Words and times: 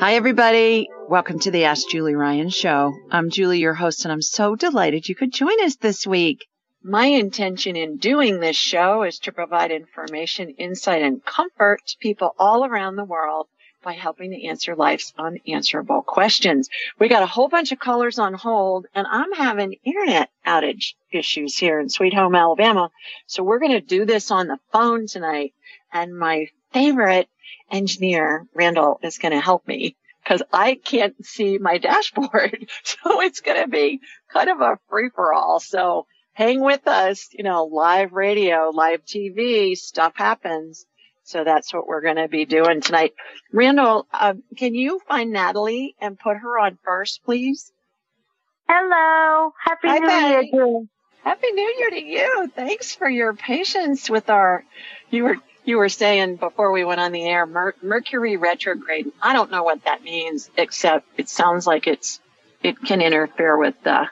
Hi, 0.00 0.14
everybody. 0.14 0.88
Welcome 1.08 1.40
to 1.40 1.50
the 1.50 1.64
Ask 1.64 1.88
Julie 1.88 2.14
Ryan 2.14 2.50
show. 2.50 2.94
I'm 3.10 3.30
Julie, 3.30 3.58
your 3.58 3.74
host, 3.74 4.04
and 4.04 4.12
I'm 4.12 4.22
so 4.22 4.54
delighted 4.54 5.08
you 5.08 5.16
could 5.16 5.32
join 5.32 5.60
us 5.64 5.74
this 5.74 6.06
week. 6.06 6.46
My 6.84 7.06
intention 7.06 7.74
in 7.74 7.96
doing 7.96 8.38
this 8.38 8.56
show 8.56 9.02
is 9.02 9.18
to 9.18 9.32
provide 9.32 9.72
information, 9.72 10.50
insight, 10.50 11.02
and 11.02 11.24
comfort 11.24 11.80
to 11.84 11.98
people 11.98 12.32
all 12.38 12.64
around 12.64 12.94
the 12.94 13.04
world 13.04 13.48
by 13.82 13.94
helping 13.94 14.30
to 14.30 14.46
answer 14.46 14.76
life's 14.76 15.12
unanswerable 15.18 16.02
questions. 16.02 16.68
We 17.00 17.08
got 17.08 17.24
a 17.24 17.26
whole 17.26 17.48
bunch 17.48 17.72
of 17.72 17.80
callers 17.80 18.20
on 18.20 18.34
hold, 18.34 18.86
and 18.94 19.04
I'm 19.04 19.32
having 19.32 19.78
internet 19.82 20.30
outage 20.46 20.94
issues 21.10 21.58
here 21.58 21.80
in 21.80 21.88
Sweet 21.88 22.14
Home, 22.14 22.36
Alabama. 22.36 22.90
So 23.26 23.42
we're 23.42 23.58
going 23.58 23.72
to 23.72 23.80
do 23.80 24.04
this 24.04 24.30
on 24.30 24.46
the 24.46 24.60
phone 24.72 25.08
tonight. 25.08 25.54
And 25.92 26.16
my 26.16 26.50
favorite 26.72 27.28
engineer, 27.70 28.46
Randall, 28.54 29.00
is 29.02 29.18
going 29.18 29.32
to 29.32 29.40
help 29.40 29.66
me 29.66 29.96
because 30.22 30.42
I 30.52 30.74
can't 30.74 31.14
see 31.24 31.58
my 31.58 31.78
dashboard. 31.78 32.66
So 32.84 33.20
it's 33.20 33.40
going 33.40 33.62
to 33.62 33.68
be 33.68 34.00
kind 34.32 34.48
of 34.50 34.60
a 34.60 34.78
free 34.88 35.10
for 35.14 35.32
all. 35.32 35.60
So 35.60 36.06
hang 36.32 36.60
with 36.62 36.86
us, 36.86 37.28
you 37.32 37.44
know, 37.44 37.64
live 37.64 38.12
radio, 38.12 38.70
live 38.72 39.04
TV, 39.04 39.76
stuff 39.76 40.12
happens. 40.16 40.86
So 41.24 41.44
that's 41.44 41.74
what 41.74 41.86
we're 41.86 42.00
going 42.00 42.16
to 42.16 42.28
be 42.28 42.46
doing 42.46 42.80
tonight. 42.80 43.12
Randall, 43.52 44.06
uh, 44.12 44.34
can 44.56 44.74
you 44.74 45.00
find 45.06 45.30
Natalie 45.30 45.94
and 46.00 46.18
put 46.18 46.38
her 46.38 46.58
on 46.58 46.78
first, 46.84 47.22
please? 47.24 47.70
Hello. 48.68 49.52
Happy 49.62 49.88
Hi, 49.88 49.98
New. 49.98 50.48
Year. 50.52 50.82
Happy 51.24 51.52
New 51.52 51.74
Year 51.78 51.90
to 51.90 52.02
you. 52.02 52.50
Thanks 52.54 52.94
for 52.94 53.08
your 53.08 53.34
patience 53.34 54.08
with 54.08 54.30
our, 54.30 54.64
you 55.10 55.24
were, 55.24 55.36
you 55.68 55.76
were 55.76 55.90
saying 55.90 56.36
before 56.36 56.72
we 56.72 56.82
went 56.82 56.98
on 56.98 57.12
the 57.12 57.22
air, 57.22 57.44
Mer- 57.46 57.74
Mercury 57.82 58.36
retrograde. 58.36 59.12
I 59.22 59.34
don't 59.34 59.50
know 59.50 59.62
what 59.62 59.84
that 59.84 60.02
means, 60.02 60.50
except 60.56 61.06
it 61.18 61.28
sounds 61.28 61.66
like 61.66 61.86
it's, 61.86 62.20
it 62.62 62.80
can 62.82 63.02
interfere 63.02 63.56
with 63.56 63.74
the 63.84 64.08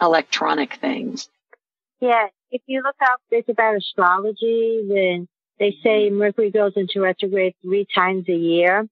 electronic 0.00 0.74
things. 0.74 1.28
Yeah, 2.00 2.28
if 2.50 2.62
you 2.66 2.82
look 2.82 2.96
up 3.02 3.20
this 3.30 3.44
about 3.48 3.76
astrology, 3.76 4.82
then 4.88 5.26
they 5.58 5.76
say 5.82 6.10
Mercury 6.10 6.50
goes 6.50 6.72
into 6.76 7.00
retrograde 7.00 7.54
three 7.62 7.86
times 7.94 8.28
a 8.28 8.34
year. 8.34 8.80
And 8.80 8.88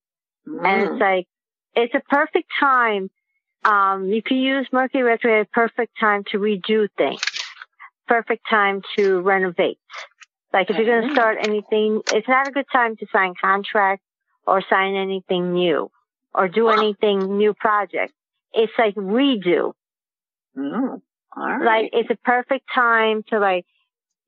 Mm. 0.46 0.92
it's 0.92 1.00
like, 1.00 1.26
it's 1.74 1.94
a 1.94 2.00
perfect 2.08 2.48
time. 2.58 3.10
Um, 3.64 4.06
you 4.06 4.22
can 4.22 4.38
use 4.38 4.66
Mercury 4.72 5.02
retrograde, 5.02 5.46
a 5.46 5.50
perfect 5.50 5.92
time 6.00 6.24
to 6.32 6.38
redo 6.38 6.88
things. 6.96 7.20
Perfect 8.06 8.46
time 8.48 8.80
to 8.96 9.20
renovate. 9.20 9.78
Like 10.52 10.70
if 10.70 10.76
you're 10.76 10.86
going 10.86 11.08
to 11.08 11.14
start 11.14 11.38
anything, 11.40 12.00
it's 12.12 12.28
not 12.28 12.48
a 12.48 12.50
good 12.50 12.66
time 12.72 12.96
to 12.96 13.06
sign 13.12 13.34
contracts 13.40 14.04
or 14.46 14.62
sign 14.68 14.94
anything 14.94 15.52
new 15.52 15.90
or 16.34 16.48
do 16.48 16.68
anything 16.68 17.36
new 17.36 17.52
project. 17.54 18.12
It's 18.52 18.72
like 18.78 18.94
redo. 18.94 19.72
Mm. 20.56 21.00
All 21.36 21.46
right. 21.46 21.82
like 21.82 21.90
it's 21.92 22.10
a 22.10 22.16
perfect 22.24 22.64
time 22.74 23.22
to 23.28 23.38
like 23.38 23.64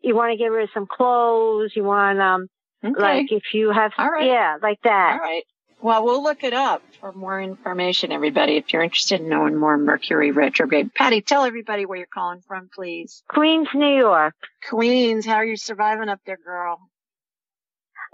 you 0.00 0.14
want 0.14 0.32
to 0.32 0.36
get 0.36 0.46
rid 0.46 0.64
of 0.64 0.70
some 0.72 0.86
clothes 0.86 1.72
you 1.74 1.82
want 1.82 2.20
um 2.20 2.46
okay. 2.84 3.00
like 3.00 3.32
if 3.32 3.42
you 3.52 3.72
have 3.72 3.92
right. 3.98 4.26
yeah 4.26 4.56
like 4.62 4.78
that 4.84 5.12
All 5.14 5.18
right. 5.18 5.42
Well, 5.82 6.04
we'll 6.04 6.22
look 6.22 6.44
it 6.44 6.52
up 6.52 6.82
for 7.00 7.12
more 7.12 7.40
information, 7.40 8.12
everybody, 8.12 8.56
if 8.56 8.72
you're 8.72 8.82
interested 8.82 9.20
in 9.20 9.28
knowing 9.30 9.56
more 9.56 9.78
Mercury 9.78 10.30
retrograde. 10.30 10.94
Patty, 10.94 11.22
tell 11.22 11.44
everybody 11.44 11.86
where 11.86 11.96
you're 11.96 12.06
calling 12.12 12.42
from, 12.46 12.68
please. 12.74 13.22
queens 13.28 13.68
new 13.74 13.96
york 13.98 14.34
Queens, 14.68 15.24
how 15.24 15.36
are 15.36 15.44
you 15.44 15.56
surviving 15.56 16.08
up 16.08 16.20
there, 16.26 16.38
girl? 16.44 16.78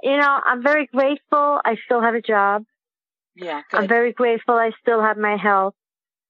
you 0.03 0.17
know 0.17 0.41
i'm 0.45 0.63
very 0.63 0.87
grateful 0.87 1.59
i 1.65 1.75
still 1.87 2.03
have 2.03 2.15
a 2.15 2.21
job 2.21 2.63
Yeah, 3.35 3.63
i'm 3.73 3.89
very 3.89 4.13
grateful 4.13 4.55
i 4.55 4.71
still 4.83 5.01
have 5.03 5.17
my 5.17 5.37
health 5.37 5.75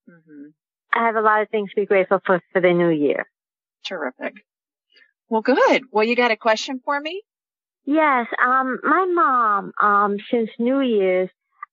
Mm-hmm. 0.09 0.51
i 0.93 1.05
have 1.05 1.17
a 1.17 1.21
lot 1.21 1.43
of 1.43 1.49
things 1.51 1.71
to 1.71 1.81
be 1.81 1.85
grateful 1.87 2.21
for 2.25 2.41
for 2.53 2.61
the 2.61 2.73
new 2.73 2.91
year 2.91 3.27
Terrific. 3.85 4.35
Well, 5.29 5.43
good. 5.43 5.83
Well, 5.93 6.05
you 6.05 6.15
got 6.17 6.31
a 6.33 6.37
question 6.37 6.81
for 6.85 7.01
me? 7.01 7.23
Yes 7.87 8.27
um 8.45 8.79
my 8.83 9.07
mom 9.07 9.73
um 9.81 10.17
since 10.31 10.51
new 10.59 10.81
year's 10.81 11.31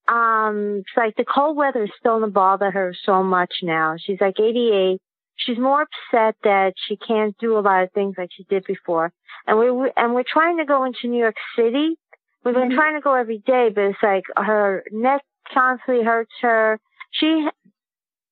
um 0.08 0.78
it's 0.80 0.96
like 0.96 1.16
the 1.16 1.24
cold 1.24 1.56
weather 1.56 1.84
is 1.84 1.90
still 1.98 2.20
to 2.20 2.26
bother 2.28 2.70
her 2.70 2.94
so 3.04 3.22
much 3.22 3.52
now 3.62 3.96
she's 3.98 4.20
like 4.20 4.38
88 4.38 5.00
she's 5.36 5.58
more 5.58 5.82
upset 5.82 6.36
that 6.44 6.74
she 6.86 6.96
can't 6.96 7.36
do 7.38 7.58
a 7.58 7.60
lot 7.60 7.82
of 7.82 7.92
things 7.92 8.14
like 8.16 8.30
she 8.32 8.44
did 8.44 8.64
before. 8.66 9.12
And 9.48 9.58
we 9.58 9.68
we- 9.70 9.90
and 9.96 10.14
we're 10.14 10.22
trying 10.22 10.58
to 10.58 10.64
go 10.64 10.84
into 10.84 11.08
New 11.08 11.18
York 11.18 11.34
City. 11.56 11.96
We've 12.44 12.54
been 12.54 12.70
Mhm. 12.70 12.76
trying 12.76 12.94
to 12.94 13.00
go 13.00 13.14
every 13.14 13.38
day, 13.38 13.68
but 13.70 13.82
it's 13.84 14.02
like 14.02 14.22
her 14.36 14.84
neck 14.92 15.22
constantly 15.52 16.04
hurts 16.04 16.30
her. 16.42 16.78
She, 17.10 17.48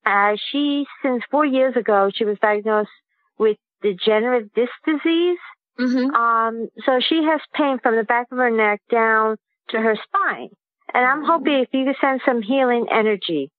uh, 0.05 0.37
she 0.49 0.87
since 1.01 1.23
four 1.29 1.45
years 1.45 1.75
ago 1.75 2.09
she 2.13 2.23
was 2.23 2.39
diagnosed 2.39 2.89
with 3.37 3.57
degenerative 3.81 4.53
disc 4.53 4.71
disease. 4.85 5.39
Mm-hmm. 5.79 6.13
Um, 6.15 6.67
so 6.85 6.99
she 6.99 7.23
has 7.23 7.41
pain 7.53 7.79
from 7.79 7.95
the 7.95 8.03
back 8.03 8.27
of 8.31 8.37
her 8.37 8.51
neck 8.51 8.81
down 8.91 9.37
to 9.69 9.79
her 9.79 9.95
spine. 9.95 10.49
And 10.93 11.03
I'm 11.05 11.23
Mhm. 11.23 11.27
hoping 11.27 11.53
if 11.59 11.69
you 11.73 11.85
could 11.85 11.95
send 11.99 12.21
some 12.25 12.41
healing 12.41 12.87
energy 12.91 13.51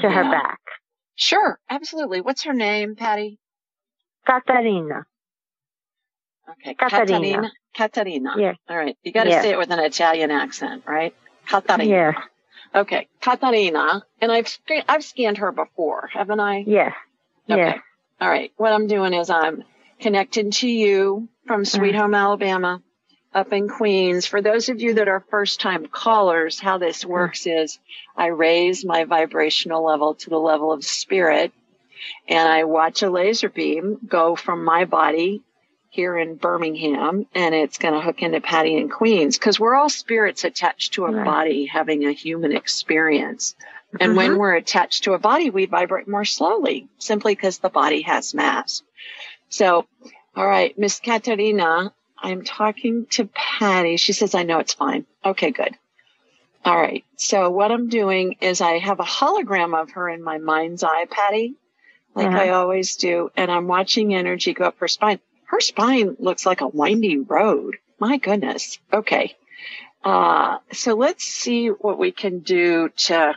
to 0.00 0.10
her 0.10 0.24
back. 0.24 0.58
Sure, 1.14 1.58
absolutely. 1.70 2.20
What's 2.20 2.42
her 2.44 2.52
name, 2.54 2.96
Patty? 2.96 3.38
Katarina. 4.26 5.04
Okay, 6.50 6.74
Catarina. 6.74 7.52
Catarina. 7.74 8.34
Yeah. 8.36 8.54
All 8.68 8.76
right. 8.76 8.96
You 9.02 9.12
got 9.12 9.24
to 9.24 9.30
Yeah. 9.30 9.42
say 9.42 9.50
it 9.50 9.58
with 9.58 9.70
an 9.70 9.78
Italian 9.78 10.30
accent, 10.30 10.82
right? 10.86 11.14
Catarina. 11.46 11.84
Yes. 11.90 12.14
Okay, 12.74 13.08
Catarina. 13.20 14.04
And 14.20 14.32
I've 14.32 14.48
sc- 14.48 14.84
I've 14.88 15.04
scanned 15.04 15.38
her 15.38 15.52
before, 15.52 16.08
haven't 16.12 16.40
I? 16.40 16.64
Yeah. 16.66 16.92
Okay. 17.48 17.56
Yes. 17.66 17.78
All 18.20 18.28
right. 18.28 18.52
What 18.56 18.72
I'm 18.72 18.86
doing 18.88 19.14
is 19.14 19.30
I'm 19.30 19.62
connecting 20.00 20.50
to 20.50 20.68
you 20.68 21.28
from 21.46 21.64
Sweet 21.64 21.94
Home, 21.94 22.14
Alabama, 22.14 22.82
up 23.32 23.52
in 23.52 23.68
Queens. 23.68 24.26
For 24.26 24.40
those 24.40 24.68
of 24.68 24.80
you 24.80 24.94
that 24.94 25.08
are 25.08 25.24
first 25.30 25.60
time 25.60 25.86
callers, 25.86 26.58
how 26.58 26.78
this 26.78 27.04
works 27.04 27.46
is 27.46 27.78
I 28.16 28.26
raise 28.26 28.84
my 28.84 29.04
vibrational 29.04 29.84
level 29.84 30.14
to 30.14 30.30
the 30.30 30.38
level 30.38 30.72
of 30.72 30.84
spirit 30.84 31.52
and 32.28 32.48
I 32.48 32.64
watch 32.64 33.02
a 33.02 33.10
laser 33.10 33.48
beam 33.48 33.98
go 34.06 34.36
from 34.36 34.64
my 34.64 34.84
body 34.84 35.42
here 35.90 36.16
in 36.18 36.34
Birmingham 36.36 37.26
and 37.34 37.54
it's 37.54 37.78
going 37.78 37.94
to 37.94 38.00
hook 38.00 38.22
into 38.22 38.40
Patty 38.40 38.76
in 38.76 38.88
Queens 38.88 39.38
because 39.38 39.60
we're 39.60 39.74
all 39.74 39.88
spirits 39.88 40.44
attached 40.44 40.94
to 40.94 41.04
a 41.04 41.12
right. 41.12 41.24
body 41.24 41.66
having 41.66 42.04
a 42.04 42.12
human 42.12 42.54
experience. 42.54 43.54
And 44.00 44.10
mm-hmm. 44.10 44.16
when 44.16 44.38
we're 44.38 44.56
attached 44.56 45.04
to 45.04 45.12
a 45.12 45.18
body, 45.18 45.50
we 45.50 45.66
vibrate 45.66 46.08
more 46.08 46.24
slowly 46.24 46.88
simply 46.98 47.34
because 47.34 47.58
the 47.58 47.68
body 47.68 48.02
has 48.02 48.34
mass. 48.34 48.82
So, 49.50 49.86
all 50.36 50.46
right, 50.46 50.76
Miss 50.78 51.00
Katerina, 51.00 51.92
I'm 52.18 52.42
talking 52.42 53.06
to 53.10 53.26
Patty. 53.26 53.96
She 53.96 54.12
says, 54.12 54.34
I 54.34 54.42
know 54.42 54.58
it's 54.58 54.74
fine. 54.74 55.06
Okay, 55.24 55.50
good. 55.50 55.76
All 56.64 56.76
right. 56.76 57.04
So 57.16 57.50
what 57.50 57.70
I'm 57.70 57.88
doing 57.88 58.36
is 58.40 58.60
I 58.60 58.78
have 58.78 58.98
a 58.98 59.04
hologram 59.04 59.78
of 59.78 59.90
her 59.92 60.08
in 60.08 60.22
my 60.22 60.38
mind's 60.38 60.82
eye, 60.82 61.06
Patty, 61.10 61.54
like 62.14 62.28
uh-huh. 62.28 62.38
I 62.38 62.48
always 62.50 62.96
do. 62.96 63.30
And 63.36 63.50
I'm 63.50 63.68
watching 63.68 64.14
energy 64.14 64.54
go 64.54 64.64
up 64.64 64.78
her 64.78 64.88
spine. 64.88 65.20
Her 65.46 65.60
spine 65.60 66.16
looks 66.18 66.46
like 66.46 66.62
a 66.62 66.68
windy 66.68 67.18
road. 67.18 67.76
My 67.98 68.16
goodness. 68.16 68.78
Okay. 68.92 69.36
Uh, 70.02 70.58
so 70.72 70.94
let's 70.94 71.24
see 71.24 71.68
what 71.68 71.98
we 71.98 72.12
can 72.12 72.40
do 72.40 72.88
to 72.96 73.34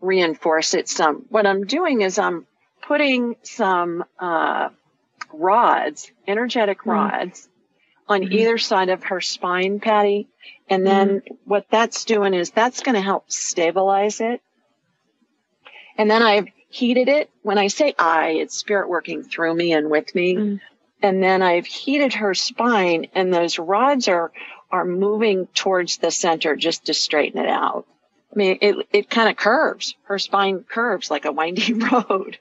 reinforce 0.00 0.74
it 0.74 0.88
some. 0.88 1.26
What 1.28 1.46
I'm 1.46 1.66
doing 1.66 2.02
is 2.02 2.18
I'm 2.18 2.46
putting 2.82 3.36
some, 3.42 4.04
uh, 4.18 4.68
rods, 5.32 6.10
energetic 6.26 6.80
mm-hmm. 6.80 6.90
rods 6.90 7.48
on 8.08 8.22
mm-hmm. 8.22 8.32
either 8.32 8.58
side 8.58 8.88
of 8.88 9.04
her 9.04 9.20
spine, 9.20 9.80
Patty. 9.80 10.28
And 10.68 10.86
then 10.86 11.08
mm-hmm. 11.20 11.34
what 11.44 11.66
that's 11.70 12.04
doing 12.04 12.34
is 12.34 12.50
that's 12.50 12.82
going 12.82 12.96
to 12.96 13.00
help 13.00 13.30
stabilize 13.30 14.20
it. 14.20 14.40
And 15.96 16.10
then 16.10 16.22
I've 16.22 16.48
heated 16.68 17.08
it. 17.08 17.30
When 17.42 17.58
I 17.58 17.68
say 17.68 17.94
I, 17.98 18.30
it's 18.30 18.56
spirit 18.56 18.88
working 18.88 19.22
through 19.22 19.54
me 19.54 19.72
and 19.72 19.90
with 19.90 20.14
me. 20.14 20.34
Mm-hmm. 20.34 20.56
And 21.02 21.22
then 21.22 21.42
I've 21.42 21.66
heated 21.66 22.14
her 22.14 22.34
spine 22.34 23.06
and 23.14 23.32
those 23.32 23.58
rods 23.58 24.08
are, 24.08 24.32
are 24.70 24.84
moving 24.84 25.46
towards 25.48 25.96
the 25.96 26.10
center 26.10 26.56
just 26.56 26.86
to 26.86 26.94
straighten 26.94 27.40
it 27.40 27.48
out. 27.48 27.86
I 28.32 28.36
mean, 28.36 28.58
it, 28.60 28.88
it 28.92 29.10
kind 29.10 29.28
of 29.28 29.36
curves. 29.36 29.94
Her 30.04 30.18
spine 30.18 30.62
curves 30.62 31.10
like 31.10 31.24
a 31.24 31.32
windy 31.32 31.72
road. 31.92 32.38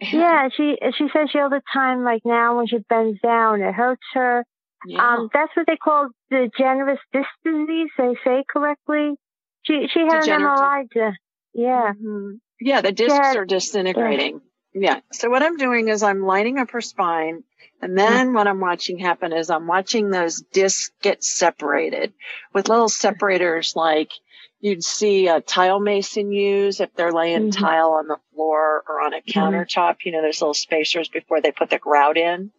Yeah, 0.00 0.48
she, 0.56 0.76
she 0.96 1.08
says 1.12 1.30
she 1.30 1.38
all 1.38 1.50
the 1.50 1.62
time, 1.72 2.04
like 2.04 2.22
now 2.24 2.56
when 2.56 2.66
she 2.66 2.78
bends 2.78 3.20
down, 3.20 3.62
it 3.62 3.74
hurts 3.74 4.02
her. 4.14 4.44
Yeah. 4.86 5.14
Um, 5.14 5.28
that's 5.32 5.54
what 5.56 5.66
they 5.66 5.76
call 5.76 6.08
the 6.30 6.50
generous 6.56 7.00
disc 7.12 7.28
disease. 7.44 7.90
They 7.96 8.14
say 8.24 8.44
correctly. 8.48 9.14
She 9.62 9.88
she 9.92 10.00
had 10.00 10.28
an 10.28 10.40
MRI. 10.40 10.90
To, 10.92 11.12
yeah. 11.54 11.92
Mm-hmm. 11.92 12.36
Yeah, 12.60 12.80
the 12.80 12.92
discs 12.92 13.18
had, 13.18 13.36
are 13.36 13.44
disintegrating. 13.44 14.40
Yeah. 14.72 14.80
yeah. 14.94 15.00
So 15.12 15.30
what 15.30 15.42
I'm 15.42 15.56
doing 15.56 15.88
is 15.88 16.02
I'm 16.02 16.22
lining 16.22 16.58
up 16.58 16.70
her 16.70 16.80
spine, 16.80 17.42
and 17.82 17.98
then 17.98 18.26
mm-hmm. 18.28 18.34
what 18.34 18.46
I'm 18.46 18.60
watching 18.60 18.98
happen 18.98 19.32
is 19.32 19.50
I'm 19.50 19.66
watching 19.66 20.10
those 20.10 20.42
discs 20.52 20.92
get 21.02 21.24
separated 21.24 22.12
with 22.54 22.68
little 22.68 22.88
separators 22.88 23.74
like 23.74 24.12
you'd 24.60 24.84
see 24.84 25.28
a 25.28 25.40
tile 25.40 25.80
mason 25.80 26.32
use 26.32 26.80
if 26.80 26.92
they're 26.94 27.12
laying 27.12 27.50
mm-hmm. 27.50 27.64
tile 27.64 27.92
on 27.92 28.08
the 28.08 28.18
floor 28.34 28.82
or 28.88 29.00
on 29.00 29.14
a 29.14 29.18
mm-hmm. 29.18 29.38
countertop. 29.38 29.96
You 30.04 30.12
know, 30.12 30.22
there's 30.22 30.40
little 30.40 30.54
spacers 30.54 31.08
before 31.08 31.40
they 31.40 31.52
put 31.52 31.70
the 31.70 31.78
grout 31.78 32.16
in. 32.16 32.50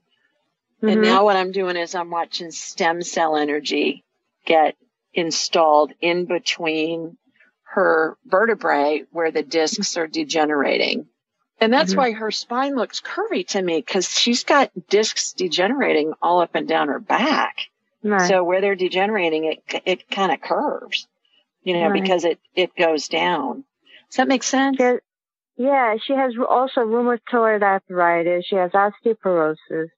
Mm-hmm. 0.81 0.89
And 0.89 1.01
now 1.01 1.25
what 1.25 1.35
I'm 1.35 1.51
doing 1.51 1.75
is 1.75 1.95
I'm 1.95 2.09
watching 2.09 2.51
stem 2.51 3.01
cell 3.01 3.35
energy 3.35 4.03
get 4.45 4.75
installed 5.13 5.91
in 6.01 6.25
between 6.25 7.17
her 7.63 8.17
vertebrae 8.25 9.03
where 9.11 9.31
the 9.31 9.43
discs 9.43 9.97
are 9.97 10.07
degenerating. 10.07 11.07
And 11.61 11.73
that's 11.73 11.91
mm-hmm. 11.91 11.99
why 11.99 12.11
her 12.13 12.31
spine 12.31 12.75
looks 12.75 13.01
curvy 13.01 13.45
to 13.49 13.61
me 13.61 13.79
because 13.79 14.09
she's 14.09 14.45
got 14.45 14.71
discs 14.87 15.33
degenerating 15.33 16.13
all 16.21 16.41
up 16.41 16.55
and 16.55 16.67
down 16.67 16.87
her 16.87 16.99
back. 16.99 17.57
Right. 18.01 18.29
So 18.29 18.45
where 18.45 18.61
they're 18.61 18.75
degenerating, 18.75 19.43
it, 19.43 19.81
it 19.85 20.09
kind 20.09 20.31
of 20.31 20.39
curves, 20.39 21.07
you 21.69 21.79
know, 21.79 21.89
right. 21.89 22.01
because 22.01 22.25
it, 22.25 22.39
it 22.55 22.75
goes 22.75 23.07
down. 23.07 23.63
Does 24.09 24.17
that 24.17 24.27
make 24.27 24.41
sense? 24.41 24.77
Yeah, 25.55 25.95
she 26.03 26.13
has 26.13 26.33
also 26.49 26.81
rheumatoid 26.81 27.61
arthritis. 27.61 28.45
She 28.47 28.55
has 28.55 28.71
osteoporosis. 28.71 29.89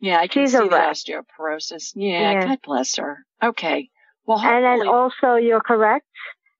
Yeah, 0.00 0.18
I 0.18 0.26
can 0.26 0.44
She's 0.44 0.52
see 0.52 0.58
the 0.58 0.68
osteoporosis. 0.68 1.92
Yeah, 1.94 2.32
yeah, 2.32 2.46
God 2.46 2.58
bless 2.64 2.96
her. 2.96 3.18
Okay. 3.40 3.88
Well, 4.26 4.38
hopefully- 4.38 4.64
and 4.64 4.80
then 4.80 4.88
also 4.88 5.36
you're 5.36 5.60
correct 5.60 6.06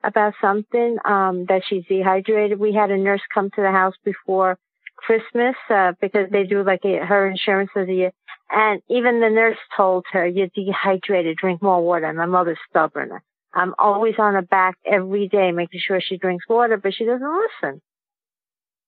about 0.04 0.34
something 0.40 0.98
um, 1.04 1.46
that 1.46 1.62
she's 1.66 1.84
dehydrated. 1.88 2.60
We 2.60 2.72
had 2.72 2.92
a 2.92 2.96
nurse 2.96 3.22
come 3.34 3.50
to 3.50 3.62
the 3.62 3.70
house 3.72 3.94
before 4.04 4.58
Christmas 4.96 5.56
uh, 5.70 5.92
because 6.00 6.28
they 6.30 6.44
do 6.44 6.62
like 6.62 6.84
a, 6.84 7.04
her 7.04 7.28
insurance 7.28 7.70
of 7.74 7.88
the 7.88 7.94
year, 7.94 8.12
and 8.50 8.80
even 8.88 9.20
the 9.20 9.30
nurse 9.30 9.58
told 9.76 10.04
her, 10.12 10.24
"You're 10.24 10.54
dehydrated. 10.54 11.36
Drink 11.36 11.62
more 11.62 11.82
water." 11.82 12.06
And 12.06 12.18
my 12.18 12.26
mother's 12.26 12.58
stubborn. 12.70 13.10
I'm 13.54 13.74
always 13.78 14.14
on 14.18 14.34
her 14.34 14.42
back 14.42 14.76
every 14.84 15.28
day, 15.28 15.52
making 15.52 15.80
sure 15.80 16.00
she 16.00 16.16
drinks 16.16 16.48
water, 16.48 16.76
but 16.76 16.94
she 16.94 17.04
doesn't 17.04 17.20
listen. 17.62 17.82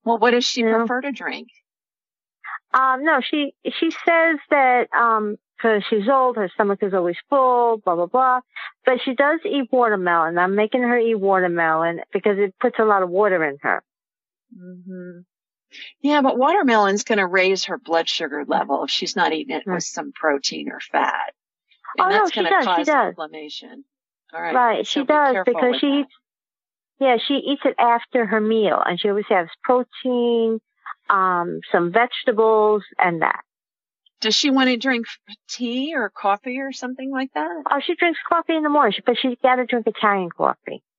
Well, 0.04 0.18
what 0.18 0.30
does 0.32 0.44
she 0.44 0.60
you 0.60 0.70
prefer 0.70 1.00
know? 1.00 1.10
to 1.10 1.12
drink? 1.12 1.48
Um, 2.72 3.04
no, 3.04 3.20
she, 3.20 3.54
she 3.64 3.90
says 3.90 4.38
that, 4.50 4.88
um, 4.92 5.36
cause 5.60 5.82
she's 5.88 6.08
old, 6.08 6.36
her 6.36 6.50
stomach 6.54 6.80
is 6.82 6.92
always 6.94 7.16
full, 7.30 7.78
blah, 7.78 7.94
blah, 7.94 8.06
blah. 8.06 8.40
But 8.84 9.00
she 9.04 9.14
does 9.14 9.40
eat 9.44 9.68
watermelon. 9.70 10.38
I'm 10.38 10.54
making 10.54 10.82
her 10.82 10.98
eat 10.98 11.14
watermelon 11.14 12.00
because 12.12 12.36
it 12.38 12.54
puts 12.60 12.78
a 12.78 12.84
lot 12.84 13.02
of 13.02 13.10
water 13.10 13.44
in 13.44 13.58
her. 13.62 13.82
Mm-hmm. 14.56 15.20
Yeah, 16.02 16.22
but 16.22 16.38
watermelon's 16.38 17.04
going 17.04 17.18
to 17.18 17.26
raise 17.26 17.64
her 17.64 17.78
blood 17.78 18.08
sugar 18.08 18.44
level 18.46 18.84
if 18.84 18.90
she's 18.90 19.16
not 19.16 19.32
eating 19.32 19.56
it 19.56 19.64
with 19.66 19.82
some 19.82 20.12
protein 20.12 20.70
or 20.70 20.80
fat. 20.80 21.32
And 21.96 22.06
oh, 22.06 22.10
that's 22.10 22.36
no, 22.36 22.42
going 22.42 22.52
to 22.52 22.64
cause 22.64 22.76
She 22.78 22.84
does. 22.84 23.08
inflammation. 23.08 23.84
All 24.34 24.42
right. 24.42 24.54
Right. 24.54 24.86
So 24.86 25.00
she 25.00 25.06
does 25.06 25.36
because 25.44 25.76
she 25.80 25.86
eats, 25.86 26.12
yeah, 27.00 27.16
she 27.26 27.34
eats 27.34 27.62
it 27.64 27.76
after 27.78 28.26
her 28.26 28.40
meal 28.40 28.82
and 28.84 28.98
she 29.00 29.08
always 29.08 29.26
has 29.28 29.48
protein, 29.62 30.60
um, 31.08 31.60
some 31.70 31.92
vegetables 31.92 32.82
and 32.98 33.22
that. 33.22 33.40
Does 34.20 34.34
she 34.34 34.50
want 34.50 34.70
to 34.70 34.76
drink 34.76 35.06
tea 35.48 35.92
or 35.94 36.08
coffee 36.10 36.58
or 36.58 36.72
something 36.72 37.10
like 37.10 37.30
that? 37.34 37.62
Oh, 37.70 37.80
she 37.84 37.94
drinks 37.94 38.18
coffee 38.26 38.56
in 38.56 38.62
the 38.62 38.70
morning, 38.70 38.98
but 39.04 39.16
she's 39.18 39.36
got 39.42 39.56
to 39.56 39.66
drink 39.66 39.86
Italian 39.86 40.30
coffee. 40.30 40.82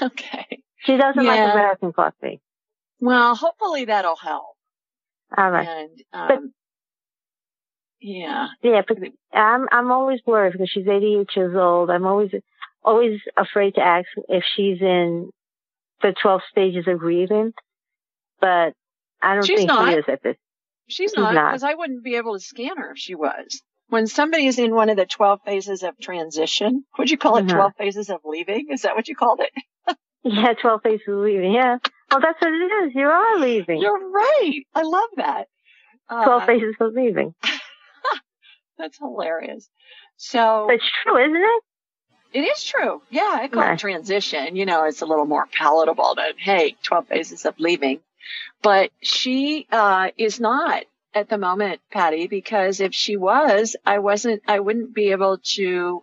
Okay. 0.00 0.62
She 0.84 0.96
doesn't 0.96 1.24
yeah. 1.24 1.30
like 1.30 1.54
American 1.54 1.92
coffee. 1.92 2.40
Well, 3.00 3.34
hopefully 3.34 3.84
that'll 3.86 4.16
help. 4.16 4.54
All 5.36 5.50
right. 5.50 5.66
And, 5.66 6.02
um, 6.12 6.28
but, 6.28 6.38
yeah. 8.00 8.48
Yeah, 8.62 8.82
but 8.86 8.98
I'm, 9.32 9.66
I'm 9.72 9.90
always 9.90 10.20
worried 10.24 10.52
because 10.52 10.70
she's 10.70 10.86
88 10.86 11.28
years 11.34 11.56
old. 11.56 11.90
I'm 11.90 12.06
always, 12.06 12.30
always 12.84 13.20
afraid 13.36 13.74
to 13.74 13.80
ask 13.80 14.08
if 14.28 14.44
she's 14.54 14.80
in 14.80 15.30
the 16.02 16.14
12 16.20 16.40
stages 16.50 16.84
of 16.86 16.98
grieving. 16.98 17.52
But 18.40 18.74
I 19.20 19.34
don't 19.34 19.46
she's 19.46 19.58
think 19.58 19.68
not. 19.68 19.88
she 19.88 19.98
is 19.98 20.04
at 20.08 20.22
this. 20.22 20.36
She's, 20.88 21.10
she's 21.10 21.16
not 21.16 21.32
because 21.32 21.62
I 21.62 21.74
wouldn't 21.74 22.02
be 22.02 22.16
able 22.16 22.34
to 22.34 22.40
scan 22.40 22.76
her 22.76 22.92
if 22.92 22.98
she 22.98 23.14
was. 23.14 23.62
When 23.88 24.06
somebody 24.06 24.46
is 24.46 24.58
in 24.58 24.74
one 24.74 24.88
of 24.88 24.96
the 24.96 25.06
12 25.06 25.40
phases 25.44 25.82
of 25.82 25.98
transition, 26.00 26.84
would 26.98 27.10
you 27.10 27.18
call 27.18 27.36
it 27.36 27.44
uh-huh. 27.44 27.54
12 27.54 27.72
phases 27.78 28.10
of 28.10 28.20
leaving? 28.24 28.68
Is 28.70 28.82
that 28.82 28.96
what 28.96 29.06
you 29.06 29.14
called 29.14 29.40
it? 29.40 29.96
yeah, 30.24 30.54
12 30.54 30.80
phases 30.82 31.08
of 31.08 31.18
leaving. 31.18 31.52
Yeah. 31.52 31.76
Well, 32.10 32.20
that's 32.20 32.40
what 32.40 32.52
it 32.52 32.86
is. 32.86 32.92
You 32.94 33.06
are 33.06 33.38
leaving. 33.38 33.80
You're 33.80 34.10
right. 34.10 34.62
I 34.74 34.82
love 34.82 35.08
that. 35.16 35.46
12 36.08 36.26
uh, 36.42 36.46
phases 36.46 36.74
of 36.80 36.92
leaving. 36.94 37.34
that's 38.78 38.98
hilarious. 38.98 39.68
So. 40.16 40.68
It's 40.70 40.84
true, 41.02 41.18
isn't 41.18 41.36
it? 41.36 41.62
It 42.32 42.40
is 42.40 42.64
true. 42.64 43.02
Yeah, 43.10 43.38
I 43.40 43.48
call 43.48 43.72
it 43.72 43.78
transition. 43.78 44.56
You 44.56 44.66
know, 44.66 44.84
it's 44.84 45.02
a 45.02 45.06
little 45.06 45.26
more 45.26 45.46
palatable 45.46 46.14
to, 46.16 46.32
hey, 46.38 46.76
12 46.82 47.08
phases 47.08 47.44
of 47.44 47.58
leaving. 47.58 48.00
But 48.62 48.90
she 49.02 49.66
uh, 49.70 50.08
is 50.16 50.40
not 50.40 50.84
at 51.14 51.28
the 51.28 51.38
moment, 51.38 51.80
Patty, 51.90 52.26
because 52.26 52.80
if 52.80 52.94
she 52.94 53.16
was, 53.16 53.76
I 53.84 53.98
wasn't, 53.98 54.42
I 54.48 54.60
wouldn't 54.60 54.94
be 54.94 55.10
able 55.10 55.38
to 55.56 56.02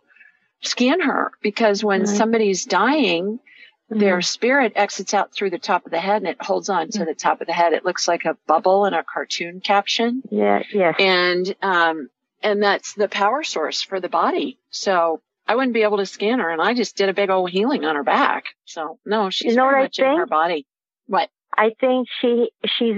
scan 0.61 1.01
her 1.01 1.31
because 1.41 1.83
when 1.83 2.05
somebody's 2.05 2.65
dying, 2.65 3.39
mm-hmm. 3.39 3.99
their 3.99 4.21
spirit 4.21 4.73
exits 4.75 5.13
out 5.13 5.33
through 5.33 5.49
the 5.49 5.57
top 5.57 5.85
of 5.85 5.91
the 5.91 5.99
head 5.99 6.17
and 6.17 6.27
it 6.27 6.41
holds 6.41 6.69
on 6.69 6.89
to 6.89 6.99
mm-hmm. 6.99 7.07
the 7.07 7.15
top 7.15 7.41
of 7.41 7.47
the 7.47 7.53
head. 7.53 7.73
It 7.73 7.85
looks 7.85 8.07
like 8.07 8.25
a 8.25 8.37
bubble 8.45 8.85
in 8.85 8.93
a 8.93 9.03
cartoon 9.03 9.61
caption. 9.61 10.21
Yeah, 10.29 10.61
yes. 10.71 10.95
And, 10.99 11.55
um, 11.61 12.09
and 12.43 12.61
that's 12.61 12.93
the 12.93 13.07
power 13.07 13.43
source 13.43 13.81
for 13.81 13.99
the 13.99 14.09
body. 14.09 14.59
So 14.69 15.21
I 15.49 15.55
wouldn't 15.55 15.73
be 15.73 15.81
able 15.81 15.97
to 15.97 16.05
scan 16.05 16.37
her 16.37 16.51
and 16.51 16.61
I 16.61 16.75
just 16.75 16.95
did 16.95 17.09
a 17.09 17.13
big 17.13 17.31
old 17.31 17.49
healing 17.49 17.83
on 17.83 17.95
her 17.95 18.03
back. 18.03 18.45
So 18.65 18.99
no, 19.03 19.31
she's 19.31 19.53
you 19.53 19.57
know 19.57 19.67
very 19.67 19.83
much 19.83 19.97
in 19.97 20.05
her 20.05 20.27
body. 20.27 20.67
What? 21.07 21.31
I 21.57 21.71
think 21.81 22.07
she 22.21 22.51
she's 22.65 22.95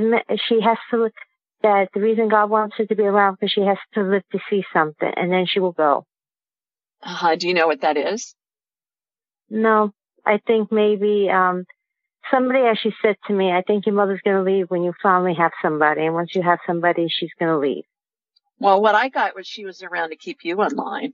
she 0.50 0.60
has 0.60 0.78
to 0.92 1.10
that 1.64 1.90
the 1.94 2.02
reason 2.02 2.28
God 2.28 2.50
wants 2.50 2.76
her 2.78 2.86
to 2.86 2.96
be 2.96 3.04
around 3.04 3.36
because 3.36 3.54
she 3.54 3.62
has 3.62 3.78
to 3.94 4.04
live 4.04 4.24
to 4.34 4.40
see 4.50 4.66
something 4.74 5.12
and 5.16 5.32
then 5.32 5.46
she 5.48 5.62
will 5.62 5.72
go. 5.72 6.06
Uh, 7.02 7.38
do 7.38 7.48
you 7.48 7.54
know 7.54 7.68
what 7.68 7.82
that 7.82 7.96
is? 7.96 8.36
No, 9.50 9.94
I 10.26 10.40
think 10.46 10.74
maybe, 10.74 11.30
um, 11.30 11.66
somebody 12.30 12.60
actually 12.60 12.96
said 13.02 13.16
to 13.28 13.34
me, 13.34 13.52
I 13.52 13.62
think 13.62 13.86
your 13.86 13.96
mother's 13.96 14.22
going 14.24 14.38
to 14.38 14.52
leave 14.52 14.70
when 14.70 14.84
you 14.84 14.94
finally 15.02 15.36
have 15.36 15.52
somebody. 15.62 16.06
And 16.06 16.14
once 16.14 16.36
you 16.36 16.42
have 16.42 16.60
somebody, 16.68 17.08
she's 17.10 17.32
going 17.40 17.52
to 17.52 17.58
leave. 17.58 17.86
Well, 18.60 18.82
what 18.82 18.94
I 18.94 19.10
got 19.10 19.36
was 19.36 19.48
she 19.48 19.66
was 19.66 19.82
around 19.82 20.10
to 20.10 20.16
keep 20.16 20.40
you 20.44 20.62
in 20.62 20.76
line. 20.76 21.14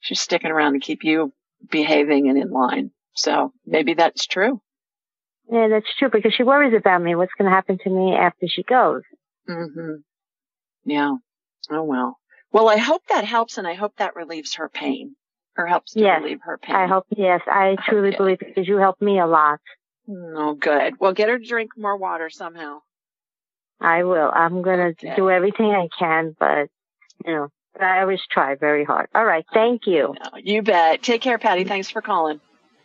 She's 0.00 0.20
sticking 0.20 0.50
around 0.50 0.74
to 0.74 0.78
keep 0.80 1.04
you 1.04 1.32
behaving 1.70 2.28
and 2.28 2.38
in 2.38 2.50
line. 2.50 2.90
So 3.14 3.52
maybe 3.66 3.94
that's 3.94 4.26
true. 4.26 4.60
Yeah, 5.50 5.68
that's 5.68 5.92
true 5.98 6.10
because 6.12 6.34
she 6.34 6.42
worries 6.42 6.74
about 6.78 7.02
me. 7.02 7.14
What's 7.14 7.32
going 7.38 7.50
to 7.50 7.54
happen 7.54 7.78
to 7.82 7.90
me 7.90 8.14
after 8.14 8.46
she 8.46 8.62
goes? 8.62 9.02
Mm-hmm. 9.48 9.94
Yeah. 10.84 11.14
Oh 11.70 11.82
well. 11.84 12.18
Well, 12.52 12.68
I 12.68 12.76
hope 12.76 13.02
that 13.08 13.24
helps, 13.24 13.58
and 13.58 13.66
I 13.66 13.74
hope 13.74 13.94
that 13.98 14.16
relieves 14.16 14.54
her 14.54 14.68
pain, 14.70 15.16
or 15.56 15.66
helps 15.66 15.92
to 15.92 16.00
yes, 16.00 16.22
relieve 16.22 16.40
her 16.44 16.56
pain. 16.58 16.76
I 16.76 16.86
hope. 16.86 17.04
Yes, 17.14 17.40
I 17.46 17.76
truly 17.86 18.08
Okay. 18.08 18.16
believe 18.16 18.38
because 18.38 18.66
you 18.66 18.76
helped 18.78 19.02
me 19.02 19.18
a 19.18 19.26
lot. 19.26 19.58
Oh, 20.08 20.54
good. 20.54 20.94
Well, 20.98 21.12
get 21.12 21.28
her 21.28 21.38
to 21.38 21.44
drink 21.44 21.72
more 21.76 21.96
water 21.96 22.30
somehow. 22.30 22.78
I 23.80 24.04
will. 24.04 24.30
I'm 24.34 24.62
going 24.62 24.78
to 24.78 25.06
Okay. 25.06 25.14
do 25.16 25.28
everything 25.30 25.66
I 25.72 25.88
can, 25.98 26.34
but 26.38 26.68
you 27.26 27.34
know, 27.34 27.48
but 27.78 27.86
I 27.86 28.00
always 28.00 28.20
try 28.28 28.56
very 28.56 28.84
hard. 28.84 29.08
All 29.14 29.24
right. 29.24 29.46
Thank 29.54 29.86
you. 29.86 30.14
You 30.42 30.62
bet. 30.62 31.02
Take 31.02 31.22
care, 31.22 31.38
Patty. 31.38 31.62
Mm-hmm. 31.62 31.68
Thanks 31.68 31.90
for 31.90 32.02
calling. 32.02 32.40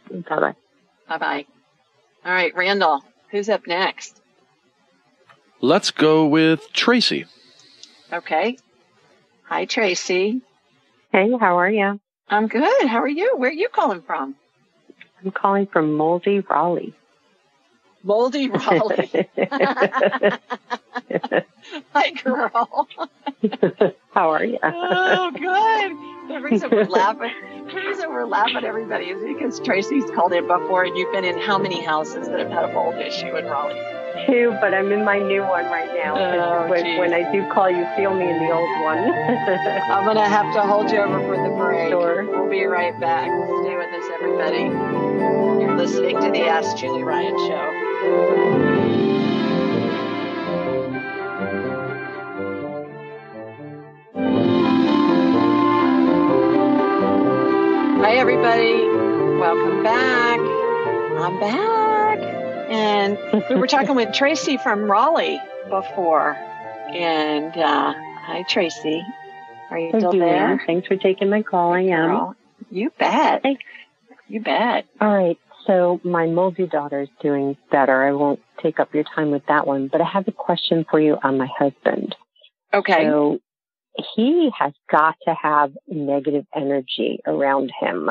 Bye 0.10 0.40
bye. 0.40 0.56
Bye 1.10 1.18
bye. 1.18 1.46
All 2.24 2.32
right, 2.32 2.56
Randall. 2.56 3.04
Who's 3.32 3.50
up 3.50 3.66
next? 3.68 4.22
Let's 5.60 5.92
go 5.92 6.28
with 6.28 6.72
Tracy. 6.74 7.26
Okay. 8.12 8.58
Hi, 9.46 9.66
Tracy. 9.66 10.42
Hey, 11.12 11.32
how 11.40 11.58
are 11.58 11.70
you? 11.70 12.00
I'm 12.30 12.48
good. 12.48 12.88
How 12.88 13.00
are 13.00 13.08
you? 13.08 13.34
Where 13.38 13.50
are 13.50 13.54
you 13.54 13.70
calling 13.70 14.02
from? 14.02 14.36
I'm 15.24 15.32
calling 15.32 15.68
from 15.68 15.94
Moldy, 15.96 16.42
Raleigh. 16.42 16.94
Moldy 18.04 18.50
Raleigh. 18.50 19.30
Hi, 21.94 22.12
girl. 22.24 22.88
how 24.14 24.30
are 24.32 24.44
you? 24.44 24.60
oh, 24.62 25.32
good. 25.32 25.98
The 26.34 26.42
reason 26.42 26.70
we're 26.70 26.84
laughing, 26.90 27.32
the 27.68 27.76
reason 27.76 28.10
we're 28.10 28.26
laughing 28.26 28.64
everybody 28.66 29.06
is 29.06 29.24
because 29.24 29.60
Tracy's 29.62 30.04
called 30.12 30.34
in 30.34 30.48
before, 30.48 30.84
and 30.84 30.98
you've 30.98 31.12
been 31.14 31.24
in 31.26 31.40
how 31.40 31.58
many 31.58 31.82
houses 31.84 32.28
that 32.28 32.40
have 32.40 32.50
had 32.50 32.66
a 32.70 32.74
mold 32.74 32.96
issue 32.96 33.36
in 33.36 33.46
Raleigh? 33.46 33.80
Two, 34.28 34.56
but 34.62 34.74
I'm 34.74 34.92
in 34.92 35.04
my 35.04 35.18
new 35.20 35.42
one 35.42 35.66
right 35.66 35.92
now. 35.96 36.16
Oh, 36.16 36.70
when, 36.70 36.98
when 36.98 37.14
I 37.14 37.30
do 37.32 37.50
call, 37.52 37.70
you 37.70 37.86
feel 37.96 38.14
me 38.14 38.30
in 38.30 38.38
the 38.40 38.52
old 38.54 38.84
one. 38.84 39.00
I'm 39.00 40.06
gonna 40.06 40.30
have 40.30 40.54
to 40.54 40.62
hold 40.62 40.92
you 40.92 41.00
over 41.00 41.20
for 41.22 41.36
the 41.42 41.56
break. 41.56 41.90
Sure. 41.90 42.24
We'll 42.24 42.50
be 42.50 42.64
right 42.66 42.98
back. 43.00 43.28
Stay 43.64 43.76
with 43.76 43.90
us, 43.92 44.06
everybody. 44.14 44.64
You're 45.64 45.76
listening 45.76 46.22
to 46.22 46.32
the 46.32 46.42
Ask 46.48 46.78
Julie 46.78 47.04
Ryan 47.04 47.38
show. 47.38 47.93
Hi, 48.04 48.10
everybody. 58.18 58.74
Welcome 59.40 59.84
back. 59.84 60.40
I'm 60.40 61.40
back. 61.40 62.20
And 62.70 63.18
we 63.50 63.56
were 63.56 63.68
talking 63.68 63.96
with 63.96 64.14
Tracy 64.14 64.58
from 64.58 64.92
Raleigh 64.92 65.40
before. 65.70 66.36
And, 66.90 67.56
uh, 67.56 67.94
hi, 67.94 68.44
Tracy. 68.50 69.02
Are 69.72 69.80
you 69.80 69.92
Thank 69.92 70.02
still 70.02 70.16
you, 70.16 70.20
there? 70.20 70.62
Thanks 70.68 70.90
for 70.90 70.98
taking 70.98 71.30
my 71.30 71.42
call. 71.42 71.72
I 71.72 71.84
am. 71.84 72.36
You 72.70 72.90
bet. 73.00 73.44
Thanks. 73.44 73.64
You 74.28 74.42
bet. 74.42 74.88
All 75.00 75.16
right. 75.16 75.40
So 75.66 76.02
my 76.04 76.26
moldy 76.28 76.68
daughter 76.68 77.02
is 77.02 77.10
doing 77.22 77.56
better. 77.72 78.04
I 78.04 78.12
won't 78.12 78.40
take 78.62 78.80
up 78.80 78.94
your 78.94 79.06
time 79.16 79.32
with 79.32 79.44
that 79.48 79.66
one, 79.66 79.88
but 79.92 80.02
I 80.02 80.06
have 80.06 80.28
a 80.28 80.32
question 80.32 80.86
for 80.90 81.00
you 81.00 81.18
on 81.24 81.38
my 81.38 81.48
husband. 81.58 82.16
Okay. 82.74 83.06
So 83.06 83.40
he 84.16 84.50
has 84.58 84.74
got 84.92 85.16
to 85.28 85.36
have 85.42 85.72
negative 85.88 86.46
energy 86.56 87.20
around 87.26 87.72
him. 87.80 88.10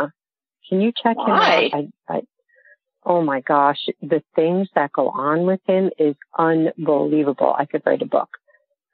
Can 0.69 0.81
you 0.81 0.93
check 0.93 1.17
Why? 1.17 1.69
him 1.73 1.75
out? 1.75 1.85
I, 2.09 2.15
I, 2.15 2.21
oh 3.05 3.23
my 3.23 3.41
gosh, 3.41 3.81
the 4.01 4.23
things 4.35 4.69
that 4.75 4.93
go 4.93 5.09
on 5.09 5.45
with 5.45 5.61
him 5.67 5.91
is 5.99 6.15
unbelievable. 6.39 7.55
I 7.57 7.67
could 7.67 7.83
write 7.85 8.03
a 8.03 8.07
book. 8.07 8.29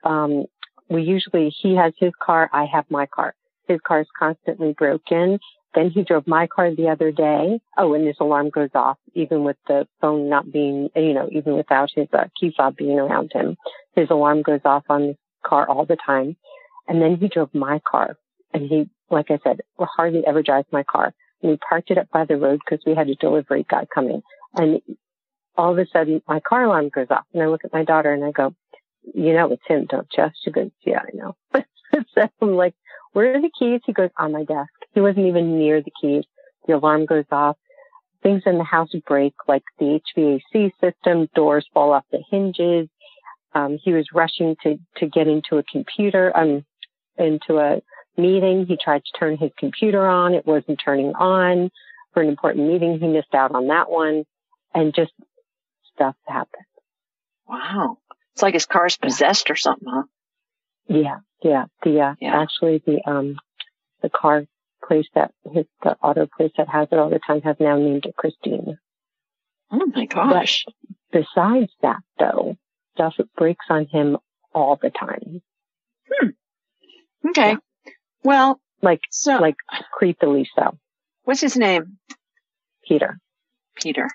Um, 0.03 0.45
we 0.89 1.03
usually, 1.03 1.53
he 1.61 1.75
has 1.75 1.93
his 1.97 2.11
car, 2.21 2.49
I 2.51 2.65
have 2.65 2.85
my 2.89 3.05
car. 3.05 3.35
His 3.67 3.79
car 3.85 4.01
is 4.01 4.07
constantly 4.17 4.73
broken. 4.73 5.39
Then 5.75 5.91
he 5.91 6.03
drove 6.03 6.25
my 6.27 6.47
car 6.47 6.73
the 6.73 6.89
other 6.89 7.11
day. 7.11 7.59
Oh, 7.77 7.93
and 7.93 8.07
his 8.07 8.17
alarm 8.19 8.49
goes 8.49 8.71
off, 8.73 8.97
even 9.13 9.43
with 9.43 9.57
the 9.67 9.87
phone 10.01 10.29
not 10.29 10.51
being, 10.51 10.89
you 10.95 11.13
know, 11.13 11.29
even 11.31 11.55
without 11.55 11.89
his 11.93 12.07
uh, 12.11 12.25
key 12.39 12.53
fob 12.55 12.75
being 12.75 12.99
around 12.99 13.31
him. 13.33 13.55
His 13.95 14.09
alarm 14.09 14.41
goes 14.41 14.61
off 14.65 14.83
on 14.89 15.09
his 15.09 15.15
car 15.45 15.69
all 15.69 15.85
the 15.85 15.97
time. 16.03 16.35
And 16.87 17.01
then 17.01 17.17
he 17.17 17.27
drove 17.27 17.53
my 17.53 17.79
car. 17.89 18.17
And 18.51 18.67
he, 18.67 18.89
like 19.11 19.29
I 19.29 19.39
said, 19.43 19.61
hardly 19.79 20.23
ever 20.25 20.41
drives 20.41 20.67
my 20.71 20.83
car. 20.83 21.13
And 21.41 21.51
he 21.51 21.57
parked 21.57 21.91
it 21.91 21.99
up 21.99 22.09
by 22.11 22.25
the 22.25 22.37
road 22.37 22.59
because 22.65 22.83
we 22.85 22.95
had 22.95 23.09
a 23.09 23.15
delivery 23.15 23.65
guy 23.69 23.85
coming. 23.93 24.23
And 24.55 24.81
all 25.55 25.71
of 25.71 25.77
a 25.77 25.85
sudden, 25.93 26.21
my 26.27 26.39
car 26.39 26.63
alarm 26.63 26.89
goes 26.89 27.07
off. 27.11 27.25
And 27.33 27.43
I 27.43 27.47
look 27.47 27.63
at 27.63 27.73
my 27.73 27.83
daughter 27.83 28.11
and 28.11 28.25
I 28.25 28.31
go, 28.31 28.55
you 29.13 29.33
know, 29.33 29.51
it's 29.51 29.61
him, 29.67 29.85
don't 29.85 30.07
you? 30.17 30.25
She 30.43 30.51
goes, 30.51 30.71
yeah, 30.85 30.99
I 30.99 31.15
know. 31.15 31.35
so 32.15 32.27
I'm 32.41 32.55
like, 32.55 32.73
where 33.13 33.35
are 33.35 33.41
the 33.41 33.51
keys? 33.57 33.81
He 33.85 33.93
goes, 33.93 34.09
on 34.17 34.31
my 34.31 34.43
desk. 34.43 34.71
He 34.93 35.01
wasn't 35.01 35.27
even 35.27 35.57
near 35.57 35.81
the 35.81 35.91
keys. 36.01 36.23
The 36.67 36.75
alarm 36.75 37.05
goes 37.05 37.25
off. 37.31 37.57
Things 38.21 38.43
in 38.45 38.57
the 38.57 38.63
house 38.63 38.89
break, 39.07 39.33
like 39.47 39.63
the 39.79 39.99
HVAC 40.17 40.71
system, 40.81 41.29
doors 41.33 41.65
fall 41.73 41.93
off 41.93 42.03
the 42.11 42.21
hinges. 42.29 42.89
Um, 43.53 43.79
he 43.81 43.93
was 43.93 44.07
rushing 44.13 44.55
to, 44.63 44.77
to 44.97 45.07
get 45.07 45.27
into 45.27 45.57
a 45.57 45.63
computer, 45.63 46.35
um, 46.35 46.65
into 47.17 47.57
a 47.57 47.81
meeting. 48.19 48.65
He 48.67 48.77
tried 48.77 49.03
to 49.05 49.19
turn 49.19 49.37
his 49.37 49.51
computer 49.57 50.05
on. 50.05 50.33
It 50.33 50.45
wasn't 50.45 50.81
turning 50.83 51.13
on 51.15 51.71
for 52.13 52.21
an 52.21 52.29
important 52.29 52.67
meeting. 52.67 52.99
He 52.99 53.07
missed 53.07 53.33
out 53.33 53.55
on 53.55 53.67
that 53.67 53.89
one 53.89 54.25
and 54.73 54.93
just 54.93 55.11
stuff 55.95 56.15
happened. 56.27 56.65
Wow. 57.47 57.97
It's 58.33 58.43
like 58.43 58.53
his 58.53 58.65
car's 58.65 58.97
possessed 58.97 59.49
or 59.49 59.55
something, 59.55 59.87
huh? 59.89 60.03
Yeah, 60.87 61.17
yeah. 61.41 61.65
The 61.83 61.99
uh, 62.01 62.13
Yeah. 62.19 62.41
actually 62.41 62.81
the 62.85 63.01
um 63.09 63.37
the 64.01 64.09
car 64.09 64.45
place 64.87 65.07
that 65.15 65.31
his 65.51 65.65
the 65.83 65.95
auto 66.01 66.27
place 66.37 66.51
that 66.57 66.69
has 66.69 66.87
it 66.91 66.97
all 66.99 67.09
the 67.09 67.19
time 67.25 67.41
has 67.41 67.57
now 67.59 67.77
named 67.77 68.05
it 68.05 68.15
Christine. 68.15 68.77
Oh 69.71 69.85
my 69.93 70.05
gosh. 70.05 70.65
Besides 71.11 71.71
that, 71.81 71.99
though, 72.17 72.55
stuff 72.95 73.13
breaks 73.37 73.65
on 73.69 73.85
him 73.85 74.17
all 74.53 74.77
the 74.81 74.89
time, 74.89 75.41
Hmm. 76.11 76.29
Okay. 77.29 77.57
Well, 78.23 78.59
like 78.81 79.01
so 79.11 79.35
like 79.37 79.55
creepily 79.99 80.45
so. 80.55 80.77
what's 81.23 81.41
his 81.41 81.55
name? 81.57 81.97
Peter. 82.87 83.19
Peter. 83.75 84.07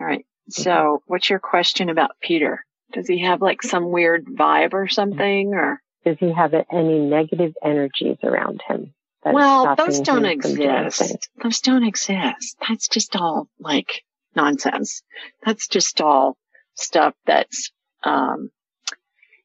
All 0.00 0.06
right. 0.06 0.24
So 0.48 1.02
what's 1.06 1.28
your 1.28 1.40
question 1.40 1.90
about 1.90 2.12
Peter? 2.22 2.64
Does 2.92 3.06
he 3.08 3.24
have 3.24 3.42
like 3.42 3.62
some 3.62 3.90
weird 3.90 4.24
vibe 4.26 4.72
or 4.72 4.88
something 4.88 5.52
or? 5.54 5.82
Does 6.06 6.16
he 6.20 6.32
have 6.32 6.54
any 6.70 7.00
negative 7.00 7.54
energies 7.64 8.18
around 8.22 8.62
him? 8.68 8.94
Well, 9.24 9.74
those 9.74 9.98
don't 9.98 10.24
exist. 10.24 11.28
Those 11.42 11.60
don't 11.60 11.82
exist. 11.82 12.56
That's 12.66 12.86
just 12.86 13.16
all 13.16 13.48
like 13.58 14.04
nonsense. 14.36 15.02
That's 15.44 15.66
just 15.66 16.00
all 16.00 16.36
stuff 16.74 17.14
that's, 17.26 17.72
um, 18.04 18.50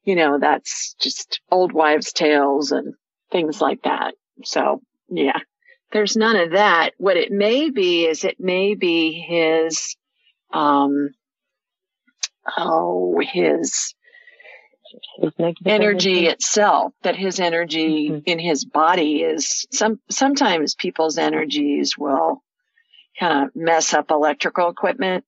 you 0.04 0.14
know, 0.14 0.38
that's 0.38 0.94
just 1.00 1.40
old 1.50 1.72
wives' 1.72 2.12
tales 2.12 2.70
and 2.70 2.94
things 3.32 3.60
like 3.60 3.82
that. 3.82 4.14
So 4.44 4.82
yeah, 5.08 5.40
there's 5.90 6.16
none 6.16 6.36
of 6.36 6.52
that. 6.52 6.90
What 6.98 7.16
it 7.16 7.32
may 7.32 7.70
be 7.70 8.06
is 8.06 8.22
it 8.22 8.38
may 8.38 8.76
be 8.76 9.10
his, 9.12 9.96
um, 10.52 11.10
oh, 12.56 13.20
his 13.20 13.94
Negative 15.38 15.66
energy 15.66 16.26
itself 16.26 16.92
that 17.02 17.16
his 17.16 17.40
energy 17.40 18.10
Mhm. 18.10 18.22
in 18.26 18.38
his 18.38 18.64
body 18.64 19.22
is 19.22 19.66
some 19.70 20.00
sometimes 20.10 20.74
people's 20.74 21.18
energies 21.18 21.96
will 21.98 22.42
kind 23.18 23.46
of 23.46 23.56
mess 23.56 23.94
up 23.94 24.10
electrical 24.10 24.68
equipment 24.70 25.24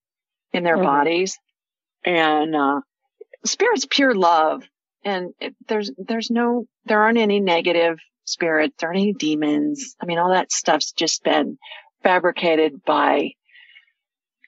in 0.53 0.65
their 0.65 0.77
Mhm. 0.79 0.85
bodies 0.85 1.39
and 2.05 2.55
uh 2.57 2.81
spirit's 3.45 3.87
pure 3.91 4.15
love 4.15 4.63
and 5.05 5.35
it, 5.41 5.55
there's 5.69 5.91
there's 5.99 6.31
no 6.31 6.67
there 6.87 7.03
aren't 7.03 7.19
any 7.19 7.41
negative 7.41 7.99
spirits 8.25 8.75
there 8.79 8.89
aren't 8.89 9.01
any 9.01 9.13
demons 9.13 9.95
i 10.01 10.07
mean 10.07 10.19
all 10.19 10.31
that 10.31 10.51
stuff's 10.53 10.93
just 10.93 11.23
been 11.25 11.59
fabricated 12.03 12.83
by 12.85 13.33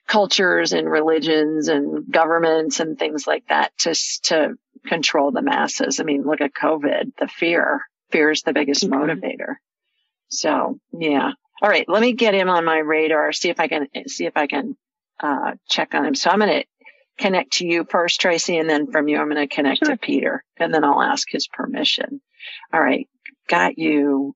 cultures 0.07 0.71
and 0.71 0.89
religions 0.89 1.67
and 1.67 2.09
governments 2.09 2.79
and 2.79 2.97
things 2.97 3.27
like 3.27 3.45
that 3.49 3.77
to 3.77 3.93
to 4.23 4.55
control 4.87 5.31
the 5.31 5.41
masses. 5.41 5.99
I 5.99 6.03
mean, 6.03 6.23
look 6.23 6.41
at 6.41 6.53
COVID, 6.53 7.11
the 7.19 7.27
fear. 7.27 7.81
Fear 8.11 8.31
is 8.31 8.41
the 8.41 8.53
biggest 8.53 8.83
mm-hmm. 8.83 8.93
motivator. 8.93 9.55
So 10.29 10.79
yeah. 10.93 11.31
All 11.61 11.69
right. 11.69 11.87
Let 11.87 12.01
me 12.01 12.13
get 12.13 12.33
him 12.33 12.49
on 12.49 12.65
my 12.65 12.77
radar. 12.77 13.31
See 13.31 13.49
if 13.49 13.59
I 13.59 13.67
can 13.67 13.87
see 14.07 14.25
if 14.25 14.37
I 14.37 14.47
can 14.47 14.77
uh, 15.19 15.53
check 15.67 15.93
on 15.93 16.05
him. 16.05 16.15
So 16.15 16.29
I'm 16.29 16.39
going 16.39 16.61
to 16.61 16.65
connect 17.17 17.53
to 17.53 17.65
you 17.65 17.85
first, 17.89 18.21
Tracy, 18.21 18.57
and 18.57 18.69
then 18.69 18.91
from 18.91 19.07
you, 19.07 19.17
I'm 19.17 19.29
going 19.29 19.47
to 19.47 19.53
connect 19.53 19.79
sure. 19.79 19.95
to 19.95 19.97
Peter, 19.97 20.43
and 20.57 20.73
then 20.73 20.83
I'll 20.83 21.01
ask 21.01 21.27
his 21.29 21.47
permission. 21.47 22.21
All 22.71 22.81
right. 22.81 23.07
Got 23.49 23.77
you. 23.77 24.35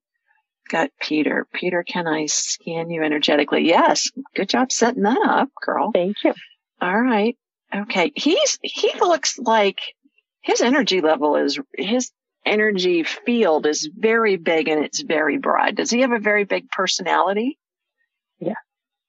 Got 0.69 0.89
Peter. 0.99 1.45
Peter, 1.53 1.83
can 1.83 2.07
I 2.07 2.25
scan 2.27 2.89
you 2.89 3.03
energetically? 3.03 3.67
Yes. 3.67 4.09
Good 4.35 4.49
job 4.49 4.71
setting 4.71 5.03
that 5.03 5.21
up, 5.27 5.49
girl. 5.61 5.91
Thank 5.93 6.17
you. 6.23 6.33
All 6.81 6.99
right. 6.99 7.37
Okay. 7.75 8.11
He's, 8.15 8.57
he 8.61 8.93
looks 8.99 9.37
like 9.37 9.81
his 10.41 10.61
energy 10.61 11.01
level 11.01 11.35
is, 11.35 11.59
his 11.77 12.11
energy 12.45 13.03
field 13.03 13.65
is 13.65 13.89
very 13.95 14.37
big 14.37 14.67
and 14.67 14.83
it's 14.83 15.01
very 15.01 15.37
broad. 15.37 15.75
Does 15.75 15.89
he 15.89 16.01
have 16.01 16.11
a 16.11 16.19
very 16.19 16.43
big 16.43 16.69
personality? 16.69 17.57
Yeah. 18.39 18.55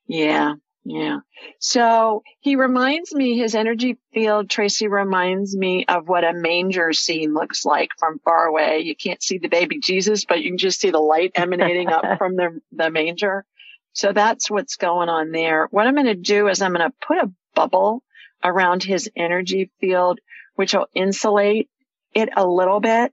Yeah. 0.07 0.55
Yeah. 0.85 1.21
So 1.61 2.23
he 2.41 2.57
reminds 2.57 3.15
me, 3.15 3.39
his 3.39 3.55
energy 3.55 3.99
field, 4.13 4.51
Tracy 4.51 4.89
reminds 4.89 5.57
me 5.57 5.85
of 5.87 6.09
what 6.09 6.25
a 6.25 6.33
manger 6.33 6.93
scene 6.93 7.35
looks 7.35 7.65
like 7.65 7.91
from 7.99 8.19
far 8.19 8.47
away. 8.47 8.81
You 8.81 8.97
can't 8.97 9.23
see 9.23 9.39
the 9.39 9.49
baby 9.49 9.79
Jesus, 9.79 10.25
but 10.25 10.43
you 10.43 10.51
can 10.51 10.59
just 10.59 10.81
see 10.81 10.91
the 10.91 10.99
light 10.99 11.33
emanating 11.37 11.89
up 11.89 12.05
from 12.19 12.35
the, 12.35 12.61
the 12.73 12.91
manger. 12.91 13.45
So 13.93 14.13
that's 14.13 14.51
what's 14.51 14.77
going 14.77 15.09
on 15.09 15.31
there. 15.31 15.69
What 15.71 15.87
I'm 15.87 15.95
going 15.95 16.07
to 16.07 16.15
do 16.15 16.49
is 16.49 16.61
I'm 16.61 16.73
going 16.73 16.91
to 16.91 16.97
put 17.07 17.19
a 17.19 17.33
bubble 17.55 18.03
around 18.43 18.83
his 18.83 19.09
energy 19.15 19.71
field, 19.81 20.19
which 20.55 20.75
will 20.75 20.87
insulate 20.95 21.69
it 22.15 22.29
a 22.37 22.47
little 22.47 22.81
bit. 22.81 23.13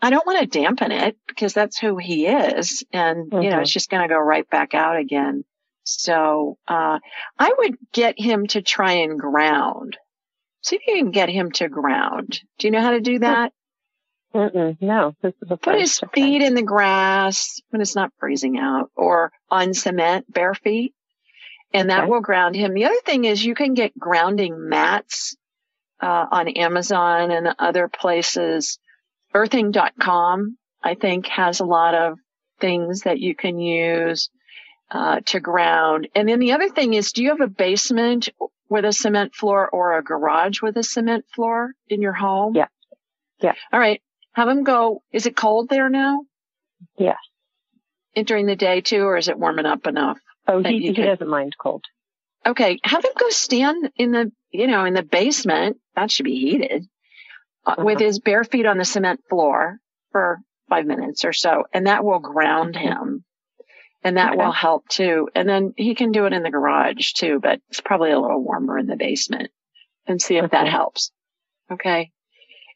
I 0.00 0.10
don't 0.10 0.26
want 0.26 0.40
to 0.40 0.58
dampen 0.58 0.92
it 0.92 1.16
because 1.26 1.54
that's 1.54 1.78
who 1.78 1.96
he 1.96 2.26
is. 2.26 2.84
And, 2.92 3.30
mm-hmm. 3.30 3.42
you 3.42 3.50
know, 3.50 3.60
it's 3.60 3.72
just 3.72 3.90
going 3.90 4.02
to 4.02 4.12
go 4.12 4.18
right 4.18 4.48
back 4.50 4.74
out 4.74 4.98
again. 4.98 5.44
So, 5.84 6.58
uh, 6.66 6.98
I 7.38 7.54
would 7.58 7.76
get 7.92 8.18
him 8.18 8.46
to 8.48 8.62
try 8.62 8.92
and 8.92 9.18
ground. 9.18 9.96
See 10.62 10.76
if 10.76 10.82
you 10.86 10.96
can 10.96 11.10
get 11.10 11.28
him 11.28 11.52
to 11.52 11.68
ground. 11.68 12.40
Do 12.58 12.66
you 12.66 12.70
know 12.70 12.80
how 12.80 12.92
to 12.92 13.00
do 13.00 13.18
that? 13.18 13.52
Mm-mm, 14.34 14.76
no, 14.80 15.14
Put 15.62 15.78
his 15.78 16.00
feet 16.12 16.42
in 16.42 16.54
the 16.54 16.62
grass 16.62 17.60
when 17.70 17.80
it's 17.80 17.94
not 17.94 18.12
freezing 18.18 18.58
out 18.58 18.90
or 18.96 19.30
on 19.48 19.74
cement, 19.74 20.30
bare 20.30 20.54
feet. 20.54 20.92
And 21.72 21.90
that 21.90 22.04
okay. 22.04 22.10
will 22.10 22.20
ground 22.20 22.56
him. 22.56 22.74
The 22.74 22.86
other 22.86 23.00
thing 23.04 23.24
is 23.24 23.44
you 23.44 23.54
can 23.54 23.74
get 23.74 23.98
grounding 23.98 24.68
mats, 24.68 25.36
uh, 26.04 26.26
on 26.30 26.48
Amazon 26.48 27.30
and 27.30 27.54
other 27.58 27.88
places. 27.88 28.78
Earthing.com, 29.32 30.58
I 30.82 30.94
think 30.94 31.26
has 31.28 31.60
a 31.60 31.64
lot 31.64 31.94
of 31.94 32.18
things 32.60 33.00
that 33.00 33.18
you 33.18 33.34
can 33.34 33.58
use 33.58 34.28
uh, 34.90 35.20
to 35.26 35.40
ground. 35.40 36.08
And 36.14 36.28
then 36.28 36.40
the 36.40 36.52
other 36.52 36.68
thing 36.68 36.92
is, 36.92 37.12
do 37.12 37.22
you 37.22 37.30
have 37.30 37.40
a 37.40 37.48
basement 37.48 38.28
with 38.68 38.84
a 38.84 38.92
cement 38.92 39.34
floor 39.34 39.68
or 39.68 39.96
a 39.96 40.04
garage 40.04 40.60
with 40.60 40.76
a 40.76 40.82
cement 40.82 41.24
floor 41.34 41.72
in 41.88 42.02
your 42.02 42.12
home? 42.12 42.54
Yeah. 42.54 42.68
Yeah. 43.40 43.54
All 43.72 43.80
right. 43.80 44.02
Have 44.34 44.46
them 44.46 44.62
go. 44.62 45.02
Is 45.10 45.26
it 45.26 45.36
cold 45.36 45.68
there 45.70 45.88
now? 45.88 46.20
Yes. 46.98 47.16
During 48.14 48.46
the 48.46 48.56
day 48.56 48.82
too, 48.82 49.04
or 49.04 49.16
is 49.16 49.28
it 49.28 49.38
warming 49.38 49.66
up 49.66 49.86
enough? 49.86 50.18
Oh, 50.46 50.62
he, 50.62 50.80
he 50.80 50.92
doesn't 50.92 51.28
mind 51.28 51.54
cold. 51.58 51.82
Okay. 52.46 52.78
Have 52.84 53.02
them 53.02 53.12
go 53.18 53.30
stand 53.30 53.90
in 53.96 54.12
the, 54.12 54.30
you 54.50 54.66
know, 54.66 54.84
in 54.84 54.92
the 54.92 55.02
basement. 55.02 55.78
That 55.96 56.10
should 56.10 56.24
be 56.24 56.38
heated 56.38 56.86
uh, 57.66 57.70
uh-huh. 57.70 57.84
with 57.84 58.00
his 58.00 58.18
bare 58.18 58.44
feet 58.44 58.66
on 58.66 58.78
the 58.78 58.84
cement 58.84 59.20
floor 59.28 59.78
for 60.12 60.40
five 60.68 60.86
minutes 60.86 61.24
or 61.24 61.32
so. 61.32 61.64
And 61.72 61.86
that 61.86 62.04
will 62.04 62.18
ground 62.18 62.76
him 62.76 63.24
and 64.04 64.18
that 64.18 64.36
will 64.36 64.52
help 64.52 64.86
too. 64.88 65.28
And 65.34 65.48
then 65.48 65.72
he 65.76 65.94
can 65.94 66.12
do 66.12 66.26
it 66.26 66.32
in 66.34 66.42
the 66.42 66.50
garage 66.50 67.12
too, 67.12 67.40
but 67.42 67.60
it's 67.70 67.80
probably 67.80 68.10
a 68.10 68.20
little 68.20 68.42
warmer 68.42 68.78
in 68.78 68.86
the 68.86 68.96
basement 68.96 69.50
and 70.06 70.20
see 70.20 70.36
if 70.36 70.50
that 70.50 70.68
helps. 70.68 71.10
Okay. 71.72 72.10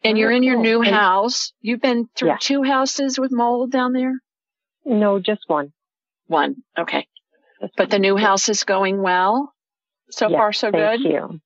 And 0.02 0.16
you're 0.16 0.30
in 0.30 0.42
your 0.42 0.58
new 0.58 0.80
house. 0.80 1.52
You've 1.60 1.82
been 1.82 2.08
through 2.16 2.28
yeah. 2.28 2.36
two 2.40 2.62
houses 2.62 3.18
with 3.18 3.30
mold 3.30 3.70
down 3.70 3.92
there? 3.92 4.14
No, 4.84 5.18
just 5.18 5.42
one. 5.46 5.72
One. 6.28 6.56
Okay. 6.78 7.06
but 7.76 7.90
the 7.90 7.98
new 7.98 8.16
house 8.16 8.48
is 8.48 8.64
going 8.64 9.02
well. 9.02 9.52
So 10.10 10.30
far, 10.30 10.52
so 10.54 10.70
thank 10.70 11.02
good. 11.02 11.10
You. 11.10 11.40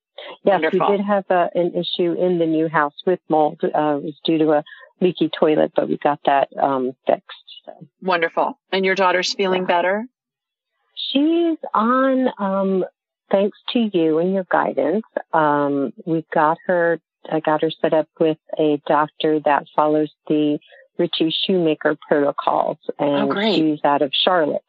Yes, 0.45 0.61
Wonderful. 0.61 0.91
we 0.91 0.97
did 0.97 1.07
have 1.07 1.25
a, 1.31 1.51
an 1.55 1.75
issue 1.75 2.13
in 2.13 2.39
the 2.39 2.47
new 2.47 2.69
house 2.69 2.95
with 3.07 3.21
mold. 3.29 3.61
Uh, 3.63 3.99
it 3.99 4.05
was 4.05 4.21
due 4.25 4.39
to 4.39 4.53
a 4.53 4.65
leaky 5.01 5.31
toilet, 5.39 5.73
but 5.75 5.89
we 5.89 5.99
got 5.99 6.21
that 6.27 6.49
um, 6.61 6.93
fixed. 7.07 7.27
So. 7.65 7.73
Wonderful. 8.01 8.59
And 8.73 8.85
your 8.85 8.95
daughter's 8.95 9.33
feeling 9.35 9.63
yeah. 9.63 9.69
better? 9.69 10.05
She's 10.95 11.59
on, 11.73 12.29
um, 12.39 12.85
thanks 13.31 13.59
to 13.73 13.91
you 13.93 14.19
and 14.19 14.33
your 14.33 14.47
guidance. 14.51 15.05
Um, 15.33 15.93
we've 16.05 16.29
got 16.33 16.59
her, 16.67 17.01
I 17.31 17.41
got 17.41 17.63
her 17.63 17.71
set 17.71 17.95
up 17.95 18.09
with 18.19 18.39
a 18.59 18.81
doctor 18.87 19.41
that 19.45 19.67
follows 19.77 20.11
the 20.27 20.59
Ritchie 20.99 21.35
Shoemaker 21.47 21.97
protocols 22.07 22.79
and 22.99 23.33
oh, 23.33 23.41
she's 23.41 23.81
out 23.85 24.03
of 24.03 24.11
Charlotte. 24.13 24.63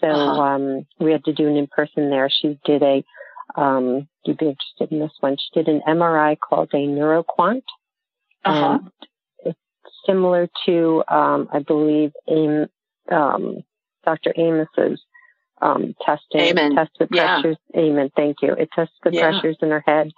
So, 0.00 0.08
uh-huh. 0.08 0.40
um, 0.40 0.86
we 0.98 1.12
had 1.12 1.24
to 1.24 1.32
do 1.32 1.46
an 1.46 1.56
in 1.56 1.66
person 1.66 2.10
there. 2.10 2.30
She 2.30 2.58
did 2.64 2.82
a, 2.82 3.04
um, 3.56 4.08
you'd 4.24 4.38
be 4.38 4.46
interested 4.46 4.92
in 4.92 5.00
this 5.00 5.12
one. 5.20 5.36
She 5.36 5.60
did 5.60 5.68
an 5.68 5.82
MRI 5.86 6.36
called 6.38 6.70
a 6.72 6.76
NeuroQuant. 6.76 7.62
Uh-huh. 8.44 8.78
And 8.78 8.90
it's 9.44 9.58
similar 10.06 10.48
to, 10.66 11.04
um, 11.08 11.48
I 11.52 11.60
believe, 11.60 12.12
Aim, 12.28 12.66
um, 13.10 13.62
Dr. 14.04 14.32
Amos's 14.36 15.00
um, 15.60 15.94
testing. 16.04 16.40
Amen. 16.40 16.74
Test 16.74 16.90
the 16.98 17.06
pressures. 17.06 17.56
Yeah. 17.74 17.80
Amen. 17.80 18.10
Thank 18.16 18.36
you. 18.42 18.52
It 18.52 18.70
tested 18.74 18.96
the 19.04 19.12
yeah. 19.12 19.30
pressures 19.30 19.56
in 19.60 19.70
her 19.70 19.84
head, 19.86 20.10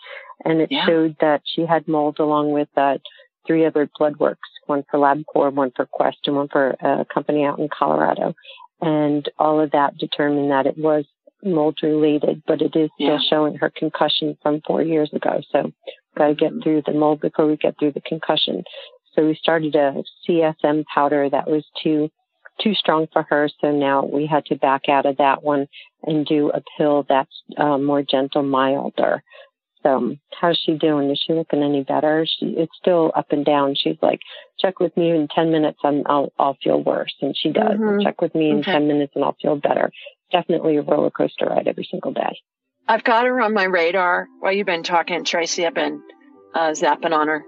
and 0.45 0.61
it 0.61 0.71
yeah. 0.71 0.87
showed 0.87 1.17
that 1.21 1.43
she 1.45 1.67
had 1.67 1.89
mold 1.89 2.19
along 2.21 2.53
with 2.53 2.69
uh, 2.77 2.99
three 3.47 3.67
other 3.67 3.89
blood 3.99 4.17
works, 4.19 4.49
one 4.67 4.85
for 4.91 4.99
LabCorp, 4.99 5.55
one 5.55 5.73
for 5.75 5.87
Quest, 5.87 6.19
and 6.27 6.37
one 6.37 6.49
for 6.49 6.77
a 6.81 7.05
company 7.13 7.45
out 7.45 7.59
in 7.59 7.69
Colorado. 7.77 8.35
And 8.81 9.29
all 9.39 9.61
of 9.61 9.73
that 9.73 9.97
determined 9.97 10.51
that 10.51 10.67
it 10.67 10.79
was 10.79 11.05
mold 11.43 11.79
related, 11.83 12.43
but 12.47 12.63
it 12.63 12.77
is 12.77 12.91
still 12.95 13.19
showing 13.29 13.57
her 13.57 13.71
concussion 13.75 14.37
from 14.43 14.61
four 14.67 14.83
years 14.83 15.11
ago. 15.13 15.41
So 15.51 15.73
got 16.17 16.29
to 16.29 16.35
get 16.35 16.53
mm-hmm. 16.53 16.63
through 16.63 16.83
the 16.87 16.93
mold 16.93 17.21
before 17.21 17.47
we 17.47 17.57
get 17.57 17.79
through 17.79 17.93
the 17.93 18.01
concussion. 18.01 18.65
So 19.15 19.27
we 19.27 19.35
started 19.35 19.75
a 19.75 20.03
CSM 20.29 20.85
powder 20.93 21.29
that 21.29 21.49
was 21.49 21.65
too 21.83 22.11
too 22.63 22.75
strong 22.75 23.07
for 23.13 23.27
her. 23.29 23.49
So 23.61 23.73
now 23.73 24.05
we 24.05 24.27
had 24.27 24.45
to 24.47 24.57
back 24.57 24.83
out 24.89 25.07
of 25.07 25.17
that 25.17 25.43
one 25.43 25.67
and 26.03 26.27
do 26.27 26.51
a 26.51 26.63
pill 26.77 27.05
that's 27.09 27.43
uh, 27.57 27.79
more 27.79 28.03
gentle, 28.03 28.43
milder. 28.43 29.23
So 29.83 30.15
how's 30.41 30.61
she 30.65 30.75
doing? 30.75 31.11
Is 31.11 31.23
she 31.27 31.33
looking 31.33 31.63
any 31.63 31.83
better? 31.83 32.25
She 32.27 32.55
it's 32.57 32.73
still 32.81 33.11
up 33.17 33.33
and 33.33 33.45
down. 33.45 33.75
She's 33.75 33.97
like, 34.01 34.21
check 34.61 34.79
with 34.79 34.97
me 34.97 35.11
in 35.11 35.29
ten 35.29 35.51
minutes, 35.51 35.79
and 35.83 36.07
I'll 36.09 36.33
I'll 36.39 36.57
feel 36.63 36.81
worse, 36.81 37.15
and 37.21 37.35
she 37.37 37.51
does. 37.51 37.79
Mm-hmm. 37.79 38.03
Check 38.03 38.21
with 38.21 38.35
me 38.35 38.51
in 38.51 38.61
okay. 38.61 38.73
ten 38.73 38.87
minutes, 38.87 39.13
and 39.17 39.25
I'll 39.25 39.37
feel 39.43 39.57
better. 39.57 39.91
Definitely 40.33 40.79
a 40.79 40.83
roller 40.83 41.11
coaster 41.11 41.47
ride 41.47 41.69
every 41.69 41.87
single 41.91 42.13
day. 42.13 42.39
I've 42.89 43.05
got 43.05 43.27
her 43.27 43.41
on 43.41 43.55
my 43.55 43.65
radar 43.65 44.29
while 44.41 44.53
you've 44.53 44.67
been 44.67 44.83
talking, 44.83 45.25
Tracy. 45.25 45.67
I've 45.67 45.75
been 45.75 46.03
uh, 46.55 46.71
zapping 46.71 47.13
on 47.13 47.29
her, 47.29 47.45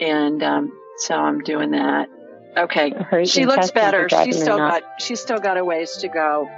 and 0.00 0.42
um, 0.42 0.72
so 0.98 1.14
I'm 1.14 1.40
doing 1.40 1.70
that. 1.70 2.08
Okay. 2.56 2.92
She 3.24 3.46
looks 3.46 3.70
better. 3.70 4.08
She's 4.08 4.40
still 4.40 4.56
got 4.56 4.82
she's 4.98 5.20
still 5.20 5.38
got 5.38 5.58
a 5.58 5.64
ways 5.64 5.98
to 5.98 6.08
go. 6.08 6.48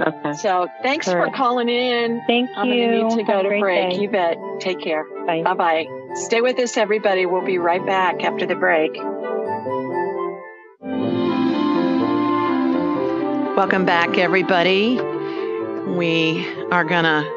Okay. 0.00 0.32
So 0.34 0.68
thanks 0.82 1.06
for 1.06 1.30
calling 1.30 1.68
in. 1.68 2.22
Thank 2.26 2.50
I'm 2.56 2.68
you. 2.68 2.84
I'm 2.84 2.90
gonna 2.90 3.08
need 3.08 3.16
to 3.16 3.22
go 3.24 3.32
Have 3.32 3.42
to 3.42 3.60
break. 3.60 3.90
Day. 3.90 4.00
You 4.00 4.10
bet. 4.10 4.36
Take 4.60 4.80
care. 4.80 5.04
Bye. 5.26 5.42
Bye 5.42 5.54
bye. 5.54 5.86
Stay 6.14 6.40
with 6.40 6.58
us, 6.58 6.76
everybody. 6.76 7.26
We'll 7.26 7.44
be 7.44 7.58
right 7.58 7.84
back 7.84 8.22
after 8.22 8.46
the 8.46 8.54
break. 8.54 8.96
Welcome 13.58 13.86
back, 13.86 14.18
everybody. 14.18 15.00
We 15.00 16.46
are 16.70 16.84
gonna 16.84 17.28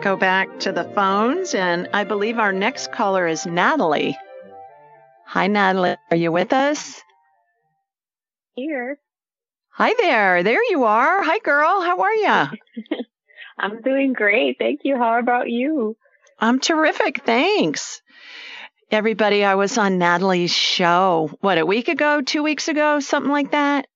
go 0.00 0.16
back 0.16 0.58
to 0.58 0.72
the 0.72 0.82
phones, 0.82 1.54
and 1.54 1.88
I 1.92 2.02
believe 2.02 2.40
our 2.40 2.50
next 2.50 2.90
caller 2.90 3.28
is 3.28 3.46
Natalie. 3.46 4.18
Hi, 5.26 5.46
Natalie. 5.46 5.94
Are 6.10 6.16
you 6.16 6.32
with 6.32 6.52
us? 6.52 7.00
Here. 8.56 8.98
Hi 9.68 9.94
there. 9.96 10.42
There 10.42 10.70
you 10.70 10.82
are. 10.82 11.22
Hi, 11.22 11.38
girl. 11.38 11.82
How 11.82 12.00
are 12.00 12.14
you? 12.14 12.58
I'm 13.60 13.80
doing 13.80 14.12
great. 14.12 14.56
Thank 14.58 14.80
you. 14.82 14.96
How 14.96 15.20
about 15.20 15.50
you? 15.50 15.96
I'm 16.40 16.58
terrific. 16.58 17.24
Thanks. 17.24 18.02
Everybody, 18.90 19.44
I 19.44 19.54
was 19.54 19.78
on 19.78 19.98
Natalie's 19.98 20.52
show, 20.52 21.30
what, 21.42 21.58
a 21.58 21.64
week 21.64 21.86
ago, 21.86 22.22
two 22.22 22.42
weeks 22.42 22.66
ago, 22.66 22.98
something 22.98 23.30
like 23.30 23.52
that? 23.52 23.86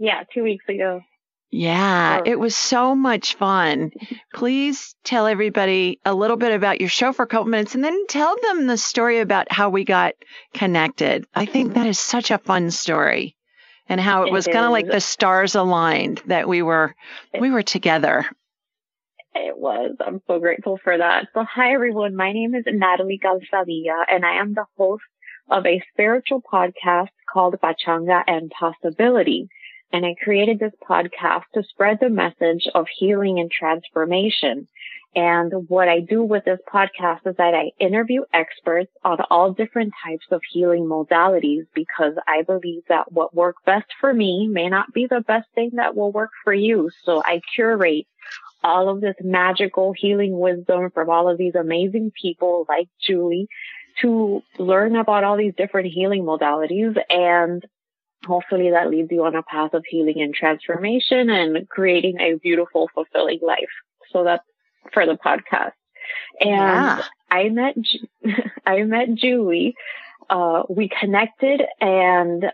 Yeah, 0.00 0.22
two 0.32 0.42
weeks 0.42 0.64
ago. 0.66 1.02
Yeah, 1.50 2.20
oh. 2.20 2.22
it 2.24 2.38
was 2.38 2.56
so 2.56 2.94
much 2.94 3.34
fun. 3.34 3.90
Please 4.34 4.94
tell 5.04 5.26
everybody 5.26 6.00
a 6.06 6.14
little 6.14 6.38
bit 6.38 6.52
about 6.52 6.80
your 6.80 6.88
show 6.88 7.12
for 7.12 7.22
a 7.22 7.26
couple 7.26 7.50
minutes 7.50 7.74
and 7.74 7.84
then 7.84 8.06
tell 8.06 8.34
them 8.40 8.66
the 8.66 8.78
story 8.78 9.20
about 9.20 9.52
how 9.52 9.68
we 9.68 9.84
got 9.84 10.14
connected. 10.54 11.26
I 11.34 11.44
think 11.44 11.74
that 11.74 11.86
is 11.86 11.98
such 11.98 12.30
a 12.30 12.38
fun 12.38 12.70
story 12.70 13.36
and 13.88 14.00
how 14.00 14.22
it, 14.22 14.28
it 14.28 14.32
was 14.32 14.46
kind 14.46 14.64
of 14.64 14.70
like 14.70 14.86
the 14.86 15.02
stars 15.02 15.54
aligned 15.54 16.22
that 16.26 16.48
we 16.48 16.62
were 16.62 16.94
we 17.38 17.50
were 17.50 17.62
together. 17.62 18.24
It 19.34 19.58
was. 19.58 19.96
I'm 20.00 20.22
so 20.26 20.38
grateful 20.38 20.78
for 20.82 20.96
that. 20.96 21.26
So 21.34 21.44
hi 21.44 21.74
everyone. 21.74 22.16
My 22.16 22.32
name 22.32 22.54
is 22.54 22.64
Natalie 22.66 23.20
Calzadilla 23.22 24.04
and 24.10 24.24
I 24.24 24.40
am 24.40 24.54
the 24.54 24.64
host 24.78 25.02
of 25.50 25.66
a 25.66 25.82
spiritual 25.92 26.40
podcast 26.40 27.08
called 27.30 27.56
Pachanga 27.62 28.22
and 28.26 28.50
Possibility. 28.50 29.48
And 29.92 30.06
I 30.06 30.14
created 30.22 30.58
this 30.58 30.72
podcast 30.88 31.44
to 31.54 31.62
spread 31.64 31.98
the 32.00 32.10
message 32.10 32.68
of 32.74 32.86
healing 32.96 33.38
and 33.40 33.50
transformation. 33.50 34.68
And 35.16 35.68
what 35.68 35.88
I 35.88 36.00
do 36.00 36.22
with 36.22 36.44
this 36.44 36.60
podcast 36.72 37.26
is 37.26 37.36
that 37.36 37.54
I 37.54 37.72
interview 37.80 38.22
experts 38.32 38.92
on 39.04 39.18
all 39.28 39.52
different 39.52 39.92
types 40.04 40.26
of 40.30 40.40
healing 40.52 40.84
modalities 40.84 41.66
because 41.74 42.14
I 42.28 42.42
believe 42.42 42.82
that 42.88 43.10
what 43.10 43.34
worked 43.34 43.64
best 43.64 43.86
for 44.00 44.14
me 44.14 44.46
may 44.46 44.68
not 44.68 44.92
be 44.92 45.06
the 45.06 45.20
best 45.20 45.48
thing 45.54 45.72
that 45.74 45.96
will 45.96 46.12
work 46.12 46.30
for 46.44 46.54
you. 46.54 46.90
So 47.04 47.20
I 47.24 47.40
curate 47.56 48.06
all 48.62 48.88
of 48.88 49.00
this 49.00 49.16
magical 49.20 49.92
healing 49.96 50.38
wisdom 50.38 50.90
from 50.90 51.10
all 51.10 51.28
of 51.28 51.38
these 51.38 51.56
amazing 51.56 52.12
people 52.20 52.66
like 52.68 52.88
Julie 53.02 53.48
to 54.02 54.42
learn 54.58 54.94
about 54.94 55.24
all 55.24 55.36
these 55.36 55.54
different 55.56 55.88
healing 55.92 56.22
modalities 56.22 56.96
and 57.08 57.64
hopefully 58.26 58.70
that 58.70 58.90
leads 58.90 59.10
you 59.10 59.24
on 59.24 59.34
a 59.34 59.42
path 59.42 59.74
of 59.74 59.84
healing 59.88 60.20
and 60.20 60.34
transformation 60.34 61.30
and 61.30 61.68
creating 61.68 62.18
a 62.20 62.34
beautiful, 62.34 62.90
fulfilling 62.94 63.40
life. 63.42 63.70
So 64.12 64.24
that's 64.24 64.44
for 64.92 65.06
the 65.06 65.14
podcast. 65.14 65.72
And 66.40 66.50
yeah. 66.50 67.02
I 67.30 67.48
met, 67.48 67.76
I 68.66 68.82
met 68.82 69.14
Julie. 69.14 69.74
Uh, 70.28 70.62
we 70.68 70.88
connected 71.00 71.62
and 71.80 72.46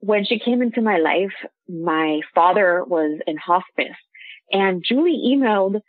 when 0.00 0.24
she 0.24 0.38
came 0.38 0.62
into 0.62 0.80
my 0.80 0.98
life, 0.98 1.32
my 1.68 2.20
father 2.34 2.84
was 2.84 3.18
in 3.26 3.36
hospice 3.36 3.96
and 4.52 4.82
Julie 4.86 5.22
emailed, 5.26 5.80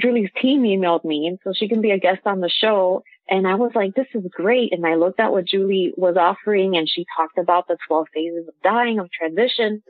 Julie's 0.00 0.30
team 0.40 0.62
emailed 0.62 1.04
me 1.04 1.26
and 1.26 1.38
so 1.44 1.52
she 1.54 1.68
can 1.68 1.80
be 1.80 1.90
a 1.90 1.98
guest 1.98 2.20
on 2.26 2.40
the 2.40 2.48
show 2.48 3.02
and 3.28 3.46
I 3.46 3.54
was 3.54 3.70
like, 3.74 3.94
this 3.94 4.08
is 4.14 4.24
great. 4.30 4.72
And 4.72 4.84
I 4.84 4.96
looked 4.96 5.20
at 5.20 5.32
what 5.32 5.46
Julie 5.46 5.92
was 5.96 6.16
offering 6.16 6.76
and 6.76 6.88
she 6.88 7.06
talked 7.16 7.38
about 7.38 7.68
the 7.68 7.78
12 7.88 8.06
phases 8.12 8.48
of 8.48 8.54
dying, 8.62 8.98
of 8.98 9.10
transition. 9.10 9.82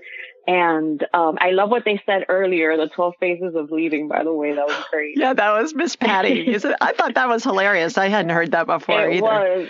And 0.46 1.04
um, 1.14 1.38
I 1.40 1.50
love 1.50 1.70
what 1.70 1.84
they 1.84 2.00
said 2.04 2.26
earlier, 2.28 2.76
the 2.76 2.88
12 2.88 3.14
phases 3.18 3.54
of 3.56 3.70
leaving, 3.70 4.06
by 4.08 4.22
the 4.22 4.32
way. 4.32 4.54
That 4.54 4.66
was 4.66 4.84
great. 4.90 5.18
yeah, 5.18 5.32
that 5.32 5.60
was 5.60 5.74
Miss 5.74 5.96
Patty. 5.96 6.54
I 6.80 6.92
thought 6.92 7.14
that 7.14 7.28
was 7.28 7.42
hilarious. 7.42 7.96
I 7.96 8.08
hadn't 8.08 8.30
heard 8.30 8.52
that 8.52 8.66
before 8.66 9.08
it 9.08 9.16
either. 9.16 9.22
Was. 9.22 9.68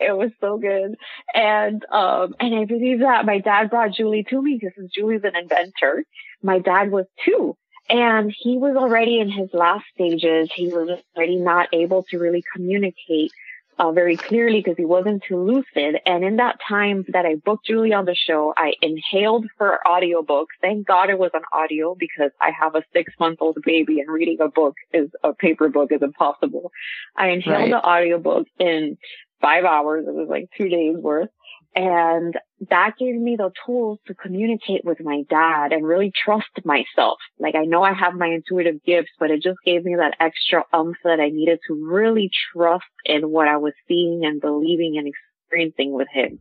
It 0.00 0.16
was 0.16 0.30
so 0.40 0.58
good. 0.58 0.96
And 1.32 1.84
um 1.92 2.34
and 2.40 2.56
I 2.56 2.64
believe 2.64 3.00
that 3.00 3.24
my 3.24 3.38
dad 3.38 3.70
brought 3.70 3.92
Julie 3.92 4.26
to 4.30 4.42
me 4.42 4.58
because 4.60 4.90
Julie's 4.92 5.22
an 5.22 5.36
inventor. 5.36 6.04
My 6.42 6.58
dad 6.58 6.90
was 6.90 7.06
too. 7.24 7.56
And 7.88 8.32
he 8.36 8.58
was 8.58 8.76
already 8.76 9.18
in 9.20 9.30
his 9.30 9.50
last 9.52 9.84
stages. 9.94 10.50
He 10.54 10.68
was 10.68 11.00
already 11.16 11.36
not 11.36 11.68
able 11.72 12.04
to 12.10 12.18
really 12.18 12.42
communicate 12.54 13.32
uh, 13.78 13.90
very 13.90 14.16
clearly 14.16 14.60
because 14.60 14.76
he 14.76 14.84
wasn't 14.84 15.22
too 15.26 15.36
lucid. 15.36 16.00
And 16.06 16.24
in 16.24 16.36
that 16.36 16.58
time 16.68 17.04
that 17.08 17.26
I 17.26 17.36
booked 17.36 17.66
Julie 17.66 17.92
on 17.92 18.04
the 18.04 18.14
show, 18.14 18.54
I 18.56 18.74
inhaled 18.80 19.46
her 19.58 19.78
audiobook. 19.86 20.48
Thank 20.60 20.86
God 20.86 21.10
it 21.10 21.18
was 21.18 21.30
an 21.34 21.42
audio 21.52 21.94
because 21.98 22.30
I 22.40 22.50
have 22.58 22.74
a 22.74 22.82
six 22.92 23.12
month 23.18 23.38
old 23.40 23.58
baby 23.64 24.00
and 24.00 24.10
reading 24.10 24.38
a 24.40 24.48
book 24.48 24.74
is 24.92 25.10
a 25.24 25.32
paper 25.34 25.68
book 25.68 25.90
is 25.90 26.02
impossible. 26.02 26.70
I 27.16 27.28
inhaled 27.28 27.60
right. 27.60 27.70
the 27.70 27.84
audiobook 27.84 28.46
in 28.58 28.98
five 29.40 29.64
hours. 29.64 30.06
It 30.06 30.14
was 30.14 30.28
like 30.28 30.48
two 30.56 30.68
days 30.68 30.96
worth. 30.96 31.30
And 31.74 32.34
that 32.68 32.96
gave 32.98 33.14
me 33.14 33.36
the 33.36 33.50
tools 33.64 33.98
to 34.06 34.14
communicate 34.14 34.84
with 34.84 35.00
my 35.00 35.22
dad 35.30 35.72
and 35.72 35.86
really 35.86 36.12
trust 36.14 36.50
myself. 36.64 37.18
Like 37.38 37.54
I 37.54 37.64
know 37.64 37.82
I 37.82 37.94
have 37.94 38.14
my 38.14 38.26
intuitive 38.26 38.84
gifts, 38.84 39.10
but 39.18 39.30
it 39.30 39.42
just 39.42 39.58
gave 39.64 39.84
me 39.84 39.96
that 39.96 40.16
extra 40.20 40.64
umph 40.72 40.98
that 41.04 41.18
I 41.18 41.30
needed 41.30 41.60
to 41.68 41.86
really 41.88 42.30
trust 42.52 42.84
in 43.06 43.30
what 43.30 43.48
I 43.48 43.56
was 43.56 43.72
seeing 43.88 44.22
and 44.24 44.40
believing 44.40 44.98
and 44.98 45.08
experiencing 45.08 45.92
with 45.92 46.08
him. 46.12 46.40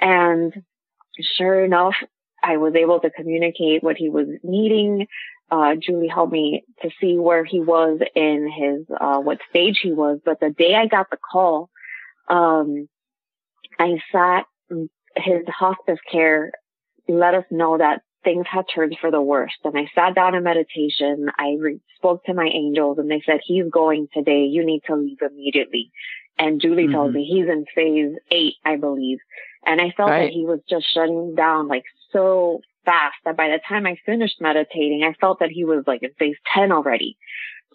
And 0.00 0.52
sure 1.36 1.64
enough, 1.64 1.94
I 2.42 2.58
was 2.58 2.74
able 2.74 3.00
to 3.00 3.10
communicate 3.10 3.82
what 3.82 3.96
he 3.96 4.10
was 4.10 4.28
needing. 4.42 5.06
Uh, 5.50 5.76
Julie 5.80 6.08
helped 6.08 6.32
me 6.32 6.64
to 6.82 6.90
see 7.00 7.16
where 7.16 7.42
he 7.42 7.60
was 7.60 8.00
in 8.14 8.50
his, 8.54 8.86
uh, 9.00 9.18
what 9.18 9.38
stage 9.48 9.80
he 9.82 9.92
was. 9.92 10.20
But 10.22 10.40
the 10.40 10.50
day 10.50 10.74
I 10.74 10.86
got 10.86 11.08
the 11.10 11.16
call, 11.16 11.70
um, 12.28 12.86
I 13.78 13.98
sat 14.12 14.44
his 15.18 15.42
hospice 15.48 15.98
care 16.10 16.52
let 17.08 17.34
us 17.34 17.44
know 17.50 17.78
that 17.78 18.02
things 18.24 18.46
had 18.50 18.64
turned 18.74 18.96
for 19.00 19.10
the 19.10 19.22
worst. 19.22 19.56
And 19.64 19.76
I 19.76 19.88
sat 19.94 20.14
down 20.14 20.34
in 20.34 20.42
meditation. 20.42 21.28
I 21.38 21.56
re- 21.58 21.80
spoke 21.96 22.24
to 22.24 22.34
my 22.34 22.48
angels 22.52 22.98
and 22.98 23.10
they 23.10 23.22
said, 23.24 23.40
he's 23.44 23.70
going 23.70 24.08
today. 24.12 24.44
You 24.44 24.64
need 24.64 24.82
to 24.86 24.96
leave 24.96 25.18
immediately. 25.22 25.90
And 26.38 26.60
Julie 26.60 26.84
mm-hmm. 26.84 26.92
told 26.92 27.14
me 27.14 27.24
he's 27.24 27.48
in 27.48 27.64
phase 27.74 28.16
eight, 28.30 28.54
I 28.64 28.76
believe. 28.76 29.18
And 29.64 29.80
I 29.80 29.92
felt 29.96 30.10
right. 30.10 30.26
that 30.26 30.32
he 30.32 30.44
was 30.44 30.60
just 30.68 30.86
shutting 30.92 31.34
down 31.34 31.68
like 31.68 31.84
so 32.12 32.60
fast 32.84 33.16
that 33.24 33.36
by 33.36 33.48
the 33.48 33.60
time 33.68 33.86
I 33.86 33.96
finished 34.06 34.40
meditating, 34.40 35.02
I 35.04 35.14
felt 35.20 35.40
that 35.40 35.50
he 35.50 35.64
was 35.64 35.84
like 35.86 36.02
in 36.02 36.10
phase 36.18 36.36
10 36.54 36.72
already. 36.72 37.16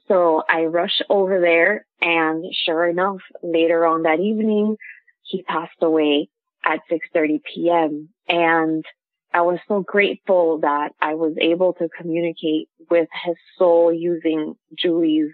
So 0.08 0.44
I 0.50 0.66
rushed 0.66 1.04
over 1.10 1.40
there 1.40 1.86
and 2.02 2.46
sure 2.66 2.88
enough, 2.88 3.22
later 3.42 3.86
on 3.86 4.04
that 4.04 4.20
evening, 4.20 4.78
he 5.24 5.44
passed 5.44 5.72
away 5.82 6.30
at 6.64 6.80
6:30 6.92 7.42
p.m. 7.54 8.10
and 8.28 8.86
I 9.34 9.42
was 9.42 9.60
so 9.68 9.82
grateful 9.82 10.60
that 10.60 10.92
I 11.02 11.16
was 11.16 11.36
able 11.42 11.74
to 11.74 11.90
communicate 11.98 12.70
with 12.92 13.10
his 13.26 13.36
soul 13.58 13.92
using 13.92 14.56
Julie's 14.78 15.32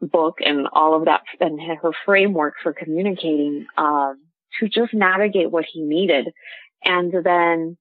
book 0.00 0.38
and 0.44 0.66
all 0.72 0.94
of 0.94 1.04
that 1.04 1.22
and 1.40 1.60
her 1.60 1.92
framework 2.04 2.54
for 2.62 2.72
communicating 2.72 3.66
um, 3.78 4.20
to 4.58 4.68
just 4.68 4.92
navigate 4.92 5.50
what 5.50 5.64
he 5.72 5.82
needed. 5.82 6.32
And 6.84 7.12
then 7.24 7.76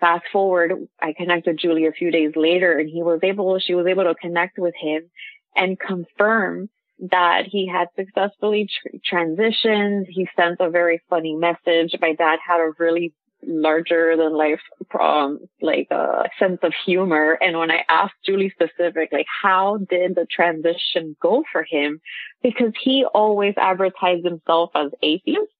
fast 0.00 0.24
forward, 0.32 0.72
I 1.00 1.12
connected 1.12 1.58
Julie 1.58 1.86
a 1.86 1.92
few 1.92 2.10
days 2.10 2.32
later 2.34 2.78
and 2.78 2.88
he 2.88 3.02
was 3.02 3.20
able, 3.22 3.58
she 3.58 3.74
was 3.74 3.86
able 3.86 4.04
to 4.04 4.14
connect 4.14 4.58
with 4.58 4.74
him 4.80 5.10
and 5.54 5.78
confirm 5.78 6.70
that 7.10 7.44
he 7.46 7.68
had 7.68 7.88
successfully 7.96 8.68
tr- 8.68 8.96
transitioned. 9.14 10.06
He 10.08 10.28
sent 10.36 10.56
a 10.60 10.70
very 10.70 11.00
funny 11.08 11.34
message. 11.34 11.94
My 12.00 12.14
dad 12.14 12.38
had 12.46 12.60
a 12.60 12.72
really 12.78 13.14
larger 13.42 14.16
than 14.16 14.36
life 14.36 14.60
um 14.98 15.38
like 15.62 15.86
a 15.92 15.94
uh, 15.94 16.22
sense 16.38 16.58
of 16.64 16.72
humor 16.84 17.38
and 17.40 17.56
when 17.56 17.70
i 17.70 17.84
asked 17.88 18.14
julie 18.26 18.50
specific 18.50 19.10
like 19.12 19.26
how 19.42 19.78
did 19.88 20.16
the 20.16 20.26
transition 20.28 21.14
go 21.22 21.44
for 21.52 21.62
him 21.62 22.00
because 22.42 22.72
he 22.82 23.04
always 23.14 23.54
advertised 23.56 24.24
himself 24.24 24.70
as 24.74 24.90
atheist 25.02 25.52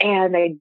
and 0.00 0.36
i 0.36 0.54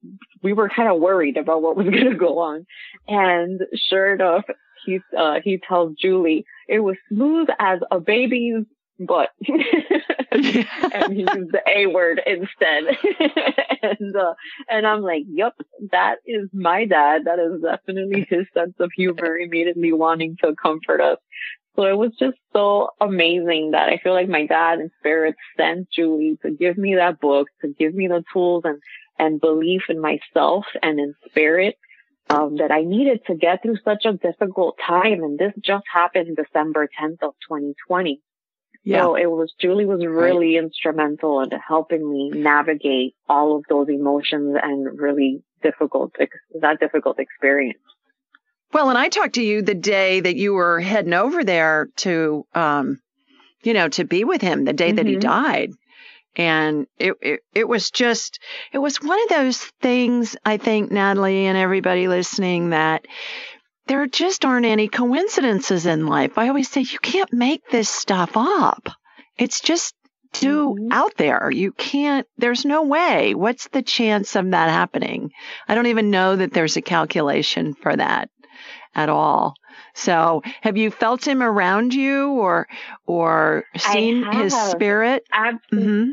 we 0.43 0.53
were 0.53 0.69
kind 0.69 0.87
of 0.87 1.01
worried 1.01 1.37
about 1.37 1.63
what 1.63 1.75
was 1.75 1.87
going 1.89 2.11
to 2.11 2.15
go 2.15 2.37
on 2.37 2.65
and 3.07 3.61
sure 3.89 4.13
enough 4.13 4.45
he 4.85 4.99
uh 5.17 5.39
he 5.43 5.59
tells 5.67 5.95
julie 5.99 6.45
it 6.67 6.79
was 6.79 6.95
smooth 7.09 7.47
as 7.59 7.79
a 7.89 7.99
baby's 7.99 8.65
but 9.05 9.29
and 9.47 11.13
he 11.13 11.21
used 11.21 11.51
the 11.51 11.61
A 11.67 11.87
word 11.87 12.21
instead. 12.25 12.83
and 13.81 14.15
uh, 14.15 14.33
and 14.69 14.85
I'm 14.85 15.01
like, 15.01 15.23
yep, 15.27 15.53
that 15.91 16.17
is 16.25 16.49
my 16.53 16.85
dad. 16.85 17.23
That 17.25 17.39
is 17.39 17.61
definitely 17.61 18.27
his 18.29 18.45
sense 18.53 18.75
of 18.79 18.91
humor, 18.95 19.37
immediately 19.37 19.91
wanting 19.93 20.37
to 20.43 20.55
comfort 20.61 21.01
us. 21.01 21.17
So 21.75 21.83
it 21.83 21.97
was 21.97 22.11
just 22.19 22.37
so 22.53 22.89
amazing 22.99 23.71
that 23.71 23.89
I 23.89 23.97
feel 23.97 24.13
like 24.13 24.27
my 24.27 24.45
dad 24.45 24.79
in 24.79 24.91
spirit 24.99 25.35
sent 25.57 25.89
Julie 25.89 26.37
to 26.43 26.51
give 26.51 26.77
me 26.77 26.95
that 26.95 27.19
book, 27.21 27.47
to 27.61 27.69
give 27.69 27.93
me 27.93 28.07
the 28.07 28.23
tools 28.33 28.63
and 28.65 28.81
and 29.17 29.39
belief 29.39 29.83
in 29.89 30.01
myself 30.01 30.65
and 30.81 30.99
in 30.99 31.13
spirit. 31.29 31.75
Um, 32.29 32.57
that 32.57 32.71
I 32.71 32.83
needed 32.83 33.25
to 33.27 33.35
get 33.35 33.61
through 33.61 33.75
such 33.83 34.05
a 34.05 34.13
difficult 34.13 34.77
time. 34.87 35.21
And 35.21 35.37
this 35.37 35.51
just 35.61 35.83
happened 35.91 36.37
December 36.37 36.87
10th 36.97 37.23
of 37.23 37.33
2020. 37.49 38.21
Yeah. 38.83 39.01
So 39.01 39.15
it 39.15 39.29
was 39.29 39.53
Julie 39.59 39.85
was 39.85 40.03
really 40.03 40.55
right. 40.55 40.63
instrumental 40.63 41.41
in 41.41 41.51
helping 41.51 42.09
me 42.09 42.31
navigate 42.33 43.13
all 43.29 43.55
of 43.55 43.63
those 43.69 43.89
emotions 43.89 44.57
and 44.61 44.99
really 44.99 45.43
difficult 45.61 46.13
that 46.59 46.79
difficult 46.79 47.19
experience. 47.19 47.79
Well, 48.73 48.89
and 48.89 48.97
I 48.97 49.09
talked 49.09 49.35
to 49.35 49.43
you 49.43 49.61
the 49.61 49.75
day 49.75 50.21
that 50.21 50.35
you 50.35 50.53
were 50.53 50.79
heading 50.79 51.13
over 51.13 51.43
there 51.43 51.89
to, 51.97 52.45
um, 52.55 52.99
you 53.63 53.73
know, 53.73 53.89
to 53.89 54.05
be 54.05 54.23
with 54.23 54.41
him 54.41 54.63
the 54.63 54.73
day 54.73 54.87
mm-hmm. 54.87 54.95
that 54.95 55.05
he 55.05 55.13
mm-hmm. 55.13 55.19
died. 55.21 55.69
And 56.37 56.87
it, 56.97 57.13
it, 57.21 57.39
it 57.53 57.67
was 57.67 57.91
just, 57.91 58.39
it 58.71 58.77
was 58.77 59.01
one 59.01 59.21
of 59.23 59.29
those 59.29 59.57
things, 59.81 60.37
I 60.45 60.55
think, 60.55 60.89
Natalie 60.89 61.45
and 61.45 61.57
everybody 61.57 62.07
listening 62.07 62.69
that 62.69 63.05
there 63.87 64.05
just 64.07 64.45
aren't 64.45 64.65
any 64.65 64.87
coincidences 64.87 65.85
in 65.85 66.07
life. 66.07 66.37
I 66.37 66.47
always 66.47 66.69
say 66.69 66.81
you 66.81 66.99
can't 66.99 67.31
make 67.33 67.61
this 67.69 67.89
stuff 67.89 68.31
up. 68.35 68.89
It's 69.37 69.59
just 69.61 69.93
too 70.33 70.75
Mhm. 70.79 70.87
out 70.91 71.15
there. 71.17 71.51
You 71.51 71.71
can't, 71.73 72.25
there's 72.37 72.63
no 72.63 72.83
way. 72.83 73.35
What's 73.35 73.67
the 73.69 73.81
chance 73.81 74.35
of 74.35 74.51
that 74.51 74.69
happening? 74.69 75.31
I 75.67 75.75
don't 75.75 75.87
even 75.87 76.09
know 76.09 76.35
that 76.37 76.53
there's 76.53 76.77
a 76.77 76.81
calculation 76.81 77.73
for 77.73 77.95
that 77.95 78.29
at 78.95 79.09
all. 79.09 79.55
So 79.93 80.41
have 80.61 80.77
you 80.77 80.89
felt 80.91 81.27
him 81.27 81.41
around 81.43 81.93
you 81.93 82.29
or, 82.29 82.67
or 83.05 83.65
seen 83.77 84.23
his 84.31 84.53
spirit? 84.71 85.23
Absolutely. 85.33 85.87
hmm 85.93 86.11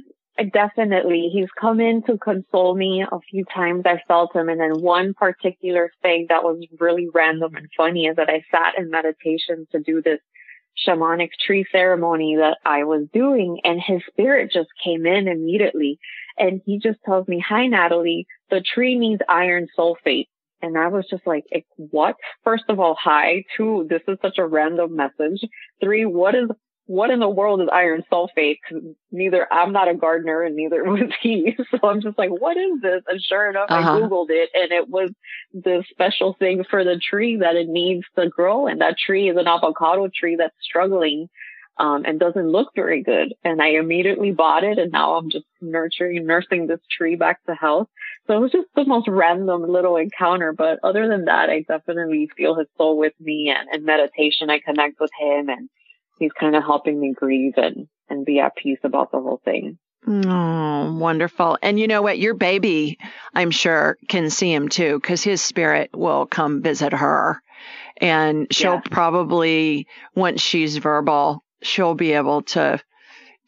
Definitely. 0.52 1.30
He's 1.32 1.50
come 1.60 1.80
in 1.80 2.02
to 2.04 2.16
console 2.16 2.74
me 2.76 3.04
a 3.10 3.18
few 3.28 3.44
times. 3.44 3.82
I 3.86 4.00
felt 4.06 4.34
him. 4.36 4.48
And 4.48 4.60
then 4.60 4.80
one 4.80 5.12
particular 5.14 5.90
thing 6.00 6.26
that 6.28 6.44
was 6.44 6.64
really 6.78 7.08
random 7.12 7.56
and 7.56 7.68
funny 7.76 8.06
is 8.06 8.16
that 8.16 8.30
I 8.30 8.44
sat 8.50 8.78
in 8.78 8.88
meditation 8.90 9.66
to 9.72 9.80
do 9.80 10.00
this 10.00 10.20
shamanic 10.86 11.30
tree 11.44 11.66
ceremony 11.72 12.36
that 12.36 12.58
I 12.64 12.84
was 12.84 13.08
doing 13.12 13.58
and 13.64 13.80
his 13.84 14.00
spirit 14.08 14.52
just 14.52 14.68
came 14.84 15.06
in 15.06 15.26
immediately. 15.26 15.98
And 16.38 16.60
he 16.64 16.78
just 16.78 17.00
tells 17.04 17.26
me, 17.26 17.42
hi, 17.46 17.66
Natalie, 17.66 18.26
the 18.48 18.60
tree 18.60 18.96
needs 18.96 19.22
iron 19.28 19.66
sulfate. 19.76 20.28
And 20.62 20.78
I 20.78 20.88
was 20.88 21.04
just 21.08 21.26
like, 21.26 21.44
"Eh, 21.52 21.60
what? 21.76 22.16
First 22.44 22.64
of 22.68 22.80
all, 22.80 22.96
hi. 23.00 23.44
Two, 23.56 23.86
this 23.88 24.02
is 24.08 24.18
such 24.22 24.38
a 24.38 24.46
random 24.46 24.94
message. 24.96 25.40
Three, 25.80 26.04
what 26.04 26.34
is 26.34 26.48
what 26.88 27.10
in 27.10 27.20
the 27.20 27.28
world 27.28 27.60
is 27.60 27.68
iron 27.72 28.02
sulfate? 28.10 28.58
'Cause 28.68 28.82
neither 29.12 29.46
I'm 29.52 29.72
not 29.72 29.88
a 29.88 29.94
gardener 29.94 30.42
and 30.42 30.56
neither 30.56 30.82
was 30.96 31.12
he. 31.22 31.56
So 31.70 31.78
I'm 31.84 32.00
just 32.00 32.18
like, 32.18 32.30
what 32.30 32.56
is 32.56 32.80
this? 32.80 33.02
And 33.06 33.20
sure 33.22 33.48
enough, 33.50 33.70
Uh-huh. 33.70 33.90
I 33.96 34.00
Googled 34.00 34.30
it 34.30 34.50
and 34.54 34.72
it 34.72 34.88
was 34.88 35.10
the 35.52 35.84
special 35.90 36.32
thing 36.38 36.64
for 36.64 36.84
the 36.84 36.98
tree 36.98 37.36
that 37.36 37.56
it 37.56 37.68
needs 37.68 38.04
to 38.18 38.28
grow. 38.28 38.66
And 38.66 38.80
that 38.80 38.98
tree 38.98 39.28
is 39.28 39.36
an 39.36 39.46
avocado 39.46 40.08
tree 40.12 40.36
that's 40.36 40.56
struggling. 40.60 41.28
Um, 41.80 42.02
and 42.04 42.18
doesn't 42.18 42.48
look 42.50 42.70
very 42.74 43.04
good. 43.04 43.34
And 43.44 43.62
I 43.62 43.68
immediately 43.82 44.32
bought 44.32 44.64
it 44.64 44.78
and 44.80 44.90
now 44.90 45.14
I'm 45.14 45.30
just 45.30 45.46
nurturing, 45.60 46.26
nursing 46.26 46.66
this 46.66 46.80
tree 46.90 47.14
back 47.14 47.38
to 47.44 47.54
health. 47.54 47.86
So 48.26 48.34
it 48.36 48.40
was 48.40 48.50
just 48.50 48.66
the 48.74 48.84
most 48.84 49.06
random 49.06 49.62
little 49.62 49.96
encounter. 49.96 50.52
But 50.52 50.80
other 50.82 51.06
than 51.06 51.26
that, 51.26 51.50
I 51.50 51.60
definitely 51.68 52.28
feel 52.36 52.56
his 52.56 52.66
soul 52.76 52.98
with 52.98 53.12
me 53.20 53.54
and 53.56 53.68
in 53.72 53.84
meditation, 53.84 54.50
I 54.50 54.58
connect 54.58 54.98
with 54.98 55.12
him 55.20 55.48
and 55.50 55.68
he's 56.18 56.32
kind 56.32 56.56
of 56.56 56.62
helping 56.64 57.00
me 57.00 57.12
grieve 57.14 57.54
and, 57.56 57.88
and 58.08 58.24
be 58.24 58.40
at 58.40 58.56
peace 58.56 58.78
about 58.84 59.10
the 59.12 59.20
whole 59.20 59.40
thing. 59.44 59.78
Oh, 60.06 60.96
wonderful. 60.98 61.58
And 61.60 61.78
you 61.78 61.86
know 61.88 62.02
what? 62.02 62.18
Your 62.18 62.34
baby, 62.34 62.98
I'm 63.34 63.50
sure, 63.50 63.98
can 64.08 64.30
see 64.30 64.52
him 64.52 64.68
too, 64.68 64.98
because 65.00 65.22
his 65.22 65.42
spirit 65.42 65.90
will 65.94 66.26
come 66.26 66.62
visit 66.62 66.92
her. 66.92 67.42
And 68.00 68.46
she'll 68.52 68.74
Yeah. 68.74 68.80
probably, 68.90 69.86
once 70.14 70.40
she's 70.40 70.76
verbal, 70.78 71.42
she'll 71.62 71.94
be 71.94 72.12
able 72.12 72.42
to 72.42 72.80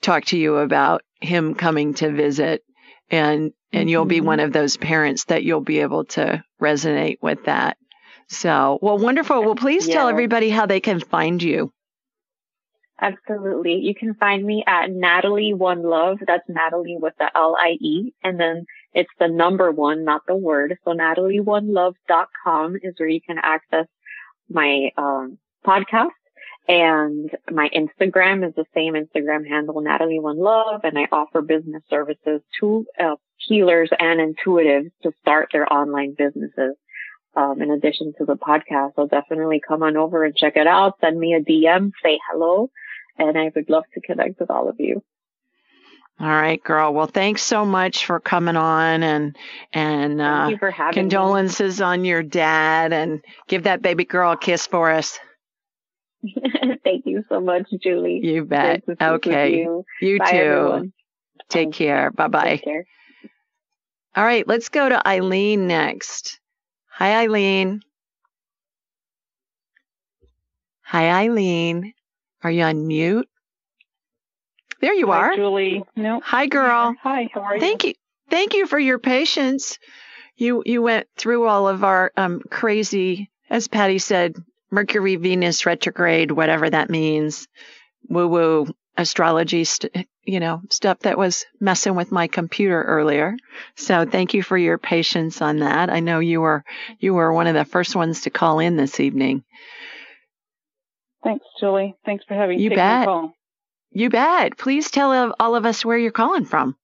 talk 0.00 0.24
to 0.26 0.38
you 0.38 0.56
about 0.56 1.02
him 1.20 1.54
coming 1.54 1.94
to 1.94 2.10
visit. 2.10 2.62
And, 3.10 3.52
and 3.72 3.88
you'll 3.88 4.04
be 4.04 4.20
Mhm. 4.20 4.24
one 4.26 4.40
of 4.40 4.52
those 4.52 4.76
parents 4.76 5.24
that 5.26 5.44
you'll 5.44 5.60
be 5.60 5.80
able 5.80 6.04
to 6.06 6.42
resonate 6.60 7.18
with 7.22 7.44
that. 7.44 7.76
So, 8.28 8.78
well, 8.82 8.98
wonderful. 8.98 9.42
Well, 9.42 9.54
please 9.56 9.88
tell 9.88 10.08
everybody 10.08 10.50
how 10.50 10.66
they 10.66 10.80
can 10.80 11.00
find 11.00 11.42
you. 11.42 11.72
Absolutely. 13.00 13.76
You 13.76 13.94
can 13.94 14.14
find 14.14 14.44
me 14.44 14.62
at 14.66 14.90
Natalie 14.90 15.54
One 15.54 15.82
Love. 15.82 16.18
That's 16.26 16.46
Natalie 16.48 16.98
with 17.00 17.14
the 17.18 17.30
L-I-E. 17.34 18.12
And 18.22 18.38
then 18.38 18.66
it's 18.92 19.10
the 19.18 19.28
number 19.28 19.70
one, 19.70 20.04
not 20.04 20.22
the 20.26 20.36
word. 20.36 20.76
So 20.84 20.92
natalieonelove.com 20.92 22.76
is 22.82 22.94
where 22.98 23.08
you 23.08 23.20
can 23.26 23.38
access 23.42 23.86
my, 24.50 24.90
um, 24.98 25.38
podcast. 25.66 26.10
And 26.68 27.30
my 27.50 27.70
Instagram 27.74 28.46
is 28.46 28.54
the 28.54 28.66
same 28.74 28.92
Instagram 28.92 29.48
handle, 29.48 29.80
Natalie 29.80 30.20
One 30.20 30.38
Love. 30.38 30.82
And 30.84 30.98
I 30.98 31.08
offer 31.10 31.40
business 31.40 31.82
services 31.88 32.42
to 32.60 32.84
uh, 33.02 33.16
healers 33.38 33.88
and 33.98 34.20
intuitives 34.20 34.90
to 35.04 35.12
start 35.22 35.48
their 35.52 35.72
online 35.72 36.14
businesses. 36.16 36.76
Um, 37.36 37.62
in 37.62 37.70
addition 37.70 38.12
to 38.18 38.24
the 38.24 38.34
podcast. 38.34 38.96
So 38.96 39.06
definitely 39.06 39.60
come 39.66 39.84
on 39.84 39.96
over 39.96 40.24
and 40.24 40.34
check 40.34 40.56
it 40.56 40.66
out. 40.66 40.94
Send 41.00 41.16
me 41.16 41.32
a 41.34 41.40
DM, 41.40 41.92
say 42.02 42.18
hello 42.28 42.70
and 43.20 43.38
I 43.38 43.52
would 43.54 43.68
love 43.70 43.84
to 43.94 44.00
connect 44.00 44.40
with 44.40 44.50
all 44.50 44.68
of 44.68 44.76
you. 44.78 45.02
All 46.18 46.28
right, 46.28 46.62
girl. 46.62 46.92
Well, 46.92 47.06
thanks 47.06 47.42
so 47.42 47.64
much 47.64 48.04
for 48.04 48.20
coming 48.20 48.56
on 48.56 49.02
and, 49.02 49.36
and, 49.72 50.20
uh, 50.20 50.48
you 50.50 50.58
for 50.58 50.70
having 50.70 50.94
condolences 51.04 51.80
on 51.80 52.04
your 52.04 52.22
dad 52.22 52.92
and 52.92 53.22
give 53.48 53.62
that 53.62 53.80
baby 53.80 54.04
girl 54.04 54.32
a 54.32 54.36
kiss 54.36 54.66
for 54.66 54.90
us. 54.90 55.18
Thank 56.84 57.06
you 57.06 57.24
so 57.30 57.40
much, 57.40 57.68
Julie. 57.82 58.20
You 58.22 58.44
bet. 58.44 58.84
Good 58.84 58.92
to 58.92 58.96
speak 58.96 59.24
with 59.24 59.34
Okay. 59.34 59.60
You, 59.60 59.84
You 60.02 60.18
Bye, 60.18 60.30
too. 60.30 60.36
everyone. 60.36 60.92
Take 61.48 61.72
care. 61.72 62.10
Bye 62.10 62.28
bye. 62.28 62.62
All 64.14 64.24
right, 64.24 64.46
let's 64.46 64.68
go 64.68 64.88
to 64.88 65.08
Eileen 65.08 65.66
next. 65.66 66.38
Hi, 66.90 67.22
Eileen. 67.22 67.80
Hi, 70.82 71.24
Eileen. 71.24 71.94
Are 72.42 72.50
you 72.50 72.62
on 72.62 72.86
mute? 72.86 73.28
There 74.80 74.94
you 74.94 75.08
Hi, 75.08 75.18
are. 75.18 75.36
Julie. 75.36 75.84
No. 75.96 76.20
Hi, 76.24 76.46
girl. 76.46 76.94
Hi, 77.02 77.28
how 77.32 77.40
are 77.42 77.54
you? 77.54 77.60
Thank 77.60 77.84
you. 77.84 77.94
Thank 78.30 78.54
you 78.54 78.66
for 78.66 78.78
your 78.78 78.98
patience. 78.98 79.78
You 80.36 80.62
you 80.64 80.82
went 80.82 81.06
through 81.16 81.46
all 81.46 81.68
of 81.68 81.84
our 81.84 82.12
um 82.16 82.40
crazy, 82.50 83.30
as 83.50 83.68
Patty 83.68 83.98
said, 83.98 84.36
Mercury 84.70 85.16
Venus 85.16 85.66
retrograde, 85.66 86.30
whatever 86.30 86.70
that 86.70 86.88
means, 86.90 87.46
woo 88.08 88.28
woo 88.28 88.66
astrology, 88.96 89.64
st- 89.64 90.08
you 90.24 90.40
know, 90.40 90.62
stuff 90.70 91.00
that 91.00 91.18
was 91.18 91.46
messing 91.60 91.94
with 91.94 92.12
my 92.12 92.26
computer 92.28 92.82
earlier. 92.82 93.36
So 93.76 94.04
thank 94.06 94.34
you 94.34 94.42
for 94.42 94.56
your 94.56 94.78
patience 94.78 95.42
on 95.42 95.58
that. 95.58 95.90
I 95.90 96.00
know 96.00 96.20
you 96.20 96.40
were 96.40 96.64
you 96.98 97.14
were 97.14 97.32
one 97.32 97.46
of 97.48 97.54
the 97.54 97.64
first 97.64 97.96
ones 97.96 98.22
to 98.22 98.30
call 98.30 98.60
in 98.60 98.76
this 98.76 99.00
evening. 99.00 99.44
Thanks, 101.22 101.44
Julie. 101.58 101.94
Thanks 102.04 102.24
for 102.26 102.34
having 102.34 102.58
You 102.58 102.70
bet. 102.70 103.00
the 103.02 103.06
call. 103.06 103.34
You 103.92 104.08
bet. 104.10 104.56
Please 104.56 104.90
tell 104.90 105.34
all 105.38 105.54
of 105.56 105.66
us 105.66 105.84
where 105.84 105.98
you're 105.98 106.10
calling 106.12 106.44
from. 106.44 106.76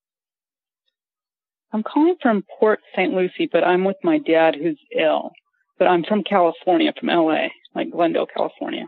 I'm 1.73 1.83
calling 1.83 2.17
from 2.23 2.45
Port 2.59 2.81
St. 2.95 3.13
Lucie, 3.13 3.49
but 3.51 3.65
I'm 3.65 3.85
with 3.85 3.97
my 4.03 4.19
dad 4.19 4.55
who's 4.55 4.79
ill. 4.97 5.33
But 5.79 5.89
I'm 5.89 6.05
from 6.05 6.23
California, 6.25 6.93
from 6.99 7.09
LA, 7.09 7.49
like 7.75 7.91
Glendale, 7.91 8.27
California. 8.27 8.87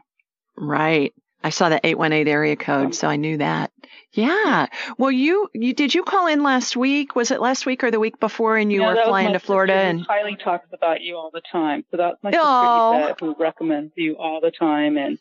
Right. 0.56 1.12
I 1.44 1.50
saw 1.50 1.68
the 1.68 1.80
818 1.86 2.26
area 2.32 2.56
code, 2.56 2.94
so 2.94 3.06
I 3.06 3.16
knew 3.16 3.36
that. 3.36 3.70
Yeah. 4.12 4.66
Well, 4.96 5.12
you, 5.12 5.48
you 5.54 5.72
did 5.74 5.94
you 5.94 6.02
call 6.02 6.26
in 6.26 6.42
last 6.42 6.76
week? 6.76 7.14
Was 7.14 7.30
it 7.30 7.40
last 7.40 7.64
week 7.66 7.84
or 7.84 7.90
the 7.90 8.00
week 8.00 8.18
before 8.18 8.56
and 8.56 8.72
you 8.72 8.80
Yeah, 8.80 8.94
were 8.94 9.04
flying 9.04 9.34
to 9.34 9.38
Florida 9.38 9.74
and 9.74 10.00
highly 10.02 10.34
talks 10.36 10.66
about 10.72 11.00
you 11.02 11.16
all 11.16 11.30
the 11.32 11.42
time. 11.52 11.84
So 11.90 11.96
that's 11.98 12.16
my 12.22 12.30
sister 12.32 13.24
who 13.24 13.36
recommends 13.38 13.92
you 13.96 14.16
all 14.16 14.40
the 14.40 14.50
time, 14.50 14.96
and 14.96 15.18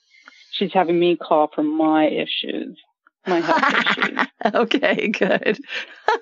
she's 0.58 0.74
having 0.74 1.00
me 1.00 1.16
call 1.16 1.50
for 1.54 1.64
my 1.64 2.08
issues, 2.08 2.78
my 3.26 3.40
health 3.40 3.98
issues. 3.98 4.18
Okay, 4.46 5.08
good. 5.10 5.60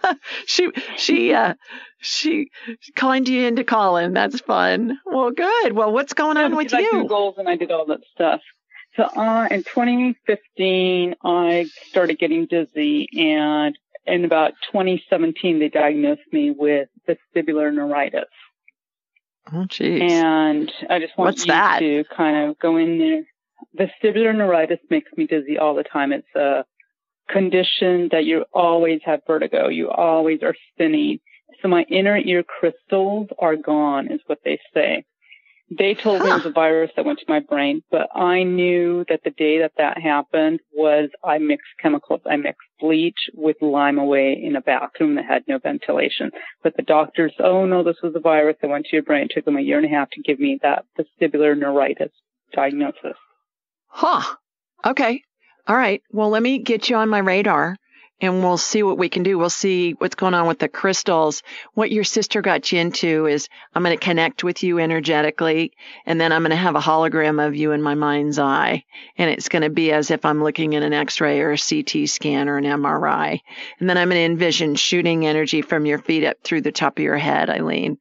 she 0.47 0.71
she 0.97 1.33
uh 1.33 1.53
she 1.99 2.49
coined 2.95 3.27
you 3.27 3.45
into 3.45 3.63
calling. 3.63 4.13
That's 4.13 4.39
fun. 4.39 4.97
Well, 5.05 5.31
good. 5.31 5.73
Well, 5.73 5.91
what's 5.91 6.13
going 6.13 6.37
on 6.37 6.55
with 6.55 6.73
I 6.73 6.79
you? 6.79 6.91
Googled 6.93 7.37
and 7.37 7.47
I 7.47 7.55
did 7.55 7.71
all 7.71 7.85
that 7.87 7.99
stuff. 8.13 8.41
So 8.95 9.03
uh, 9.03 9.47
in 9.51 9.63
2015, 9.63 11.15
I 11.23 11.65
started 11.89 12.17
getting 12.17 12.45
dizzy, 12.45 13.09
and 13.13 13.77
in 14.05 14.23
about 14.23 14.53
2017, 14.71 15.59
they 15.59 15.67
diagnosed 15.67 16.21
me 16.31 16.51
with 16.51 16.87
vestibular 17.07 17.73
neuritis. 17.73 18.23
Oh, 19.51 19.65
jeez. 19.67 20.01
And 20.09 20.71
I 20.89 20.99
just 20.99 21.17
want 21.17 21.27
What's 21.27 21.45
you 21.45 21.51
that? 21.51 21.79
to 21.79 22.05
kind 22.15 22.49
of 22.49 22.57
go 22.57 22.77
in 22.77 22.97
there. 22.97 23.23
Vestibular 23.77 24.35
neuritis 24.35 24.79
makes 24.89 25.11
me 25.17 25.27
dizzy 25.27 25.57
all 25.57 25.75
the 25.75 25.83
time. 25.83 26.11
It's 26.11 26.35
a 26.35 26.65
condition 27.29 28.09
that 28.11 28.25
you 28.25 28.45
always 28.53 29.01
have 29.05 29.21
vertigo. 29.25 29.67
You 29.67 29.89
always 29.89 30.43
are 30.43 30.55
spinning. 30.71 31.19
So 31.61 31.67
my 31.67 31.83
inner 31.89 32.17
ear 32.17 32.43
crystals 32.43 33.27
are 33.39 33.55
gone, 33.55 34.11
is 34.11 34.21
what 34.27 34.39
they 34.43 34.59
say. 34.73 35.05
They 35.71 35.95
told 35.95 36.21
me 36.21 36.29
it 36.29 36.33
was 36.33 36.45
a 36.45 36.51
virus 36.51 36.91
that 36.95 37.05
went 37.05 37.17
to 37.19 37.25
my 37.27 37.39
brain, 37.39 37.81
but 37.89 38.07
I 38.15 38.43
knew 38.43 39.03
that 39.09 39.21
the 39.23 39.31
day 39.31 39.59
that 39.59 39.71
that 39.77 39.97
happened 39.97 40.59
was 40.71 41.09
I 41.23 41.39
mixed 41.39 41.71
chemicals. 41.81 42.21
I 42.29 42.35
mixed 42.35 42.67
bleach 42.79 43.17
with 43.33 43.57
Lime-A-Way 43.61 44.39
in 44.43 44.55
a 44.55 44.61
bathroom 44.61 45.15
that 45.15 45.25
had 45.25 45.43
no 45.47 45.57
ventilation. 45.57 46.29
But 46.61 46.75
the 46.77 46.83
doctors, 46.83 47.33
oh 47.39 47.65
no, 47.65 47.83
this 47.83 47.97
was 48.03 48.13
a 48.15 48.19
virus 48.19 48.57
that 48.61 48.69
went 48.69 48.85
to 48.85 48.95
your 48.95 49.01
brain. 49.01 49.25
It 49.25 49.31
took 49.33 49.45
them 49.45 49.57
a 49.57 49.61
year 49.61 49.77
and 49.77 49.87
a 49.87 49.89
half 49.89 50.11
to 50.11 50.21
give 50.21 50.39
me 50.39 50.59
that 50.61 50.85
vestibular 50.99 51.57
neuritis 51.57 52.11
diagnosis. 52.53 53.17
Huh. 53.97 54.35
Okay. 54.85 55.21
All 55.67 55.75
right. 55.75 56.03
Well, 56.11 56.29
let 56.29 56.43
me 56.43 56.59
get 56.59 56.89
you 56.89 56.97
on 56.97 57.07
my 57.07 57.19
radar 57.19 57.77
and 58.19 58.43
we'll 58.43 58.57
see 58.57 58.83
what 58.83 58.97
we 58.97 59.07
can 59.07 59.23
do. 59.23 59.37
We'll 59.37 59.49
see 59.49 59.93
what's 59.93 60.15
going 60.15 60.33
on 60.33 60.47
with 60.47 60.59
the 60.59 60.67
crystals. 60.67 61.43
What 61.75 61.91
your 61.91 62.03
sister 62.03 62.41
got 62.41 62.73
you 62.73 62.79
into 62.79 63.25
is 63.25 63.47
I'm 63.73 63.83
going 63.83 63.97
to 63.97 64.03
connect 64.03 64.43
with 64.43 64.63
you 64.63 64.79
energetically, 64.79 65.71
and 66.05 66.19
then 66.19 66.33
I'm 66.33 66.41
going 66.41 66.49
to 66.49 66.57
have 66.57 66.75
a 66.75 66.81
hologram 66.81 67.45
of 67.45 67.55
you 67.55 67.71
in 67.71 67.81
my 67.81 67.95
mind's 67.95 68.37
eye. 68.37 68.83
And 69.17 69.29
it's 69.29 69.47
going 69.47 69.63
to 69.63 69.69
be 69.69 69.93
as 69.93 70.11
if 70.11 70.25
I'm 70.25 70.43
looking 70.43 70.75
at 70.75 70.83
an 70.83 70.91
x 70.91 71.21
ray 71.21 71.39
or 71.39 71.53
a 71.53 71.57
CT 71.57 72.09
scan 72.09 72.49
or 72.49 72.57
an 72.57 72.65
MRI. 72.65 73.39
And 73.79 73.89
then 73.89 73.97
I'm 73.97 74.09
going 74.09 74.19
to 74.19 74.25
envision 74.25 74.75
shooting 74.75 75.25
energy 75.25 75.61
from 75.61 75.85
your 75.85 75.99
feet 75.99 76.25
up 76.25 76.35
through 76.43 76.61
the 76.61 76.73
top 76.73 76.97
of 76.97 77.03
your 77.03 77.17
head, 77.17 77.49
Eileen. 77.49 77.97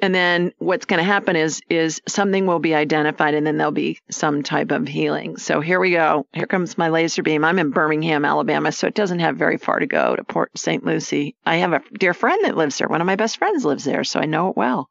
And 0.00 0.14
then 0.14 0.52
what's 0.58 0.86
going 0.86 0.98
to 0.98 1.04
happen 1.04 1.34
is 1.34 1.60
is 1.68 2.00
something 2.06 2.46
will 2.46 2.60
be 2.60 2.74
identified 2.74 3.34
and 3.34 3.46
then 3.46 3.56
there'll 3.56 3.72
be 3.72 3.98
some 4.10 4.42
type 4.42 4.70
of 4.70 4.86
healing. 4.86 5.36
So 5.38 5.60
here 5.60 5.80
we 5.80 5.90
go. 5.90 6.26
Here 6.32 6.46
comes 6.46 6.78
my 6.78 6.88
laser 6.88 7.22
beam. 7.22 7.44
I'm 7.44 7.58
in 7.58 7.70
Birmingham, 7.70 8.24
Alabama, 8.24 8.70
so 8.70 8.86
it 8.86 8.94
doesn't 8.94 9.18
have 9.18 9.36
very 9.36 9.56
far 9.56 9.80
to 9.80 9.86
go 9.86 10.14
to 10.14 10.22
Port 10.22 10.56
St. 10.56 10.84
Lucie. 10.84 11.34
I 11.44 11.56
have 11.56 11.72
a 11.72 11.82
dear 11.98 12.14
friend 12.14 12.44
that 12.44 12.56
lives 12.56 12.78
there. 12.78 12.88
One 12.88 13.00
of 13.00 13.06
my 13.06 13.16
best 13.16 13.38
friends 13.38 13.64
lives 13.64 13.84
there, 13.84 14.04
so 14.04 14.20
I 14.20 14.26
know 14.26 14.50
it 14.50 14.56
well. 14.56 14.88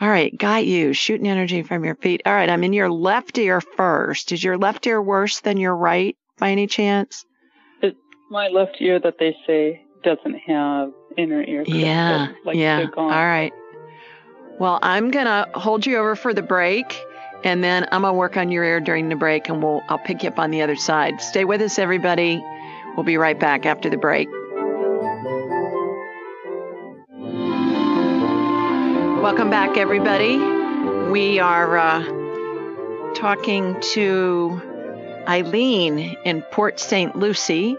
All 0.00 0.08
right, 0.08 0.36
got 0.36 0.66
you. 0.66 0.92
Shooting 0.92 1.28
energy 1.28 1.62
from 1.62 1.84
your 1.84 1.94
feet. 1.94 2.22
All 2.26 2.34
right, 2.34 2.50
I'm 2.50 2.64
in 2.64 2.72
your 2.72 2.90
left 2.90 3.38
ear 3.38 3.60
first. 3.60 4.32
Is 4.32 4.44
your 4.44 4.58
left 4.58 4.86
ear 4.86 5.00
worse 5.00 5.40
than 5.40 5.56
your 5.56 5.76
right 5.76 6.16
by 6.38 6.50
any 6.50 6.66
chance? 6.66 7.24
It's 7.80 7.96
my 8.30 8.48
left 8.48 8.76
ear 8.80 8.98
that 9.00 9.14
they 9.18 9.36
say 9.46 9.84
doesn't 10.02 10.38
have 10.46 10.90
inner 11.16 11.42
ear. 11.42 11.62
Yeah, 11.66 12.32
like 12.44 12.56
yeah. 12.56 12.86
All 12.96 13.08
right. 13.08 13.52
Well, 14.58 14.78
I'm 14.82 15.10
going 15.10 15.26
to 15.26 15.48
hold 15.54 15.86
you 15.86 15.96
over 15.96 16.14
for 16.14 16.34
the 16.34 16.42
break 16.42 17.00
and 17.44 17.64
then 17.64 17.86
I'm 17.90 18.02
going 18.02 18.12
to 18.12 18.18
work 18.18 18.36
on 18.36 18.50
your 18.50 18.64
ear 18.64 18.80
during 18.80 19.08
the 19.08 19.16
break 19.16 19.48
and 19.48 19.62
we'll 19.62 19.82
I'll 19.88 19.98
pick 19.98 20.22
you 20.22 20.28
up 20.28 20.38
on 20.38 20.50
the 20.50 20.62
other 20.62 20.76
side. 20.76 21.20
Stay 21.20 21.44
with 21.44 21.60
us 21.60 21.78
everybody. 21.78 22.44
We'll 22.96 23.04
be 23.04 23.16
right 23.16 23.38
back 23.38 23.66
after 23.66 23.90
the 23.90 23.96
break. 23.96 24.28
Welcome 29.22 29.50
back 29.50 29.76
everybody. 29.76 30.36
We 31.10 31.38
are 31.38 31.78
uh, 31.78 33.14
talking 33.14 33.80
to 33.92 34.60
Eileen 35.26 36.16
in 36.24 36.42
Port 36.42 36.78
St. 36.78 37.16
Lucie 37.16 37.76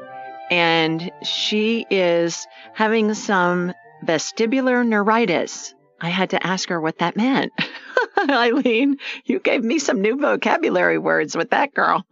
and 0.49 1.11
she 1.21 1.85
is 1.89 2.47
having 2.73 3.13
some 3.13 3.73
vestibular 4.03 4.85
neuritis. 4.85 5.72
I 6.03 6.09
had 6.09 6.31
to 6.31 6.45
ask 6.45 6.67
her 6.67 6.79
what 6.81 6.99
that 6.99 7.15
meant. 7.15 7.53
Eileen, 8.29 8.97
you 9.23 9.39
gave 9.39 9.63
me 9.63 9.79
some 9.79 10.01
new 10.01 10.17
vocabulary 10.17 10.97
words 10.97 11.35
with 11.35 11.51
that 11.51 11.73
girl. 11.73 12.05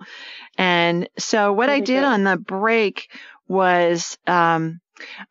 And 0.58 1.10
so 1.20 1.52
what 1.52 1.70
I 1.70 1.82
did 1.82 2.04
on 2.04 2.24
the 2.24 2.38
break 2.38 3.12
was 3.50 4.18
um, 4.26 4.80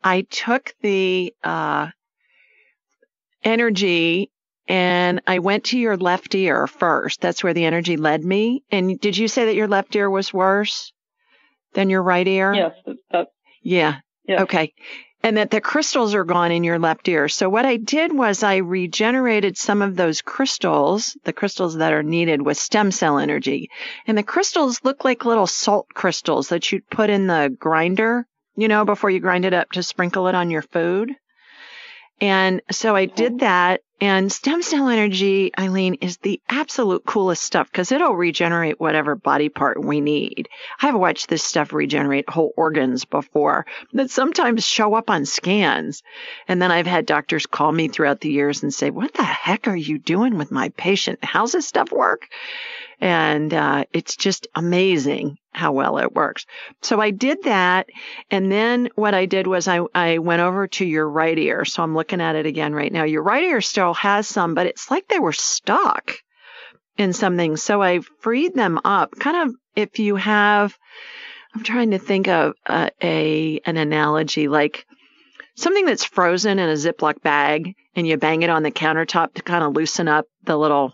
I 0.03 0.21
took 0.29 0.75
the 0.81 1.33
uh, 1.43 1.87
energy 3.43 4.29
and 4.67 5.21
I 5.25 5.39
went 5.39 5.65
to 5.65 5.79
your 5.79 5.97
left 5.97 6.35
ear 6.35 6.67
first. 6.67 7.19
That's 7.19 7.43
where 7.43 7.55
the 7.55 7.65
energy 7.65 7.97
led 7.97 8.23
me. 8.23 8.63
And 8.71 8.99
did 8.99 9.17
you 9.17 9.27
say 9.27 9.45
that 9.45 9.55
your 9.55 9.67
left 9.67 9.95
ear 9.95 10.07
was 10.09 10.31
worse 10.31 10.93
than 11.73 11.89
your 11.89 12.03
right 12.03 12.27
ear? 12.27 12.53
Yes. 12.53 12.73
That, 13.11 13.27
yeah. 13.63 13.97
Yes. 14.27 14.41
Okay 14.41 14.73
and 15.23 15.37
that 15.37 15.51
the 15.51 15.61
crystals 15.61 16.15
are 16.15 16.23
gone 16.23 16.51
in 16.51 16.63
your 16.63 16.79
left 16.79 17.07
ear. 17.07 17.29
So 17.29 17.49
what 17.49 17.65
I 17.65 17.77
did 17.77 18.11
was 18.15 18.43
I 18.43 18.57
regenerated 18.57 19.57
some 19.57 19.81
of 19.81 19.95
those 19.95 20.21
crystals, 20.21 21.15
the 21.23 21.33
crystals 21.33 21.75
that 21.77 21.93
are 21.93 22.03
needed 22.03 22.41
with 22.41 22.57
stem 22.57 22.91
cell 22.91 23.19
energy. 23.19 23.69
And 24.07 24.17
the 24.17 24.23
crystals 24.23 24.79
look 24.83 25.05
like 25.05 25.25
little 25.25 25.47
salt 25.47 25.87
crystals 25.93 26.49
that 26.49 26.71
you'd 26.71 26.89
put 26.89 27.09
in 27.09 27.27
the 27.27 27.55
grinder, 27.59 28.25
you 28.55 28.67
know, 28.67 28.83
before 28.83 29.09
you 29.09 29.19
grind 29.19 29.45
it 29.45 29.53
up 29.53 29.71
to 29.71 29.83
sprinkle 29.83 30.27
it 30.27 30.35
on 30.35 30.49
your 30.49 30.63
food. 30.63 31.11
And 32.19 32.61
so 32.71 32.95
I 32.95 33.05
did 33.05 33.33
oh. 33.33 33.37
that 33.39 33.81
and 34.01 34.31
stem 34.31 34.63
cell 34.63 34.89
energy, 34.89 35.51
Eileen, 35.57 35.93
is 36.01 36.17
the 36.17 36.41
absolute 36.49 37.05
coolest 37.05 37.43
stuff 37.43 37.67
because 37.71 37.91
it'll 37.91 38.15
regenerate 38.15 38.79
whatever 38.79 39.15
body 39.15 39.47
part 39.47 39.79
we 39.79 40.01
need. 40.01 40.49
I've 40.81 40.95
watched 40.95 41.29
this 41.29 41.43
stuff 41.43 41.71
regenerate 41.71 42.27
whole 42.27 42.51
organs 42.57 43.05
before 43.05 43.67
that 43.93 44.09
sometimes 44.09 44.65
show 44.65 44.95
up 44.95 45.11
on 45.11 45.25
scans. 45.25 46.01
And 46.47 46.59
then 46.59 46.71
I've 46.71 46.87
had 46.87 47.05
doctors 47.05 47.45
call 47.45 47.71
me 47.71 47.89
throughout 47.89 48.21
the 48.21 48.31
years 48.31 48.63
and 48.63 48.73
say, 48.73 48.89
What 48.89 49.13
the 49.13 49.23
heck 49.23 49.67
are 49.67 49.75
you 49.75 49.99
doing 49.99 50.35
with 50.35 50.49
my 50.51 50.69
patient? 50.69 51.19
How's 51.21 51.51
this 51.51 51.67
stuff 51.67 51.91
work? 51.91 52.27
And 53.01 53.51
uh, 53.53 53.85
it's 53.91 54.15
just 54.15 54.47
amazing 54.55 55.37
how 55.51 55.71
well 55.71 55.97
it 55.97 56.13
works. 56.13 56.45
So 56.81 57.01
I 57.01 57.09
did 57.09 57.43
that. 57.43 57.87
And 58.29 58.51
then 58.51 58.89
what 58.95 59.13
I 59.15 59.25
did 59.25 59.47
was 59.47 59.67
I, 59.67 59.81
I 59.93 60.19
went 60.19 60.41
over 60.41 60.67
to 60.67 60.85
your 60.85 61.09
right 61.09 61.37
ear. 61.37 61.65
So 61.65 61.81
I'm 61.83 61.95
looking 61.95 62.21
at 62.21 62.35
it 62.35 62.45
again 62.45 62.73
right 62.73 62.93
now. 62.93 63.03
Your 63.03 63.23
right 63.23 63.43
ear 63.43 63.59
still 63.59 63.95
has 63.95 64.27
some, 64.27 64.53
but 64.53 64.67
it's 64.67 64.91
like 64.91 65.07
they 65.07 65.19
were 65.19 65.33
stuck 65.33 66.13
in 66.97 67.11
something. 67.11 67.57
So 67.57 67.81
I 67.81 68.01
freed 68.19 68.53
them 68.53 68.79
up. 68.85 69.11
Kind 69.19 69.49
of 69.49 69.55
if 69.75 69.99
you 69.99 70.15
have, 70.15 70.77
I'm 71.55 71.63
trying 71.63 71.91
to 71.91 71.99
think 71.99 72.27
of 72.27 72.53
a, 72.67 72.91
a 73.01 73.59
an 73.65 73.77
analogy 73.77 74.47
like 74.47 74.85
something 75.55 75.85
that's 75.85 76.05
frozen 76.05 76.59
in 76.59 76.69
a 76.69 76.73
Ziploc 76.73 77.21
bag 77.21 77.73
and 77.95 78.07
you 78.07 78.17
bang 78.17 78.41
it 78.41 78.49
on 78.49 78.63
the 78.63 78.71
countertop 78.71 79.33
to 79.33 79.41
kind 79.41 79.63
of 79.63 79.73
loosen 79.73 80.07
up 80.07 80.25
the 80.43 80.57
little 80.57 80.93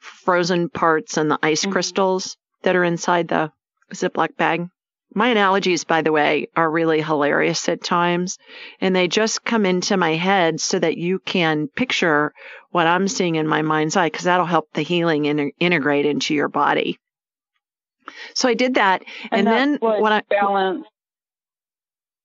frozen 0.00 0.68
parts 0.68 1.16
and 1.16 1.30
the 1.30 1.38
ice 1.42 1.62
mm-hmm. 1.62 1.72
crystals 1.72 2.36
that 2.62 2.74
are 2.74 2.84
inside 2.84 3.28
the 3.28 3.52
Ziploc 3.92 4.36
bag. 4.36 4.66
My 5.12 5.28
analogies, 5.28 5.82
by 5.82 6.02
the 6.02 6.12
way, 6.12 6.48
are 6.54 6.70
really 6.70 7.02
hilarious 7.02 7.68
at 7.68 7.82
times, 7.82 8.38
and 8.80 8.94
they 8.94 9.08
just 9.08 9.44
come 9.44 9.66
into 9.66 9.96
my 9.96 10.14
head 10.14 10.60
so 10.60 10.78
that 10.78 10.96
you 10.96 11.18
can 11.18 11.66
picture 11.66 12.32
what 12.70 12.86
I'm 12.86 13.08
seeing 13.08 13.34
in 13.34 13.48
my 13.48 13.62
mind's 13.62 13.96
eye, 13.96 14.06
because 14.06 14.24
that'll 14.24 14.46
help 14.46 14.72
the 14.72 14.82
healing 14.82 15.24
in- 15.24 15.50
integrate 15.58 16.06
into 16.06 16.32
your 16.32 16.48
body. 16.48 16.98
So 18.34 18.48
I 18.48 18.54
did 18.54 18.74
that, 18.74 19.02
and, 19.32 19.48
and 19.48 19.48
then 19.48 19.78
when 19.80 20.12
I 20.12 20.22
balance, 20.30 20.84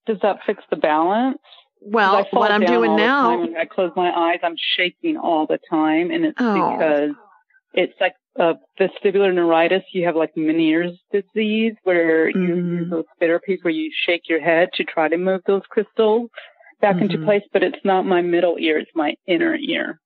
does 0.06 0.18
that 0.22 0.38
fix 0.46 0.62
the 0.70 0.76
balance? 0.76 1.38
Well, 1.80 2.24
what 2.30 2.52
I'm 2.52 2.64
doing 2.64 2.94
now, 2.94 3.42
I 3.58 3.64
close 3.64 3.90
my 3.96 4.10
eyes, 4.10 4.38
I'm 4.44 4.56
shaking 4.76 5.16
all 5.16 5.46
the 5.46 5.58
time, 5.68 6.12
and 6.12 6.24
it's 6.24 6.36
oh. 6.38 6.70
because 6.70 7.10
it's 7.76 7.94
like 8.00 8.14
uh, 8.40 8.54
vestibular 8.80 9.32
neuritis. 9.32 9.82
You 9.92 10.06
have 10.06 10.16
like 10.16 10.34
Meniere's 10.34 10.98
disease 11.12 11.74
where 11.84 12.32
mm-hmm. 12.32 12.42
you 12.42 12.78
use 12.78 12.90
those 12.90 13.04
therapies 13.22 13.58
where 13.62 13.72
you 13.72 13.90
shake 14.06 14.22
your 14.28 14.40
head 14.40 14.70
to 14.74 14.84
try 14.84 15.08
to 15.08 15.18
move 15.18 15.42
those 15.46 15.62
crystals 15.68 16.30
back 16.80 16.96
mm-hmm. 16.96 17.04
into 17.04 17.24
place, 17.24 17.42
but 17.52 17.62
it's 17.62 17.84
not 17.84 18.06
my 18.06 18.22
middle 18.22 18.56
ear, 18.58 18.78
it's 18.78 18.90
my 18.94 19.14
inner 19.26 19.54
ear. 19.54 20.00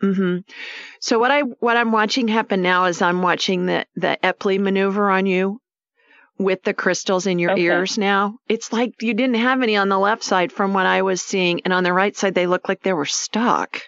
hmm 0.00 0.38
So 1.00 1.18
what 1.18 1.30
I 1.30 1.40
what 1.40 1.76
I'm 1.76 1.92
watching 1.92 2.28
happen 2.28 2.62
now 2.62 2.86
is 2.86 3.02
I'm 3.02 3.22
watching 3.22 3.66
the 3.66 3.86
the 3.96 4.18
Epley 4.22 4.58
maneuver 4.58 5.10
on 5.10 5.26
you 5.26 5.60
with 6.38 6.62
the 6.62 6.74
crystals 6.74 7.26
in 7.26 7.38
your 7.38 7.52
okay. 7.52 7.62
ears 7.62 7.98
now. 7.98 8.38
It's 8.48 8.72
like 8.72 9.02
you 9.02 9.14
didn't 9.14 9.36
have 9.36 9.62
any 9.62 9.76
on 9.76 9.88
the 9.88 9.98
left 9.98 10.22
side 10.22 10.52
from 10.52 10.74
what 10.74 10.86
I 10.86 11.02
was 11.02 11.22
seeing, 11.22 11.62
and 11.64 11.72
on 11.72 11.82
the 11.82 11.92
right 11.92 12.16
side 12.16 12.34
they 12.34 12.46
look 12.46 12.68
like 12.68 12.82
they 12.82 12.92
were 12.92 13.06
stuck. 13.06 13.80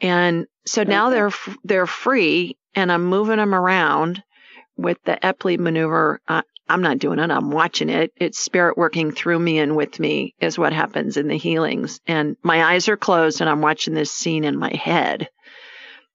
And 0.00 0.46
so 0.66 0.82
now 0.82 1.08
okay. 1.08 1.14
they're 1.14 1.54
they're 1.64 1.86
free, 1.86 2.56
and 2.74 2.90
I'm 2.90 3.04
moving 3.04 3.36
them 3.36 3.54
around 3.54 4.22
with 4.76 4.98
the 5.04 5.18
Epley 5.22 5.58
maneuver. 5.58 6.20
Uh, 6.26 6.42
I'm 6.68 6.82
not 6.82 6.98
doing 6.98 7.18
it. 7.18 7.30
I'm 7.30 7.50
watching 7.50 7.88
it. 7.88 8.12
It's 8.16 8.38
spirit 8.38 8.78
working 8.78 9.10
through 9.10 9.40
me 9.40 9.58
and 9.58 9.76
with 9.76 9.98
me 9.98 10.34
is 10.38 10.58
what 10.58 10.72
happens 10.72 11.16
in 11.16 11.26
the 11.26 11.36
healings. 11.36 12.00
And 12.06 12.36
my 12.42 12.62
eyes 12.62 12.88
are 12.88 12.96
closed, 12.96 13.40
and 13.40 13.50
I'm 13.50 13.60
watching 13.60 13.94
this 13.94 14.12
scene 14.12 14.44
in 14.44 14.58
my 14.58 14.74
head 14.74 15.28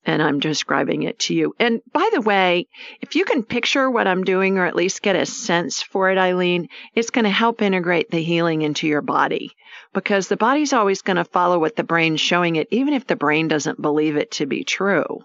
and 0.05 0.21
I'm 0.21 0.39
describing 0.39 1.03
it 1.03 1.19
to 1.19 1.33
you. 1.33 1.55
And 1.59 1.81
by 1.91 2.07
the 2.13 2.21
way, 2.21 2.67
if 3.01 3.15
you 3.15 3.25
can 3.25 3.43
picture 3.43 3.89
what 3.89 4.07
I'm 4.07 4.23
doing 4.23 4.57
or 4.57 4.65
at 4.65 4.75
least 4.75 5.01
get 5.01 5.15
a 5.15 5.25
sense 5.25 5.81
for 5.81 6.11
it, 6.11 6.17
Eileen, 6.17 6.69
it's 6.93 7.09
going 7.09 7.25
to 7.25 7.31
help 7.31 7.61
integrate 7.61 8.11
the 8.11 8.21
healing 8.21 8.61
into 8.61 8.87
your 8.87 9.01
body 9.01 9.51
because 9.93 10.27
the 10.27 10.37
body's 10.37 10.73
always 10.73 11.01
going 11.01 11.17
to 11.17 11.25
follow 11.25 11.57
what 11.57 11.75
the 11.75 11.83
brain's 11.83 12.21
showing 12.21 12.55
it, 12.57 12.67
even 12.71 12.93
if 12.93 13.07
the 13.07 13.15
brain 13.15 13.47
doesn't 13.47 13.81
believe 13.81 14.15
it 14.15 14.31
to 14.31 14.45
be 14.45 14.63
true. 14.63 15.23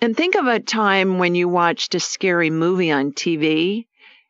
And 0.00 0.16
think 0.16 0.36
of 0.36 0.46
a 0.46 0.60
time 0.60 1.18
when 1.18 1.34
you 1.34 1.48
watched 1.48 1.94
a 1.94 2.00
scary 2.00 2.50
movie 2.50 2.92
on 2.92 3.12
TV. 3.12 3.86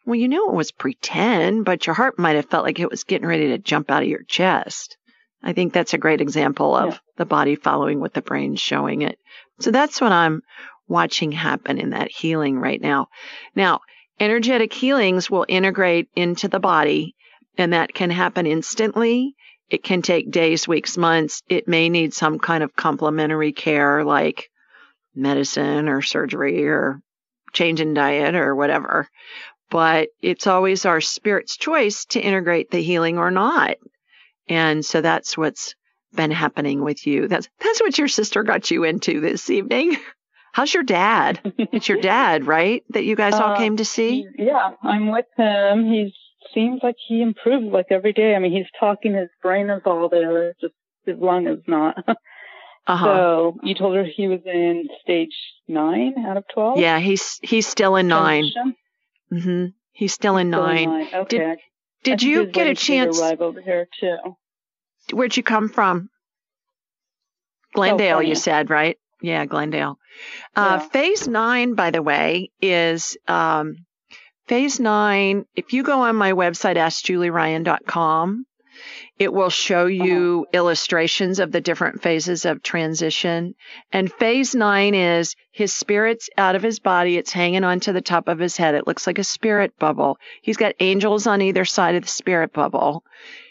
Well, 0.07 0.17
you 0.17 0.27
knew 0.27 0.49
it 0.49 0.55
was 0.55 0.73
pretend, 0.73 1.67
but 1.67 1.87
your 1.87 1.95
heart 1.95 2.19
might 2.19 2.37
have 2.37 2.47
felt 2.47 2.65
like 2.65 2.81
it 2.81 2.91
was 2.91 3.05
getting 3.05 3.29
ready 3.29 3.49
to 3.49 3.59
jump 3.59 3.91
out 3.91 4.03
of 4.03 4.09
your 4.09 4.23
chest. 4.23 4.97
I 5.43 5.53
think 5.53 5.73
that's 5.73 5.95
a 5.95 5.99
great 5.99 6.21
example 6.21 6.75
of 6.75 6.95
yeah. 6.95 6.99
the 7.17 7.27
body 7.27 7.55
following 7.55 8.01
what 8.01 8.15
the 8.15 8.23
brain's 8.23 8.61
showing 8.61 9.03
it. 9.03 9.19
So 9.61 9.71
that's 9.71 10.01
what 10.01 10.13
I'm 10.13 10.43
watching 10.87 11.33
happen 11.33 11.79
in 11.79 11.91
that 11.91 12.11
healing 12.11 12.59
right 12.59 12.81
now. 12.81 13.09
Now, 13.55 13.81
energetic 14.19 14.73
healings 14.73 15.31
will 15.31 15.47
integrate 15.49 16.09
into 16.17 16.49
the 16.49 16.61
body, 16.61 17.15
and 17.57 17.73
that 17.73 17.93
can 17.93 18.11
happen 18.11 18.47
instantly. 18.47 19.35
It 19.69 19.83
can 19.83 20.01
take 20.01 20.31
days, 20.31 20.67
weeks, 20.67 20.97
months. 20.97 21.43
It 21.49 21.69
may 21.69 21.89
need 21.89 22.15
some 22.15 22.39
kind 22.39 22.63
of 22.63 22.75
complementary 22.75 23.53
care 23.53 24.05
like 24.05 24.49
medicine 25.15 25.89
or 25.89 26.01
surgery 26.01 26.67
or 26.69 27.01
change 27.53 27.81
in 27.81 27.95
diet 27.95 28.35
or 28.35 28.55
whatever. 28.55 29.09
but 29.71 30.09
it's 30.23 30.47
always 30.47 30.87
our 30.87 31.01
spirit's 31.01 31.57
choice 31.57 32.05
to 32.07 32.21
integrate 32.21 32.71
the 32.71 32.83
healing 32.83 33.19
or 33.19 33.31
not. 33.31 33.77
And 34.49 34.85
so 34.85 35.01
that's 35.01 35.37
what's 35.37 35.75
been 36.15 36.31
happening 36.31 36.83
with 36.83 37.07
you. 37.07 37.29
That's 37.29 37.49
that's 37.61 37.81
what 37.81 37.97
your 37.99 38.09
sister 38.09 38.43
got 38.43 38.71
you 38.71 38.85
into 38.85 39.21
this 39.21 39.51
evening. 39.51 39.97
How's 40.53 40.73
your 40.73 40.83
dad? 40.83 41.41
it's 41.59 41.89
your 41.89 42.01
dad, 42.01 42.47
right? 42.47 42.83
That 42.91 43.05
you 43.05 43.15
guys 43.17 43.35
all 43.35 43.53
Uh, 43.53 43.57
came 43.59 43.77
to 43.77 43.85
see? 43.85 44.27
Yeah, 44.37 44.71
I'm 44.83 45.11
with 45.13 45.27
him. 45.37 45.85
He 45.85 46.13
seems 46.55 46.81
like 46.83 46.97
he 47.07 47.21
improved 47.23 47.67
like 47.73 47.87
every 47.91 48.13
day. 48.13 48.35
I 48.35 48.39
mean, 48.39 48.53
he's 48.53 48.67
talking. 48.81 49.15
His 49.15 49.29
brain 49.43 49.69
is 49.71 49.83
all 49.85 50.09
there. 50.09 50.55
Just 50.61 50.75
his 51.05 51.17
lung 51.19 51.47
is 51.47 51.63
not. 51.67 51.97
Uh-huh. 52.91 53.05
So 53.05 53.57
you 53.65 53.75
told 53.75 53.97
her 53.97 54.05
he 54.05 54.29
was 54.29 54.41
in 54.47 54.89
stage 55.03 55.35
nine 55.69 56.15
out 56.27 56.39
of 56.39 56.45
twelve. 56.55 56.79
yeah, 56.79 56.99
he's 56.99 57.39
he's 57.43 57.67
still 57.67 57.97
in 57.97 58.09
9 58.09 58.51
Transition? 58.51 58.75
Mm-hmm. 59.31 59.65
He's 59.93 60.15
still 60.15 60.39
in 60.39 60.51
Still 60.51 60.67
in 60.69 60.85
nine. 60.91 61.09
Okay. 61.13 61.37
Did- 61.39 61.59
Did 62.03 62.23
you 62.23 62.47
get 62.47 62.67
a 62.67 62.75
chance? 62.75 63.21
Arrive 63.21 63.43
over 63.43 63.61
here 63.61 63.87
too. 64.01 64.17
Where'd 65.13 65.37
you 65.37 65.43
come 65.43 65.69
from? 65.69 66.09
Glendale, 67.75 67.99
California. 67.99 68.29
you 68.31 68.35
said, 68.35 68.71
right? 68.71 68.97
Yeah, 69.23 69.45
Glendale. 69.47 69.99
Uh, 70.57 70.79
Yeah. 70.81 70.89
Phase 70.89 71.29
nine, 71.29 71.75
by 71.75 71.91
the 71.91 72.03
way, 72.03 72.51
is 72.63 73.17
um, 73.27 73.77
phase 74.47 74.81
nine. 74.81 75.45
If 75.55 75.73
you 75.73 75.83
go 75.83 76.01
on 76.03 76.17
my 76.17 76.33
website, 76.33 76.77
askjulieryan.com, 76.77 78.45
it 79.19 79.33
will 79.33 79.51
show 79.51 79.87
you 79.87 80.47
illustrations 80.53 81.41
of 81.41 81.51
the 81.51 81.61
different 81.61 82.01
phases 82.01 82.45
of 82.45 82.63
transition. 82.63 83.55
And 83.93 84.13
phase 84.13 84.55
nine 84.55 84.95
is 84.95 85.35
his 85.51 85.75
spirit's 85.75 86.31
out 86.39 86.55
of 86.55 86.63
his 86.63 86.79
body. 86.79 87.17
It's 87.17 87.33
hanging 87.33 87.65
onto 87.65 87.93
the 87.93 88.01
top 88.01 88.29
of 88.29 88.39
his 88.39 88.57
head. 88.57 88.77
It 88.77 88.87
looks 88.87 89.07
like 89.07 89.19
a 89.19 89.25
spirit 89.25 89.73
bubble. 89.79 90.19
He's 90.43 90.57
got 90.57 90.75
angels 90.79 91.27
on 91.27 91.43
either 91.43 91.65
side 91.65 91.97
of 91.97 92.05
the 92.05 92.09
spirit 92.09 92.53
bubble. 92.53 93.03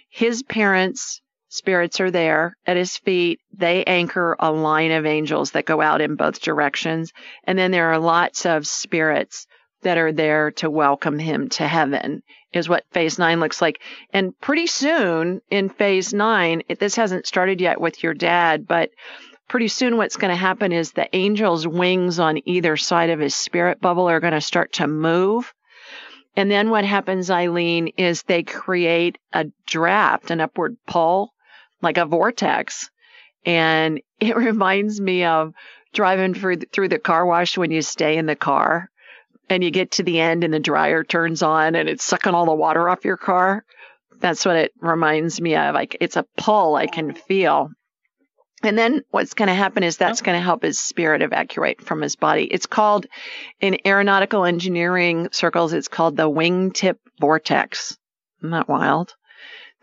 His 0.10 0.44
parents' 0.44 1.22
spirits 1.58 2.00
are 2.00 2.12
there 2.12 2.56
at 2.66 2.78
his 2.78 2.98
feet. 2.98 3.40
They 3.54 3.84
anchor 3.84 4.36
a 4.40 4.52
line 4.52 4.92
of 4.92 5.06
angels 5.06 5.52
that 5.52 5.66
go 5.66 5.82
out 5.82 6.02
in 6.02 6.16
both 6.16 6.42
directions. 6.42 7.12
And 7.44 7.58
then 7.58 7.72
there 7.72 7.92
are 7.92 8.00
lots 8.00 8.46
of 8.46 8.68
spirits 8.68 9.48
that 9.82 9.98
are 9.98 10.12
there 10.12 10.52
to 10.52 10.70
welcome 10.70 11.20
him 11.20 11.50
to 11.50 11.68
heaven 11.68 12.22
is 12.54 12.70
what 12.70 12.86
phase 12.92 13.20
nine 13.20 13.40
looks 13.40 13.62
like. 13.62 13.82
And 14.14 14.38
pretty 14.40 14.68
soon 14.68 15.42
in 15.50 15.70
phase 15.70 16.14
nine, 16.14 16.64
it, 16.68 16.80
this 16.80 16.96
hasn't 16.96 17.28
started 17.28 17.62
yet 17.62 17.80
with 17.80 18.04
your 18.04 18.14
dad, 18.14 18.68
but 18.68 18.90
pretty 19.48 19.68
soon 19.68 19.98
what's 19.98 20.18
going 20.18 20.32
to 20.32 20.36
happen 20.36 20.72
is 20.72 20.92
the 20.92 21.14
angel's 21.16 21.68
wings 21.68 22.20
on 22.20 22.40
either 22.48 22.78
side 22.78 23.10
of 23.10 23.20
his 23.20 23.36
spirit 23.36 23.80
bubble 23.80 24.10
are 24.10 24.20
going 24.20 24.34
to 24.34 24.42
start 24.42 24.74
to 24.74 24.88
move. 24.88 25.54
And 26.36 26.52
then 26.52 26.70
what 26.70 26.86
happens, 26.86 27.32
Eileen, 27.32 27.90
is 27.98 28.24
they 28.24 28.44
create 28.44 29.18
a 29.34 29.46
draft, 29.66 30.30
an 30.30 30.40
upward 30.40 30.78
pull, 30.86 31.34
like 31.82 31.98
a 31.98 32.06
vortex. 32.06 32.90
And 33.46 34.02
it 34.20 34.36
reminds 34.36 35.00
me 35.00 35.24
of 35.24 35.54
driving 35.94 36.34
through, 36.34 36.58
through 36.72 36.90
the 36.90 37.00
car 37.00 37.26
wash 37.26 37.58
when 37.58 37.72
you 37.72 37.82
stay 37.82 38.18
in 38.18 38.26
the 38.26 38.36
car 38.36 38.90
and 39.50 39.64
you 39.64 39.72
get 39.72 39.92
to 39.92 40.04
the 40.04 40.20
end 40.20 40.44
and 40.44 40.54
the 40.54 40.60
dryer 40.60 41.04
turns 41.04 41.42
on 41.42 41.76
and 41.76 41.88
it's 41.88 42.04
sucking 42.04 42.34
all 42.34 42.46
the 42.46 42.54
water 42.54 42.90
off 42.90 43.06
your 43.06 43.18
car. 43.18 43.64
That's 44.20 44.46
what 44.46 44.56
it 44.56 44.74
reminds 44.80 45.40
me 45.40 45.56
of. 45.56 45.74
Like 45.74 45.98
it's 46.02 46.18
a 46.18 46.26
pull 46.38 46.76
I 46.76 46.88
can 46.88 47.14
feel. 47.14 47.70
And 48.64 48.78
then 48.78 49.04
what's 49.12 49.36
going 49.36 49.48
to 49.48 49.54
happen 49.54 49.84
is 49.84 49.98
that's 49.98 50.22
oh. 50.22 50.26
going 50.26 50.38
to 50.38 50.44
help 50.44 50.64
his 50.64 50.80
spirit 50.80 51.22
evacuate 51.22 51.82
from 51.82 52.02
his 52.02 52.16
body. 52.16 52.46
It's 52.46 52.66
called 52.66 53.06
in 53.62 53.78
aeronautical 53.86 54.46
engineering 54.46 55.30
circles, 55.32 55.74
it's 55.74 55.88
called 55.88 56.18
the 56.18 56.30
wingtip 56.30 56.98
vortex. 57.20 57.98
Isn't 58.40 58.52
that 58.52 58.68
wild? 58.68 59.14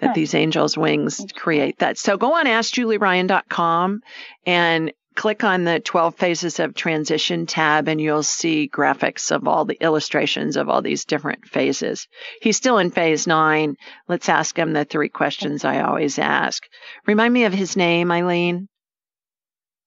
That 0.05 0.15
these 0.15 0.35
angels' 0.35 0.77
wings 0.77 1.25
create 1.35 1.79
that. 1.79 1.99
So 1.99 2.17
go 2.17 2.35
on 2.35 2.47
askjulieryan.com 2.47 4.01
and 4.47 4.93
click 5.15 5.45
on 5.45 5.65
the 5.65 5.81
12 5.81 6.17
phases 6.17 6.59
of 6.59 6.75
transition 6.75 7.47
tab 7.47 7.89
and 7.89 8.01
you'll 8.01 8.23
see 8.23 8.69
graphics 8.69 9.31
of 9.31 9.47
all 9.47 9.65
the 9.65 9.81
illustrations 9.81 10.57
of 10.57 10.69
all 10.69 10.83
these 10.83 11.05
different 11.05 11.47
phases. 11.47 12.09
He's 12.41 12.57
still 12.57 12.79
in 12.79 12.91
phase 12.91 13.27
nine. 13.27 13.77
Let's 14.09 14.29
ask 14.29 14.59
him 14.59 14.73
the 14.73 14.85
three 14.85 15.09
questions 15.09 15.65
I 15.65 15.83
always 15.83 16.19
ask. 16.19 16.63
Remind 17.07 17.33
me 17.33 17.45
of 17.45 17.53
his 17.53 17.77
name, 17.77 18.11
Eileen. 18.11 18.69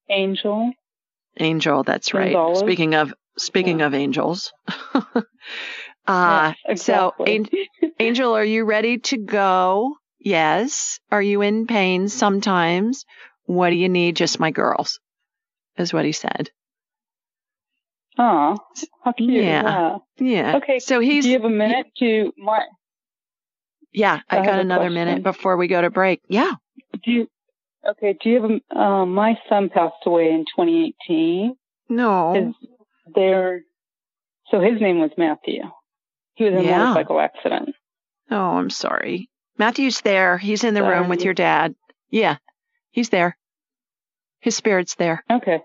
Angel. 0.08 0.72
Angel, 1.38 1.82
that's 1.82 2.14
right. 2.14 2.32
Gonzalez. 2.32 2.60
Speaking 2.60 2.94
of 2.94 3.12
speaking 3.36 3.82
of 3.82 3.94
angels. 3.94 4.52
uh 4.94 5.12
Yes, 6.06 6.82
so 6.82 7.14
exactly. 7.18 7.36
An- 7.36 7.90
Angel, 8.00 8.34
are 8.34 8.44
you 8.44 8.64
ready 8.64 8.98
to 8.98 9.18
go? 9.18 9.94
Yes. 10.20 10.98
Are 11.10 11.22
you 11.22 11.42
in 11.42 11.66
pain 11.66 12.08
sometimes? 12.08 13.04
What 13.44 13.70
do 13.70 13.76
you 13.76 13.88
need? 13.88 14.16
Just 14.16 14.40
my 14.40 14.50
girls. 14.50 15.00
Is 15.76 15.92
what 15.92 16.04
he 16.04 16.12
said. 16.12 16.50
Oh, 18.18 18.56
how 19.04 19.12
cute. 19.12 19.30
Yeah. 19.44 19.62
Yeah. 19.62 19.96
Yeah. 20.18 20.56
Okay. 20.56 20.80
So 20.80 20.98
he's 21.00 21.24
Do 21.24 21.30
you 21.30 21.36
have 21.38 21.44
a 21.44 21.50
minute 21.50 21.86
to 22.00 22.32
my? 22.36 22.62
yeah, 23.92 24.20
I 24.28 24.40
I 24.40 24.44
got 24.44 24.58
another 24.58 24.90
minute 24.90 25.22
before 25.22 25.56
we 25.56 25.68
go 25.68 25.80
to 25.80 25.90
break. 25.90 26.20
Yeah. 26.28 26.52
Do 27.04 27.10
you? 27.12 27.28
Okay. 27.88 28.16
Do 28.20 28.28
you 28.28 28.42
have 28.42 28.50
a? 28.50 28.76
Uh, 28.80 29.06
my 29.06 29.38
son 29.48 29.68
passed 29.72 29.94
away 30.04 30.30
in 30.32 30.44
2018. 30.56 31.54
No. 31.90 32.34
His, 32.34 32.54
there. 33.14 33.60
So 34.50 34.60
his 34.60 34.80
name 34.80 34.98
was 34.98 35.10
Matthew. 35.16 35.62
He 36.34 36.44
was 36.44 36.54
in 36.54 36.64
Yeah. 36.64 36.82
a 36.82 36.86
motorcycle 36.88 37.20
accident. 37.20 37.70
Oh, 38.32 38.36
I'm 38.56 38.70
sorry. 38.70 39.30
Matthew's 39.58 40.00
there. 40.00 40.38
He's 40.38 40.64
in 40.64 40.74
the 40.74 40.82
room 40.82 41.08
with 41.08 41.22
your 41.22 41.34
dad. 41.34 41.74
Yeah. 42.10 42.36
He's 42.90 43.08
there. 43.08 43.36
His 44.40 44.56
spirit's 44.56 44.94
there. 44.94 45.24
Okay. 45.30 45.60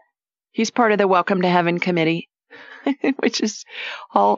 He's 0.52 0.72
part 0.72 0.92
of 0.92 0.98
the 0.98 1.08
Welcome 1.08 1.42
to 1.44 1.48
Heaven 1.48 1.80
committee, 1.80 2.30
which 3.20 3.42
is 3.42 3.66
all 4.14 4.38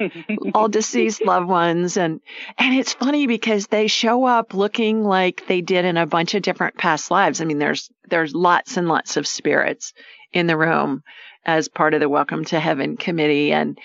all 0.53 0.67
deceased 0.69 1.25
loved 1.25 1.47
ones 1.47 1.97
and 1.97 2.21
and 2.57 2.75
it's 2.75 2.93
funny 2.93 3.27
because 3.27 3.67
they 3.67 3.87
show 3.87 4.25
up 4.25 4.53
looking 4.53 5.03
like 5.03 5.45
they 5.47 5.61
did 5.61 5.85
in 5.85 5.97
a 5.97 6.05
bunch 6.05 6.35
of 6.35 6.41
different 6.41 6.77
past 6.77 7.09
lives. 7.09 7.41
I 7.41 7.45
mean, 7.45 7.59
there's 7.59 7.89
there's 8.09 8.35
lots 8.35 8.77
and 8.77 8.87
lots 8.87 9.17
of 9.17 9.27
spirits 9.27 9.93
in 10.31 10.47
the 10.47 10.57
room 10.57 11.03
as 11.45 11.67
part 11.67 11.93
of 11.93 11.99
the 12.01 12.09
Welcome 12.09 12.45
to 12.45 12.59
Heaven 12.59 12.97
committee 12.97 13.53
and 13.53 13.77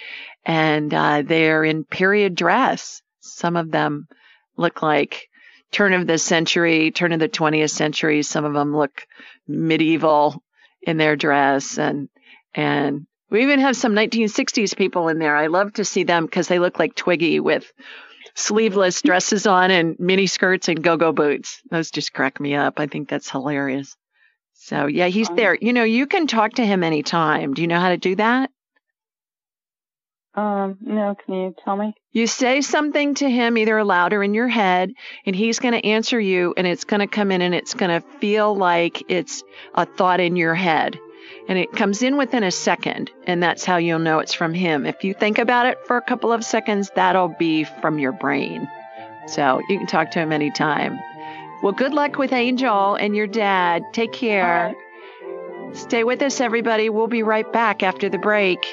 and 0.44 0.92
uh, 0.92 1.22
they're 1.22 1.64
in 1.64 1.84
period 1.84 2.34
dress. 2.34 3.02
Some 3.20 3.56
of 3.56 3.70
them 3.70 4.08
look 4.56 4.82
like 4.82 5.29
turn 5.70 5.92
of 5.92 6.06
the 6.06 6.18
century, 6.18 6.90
turn 6.90 7.12
of 7.12 7.20
the 7.20 7.28
20th 7.28 7.70
century. 7.70 8.22
Some 8.22 8.44
of 8.44 8.54
them 8.54 8.76
look 8.76 9.06
medieval 9.46 10.42
in 10.82 10.96
their 10.96 11.16
dress 11.16 11.78
and 11.78 12.08
and 12.54 13.06
we 13.30 13.42
even 13.42 13.60
have 13.60 13.76
some 13.76 13.92
1960s 13.92 14.76
people 14.76 15.08
in 15.08 15.18
there. 15.18 15.36
I 15.36 15.46
love 15.46 15.74
to 15.74 15.84
see 15.84 16.02
them 16.02 16.26
because 16.26 16.48
they 16.48 16.58
look 16.58 16.80
like 16.80 16.96
Twiggy 16.96 17.38
with 17.38 17.72
sleeveless 18.34 19.02
dresses 19.04 19.46
on 19.46 19.70
and 19.70 19.96
mini 20.00 20.26
skirts 20.26 20.68
and 20.68 20.82
go-go 20.82 21.12
boots. 21.12 21.62
Those 21.70 21.92
just 21.92 22.12
crack 22.12 22.40
me 22.40 22.56
up. 22.56 22.80
I 22.80 22.86
think 22.88 23.08
that's 23.08 23.30
hilarious. 23.30 23.96
So 24.54 24.86
yeah, 24.86 25.06
he's 25.06 25.28
there. 25.28 25.56
You 25.60 25.72
know, 25.72 25.84
you 25.84 26.06
can 26.06 26.26
talk 26.26 26.54
to 26.54 26.66
him 26.66 26.82
anytime. 26.82 27.54
Do 27.54 27.62
you 27.62 27.68
know 27.68 27.80
how 27.80 27.90
to 27.90 27.96
do 27.96 28.16
that? 28.16 28.50
Um. 30.34 30.78
No. 30.80 31.16
Can 31.24 31.34
you 31.34 31.54
tell 31.64 31.76
me? 31.76 31.94
You 32.12 32.26
say 32.26 32.60
something 32.60 33.14
to 33.14 33.30
him 33.30 33.58
either 33.58 33.76
aloud 33.78 34.12
or 34.12 34.22
in 34.22 34.34
your 34.34 34.48
head, 34.48 34.92
and 35.26 35.34
he's 35.34 35.58
going 35.58 35.74
to 35.74 35.84
answer 35.86 36.18
you, 36.18 36.54
and 36.56 36.66
it's 36.66 36.84
going 36.84 37.00
to 37.00 37.06
come 37.06 37.30
in 37.30 37.42
and 37.42 37.54
it's 37.54 37.74
going 37.74 37.90
to 37.90 38.06
feel 38.18 38.54
like 38.54 39.02
it's 39.08 39.42
a 39.74 39.86
thought 39.86 40.20
in 40.20 40.36
your 40.36 40.54
head. 40.54 40.98
And 41.48 41.58
it 41.58 41.72
comes 41.72 42.02
in 42.02 42.16
within 42.16 42.44
a 42.44 42.50
second, 42.50 43.10
and 43.24 43.42
that's 43.42 43.64
how 43.64 43.76
you'll 43.76 43.98
know 43.98 44.20
it's 44.20 44.34
from 44.34 44.54
him. 44.54 44.86
If 44.86 45.04
you 45.04 45.14
think 45.14 45.38
about 45.38 45.66
it 45.66 45.78
for 45.86 45.96
a 45.96 46.02
couple 46.02 46.32
of 46.32 46.44
seconds, 46.44 46.90
that'll 46.94 47.34
be 47.38 47.64
from 47.64 47.98
your 47.98 48.12
brain. 48.12 48.68
So 49.26 49.60
you 49.68 49.78
can 49.78 49.86
talk 49.86 50.12
to 50.12 50.18
him 50.18 50.32
anytime. 50.32 50.98
Well, 51.62 51.72
good 51.72 51.92
luck 51.92 52.18
with 52.18 52.32
Angel 52.32 52.94
and 52.94 53.14
your 53.14 53.26
dad. 53.26 53.82
Take 53.92 54.12
care. 54.12 54.74
Stay 55.72 56.04
with 56.04 56.22
us, 56.22 56.40
everybody. 56.40 56.88
We'll 56.88 57.06
be 57.06 57.22
right 57.22 57.50
back 57.52 57.82
after 57.82 58.08
the 58.08 58.18
break. 58.18 58.64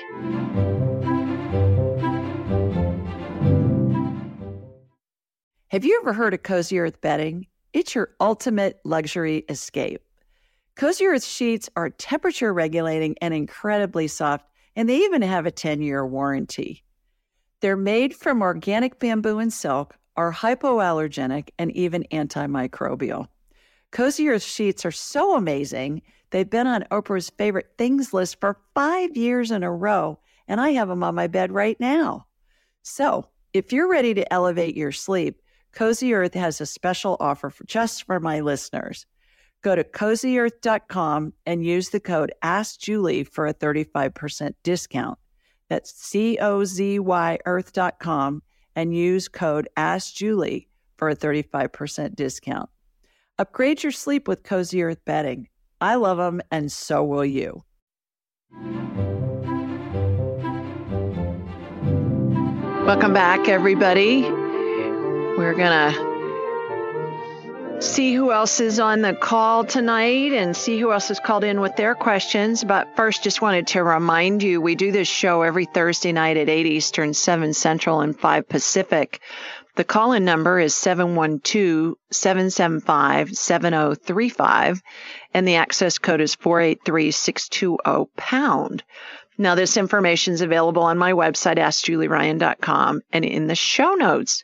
Have 5.70 5.84
you 5.84 6.00
ever 6.02 6.14
heard 6.14 6.34
of 6.34 6.44
Cozy 6.44 6.80
Earth 6.80 7.02
bedding? 7.02 7.46
It's 7.74 7.94
your 7.94 8.12
ultimate 8.22 8.80
luxury 8.86 9.44
escape. 9.50 10.02
Cozy 10.78 11.06
Earth 11.08 11.26
sheets 11.26 11.70
are 11.76 11.90
temperature 11.90 12.54
regulating 12.54 13.18
and 13.22 13.34
incredibly 13.34 14.08
soft, 14.08 14.46
and 14.78 14.88
they 14.88 15.00
even 15.00 15.22
have 15.22 15.46
a 15.46 15.52
10 15.52 15.82
year 15.82 16.08
warranty. 16.08 16.86
They're 17.60 17.76
made 17.76 18.16
from 18.16 18.42
organic 18.42 18.98
bamboo 18.98 19.40
and 19.40 19.52
silk, 19.52 19.98
are 20.16 20.32
hypoallergenic, 20.32 21.50
and 21.60 21.70
even 21.74 22.06
antimicrobial. 22.14 23.28
Cozy 23.92 24.30
Earth 24.30 24.44
sheets 24.44 24.86
are 24.86 24.92
so 24.92 25.36
amazing, 25.36 26.02
they've 26.30 26.50
been 26.50 26.68
on 26.68 26.86
Oprah's 26.92 27.30
favorite 27.32 27.74
things 27.78 28.14
list 28.14 28.40
for 28.40 28.58
five 28.74 29.18
years 29.18 29.52
in 29.52 29.64
a 29.64 29.72
row, 29.72 30.18
and 30.48 30.62
I 30.62 30.70
have 30.70 30.88
them 30.88 31.04
on 31.04 31.14
my 31.14 31.28
bed 31.28 31.52
right 31.52 31.78
now. 31.78 32.26
So, 32.84 33.28
If 33.52 33.74
you're 33.74 33.90
ready 33.90 34.14
to 34.14 34.34
elevate 34.34 34.78
your 34.78 34.94
sleep, 34.94 35.42
Cozy 35.78 36.16
Earth 36.16 36.34
has 36.34 36.60
a 36.60 36.66
special 36.66 37.18
offer 37.20 37.52
for 37.52 37.64
just 37.66 38.06
for 38.06 38.20
my 38.20 38.40
listeners. 38.40 39.06
Go 39.62 39.76
to 39.76 39.84
cozyearth.com 39.84 41.34
and 41.46 41.64
use 41.64 41.90
the 41.90 42.00
code 42.00 42.34
AskJulie 42.44 43.28
for 43.28 43.46
a 43.46 43.54
35% 43.54 44.56
discount. 44.64 45.20
That's 45.70 45.94
C 45.94 46.40
O 46.42 46.66
Z 46.66 46.98
Y 46.98 47.38
earth.com 47.46 48.42
and 48.76 48.96
use 48.96 49.28
code 49.28 49.70
AskJulie 49.78 50.66
for 50.98 51.10
a 51.10 51.16
35% 51.16 52.16
discount. 52.16 52.72
Upgrade 53.38 53.84
your 53.84 53.92
sleep 53.92 54.28
with 54.28 54.42
Cozy 54.42 54.82
Earth 54.82 55.06
bedding. 55.06 55.48
I 55.80 55.94
love 55.94 56.18
them, 56.18 56.42
and 56.50 56.72
so 56.72 57.04
will 57.04 57.24
you. 57.24 57.64
Welcome 62.84 63.14
back, 63.14 63.48
everybody. 63.48 64.37
We're 65.38 65.54
to 65.54 65.94
see 67.80 68.16
who 68.16 68.32
else 68.32 68.60
is 68.60 68.80
on 68.80 69.04
the 69.04 69.14
call 69.14 69.66
tonight 69.66 70.34
and 70.34 70.58
see 70.58 70.80
who 70.80 70.92
else 70.92 71.10
has 71.10 71.20
called 71.20 71.44
in 71.44 71.62
with 71.62 71.76
their 71.76 71.94
questions. 71.94 72.64
But 72.64 72.96
first, 72.96 73.24
just 73.24 73.40
wanted 73.40 73.68
to 73.68 73.84
remind 73.84 74.42
you 74.42 74.60
we 74.60 74.74
do 74.74 74.92
this 74.92 75.08
show 75.08 75.44
every 75.44 75.66
Thursday 75.66 76.12
night 76.12 76.38
at 76.38 76.50
8 76.50 76.66
Eastern, 76.66 77.14
7 77.14 77.54
Central, 77.54 78.02
and 78.02 78.20
5 78.20 78.50
Pacific. 78.50 79.22
The 79.76 79.84
call 79.84 80.14
in 80.14 80.26
number 80.26 80.60
is 80.60 80.74
712 80.74 81.98
775 82.10 83.38
7035, 83.38 84.82
and 85.36 85.48
the 85.48 85.58
access 85.58 86.00
code 86.00 86.22
is 86.22 86.34
483 86.34 87.12
620 87.12 88.10
pound. 88.18 88.84
Now, 89.38 89.56
this 89.56 89.78
information 89.78 90.34
is 90.34 90.42
available 90.42 90.84
on 90.84 90.98
my 90.98 91.14
website, 91.14 91.58
AskJulieRyan.com, 91.58 93.02
and 93.12 93.26
in 93.26 93.48
the 93.48 93.56
show 93.56 93.94
notes, 93.94 94.44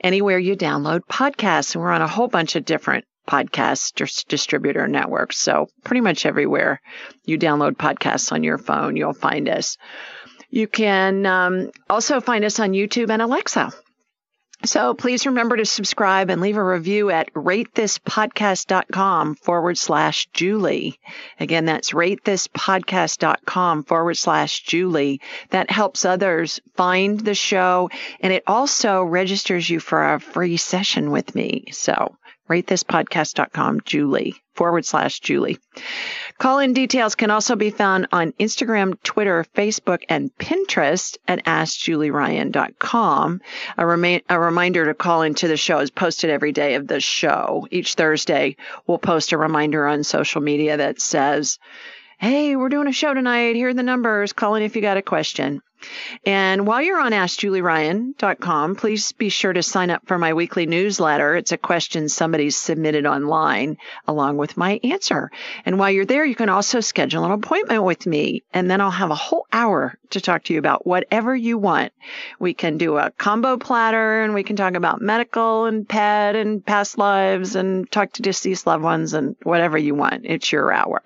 anywhere 0.00 0.38
you 0.38 0.56
download 0.56 1.00
podcasts. 1.00 1.74
And 1.74 1.82
we're 1.82 1.92
on 1.92 2.02
a 2.02 2.08
whole 2.08 2.28
bunch 2.28 2.56
of 2.56 2.64
different 2.64 3.04
podcast 3.28 3.94
dis- 3.94 4.24
distributor 4.24 4.88
networks. 4.88 5.38
So, 5.38 5.68
pretty 5.84 6.00
much 6.00 6.26
everywhere 6.26 6.80
you 7.24 7.38
download 7.38 7.76
podcasts 7.76 8.32
on 8.32 8.42
your 8.42 8.58
phone, 8.58 8.96
you'll 8.96 9.12
find 9.12 9.48
us. 9.48 9.76
You 10.50 10.66
can 10.68 11.26
um, 11.26 11.70
also 11.88 12.20
find 12.20 12.44
us 12.44 12.60
on 12.60 12.72
YouTube 12.72 13.10
and 13.10 13.22
Alexa. 13.22 13.72
So 14.64 14.94
please 14.94 15.26
remember 15.26 15.56
to 15.56 15.66
subscribe 15.66 16.30
and 16.30 16.40
leave 16.40 16.56
a 16.56 16.64
review 16.64 17.10
at 17.10 17.32
ratethispodcast.com 17.34 19.34
forward 19.34 19.76
slash 19.76 20.26
Julie. 20.32 20.98
Again, 21.38 21.66
that's 21.66 21.90
ratethispodcast.com 21.90 23.84
forward 23.84 24.16
slash 24.16 24.62
Julie. 24.62 25.20
That 25.50 25.70
helps 25.70 26.04
others 26.04 26.60
find 26.76 27.20
the 27.20 27.34
show 27.34 27.90
and 28.20 28.32
it 28.32 28.44
also 28.46 29.02
registers 29.02 29.68
you 29.68 29.80
for 29.80 30.14
a 30.14 30.20
free 30.20 30.56
session 30.56 31.10
with 31.10 31.34
me. 31.34 31.66
So 31.72 32.16
ratethispodcast.com, 32.48 33.82
Julie 33.84 34.43
forward 34.54 34.84
slash 34.84 35.20
Julie. 35.20 35.58
Call 36.38 36.58
in 36.58 36.72
details 36.72 37.14
can 37.14 37.30
also 37.30 37.54
be 37.56 37.70
found 37.70 38.08
on 38.12 38.32
Instagram, 38.32 39.00
Twitter, 39.02 39.46
Facebook, 39.54 40.02
and 40.08 40.36
Pinterest 40.36 41.16
at 41.28 41.44
AskJulieRyan.com. 41.44 43.40
A, 43.78 43.86
remi- 43.86 44.24
a 44.28 44.40
reminder 44.40 44.86
to 44.86 44.94
call 44.94 45.22
into 45.22 45.48
the 45.48 45.56
show 45.56 45.78
is 45.78 45.90
posted 45.90 46.30
every 46.30 46.52
day 46.52 46.74
of 46.74 46.88
the 46.88 47.00
show. 47.00 47.68
Each 47.70 47.94
Thursday, 47.94 48.56
we'll 48.86 48.98
post 48.98 49.32
a 49.32 49.38
reminder 49.38 49.86
on 49.86 50.02
social 50.02 50.40
media 50.40 50.76
that 50.76 51.00
says, 51.00 51.58
Hey, 52.18 52.56
we're 52.56 52.68
doing 52.68 52.88
a 52.88 52.92
show 52.92 53.12
tonight. 53.12 53.56
Here 53.56 53.68
are 53.68 53.74
the 53.74 53.82
numbers. 53.82 54.32
Call 54.32 54.54
in 54.54 54.62
if 54.62 54.76
you 54.76 54.82
got 54.82 54.96
a 54.96 55.02
question. 55.02 55.60
And 56.24 56.66
while 56.66 56.82
you're 56.82 57.00
on 57.00 57.12
AskJulieRyan.com, 57.12 58.76
please 58.76 59.12
be 59.12 59.28
sure 59.28 59.52
to 59.52 59.62
sign 59.62 59.90
up 59.90 60.06
for 60.06 60.18
my 60.18 60.34
weekly 60.34 60.66
newsletter. 60.66 61.36
It's 61.36 61.52
a 61.52 61.58
question 61.58 62.08
somebody's 62.08 62.56
submitted 62.56 63.06
online 63.06 63.78
along 64.06 64.36
with 64.36 64.56
my 64.56 64.80
answer. 64.82 65.30
And 65.64 65.78
while 65.78 65.90
you're 65.90 66.04
there, 66.04 66.24
you 66.24 66.34
can 66.34 66.48
also 66.48 66.80
schedule 66.80 67.24
an 67.24 67.32
appointment 67.32 67.84
with 67.84 68.06
me. 68.06 68.42
And 68.52 68.70
then 68.70 68.80
I'll 68.80 68.90
have 68.90 69.10
a 69.10 69.14
whole 69.14 69.46
hour 69.52 69.98
to 70.10 70.20
talk 70.20 70.44
to 70.44 70.52
you 70.52 70.58
about 70.58 70.86
whatever 70.86 71.34
you 71.34 71.58
want. 71.58 71.92
We 72.38 72.54
can 72.54 72.78
do 72.78 72.96
a 72.96 73.10
combo 73.10 73.56
platter 73.56 74.22
and 74.22 74.34
we 74.34 74.42
can 74.42 74.56
talk 74.56 74.74
about 74.74 75.00
medical 75.00 75.66
and 75.66 75.88
pet 75.88 76.36
and 76.36 76.64
past 76.64 76.98
lives 76.98 77.56
and 77.56 77.90
talk 77.90 78.12
to 78.12 78.22
deceased 78.22 78.66
loved 78.66 78.82
ones 78.82 79.14
and 79.14 79.36
whatever 79.42 79.76
you 79.76 79.94
want. 79.94 80.22
It's 80.24 80.50
your 80.52 80.72
hour. 80.72 81.02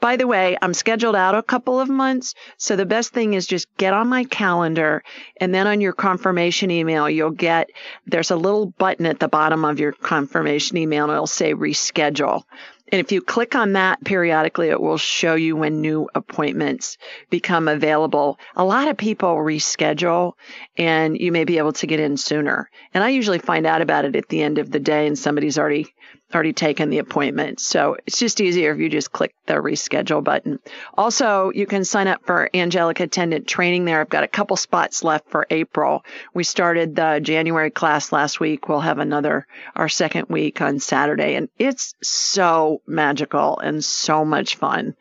By 0.00 0.16
the 0.16 0.26
way, 0.26 0.56
I'm 0.60 0.74
scheduled 0.74 1.16
out 1.16 1.34
a 1.34 1.42
couple 1.42 1.80
of 1.80 1.88
months. 1.88 2.34
So 2.56 2.76
the 2.76 2.86
best 2.86 3.12
thing 3.12 3.34
is 3.34 3.46
just 3.46 3.66
get 3.82 3.94
on 3.94 4.06
my 4.06 4.22
calendar 4.22 5.02
and 5.38 5.52
then 5.52 5.66
on 5.66 5.80
your 5.80 5.92
confirmation 5.92 6.70
email, 6.70 7.10
you'll 7.10 7.30
get, 7.30 7.68
there's 8.06 8.30
a 8.30 8.36
little 8.36 8.66
button 8.66 9.06
at 9.06 9.18
the 9.18 9.26
bottom 9.26 9.64
of 9.64 9.80
your 9.80 9.90
confirmation 9.90 10.76
email 10.76 11.02
and 11.02 11.12
it'll 11.12 11.26
say 11.26 11.52
reschedule. 11.52 12.44
And 12.92 13.00
if 13.00 13.10
you 13.10 13.20
click 13.20 13.56
on 13.56 13.72
that 13.72 14.04
periodically, 14.04 14.68
it 14.68 14.80
will 14.80 14.98
show 14.98 15.34
you 15.34 15.56
when 15.56 15.80
new 15.80 16.08
appointments 16.14 16.96
become 17.28 17.66
available. 17.66 18.38
A 18.54 18.64
lot 18.64 18.86
of 18.86 18.96
people 18.96 19.34
reschedule 19.34 20.34
and 20.76 21.18
you 21.18 21.32
may 21.32 21.42
be 21.42 21.58
able 21.58 21.72
to 21.72 21.88
get 21.88 21.98
in 21.98 22.16
sooner. 22.16 22.70
And 22.94 23.02
I 23.02 23.08
usually 23.08 23.40
find 23.40 23.66
out 23.66 23.82
about 23.82 24.04
it 24.04 24.14
at 24.14 24.28
the 24.28 24.42
end 24.42 24.58
of 24.58 24.70
the 24.70 24.78
day 24.78 25.08
and 25.08 25.18
somebody's 25.18 25.58
already 25.58 25.92
already 26.34 26.52
taken 26.52 26.90
the 26.90 26.98
appointment. 26.98 27.60
So 27.60 27.96
it's 28.06 28.18
just 28.18 28.40
easier 28.40 28.72
if 28.72 28.78
you 28.78 28.88
just 28.88 29.12
click 29.12 29.34
the 29.46 29.54
reschedule 29.54 30.22
button. 30.22 30.58
Also, 30.96 31.50
you 31.54 31.66
can 31.66 31.84
sign 31.84 32.08
up 32.08 32.24
for 32.24 32.50
angelic 32.54 33.00
attendant 33.00 33.46
training 33.46 33.84
there. 33.84 34.00
I've 34.00 34.08
got 34.08 34.24
a 34.24 34.28
couple 34.28 34.56
spots 34.56 35.04
left 35.04 35.30
for 35.30 35.46
April. 35.50 36.04
We 36.34 36.44
started 36.44 36.96
the 36.96 37.20
January 37.22 37.70
class 37.70 38.12
last 38.12 38.40
week. 38.40 38.68
We'll 38.68 38.80
have 38.80 38.98
another, 38.98 39.46
our 39.74 39.88
second 39.88 40.28
week 40.28 40.60
on 40.60 40.80
Saturday 40.80 41.34
and 41.34 41.48
it's 41.58 41.94
so 42.02 42.82
magical 42.86 43.58
and 43.58 43.84
so 43.84 44.24
much 44.24 44.56
fun. 44.56 44.94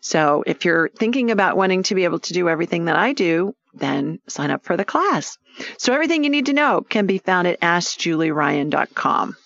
So 0.00 0.44
if 0.46 0.64
you're 0.64 0.88
thinking 0.88 1.30
about 1.30 1.56
wanting 1.56 1.82
to 1.84 1.94
be 1.94 2.04
able 2.04 2.20
to 2.20 2.32
do 2.32 2.48
everything 2.48 2.86
that 2.86 2.96
I 2.96 3.12
do, 3.12 3.54
then 3.74 4.20
sign 4.28 4.50
up 4.50 4.64
for 4.64 4.76
the 4.76 4.84
class. 4.84 5.38
So 5.78 5.92
everything 5.92 6.24
you 6.24 6.30
need 6.30 6.46
to 6.46 6.52
know 6.52 6.82
can 6.82 7.06
be 7.06 7.18
found 7.18 7.46
at 7.46 7.60
AskJulieRyan.com. 7.60 9.36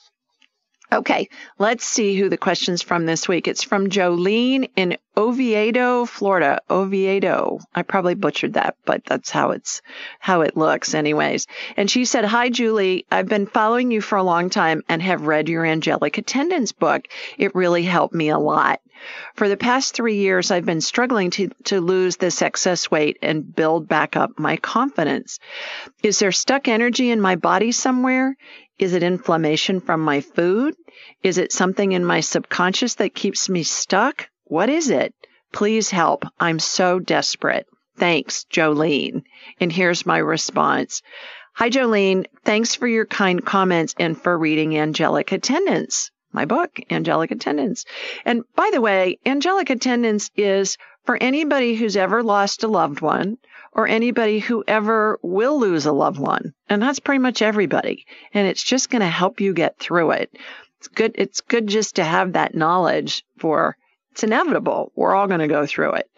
Okay, 0.93 1.29
let's 1.57 1.85
see 1.85 2.17
who 2.17 2.29
the 2.29 2.37
question's 2.37 2.83
from 2.83 3.07
this 3.07 3.29
week. 3.29 3.47
It's 3.47 3.63
from 3.63 3.91
Jolene 3.91 4.71
in 4.75 4.97
Oviedo, 5.17 6.05
Florida. 6.05 6.61
Oviedo. 6.69 7.61
I 7.73 7.83
probably 7.83 8.15
butchered 8.15 8.55
that, 8.55 8.75
but 8.85 9.05
that's 9.05 9.31
how 9.31 9.53
it's 9.53 9.83
how 10.19 10.41
it 10.41 10.57
looks 10.57 10.95
anyways. 10.95 11.47
And 11.77 11.89
she 11.89 12.05
said, 12.05 12.25
"Hi 12.25 12.49
Julie, 12.49 13.07
I've 13.09 13.29
been 13.29 13.47
following 13.47 13.93
you 13.93 14.01
for 14.01 14.17
a 14.17 14.25
long 14.25 14.51
time 14.51 14.83
and 14.89 15.01
have 15.01 15.29
read 15.29 15.49
your 15.49 15.65
angelic 15.65 16.19
attendants 16.19 16.73
book. 16.73 17.07
It 17.39 17.55
really 17.55 17.85
helped 17.85 18.15
me 18.15 18.31
a 18.31 18.39
lot. 18.39 18.81
For 19.37 19.49
the 19.49 19.57
past 19.57 19.95
3 19.95 20.17
years 20.17 20.51
I've 20.51 20.67
been 20.67 20.81
struggling 20.81 21.31
to 21.33 21.51
to 21.67 21.81
lose 21.81 22.17
this 22.17 22.43
excess 22.43 22.91
weight 22.91 23.19
and 23.23 23.55
build 23.55 23.87
back 23.87 24.17
up 24.17 24.39
my 24.39 24.57
confidence. 24.57 25.39
Is 26.03 26.19
there 26.19 26.33
stuck 26.33 26.67
energy 26.67 27.11
in 27.11 27.21
my 27.21 27.37
body 27.37 27.71
somewhere? 27.71 28.37
Is 28.79 28.95
it 28.95 29.03
inflammation 29.03 29.81
from 29.81 30.01
my 30.01 30.23
food? 30.23 30.75
Is 31.23 31.39
it 31.39 31.53
something 31.53 31.93
in 31.93 32.05
my 32.05 32.21
subconscious 32.21 32.95
that 32.97 33.15
keeps 33.15 33.49
me 33.49 33.63
stuck? 33.63 34.29
What 34.45 34.69
is 34.69 34.91
it? 34.91 35.15
Please 35.53 35.91
help. 35.91 36.25
I'm 36.39 36.59
so 36.59 36.99
desperate. 36.99 37.67
Thanks, 37.97 38.47
Jolene. 38.51 39.23
And 39.61 39.71
here's 39.71 40.07
my 40.07 40.19
response. 40.19 41.03
Hi, 41.55 41.69
Jolene. 41.69 42.27
Thanks 42.45 42.75
for 42.75 42.87
your 42.87 43.05
kind 43.05 43.45
comments 43.45 43.95
and 43.99 44.21
for 44.21 44.39
reading 44.39 44.79
Angelic 44.79 45.33
Attendants, 45.33 46.11
my 46.33 46.45
book, 46.47 46.79
Angelic 46.91 47.31
Attendants. 47.31 47.85
And 48.25 48.45
by 48.55 48.71
the 48.73 48.81
way, 48.81 49.19
Angelic 49.27 49.69
Attendants 49.69 50.31
is 50.37 50.79
for 51.05 51.19
anybody 51.21 51.75
who's 51.75 51.97
ever 51.97 52.23
lost 52.23 52.63
a 52.63 52.69
loved 52.69 53.01
one 53.01 53.37
or 53.73 53.87
anybody 53.87 54.39
who 54.39 54.65
ever 54.67 55.19
will 55.23 55.59
lose 55.59 55.87
a 55.87 55.93
loved 55.93 56.19
one. 56.19 56.55
And 56.69 56.81
that's 56.81 57.01
pretty 57.01 57.19
much 57.19 57.43
everybody. 57.43 58.07
And 58.33 58.47
it's 58.49 58.63
just 58.63 58.91
going 58.91 59.01
to 59.01 59.09
help 59.09 59.41
you 59.41 59.53
get 59.53 59.79
through 59.79 60.13
it. 60.13 60.37
It's 60.81 60.89
good. 60.89 61.13
It's 61.17 61.43
good 61.43 61.67
just 61.67 61.97
to 61.97 62.05
have 62.05 62.33
that 62.33 62.55
knowledge 62.55 63.23
for 63.39 63.77
it's 64.13 64.25
inevitable. 64.25 64.93
We're 64.97 65.15
all 65.15 65.27
going 65.27 65.41
to 65.41 65.47
go 65.47 65.67
through 65.67 65.93
it. 65.93 66.09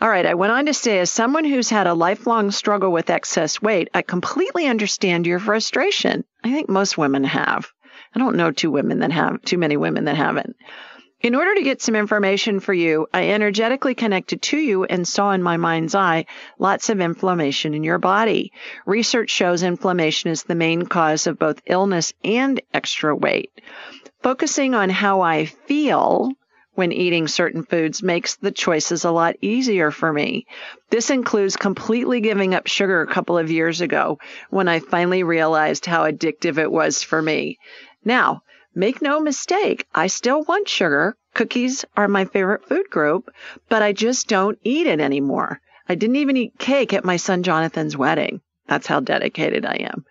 All 0.00 0.10
right. 0.10 0.26
I 0.26 0.34
went 0.34 0.52
on 0.52 0.66
to 0.66 0.74
say, 0.74 0.98
as 0.98 1.10
someone 1.10 1.44
who's 1.44 1.70
had 1.70 1.86
a 1.86 1.94
lifelong 1.94 2.50
struggle 2.50 2.92
with 2.92 3.08
excess 3.08 3.62
weight, 3.62 3.88
I 3.94 4.02
completely 4.02 4.66
understand 4.66 5.26
your 5.26 5.38
frustration. 5.38 6.24
I 6.44 6.52
think 6.52 6.68
most 6.68 6.98
women 6.98 7.24
have. 7.24 7.68
I 8.14 8.18
don't 8.18 8.36
know 8.36 8.50
two 8.50 8.70
women 8.70 8.98
that 8.98 9.10
have, 9.10 9.40
too 9.42 9.58
many 9.58 9.78
women 9.78 10.04
that 10.04 10.16
haven't. 10.16 10.54
In 11.20 11.34
order 11.34 11.52
to 11.56 11.62
get 11.62 11.82
some 11.82 11.96
information 11.96 12.60
for 12.60 12.72
you, 12.72 13.08
I 13.12 13.30
energetically 13.30 13.96
connected 13.96 14.40
to 14.42 14.56
you 14.56 14.84
and 14.84 15.06
saw 15.06 15.32
in 15.32 15.42
my 15.42 15.56
mind's 15.56 15.96
eye 15.96 16.26
lots 16.60 16.90
of 16.90 17.00
inflammation 17.00 17.74
in 17.74 17.82
your 17.82 17.98
body. 17.98 18.52
Research 18.86 19.28
shows 19.28 19.64
inflammation 19.64 20.30
is 20.30 20.44
the 20.44 20.54
main 20.54 20.86
cause 20.86 21.26
of 21.26 21.36
both 21.36 21.60
illness 21.66 22.12
and 22.22 22.60
extra 22.72 23.16
weight. 23.16 23.50
Focusing 24.22 24.76
on 24.76 24.90
how 24.90 25.20
I 25.20 25.46
feel 25.46 26.30
when 26.74 26.92
eating 26.92 27.26
certain 27.26 27.64
foods 27.64 28.00
makes 28.00 28.36
the 28.36 28.52
choices 28.52 29.04
a 29.04 29.10
lot 29.10 29.34
easier 29.40 29.90
for 29.90 30.12
me. 30.12 30.46
This 30.90 31.10
includes 31.10 31.56
completely 31.56 32.20
giving 32.20 32.54
up 32.54 32.68
sugar 32.68 33.00
a 33.02 33.12
couple 33.12 33.36
of 33.36 33.50
years 33.50 33.80
ago 33.80 34.20
when 34.50 34.68
I 34.68 34.78
finally 34.78 35.24
realized 35.24 35.84
how 35.84 36.08
addictive 36.08 36.58
it 36.58 36.70
was 36.70 37.02
for 37.02 37.20
me. 37.20 37.58
Now, 38.04 38.42
make 38.78 39.02
no 39.02 39.20
mistake, 39.20 39.86
I 39.94 40.06
still 40.06 40.44
want 40.44 40.68
sugar. 40.68 41.16
Cookies 41.34 41.84
are 41.96 42.08
my 42.08 42.24
favorite 42.24 42.66
food 42.68 42.88
group, 42.88 43.30
but 43.68 43.82
I 43.82 43.92
just 43.92 44.28
don't 44.28 44.58
eat 44.62 44.86
it 44.86 45.00
anymore. 45.00 45.60
I 45.88 45.94
didn't 45.94 46.16
even 46.16 46.36
eat 46.36 46.58
cake 46.58 46.92
at 46.92 47.04
my 47.04 47.16
son 47.16 47.42
Jonathan's 47.42 47.96
wedding. 47.96 48.40
That's 48.66 48.86
how 48.86 49.00
dedicated 49.00 49.66
I 49.66 49.88
am. 49.92 50.04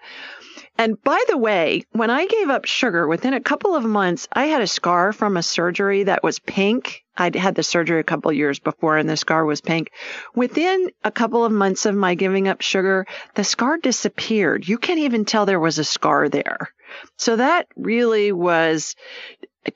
And 0.77 1.01
by 1.01 1.23
the 1.27 1.37
way, 1.37 1.83
when 1.91 2.09
I 2.09 2.27
gave 2.27 2.49
up 2.49 2.65
sugar, 2.65 3.07
within 3.07 3.33
a 3.33 3.41
couple 3.41 3.75
of 3.75 3.83
months, 3.83 4.27
I 4.31 4.45
had 4.45 4.61
a 4.61 4.67
scar 4.67 5.11
from 5.13 5.37
a 5.37 5.43
surgery 5.43 6.03
that 6.03 6.23
was 6.23 6.39
pink. 6.39 7.03
I'd 7.17 7.35
had 7.35 7.55
the 7.55 7.63
surgery 7.63 7.99
a 7.99 8.03
couple 8.03 8.31
years 8.31 8.59
before 8.59 8.97
and 8.97 9.09
the 9.09 9.17
scar 9.17 9.45
was 9.45 9.61
pink. 9.61 9.91
Within 10.35 10.89
a 11.03 11.11
couple 11.11 11.43
of 11.43 11.51
months 11.51 11.85
of 11.85 11.95
my 11.95 12.15
giving 12.15 12.47
up 12.47 12.61
sugar, 12.61 13.05
the 13.35 13.43
scar 13.43 13.77
disappeared. 13.77 14.67
You 14.67 14.77
can't 14.77 14.99
even 14.99 15.25
tell 15.25 15.45
there 15.45 15.59
was 15.59 15.79
a 15.79 15.83
scar 15.83 16.29
there. 16.29 16.69
So 17.17 17.35
that 17.35 17.67
really 17.75 18.31
was 18.31 18.95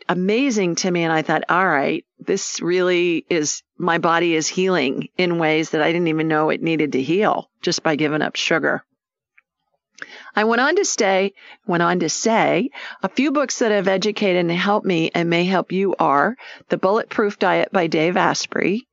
amazing 0.07 0.75
to 0.75 0.91
me. 0.91 1.03
And 1.03 1.11
I 1.11 1.21
thought, 1.21 1.43
all 1.49 1.67
right, 1.67 2.05
this 2.19 2.61
really 2.61 3.25
is, 3.29 3.63
my 3.77 3.97
body 3.97 4.35
is 4.35 4.47
healing 4.47 5.09
in 5.17 5.39
ways 5.39 5.71
that 5.71 5.81
I 5.81 5.91
didn't 5.91 6.07
even 6.07 6.27
know 6.27 6.49
it 6.49 6.61
needed 6.61 6.93
to 6.93 7.01
heal 7.01 7.49
just 7.61 7.83
by 7.83 7.95
giving 7.95 8.21
up 8.21 8.35
sugar. 8.35 8.83
I 10.35 10.43
went 10.43 10.61
on 10.61 10.75
to 10.77 10.85
stay, 10.85 11.33
went 11.65 11.83
on 11.83 11.99
to 11.99 12.09
say 12.09 12.69
a 13.03 13.09
few 13.09 13.31
books 13.31 13.59
that 13.59 13.71
have 13.71 13.87
educated 13.87 14.39
and 14.39 14.51
helped 14.51 14.85
me 14.85 15.11
and 15.13 15.29
may 15.29 15.45
help 15.45 15.71
you 15.71 15.95
are 15.99 16.35
The 16.69 16.77
Bulletproof 16.77 17.39
Diet 17.39 17.71
by 17.71 17.87
Dave 17.87 18.17
Asprey, 18.17 18.87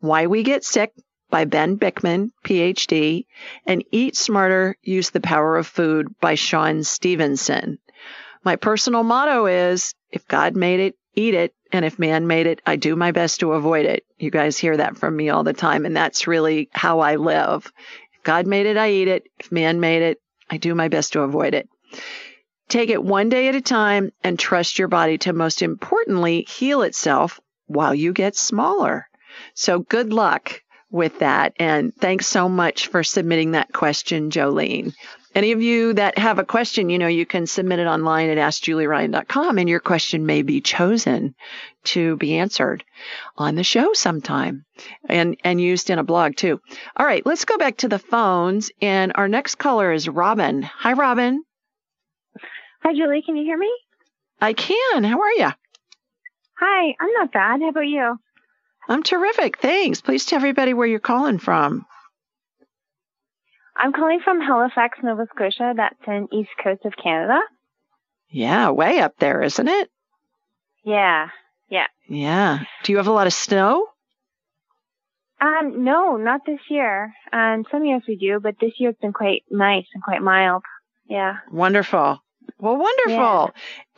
Why 0.00 0.26
We 0.26 0.42
Get 0.42 0.64
Sick 0.64 0.92
by 1.30 1.44
Ben 1.44 1.76
Bikman, 1.76 2.30
PhD, 2.44 3.26
and 3.66 3.84
Eat 3.90 4.16
Smarter, 4.16 4.76
Use 4.82 5.10
the 5.10 5.20
Power 5.20 5.56
of 5.56 5.66
Food 5.66 6.08
by 6.20 6.34
Shawn 6.34 6.82
Stevenson. 6.84 7.78
My 8.44 8.56
personal 8.56 9.02
motto 9.02 9.46
is 9.46 9.94
if 10.10 10.26
God 10.26 10.56
made 10.56 10.80
it, 10.80 10.94
eat 11.14 11.34
it. 11.34 11.52
And 11.70 11.84
if 11.84 11.98
man 11.98 12.26
made 12.26 12.46
it, 12.46 12.62
I 12.64 12.76
do 12.76 12.96
my 12.96 13.12
best 13.12 13.40
to 13.40 13.52
avoid 13.52 13.84
it. 13.84 14.04
You 14.16 14.30
guys 14.30 14.56
hear 14.56 14.76
that 14.78 14.96
from 14.96 15.14
me 15.14 15.28
all 15.28 15.44
the 15.44 15.52
time. 15.52 15.84
And 15.84 15.94
that's 15.94 16.26
really 16.26 16.70
how 16.72 17.00
I 17.00 17.16
live. 17.16 17.70
If 18.14 18.22
God 18.22 18.46
made 18.46 18.64
it, 18.64 18.78
I 18.78 18.90
eat 18.90 19.08
it. 19.08 19.24
If 19.38 19.52
man 19.52 19.80
made 19.80 20.02
it, 20.02 20.18
I 20.50 20.56
do 20.56 20.74
my 20.74 20.88
best 20.88 21.12
to 21.12 21.22
avoid 21.22 21.54
it. 21.54 21.68
Take 22.68 22.90
it 22.90 23.02
one 23.02 23.28
day 23.28 23.48
at 23.48 23.54
a 23.54 23.60
time 23.60 24.10
and 24.22 24.38
trust 24.38 24.78
your 24.78 24.88
body 24.88 25.18
to 25.18 25.32
most 25.32 25.62
importantly 25.62 26.46
heal 26.48 26.82
itself 26.82 27.40
while 27.66 27.94
you 27.94 28.12
get 28.12 28.36
smaller. 28.36 29.08
So 29.54 29.80
good 29.80 30.12
luck 30.12 30.62
with 30.90 31.20
that. 31.20 31.54
And 31.58 31.94
thanks 31.94 32.26
so 32.26 32.48
much 32.48 32.88
for 32.88 33.02
submitting 33.02 33.52
that 33.52 33.72
question, 33.72 34.30
Jolene. 34.30 34.94
Any 35.34 35.52
of 35.52 35.62
you 35.62 35.92
that 35.92 36.18
have 36.18 36.38
a 36.38 36.44
question, 36.44 36.90
you 36.90 36.98
know, 36.98 37.06
you 37.06 37.26
can 37.26 37.46
submit 37.46 37.78
it 37.78 37.86
online 37.86 38.30
at 38.30 38.38
AskJulieRyan.com 38.38 39.58
and 39.58 39.68
your 39.68 39.80
question 39.80 40.24
may 40.26 40.42
be 40.42 40.60
chosen 40.60 41.34
to 41.84 42.16
be 42.16 42.38
answered 42.38 42.82
on 43.36 43.54
the 43.54 43.64
show 43.64 43.92
sometime 43.92 44.64
and, 45.08 45.36
and 45.44 45.60
used 45.60 45.90
in 45.90 45.98
a 45.98 46.04
blog 46.04 46.36
too. 46.36 46.60
All 46.96 47.06
right, 47.06 47.24
let's 47.26 47.44
go 47.44 47.58
back 47.58 47.78
to 47.78 47.88
the 47.88 47.98
phones 47.98 48.70
and 48.80 49.12
our 49.14 49.28
next 49.28 49.56
caller 49.56 49.92
is 49.92 50.08
Robin. 50.08 50.62
Hi, 50.62 50.94
Robin. 50.94 51.44
Hi, 52.82 52.94
Julie. 52.94 53.22
Can 53.22 53.36
you 53.36 53.44
hear 53.44 53.58
me? 53.58 53.72
I 54.40 54.54
can. 54.54 55.04
How 55.04 55.20
are 55.20 55.32
you? 55.32 55.50
Hi, 56.58 56.94
I'm 56.98 57.12
not 57.12 57.32
bad. 57.32 57.60
How 57.60 57.68
about 57.68 57.80
you? 57.80 58.18
I'm 58.88 59.02
terrific. 59.02 59.58
Thanks. 59.58 60.00
Please 60.00 60.24
tell 60.24 60.38
everybody 60.38 60.72
where 60.72 60.86
you're 60.86 61.00
calling 61.00 61.38
from. 61.38 61.84
I'm 63.78 63.92
calling 63.92 64.18
from 64.24 64.40
Halifax, 64.40 64.98
Nova 65.02 65.26
Scotia. 65.34 65.72
That's 65.76 65.94
in 66.06 66.26
east 66.32 66.50
coast 66.62 66.84
of 66.84 66.94
Canada. 67.02 67.38
Yeah, 68.28 68.70
way 68.70 68.98
up 68.98 69.14
there, 69.18 69.40
isn't 69.42 69.68
it? 69.68 69.88
Yeah, 70.84 71.28
yeah. 71.70 71.86
Yeah. 72.08 72.64
Do 72.82 72.92
you 72.92 72.98
have 72.98 73.06
a 73.06 73.12
lot 73.12 73.28
of 73.28 73.32
snow? 73.32 73.86
Um, 75.40 75.84
no, 75.84 76.16
not 76.16 76.40
this 76.44 76.58
year. 76.68 77.14
Um, 77.32 77.64
some 77.70 77.84
years 77.84 78.02
we 78.08 78.16
do, 78.16 78.40
but 78.42 78.56
this 78.60 78.72
year 78.78 78.90
it's 78.90 79.00
been 79.00 79.12
quite 79.12 79.42
nice 79.50 79.86
and 79.94 80.02
quite 80.02 80.22
mild. 80.22 80.64
Yeah. 81.08 81.36
Wonderful. 81.52 82.18
Well, 82.58 82.76
wonderful. 82.76 83.14
Yeah. 83.14 83.48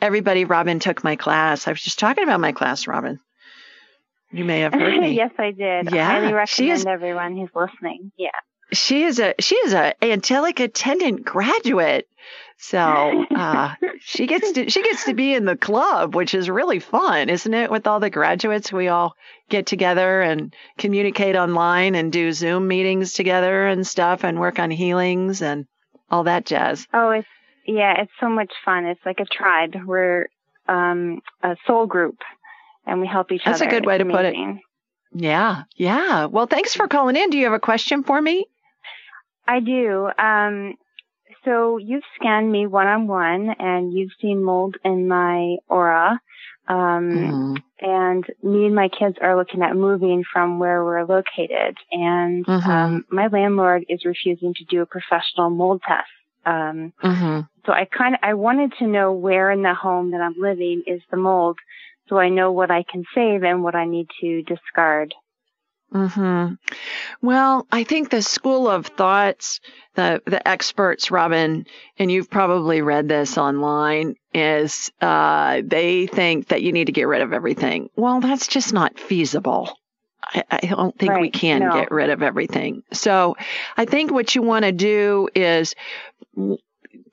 Everybody, 0.01 0.45
Robin 0.45 0.79
took 0.79 1.03
my 1.03 1.15
class. 1.15 1.67
I 1.67 1.71
was 1.71 1.81
just 1.81 1.97
talking 1.97 2.23
about 2.23 2.39
my 2.39 2.51
class, 2.51 2.85
Robin. 2.85 3.19
You 4.31 4.45
may 4.45 4.59
have 4.59 4.73
heard 4.73 5.01
me. 5.01 5.11
yes, 5.15 5.31
I 5.39 5.51
did. 5.51 5.91
Yeah. 5.91 6.07
I 6.07 6.13
highly 6.13 6.33
recommend 6.33 6.73
is, 6.73 6.85
everyone 6.85 7.35
who's 7.35 7.49
listening. 7.55 8.11
Yeah 8.17 8.29
she 8.73 9.03
is 9.03 9.19
a 9.19 9.35
she 9.39 9.55
is 9.55 9.73
a 9.73 9.93
angelic 10.03 10.59
attendant 10.59 11.25
graduate. 11.25 12.07
So 12.57 12.77
uh, 12.77 13.73
she 13.99 14.27
gets 14.27 14.51
to 14.51 14.69
she 14.69 14.83
gets 14.83 15.05
to 15.05 15.13
be 15.13 15.33
in 15.33 15.45
the 15.45 15.57
club, 15.57 16.15
which 16.15 16.33
is 16.33 16.49
really 16.49 16.79
fun, 16.79 17.29
isn't 17.29 17.53
it? 17.53 17.71
With 17.71 17.87
all 17.87 17.99
the 17.99 18.09
graduates, 18.09 18.71
we 18.71 18.87
all 18.87 19.15
get 19.49 19.65
together 19.65 20.21
and 20.21 20.53
communicate 20.77 21.35
online 21.35 21.95
and 21.95 22.11
do 22.11 22.31
Zoom 22.31 22.67
meetings 22.67 23.13
together 23.13 23.67
and 23.67 23.85
stuff, 23.85 24.23
and 24.23 24.39
work 24.39 24.59
on 24.59 24.69
healings 24.69 25.41
and 25.41 25.65
all 26.09 26.23
that 26.25 26.45
jazz. 26.45 26.87
Oh, 26.93 27.09
it's 27.09 27.27
yeah, 27.65 28.01
it's 28.01 28.11
so 28.19 28.29
much 28.29 28.51
fun. 28.63 28.85
It's 28.85 29.01
like 29.05 29.19
a 29.19 29.25
tribe. 29.25 29.75
We're 29.85 30.27
um, 30.67 31.21
a 31.41 31.55
soul 31.65 31.87
group, 31.87 32.19
and 32.85 33.01
we 33.01 33.07
help 33.07 33.31
each 33.31 33.41
That's 33.43 33.61
other. 33.61 33.65
That's 33.65 33.75
a 33.75 33.79
good 33.79 33.87
way 33.87 33.95
it's 33.95 34.03
to 34.03 34.09
amazing. 34.09 34.53
put 34.53 34.57
it. 34.57 35.23
Yeah, 35.23 35.63
yeah. 35.75 36.25
Well, 36.25 36.45
thanks 36.47 36.75
for 36.75 36.87
calling 36.87 37.15
in. 37.15 37.31
Do 37.31 37.37
you 37.37 37.45
have 37.45 37.53
a 37.53 37.59
question 37.59 38.03
for 38.03 38.21
me? 38.21 38.45
I 39.47 39.59
do. 39.59 40.09
Um, 40.17 40.75
so 41.45 41.77
you've 41.77 42.03
scanned 42.15 42.51
me 42.51 42.67
one 42.67 42.87
on 42.87 43.07
one 43.07 43.49
and 43.57 43.93
you've 43.93 44.11
seen 44.21 44.43
mold 44.43 44.77
in 44.83 45.07
my 45.07 45.57
aura. 45.67 46.19
Um, 46.67 46.77
mm-hmm. 46.77 47.53
and 47.79 48.25
me 48.43 48.67
and 48.67 48.75
my 48.75 48.87
kids 48.87 49.17
are 49.21 49.35
looking 49.35 49.61
at 49.61 49.75
moving 49.75 50.23
from 50.31 50.59
where 50.59 50.85
we're 50.85 51.03
located. 51.03 51.75
And, 51.91 52.45
mm-hmm. 52.45 52.69
um, 52.69 53.05
my 53.09 53.27
landlord 53.27 53.85
is 53.89 54.05
refusing 54.05 54.53
to 54.53 54.63
do 54.65 54.81
a 54.81 54.85
professional 54.85 55.49
mold 55.49 55.81
test. 55.85 56.07
Um, 56.45 56.93
mm-hmm. 57.03 57.41
so 57.65 57.71
I 57.73 57.85
kind 57.85 58.15
of, 58.15 58.19
I 58.23 58.35
wanted 58.35 58.73
to 58.79 58.87
know 58.87 59.11
where 59.11 59.51
in 59.51 59.63
the 59.63 59.73
home 59.73 60.11
that 60.11 60.21
I'm 60.21 60.35
living 60.39 60.83
is 60.87 61.01
the 61.11 61.17
mold 61.17 61.57
so 62.11 62.17
I 62.17 62.29
know 62.29 62.51
what 62.51 62.69
I 62.69 62.83
can 62.83 63.05
save 63.15 63.43
and 63.43 63.63
what 63.63 63.73
I 63.73 63.85
need 63.85 64.07
to 64.19 64.43
discard. 64.43 65.15
Hmm. 65.91 66.53
Well, 67.21 67.67
I 67.69 67.83
think 67.83 68.09
the 68.09 68.21
school 68.21 68.69
of 68.69 68.87
thoughts, 68.87 69.59
the 69.95 70.21
the 70.25 70.45
experts, 70.47 71.11
Robin, 71.11 71.65
and 71.97 72.09
you've 72.09 72.29
probably 72.29 72.81
read 72.81 73.09
this 73.09 73.37
online, 73.37 74.15
is 74.33 74.89
uh, 75.01 75.61
they 75.65 76.07
think 76.07 76.47
that 76.47 76.61
you 76.61 76.71
need 76.71 76.85
to 76.85 76.93
get 76.93 77.07
rid 77.07 77.21
of 77.21 77.33
everything. 77.33 77.89
Well, 77.97 78.21
that's 78.21 78.47
just 78.47 78.71
not 78.71 78.99
feasible. 78.99 79.77
I, 80.23 80.43
I 80.49 80.57
don't 80.67 80.97
think 80.97 81.11
right. 81.11 81.21
we 81.21 81.29
can 81.29 81.59
no. 81.59 81.73
get 81.73 81.91
rid 81.91 82.09
of 82.09 82.23
everything. 82.23 82.83
So, 82.93 83.35
I 83.75 83.83
think 83.83 84.11
what 84.11 84.33
you 84.33 84.43
want 84.43 84.63
to 84.63 84.71
do 84.71 85.27
is 85.35 85.75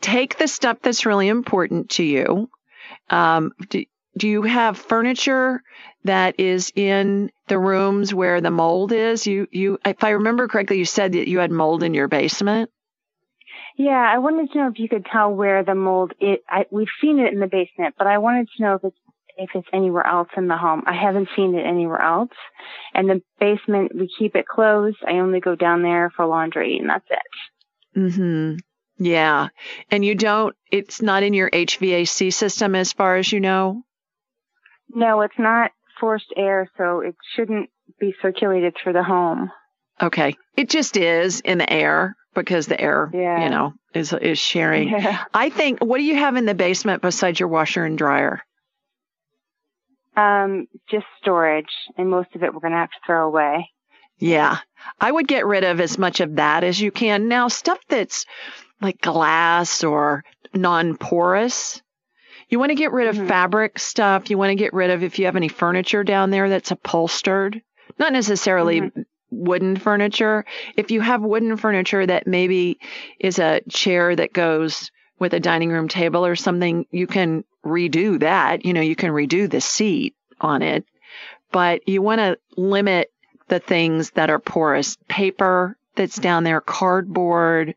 take 0.01 0.39
the 0.39 0.47
stuff 0.47 0.79
that's 0.83 1.05
really 1.05 1.27
important 1.27 1.91
to 1.91 2.05
you. 2.05 2.49
Um, 3.11 3.53
do, 4.19 4.29
you 4.29 4.43
have 4.43 4.77
furniture 4.77 5.63
that 6.05 6.39
is 6.39 6.73
in 6.75 7.31
the 7.49 7.59
rooms 7.59 8.13
where 8.13 8.41
the 8.41 8.51
mold 8.51 8.93
is? 8.93 9.27
You, 9.27 9.47
you, 9.51 9.79
if 9.85 10.05
I 10.05 10.11
remember 10.11 10.49
correctly, 10.49 10.79
you 10.79 10.85
said 10.85 11.13
that 11.13 11.29
you 11.29 11.39
had 11.39 11.51
mold 11.51 11.83
in 11.83 11.95
your 11.95 12.09
basement. 12.09 12.71
Yeah, 13.77 13.93
I 14.13 14.19
wanted 14.19 14.51
to 14.53 14.59
know 14.59 14.69
if 14.69 14.79
you 14.79 14.89
could 14.89 15.07
tell 15.07 15.33
where 15.33 15.63
the 15.63 15.75
mold 15.75 16.13
is. 16.21 16.39
I, 16.49 16.67
we've 16.71 16.89
seen 17.01 17.21
it 17.21 17.33
in 17.33 17.39
the 17.39 17.47
basement, 17.47 17.95
but 17.97 18.09
I 18.09 18.19
wanted 18.19 18.49
to 18.57 18.63
know 18.63 18.75
if 18.75 18.85
it's 18.85 18.97
if 19.39 19.51
it's 19.55 19.69
anywhere 19.73 20.05
else 20.05 20.29
in 20.37 20.49
the 20.49 20.57
home. 20.57 20.83
I 20.85 20.95
haven't 20.95 21.29
seen 21.37 21.55
it 21.55 21.65
anywhere 21.65 22.03
else. 22.03 22.33
And 22.93 23.09
the 23.09 23.23
basement, 23.39 23.93
we 23.95 24.11
keep 24.19 24.35
it 24.35 24.49
closed. 24.49 24.97
I 25.07 25.19
only 25.19 25.39
go 25.39 25.55
down 25.55 25.83
there 25.83 26.11
for 26.17 26.27
laundry, 26.27 26.77
and 26.79 26.91
that's 26.91 27.07
it. 27.09 28.15
Hmm. 28.15 28.57
Yeah, 28.99 29.49
and 29.93 30.05
you 30.05 30.17
don't. 30.17 30.57
It's 30.73 31.01
not 31.01 31.23
in 31.23 31.33
your 31.33 31.49
HVAC 31.49 32.33
system, 32.33 32.75
as 32.75 32.93
far 32.93 33.17
as 33.17 33.31
you 33.31 33.39
know. 33.39 33.85
No, 34.91 35.21
it's 35.23 35.39
not 35.39 35.73
forced 36.01 36.33
air, 36.37 36.71
so 36.77 37.01
it 37.01 37.17
shouldn't 37.35 37.71
be 37.99 38.15
circulated 38.23 38.75
through 38.83 38.95
the 38.95 39.03
home. 39.03 39.51
Okay. 40.01 40.37
It 40.57 40.71
just 40.71 40.97
is 40.97 41.41
in 41.41 41.59
the 41.59 41.71
air 41.71 42.17
because 42.35 42.67
the 42.67 42.81
air, 42.81 43.11
yeah. 43.13 43.45
you 43.45 43.51
know, 43.51 43.75
is 43.95 44.13
is 44.13 44.39
sharing. 44.39 44.89
Yeah. 44.99 45.25
I 45.35 45.51
think 45.51 45.81
what 45.81 45.99
do 45.99 46.05
you 46.05 46.17
have 46.17 46.37
in 46.37 46.47
the 46.47 46.55
basement 46.55 47.03
besides 47.03 47.41
your 47.41 47.49
washer 47.49 47.85
and 47.85 47.99
dryer? 47.99 48.43
Um, 50.17 50.67
just 50.91 51.07
storage, 51.21 51.71
and 51.97 52.11
most 52.11 52.35
of 52.35 52.43
it 52.43 52.53
we're 52.53 52.61
going 52.61 52.73
to 52.73 52.79
have 52.79 52.91
to 52.91 52.97
throw 53.07 53.27
away. 53.27 53.69
Yeah. 54.19 54.59
I 55.01 55.11
would 55.11 55.29
get 55.29 55.47
rid 55.47 55.65
of 55.65 55.81
as 55.81 55.97
much 55.99 56.21
of 56.21 56.37
that 56.37 56.65
as 56.65 56.81
you 56.81 56.91
can. 56.91 57.29
Now, 57.29 57.49
stuff 57.49 57.79
that's 57.89 58.25
like 58.81 59.01
glass 59.01 59.85
or 59.85 60.25
non 60.55 60.97
porous, 60.97 61.83
You 62.49 62.59
want 62.59 62.71
to 62.71 62.75
get 62.77 62.93
rid 62.93 63.09
of 63.09 63.17
Mhm. 63.17 63.29
fabric 63.29 63.79
stuff. 63.79 64.31
You 64.31 64.39
want 64.39 64.51
to 64.51 64.55
get 64.55 64.73
rid 64.73 64.91
of 64.91 65.03
if 65.03 65.19
you 65.19 65.27
have 65.27 65.37
any 65.37 65.49
furniture 65.49 66.05
down 66.05 66.31
there 66.31 66.49
that's 66.49 66.71
upholstered, 66.71 67.61
not 67.99 68.13
necessarily 68.13 68.81
Mhm. 68.81 69.05
wooden 69.31 69.77
furniture. 69.77 70.45
If 70.77 70.91
you 70.91 71.01
have 71.03 71.23
wooden 71.23 71.57
furniture 71.57 72.07
that 72.07 72.27
maybe 72.27 72.79
is 73.21 73.39
a 73.39 73.61
chair 73.69 74.17
that 74.17 74.33
goes 74.33 74.91
with 75.19 75.35
a 75.35 75.41
dining 75.41 75.71
room 75.71 75.89
table 75.89 76.25
or 76.25 76.37
something, 76.37 76.87
you 76.91 77.07
can 77.07 77.45
redo 77.65 78.21
that. 78.21 78.65
You 78.65 78.73
know, 78.73 78.81
you 78.81 78.97
can 78.97 79.11
redo 79.11 79.51
the 79.51 79.61
seat 79.61 80.15
on 80.41 80.63
it, 80.63 80.85
but 81.53 81.87
you 81.87 82.01
want 82.01 82.21
to 82.21 82.39
limit 82.57 83.11
the 83.49 83.59
things 83.59 84.11
that 84.13 84.31
are 84.31 84.39
porous 84.39 84.97
paper 85.09 85.77
that's 85.97 86.17
down 86.17 86.45
there, 86.45 86.61
cardboard, 86.61 87.75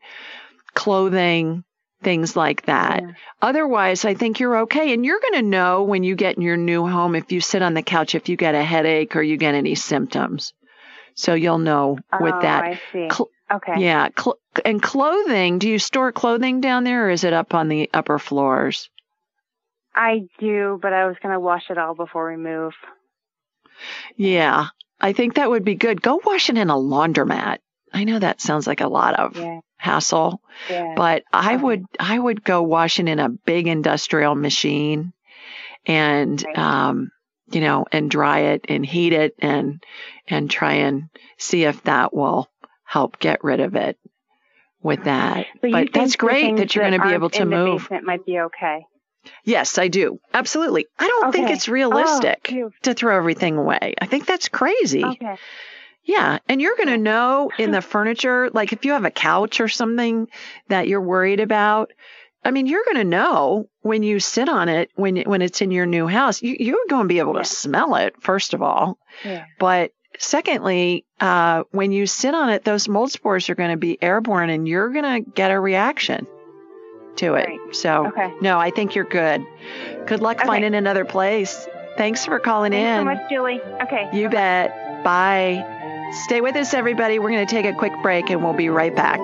clothing, 0.74 1.64
things 2.02 2.36
like 2.36 2.66
that. 2.66 3.02
Yeah. 3.02 3.12
Otherwise, 3.40 4.04
I 4.04 4.14
think 4.14 4.40
you're 4.40 4.58
okay. 4.60 4.92
And 4.92 5.04
you're 5.04 5.20
going 5.20 5.42
to 5.42 5.48
know 5.48 5.82
when 5.84 6.02
you 6.02 6.14
get 6.14 6.36
in 6.36 6.42
your 6.42 6.56
new 6.56 6.86
home 6.86 7.14
if 7.14 7.32
you 7.32 7.40
sit 7.40 7.62
on 7.62 7.74
the 7.74 7.82
couch, 7.82 8.14
if 8.14 8.28
you 8.28 8.36
get 8.36 8.54
a 8.54 8.62
headache 8.62 9.16
or 9.16 9.22
you 9.22 9.36
get 9.36 9.54
any 9.54 9.74
symptoms. 9.74 10.52
So 11.14 11.34
you'll 11.34 11.58
know 11.58 11.98
with 12.20 12.34
oh, 12.34 12.40
that. 12.42 12.64
I 12.64 12.80
see. 12.92 13.08
Cl- 13.10 13.30
okay. 13.50 13.80
Yeah. 13.80 14.08
Cl- 14.18 14.38
and 14.64 14.82
clothing, 14.82 15.58
do 15.58 15.68
you 15.68 15.78
store 15.78 16.12
clothing 16.12 16.60
down 16.60 16.84
there 16.84 17.06
or 17.06 17.10
is 17.10 17.24
it 17.24 17.32
up 17.32 17.54
on 17.54 17.68
the 17.68 17.90
upper 17.92 18.18
floors? 18.18 18.88
I 19.94 20.28
do, 20.38 20.78
but 20.80 20.92
I 20.92 21.06
was 21.06 21.16
going 21.22 21.34
to 21.34 21.40
wash 21.40 21.64
it 21.68 21.78
all 21.78 21.94
before 21.94 22.30
we 22.30 22.36
move. 22.36 22.72
Yeah. 24.16 24.66
I 25.00 25.12
think 25.12 25.34
that 25.34 25.50
would 25.50 25.64
be 25.64 25.74
good. 25.74 26.00
Go 26.00 26.20
wash 26.24 26.48
it 26.48 26.56
in 26.56 26.70
a 26.70 26.74
laundromat. 26.74 27.58
I 27.92 28.04
know 28.04 28.18
that 28.18 28.40
sounds 28.40 28.66
like 28.66 28.80
a 28.80 28.88
lot 28.88 29.18
of 29.18 29.36
Yeah. 29.36 29.60
Hassle, 29.82 30.40
Yeah. 30.70 30.94
but 30.96 31.24
I 31.32 31.54
Okay. 31.56 31.62
would 31.64 31.84
I 31.98 32.18
would 32.18 32.44
go 32.44 32.62
wash 32.62 33.00
it 33.00 33.08
in 33.08 33.18
a 33.18 33.28
big 33.28 33.66
industrial 33.66 34.34
machine 34.34 35.12
and 35.86 36.42
Right. 36.46 36.58
um 36.58 37.10
you 37.50 37.60
know 37.60 37.84
and 37.90 38.10
dry 38.10 38.38
it 38.54 38.64
and 38.68 38.86
heat 38.86 39.12
it 39.12 39.34
and 39.40 39.82
and 40.28 40.48
try 40.48 40.74
and 40.74 41.08
see 41.36 41.64
if 41.64 41.82
that 41.82 42.14
will 42.14 42.48
help 42.84 43.18
get 43.18 43.42
rid 43.42 43.58
of 43.60 43.74
it 43.74 43.98
with 44.82 45.04
that. 45.04 45.46
So 45.60 45.70
but 45.70 45.92
that's 45.92 46.16
great 46.16 46.56
that 46.58 46.74
you're 46.74 46.84
going 46.88 47.00
to 47.00 47.08
be 47.08 47.14
able 47.14 47.30
to 47.30 47.44
move. 47.44 47.82
basement 47.82 48.04
might 48.04 48.24
be 48.24 48.38
okay. 48.38 48.86
Yes, 49.44 49.78
I 49.78 49.88
do. 49.88 50.18
Absolutely. 50.34 50.86
I 50.98 51.06
don't 51.06 51.32
think 51.32 51.50
it's 51.50 51.68
realistic 51.68 52.52
Oh, 52.52 52.70
to 52.82 52.94
throw 52.94 53.16
everything 53.16 53.56
away. 53.56 53.94
I 54.00 54.06
think 54.06 54.26
that's 54.26 54.48
crazy. 54.48 55.04
Okay. 55.04 55.36
Yeah. 56.04 56.38
And 56.48 56.60
you're 56.60 56.76
going 56.76 56.88
to 56.88 56.98
know 56.98 57.50
in 57.58 57.70
the 57.70 57.80
furniture, 57.92 58.50
like 58.52 58.72
if 58.72 58.84
you 58.84 58.92
have 58.92 59.04
a 59.04 59.10
couch 59.10 59.60
or 59.60 59.68
something 59.68 60.28
that 60.68 60.88
you're 60.88 61.00
worried 61.00 61.40
about, 61.40 61.92
I 62.44 62.50
mean, 62.50 62.66
you're 62.66 62.84
going 62.84 62.96
to 62.96 63.04
know 63.04 63.68
when 63.82 64.02
you 64.02 64.18
sit 64.18 64.48
on 64.48 64.68
it, 64.68 64.90
when, 64.96 65.16
when 65.22 65.42
it's 65.42 65.60
in 65.62 65.70
your 65.70 65.86
new 65.86 66.08
house, 66.08 66.42
you, 66.42 66.56
you're 66.58 66.76
going 66.88 67.04
to 67.04 67.08
be 67.08 67.20
able 67.20 67.34
Yeah. 67.36 67.42
to 67.42 67.44
smell 67.48 67.94
it, 67.94 68.20
first 68.20 68.52
of 68.52 68.62
all. 68.62 68.98
Yeah. 69.24 69.44
But 69.60 69.92
secondly, 70.18 71.04
uh, 71.20 71.62
when 71.70 71.92
you 71.92 72.06
sit 72.06 72.34
on 72.34 72.50
it, 72.50 72.64
those 72.64 72.88
mold 72.88 73.12
spores 73.12 73.48
are 73.48 73.54
going 73.54 73.70
to 73.70 73.76
be 73.76 73.96
airborne 74.02 74.50
and 74.50 74.66
you're 74.66 74.88
going 74.90 75.24
to 75.24 75.30
get 75.30 75.52
a 75.52 75.60
reaction 75.60 76.26
to 77.16 77.34
it. 77.34 77.46
Right. 77.48 77.58
So, 77.76 78.08
Okay. 78.08 78.32
no, 78.40 78.58
I 78.58 78.70
think 78.70 78.96
you're 78.96 79.04
good. 79.04 79.44
Good 80.06 80.20
luck 80.20 80.38
Okay. 80.38 80.46
finding 80.46 80.74
another 80.74 81.04
place. 81.04 81.68
Thanks 81.96 82.24
for 82.24 82.40
calling 82.40 82.72
Thanks 82.72 82.88
in. 82.88 83.00
so 83.00 83.04
much, 83.04 83.30
Julie. 83.30 83.60
Okay. 83.82 84.08
You 84.12 84.28
bet. 84.30 85.04
Bye. 85.04 85.78
Stay 86.12 86.42
with 86.42 86.56
us, 86.56 86.74
everybody. 86.74 87.18
We're 87.18 87.30
going 87.30 87.46
to 87.46 87.50
take 87.50 87.64
a 87.64 87.72
quick 87.72 87.94
break 88.02 88.28
and 88.28 88.44
we'll 88.44 88.52
be 88.52 88.68
right 88.68 88.94
back. 88.94 89.18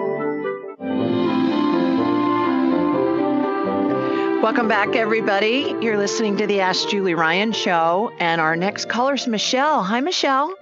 Welcome 4.43 4.69
back, 4.69 4.97
everybody. 4.97 5.75
You're 5.83 5.99
listening 5.99 6.39
to 6.39 6.47
the 6.47 6.61
Ask 6.61 6.89
Julie 6.89 7.13
Ryan 7.13 7.53
show, 7.53 8.11
and 8.19 8.41
our 8.41 8.57
next 8.57 8.89
caller 8.89 9.15
is 9.15 9.27
Michelle. 9.27 9.83
Hi, 9.83 10.01
Michelle. 10.01 10.55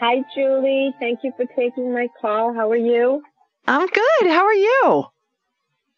Hi, 0.00 0.24
Julie. 0.34 0.92
Thank 0.98 1.20
you 1.22 1.32
for 1.36 1.44
taking 1.54 1.92
my 1.92 2.08
call. 2.20 2.52
How 2.52 2.70
are 2.70 2.76
you? 2.76 3.22
I'm 3.68 3.86
good. 3.86 4.26
How 4.26 4.44
are 4.44 4.54
you? 4.54 5.04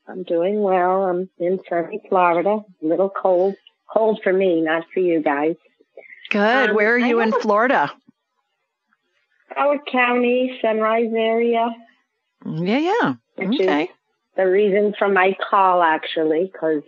I'm 0.07 0.23
doing 0.25 0.61
well. 0.61 1.05
I'm 1.05 1.31
in 1.39 1.61
sunny 1.67 2.03
Florida. 2.11 2.59
A 2.83 2.87
little 2.87 3.09
cold. 3.11 3.55
Cold 3.91 4.21
for 4.23 4.33
me, 4.33 4.61
not 4.61 4.85
for 4.93 5.01
you 5.01 5.23
guys. 5.23 5.57
Good. 6.37 6.71
Um, 6.71 6.77
Where 6.77 6.95
are 6.95 6.99
you 6.99 7.21
in 7.21 7.33
Florida? 7.33 7.91
Broward 9.57 9.87
County, 9.91 10.59
Sunrise 10.61 11.11
area. 11.17 11.75
Yeah, 12.45 12.79
yeah. 12.79 13.15
Which 13.37 13.59
Okay. 13.61 13.91
the 14.37 14.47
reason 14.47 14.95
for 14.99 15.09
my 15.09 15.35
call, 15.49 15.83
actually, 15.83 16.51
because 16.53 16.83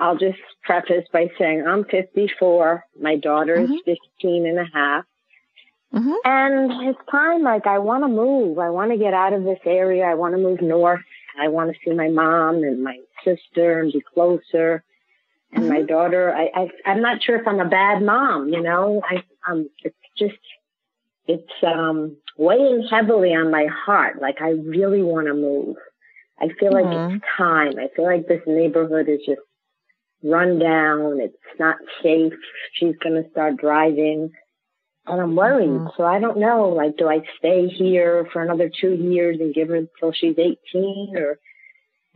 I'll 0.00 0.16
just 0.16 0.40
preface 0.64 1.06
by 1.12 1.30
saying 1.38 1.64
I'm 1.64 1.84
54. 1.84 2.84
My 3.00 3.14
daughter 3.14 3.56
is 3.60 3.70
Mhm. 3.70 3.84
15 3.84 4.46
and 4.46 4.58
a 4.58 4.64
half. 4.64 5.04
Mhm. 5.94 6.16
And 6.24 6.88
it's 6.88 6.98
time, 7.10 7.42
like, 7.42 7.68
I 7.68 7.78
want 7.78 8.02
to 8.02 8.08
move. 8.08 8.58
I 8.58 8.70
want 8.70 8.90
to 8.90 8.96
get 8.96 9.14
out 9.14 9.32
of 9.32 9.44
this 9.44 9.60
area. 9.64 10.04
I 10.04 10.14
want 10.14 10.34
to 10.34 10.38
move 10.38 10.60
north. 10.60 11.04
I 11.38 11.46
want 11.46 11.72
to 11.72 11.78
see 11.84 11.94
my 11.94 12.08
mom 12.08 12.64
and 12.64 12.82
my 12.82 12.98
sister 13.22 13.78
and 13.78 13.92
be 13.92 14.00
closer. 14.00 14.82
And 15.52 15.68
my 15.68 15.82
daughter, 15.82 16.32
I, 16.32 16.50
I, 16.54 16.68
I'm 16.86 17.02
not 17.02 17.22
sure 17.22 17.36
if 17.36 17.46
I'm 17.46 17.60
a 17.60 17.68
bad 17.68 18.02
mom, 18.02 18.48
you 18.48 18.62
know, 18.62 19.02
I, 19.08 19.24
um, 19.50 19.68
it's 19.82 19.96
just, 20.16 20.38
it's, 21.26 21.52
um, 21.66 22.16
weighing 22.38 22.86
heavily 22.90 23.30
on 23.34 23.50
my 23.50 23.66
heart. 23.66 24.20
Like, 24.20 24.40
I 24.40 24.50
really 24.50 25.02
want 25.02 25.26
to 25.26 25.34
move. 25.34 25.76
I 26.40 26.48
feel 26.58 26.72
like 26.72 26.86
Mhm. 26.86 27.16
it's 27.16 27.24
time. 27.36 27.78
I 27.78 27.88
feel 27.94 28.04
like 28.04 28.26
this 28.26 28.42
neighborhood 28.46 29.08
is 29.08 29.20
just 29.26 29.40
run 30.22 30.58
down. 30.58 31.20
It's 31.20 31.36
not 31.58 31.76
safe. 32.02 32.32
She's 32.74 32.96
going 32.96 33.22
to 33.22 33.30
start 33.30 33.56
driving. 33.56 34.30
And 35.06 35.20
I'm 35.20 35.34
worried. 35.34 35.68
Mhm. 35.68 35.96
So 35.96 36.04
I 36.04 36.20
don't 36.20 36.38
know. 36.38 36.68
Like, 36.68 36.96
do 36.96 37.08
I 37.08 37.22
stay 37.38 37.68
here 37.68 38.26
for 38.32 38.42
another 38.42 38.70
two 38.70 38.94
years 38.94 39.38
and 39.40 39.54
give 39.54 39.68
her 39.68 39.76
until 39.76 40.12
she's 40.12 40.38
18 40.38 41.16
or 41.16 41.38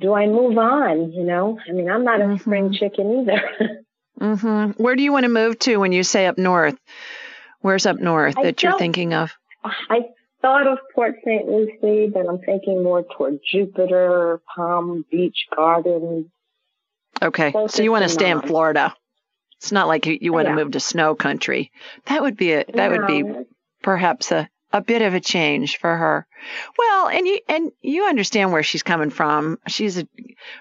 do 0.00 0.12
I 0.14 0.26
move 0.26 0.58
on? 0.58 1.12
You 1.12 1.24
know, 1.24 1.58
I 1.68 1.72
mean, 1.72 1.90
I'm 1.90 2.04
not 2.04 2.20
a 2.20 2.24
Mhm. 2.24 2.40
spring 2.40 2.72
chicken 2.72 3.20
either. 3.20 3.84
mm-hmm. 4.20 4.82
Where 4.82 4.96
do 4.96 5.02
you 5.02 5.12
want 5.12 5.24
to 5.24 5.28
move 5.30 5.58
to 5.60 5.76
when 5.76 5.92
you 5.92 6.02
say 6.02 6.26
up 6.26 6.38
north? 6.38 6.76
Where's 7.60 7.86
up 7.86 7.98
north 7.98 8.36
I 8.38 8.42
that 8.44 8.62
you're 8.62 8.78
thinking 8.78 9.14
of? 9.14 9.32
I 9.64 10.00
thought 10.42 10.66
of 10.66 10.78
Port 10.94 11.14
St. 11.24 11.46
Lucie, 11.46 12.10
but 12.12 12.28
I'm 12.28 12.38
thinking 12.40 12.82
more 12.82 13.02
toward 13.16 13.38
Jupiter, 13.50 14.40
Palm 14.54 15.04
Beach 15.10 15.46
Gardens. 15.54 16.26
Okay. 17.22 17.52
So 17.68 17.82
you 17.82 17.90
want 17.90 18.02
to 18.02 18.08
to 18.08 18.14
stay 18.14 18.30
in. 18.30 18.42
Florida. 18.42 18.94
It's 19.62 19.72
not 19.72 19.88
like 19.88 20.04
you, 20.04 20.18
you 20.20 20.32
want 20.34 20.46
Yeah. 20.46 20.56
to 20.56 20.62
move 20.64 20.72
to 20.72 20.80
snow 20.80 21.14
country. 21.14 21.70
That 22.06 22.20
would 22.20 22.36
be 22.36 22.52
a 22.52 22.64
that 22.74 22.90
would 22.90 23.06
be 23.06 23.24
perhaps 23.82 24.30
a, 24.32 24.48
a 24.74 24.80
bit 24.82 25.02
of 25.02 25.14
a 25.14 25.20
change 25.20 25.78
for 25.78 25.96
her. 25.96 26.26
Well, 26.76 27.08
and 27.08 27.26
you 27.26 27.38
and 27.48 27.72
you 27.80 28.04
understand 28.04 28.52
where 28.52 28.62
she's 28.64 28.82
coming 28.82 29.10
from. 29.10 29.58
She's 29.68 29.96
a 29.98 30.08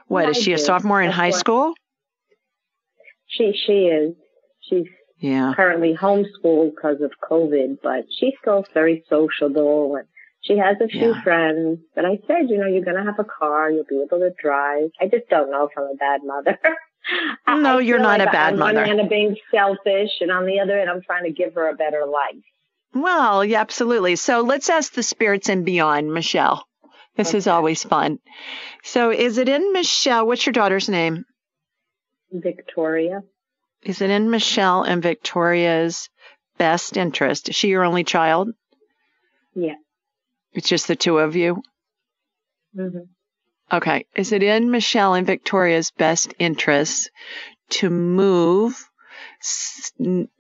what 0.08 0.24
Yeah, 0.24 0.30
is 0.30 0.38
she 0.38 0.54
a 0.54 0.58
sophomore 0.60 1.02
in 1.02 1.08
That's 1.08 1.18
high 1.18 1.32
school? 1.32 1.74
She 3.28 3.54
she 3.66 3.88
is. 3.88 4.16
She's 4.70 4.86
Yeah. 5.20 5.54
currently 5.56 5.96
homeschooled 6.00 6.76
because 6.76 7.02
of 7.02 7.12
COVID, 7.30 7.80
but 7.82 8.06
she's 8.20 8.34
still 8.42 8.66
very 8.74 9.04
sociable 9.10 9.96
and 9.96 10.08
she 10.42 10.58
has 10.58 10.78
a 10.80 10.88
few 10.88 11.14
Yeah. 11.16 11.22
friends. 11.24 11.80
But 11.96 12.06
I 12.06 12.20
said, 12.28 12.50
you 12.50 12.58
know, 12.58 12.68
you're 12.68 12.84
going 12.86 12.98
to 12.98 13.04
have 13.04 13.18
a 13.20 13.24
car. 13.24 13.72
You'll 13.72 13.86
be 13.90 14.02
able 14.06 14.20
to 14.20 14.32
drive. 14.42 14.92
I 15.02 15.08
just 15.08 15.28
don't 15.30 15.50
know 15.50 15.66
if 15.66 15.72
I'm 15.78 15.86
a 15.86 15.96
bad 15.96 16.22
mother. 16.24 16.60
No, 17.48 17.78
I 17.78 17.82
you're 17.82 18.00
not 18.00 18.20
like 18.20 18.30
a 18.30 18.32
bad 18.32 18.54
on 18.54 18.60
mother. 18.60 18.76
one 18.76 18.86
hand, 18.86 19.02
I'm 19.02 19.10
being 19.10 19.36
selfish, 19.52 20.12
and 20.22 20.32
on 20.32 20.46
the 20.46 20.62
other 20.62 20.78
hand, 20.78 20.90
I'm 20.90 21.02
trying 21.02 21.26
to 21.26 21.32
give 21.34 21.54
her 21.56 21.68
a 21.70 21.76
better 21.76 22.06
life. 22.06 22.42
Well, 22.94 23.44
yeah, 23.44 23.60
absolutely. 23.62 24.16
So 24.16 24.42
let's 24.42 24.70
ask 24.70 24.94
the 24.94 25.04
spirits 25.04 25.50
and 25.50 25.66
beyond, 25.66 26.14
Michelle. 26.14 26.66
This 27.16 27.34
is 27.34 27.48
always 27.48 27.84
fun. 27.84 28.20
So 28.84 29.12
is 29.12 29.38
it 29.38 29.48
in 29.48 29.72
Michelle? 29.72 30.26
What's 30.26 30.46
your 30.46 30.54
daughter's 30.54 30.90
name? 30.90 31.26
Victoria. 32.32 33.22
Is 33.84 34.02
it 34.02 34.10
in 34.10 34.32
Michelle 34.32 34.84
and 34.84 35.04
Victoria's 35.04 36.10
best 36.58 36.98
interest? 36.98 37.50
Is 37.50 37.56
she 37.56 37.68
your 37.70 37.84
only 37.84 38.04
child? 38.04 38.50
Yeah. 39.54 39.76
It's 40.54 40.68
just 40.70 40.88
the 40.88 40.96
two 40.96 41.20
of 41.20 41.36
you? 41.36 41.62
hmm 42.76 43.00
Okay. 43.72 44.06
Is 44.16 44.32
it 44.32 44.44
in 44.44 44.72
Michelle 44.72 45.14
and 45.16 45.26
Victoria's 45.26 45.92
best 45.92 46.34
interest 46.38 47.10
to 47.70 47.90
move 47.90 48.88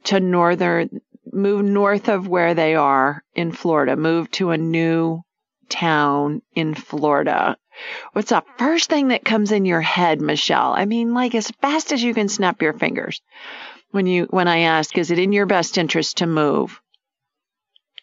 to 0.03 0.19
northern, 0.19 1.01
move 1.33 1.63
north 1.63 2.09
of 2.09 2.27
where 2.27 2.53
they 2.53 2.75
are 2.75 3.23
in 3.35 3.51
Florida, 3.51 3.95
move 3.95 4.29
to 4.31 4.51
a 4.51 4.57
new 4.57 5.21
town 5.69 6.41
in 6.55 6.73
Florida? 6.75 7.57
What's 8.13 8.29
the 8.29 8.43
first 8.57 8.89
thing 8.89 9.09
that 9.09 9.25
comes 9.25 9.51
in 9.51 9.65
your 9.65 9.81
head, 9.81 10.21
Michelle? 10.21 10.73
I 10.73 10.85
mean, 10.85 11.13
like 11.13 11.35
as 11.35 11.49
fast 11.61 11.91
as 11.91 12.03
you 12.03 12.13
can 12.13 12.29
snap 12.29 12.61
your 12.61 12.73
fingers 12.73 13.21
when 13.91 14.05
you, 14.05 14.25
when 14.29 14.47
I 14.47 14.59
ask, 14.59 14.97
is 14.97 15.11
it 15.11 15.19
in 15.19 15.31
your 15.31 15.45
best 15.45 15.77
interest 15.77 16.17
to 16.17 16.27
move? 16.27 16.79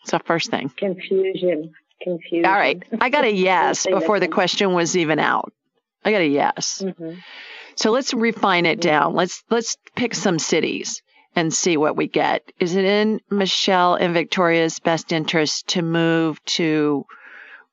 It's 0.03 0.13
the 0.13 0.19
first 0.21 0.51
thing. 0.51 0.71
Confusion. 0.77 1.73
Confusion. 2.03 2.47
All 2.47 2.53
right. 2.53 2.83
I 3.01 3.11
got 3.11 3.25
a 3.25 3.33
yes 3.33 3.87
before 3.87 4.19
the 4.21 4.29
question 4.29 4.73
was 4.73 4.97
even 4.97 5.19
out. 5.19 5.53
I 6.05 6.11
got 6.11 6.23
a 6.23 6.27
yes. 6.27 6.83
hmm 6.83 7.15
So 7.77 7.91
let's 7.91 8.15
refine 8.15 8.67
it 8.67 8.81
down. 8.81 9.15
Let's 9.15 9.45
let's 9.51 9.77
pick 9.95 10.15
some 10.15 10.39
cities 10.39 11.03
and 11.37 11.53
see 11.53 11.77
what 11.77 11.97
we 11.97 12.07
get. 12.07 12.51
Is 12.59 12.75
it 12.75 12.85
in 12.85 13.21
Michelle 13.31 13.95
and 13.95 14.15
Victoria's 14.15 14.79
best 14.79 15.13
interest 15.13 15.69
to 15.69 15.83
move 15.83 16.43
to 16.47 17.07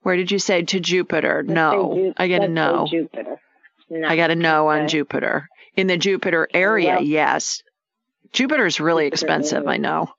where 0.04 0.16
did 0.16 0.32
you 0.32 0.40
say 0.40 0.64
to 0.64 0.80
Jupiter? 0.80 1.44
Let's 1.46 1.54
no. 1.54 1.94
Ju- 1.96 2.14
I 2.18 2.28
got 2.28 2.40
to 2.40 2.46
say 2.46 2.52
know. 2.54 2.88
Jupiter. 2.90 3.42
No. 3.90 4.08
I 4.08 4.16
got 4.16 4.28
to 4.28 4.36
know 4.36 4.68
on 4.70 4.88
Jupiter. 4.88 5.50
In 5.76 5.88
the 5.88 5.98
Jupiter 5.98 6.48
area, 6.54 6.96
Well- 6.96 7.04
yes. 7.04 7.62
Jupiter's 8.32 8.80
really 8.80 9.06
Jupiter 9.06 9.14
expensive, 9.16 9.58
area. 9.64 9.70
I 9.70 9.78
know. 9.78 10.10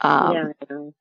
Um, 0.00 0.32
yeah. 0.32 0.44
I 0.44 0.72
know. 0.72 0.94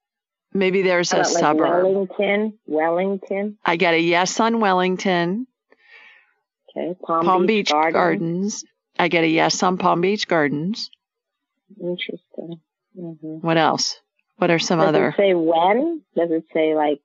Maybe 0.53 0.81
there's 0.81 1.13
a 1.13 1.17
like, 1.17 1.25
suburb. 1.27 1.83
Wellington. 1.83 2.57
Wellington. 2.65 3.57
I 3.63 3.77
got 3.77 3.93
a 3.93 3.99
yes 3.99 4.39
on 4.39 4.59
Wellington. 4.59 5.45
Okay. 6.75 6.95
Palm, 7.05 7.25
Palm, 7.25 7.45
Beach, 7.45 7.67
Beach, 7.67 7.71
Gardens. 7.71 7.93
Gardens. 7.93 8.65
I 8.97 9.07
get 9.07 9.23
a 9.23 9.27
yes 9.27 9.61
on 9.63 9.77
Palm 9.77 10.01
Beach 10.01 10.27
Gardens. 10.27 10.89
Interesting. 11.81 12.59
hmm 12.95 13.11
What 13.41 13.57
else? 13.57 13.99
What 14.37 14.51
are 14.51 14.59
some 14.59 14.79
Does 14.79 14.89
other? 14.89 15.09
it 15.09 15.15
say 15.17 15.33
when? 15.33 16.01
Does 16.15 16.31
it 16.31 16.45
say 16.53 16.75
like 16.75 17.01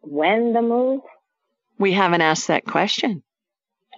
when 0.00 0.52
the 0.52 0.62
move? 0.62 1.00
We 1.78 1.92
haven't 1.92 2.22
asked 2.22 2.48
that 2.48 2.64
question. 2.64 3.22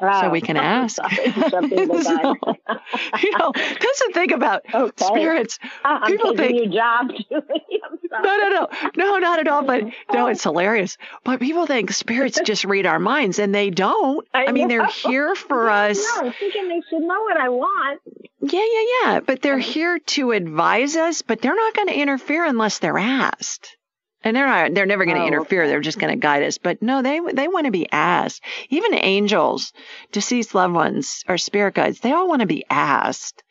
So 0.00 0.08
Oh, 0.24 0.30
we 0.30 0.40
can 0.40 0.56
ask. 0.76 0.98
So, 1.48 1.60
you 3.22 3.30
know, 3.38 3.52
that's 3.54 4.02
the 4.06 4.10
thing 4.12 4.32
about 4.32 4.62
Okay. 4.72 5.04
spirits. 5.04 5.58
Uh-uh, 5.84 5.98
I'm 6.02 6.12
People 6.12 6.34
think- 6.36 6.56
your 6.56 6.66
job. 6.66 7.10
No, 7.30 8.36
no, 8.36 8.48
no, 8.48 8.68
no, 8.96 9.18
not 9.18 9.38
at 9.38 9.48
all. 9.48 9.62
But 9.62 9.84
no, 10.12 10.26
it's 10.28 10.46
oh. 10.46 10.50
hilarious. 10.52 10.96
But 11.24 11.40
people 11.40 11.66
think 11.66 11.92
spirits 11.92 12.40
just 12.44 12.64
read 12.64 12.86
our 12.86 12.98
minds, 12.98 13.38
and 13.38 13.54
they 13.54 13.70
don't. 13.70 14.26
I, 14.32 14.52
mean, 14.52 14.68
they're 14.68 14.86
here 14.86 15.34
for 15.34 15.66
Yeah, 15.66 15.84
us. 15.90 15.98
No, 15.98 16.32
thinking 16.38 16.68
they 16.68 16.82
should 16.88 17.00
know 17.02 17.22
what 17.22 17.36
I 17.36 17.48
want. 17.50 18.00
Yeah, 18.40 18.64
yeah, 18.64 18.84
yeah. 19.12 19.20
But 19.20 19.42
they're 19.42 19.58
here 19.58 19.98
to 19.98 20.30
advise 20.32 20.96
us, 20.96 21.22
but 21.22 21.40
they're 21.42 21.54
not 21.54 21.74
going 21.74 21.88
to 21.88 21.98
interfere 21.98 22.44
unless 22.44 22.78
they're 22.78 22.98
asked. 22.98 23.76
And 24.24 24.36
they're 24.36 24.46
not, 24.46 24.74
they're 24.74 24.86
never 24.86 25.04
going 25.04 25.16
to 25.16 25.22
Oh, 25.22 25.26
interfere. 25.28 25.68
They're 25.68 25.80
just 25.80 25.98
going 25.98 26.12
to 26.12 26.20
guide 26.20 26.42
us. 26.42 26.58
But 26.58 26.82
no, 26.82 27.02
they 27.02 27.20
they 27.32 27.46
want 27.46 27.66
to 27.66 27.70
be 27.70 27.90
asked. 27.92 28.42
Even 28.68 28.94
angels, 28.94 29.72
deceased 30.10 30.54
loved 30.54 30.74
ones, 30.74 31.22
or 31.28 31.38
spirit 31.38 31.74
guides, 31.74 32.00
they 32.00 32.12
all 32.12 32.28
want 32.28 32.40
to 32.40 32.46
be 32.46 32.64
asked, 32.68 33.42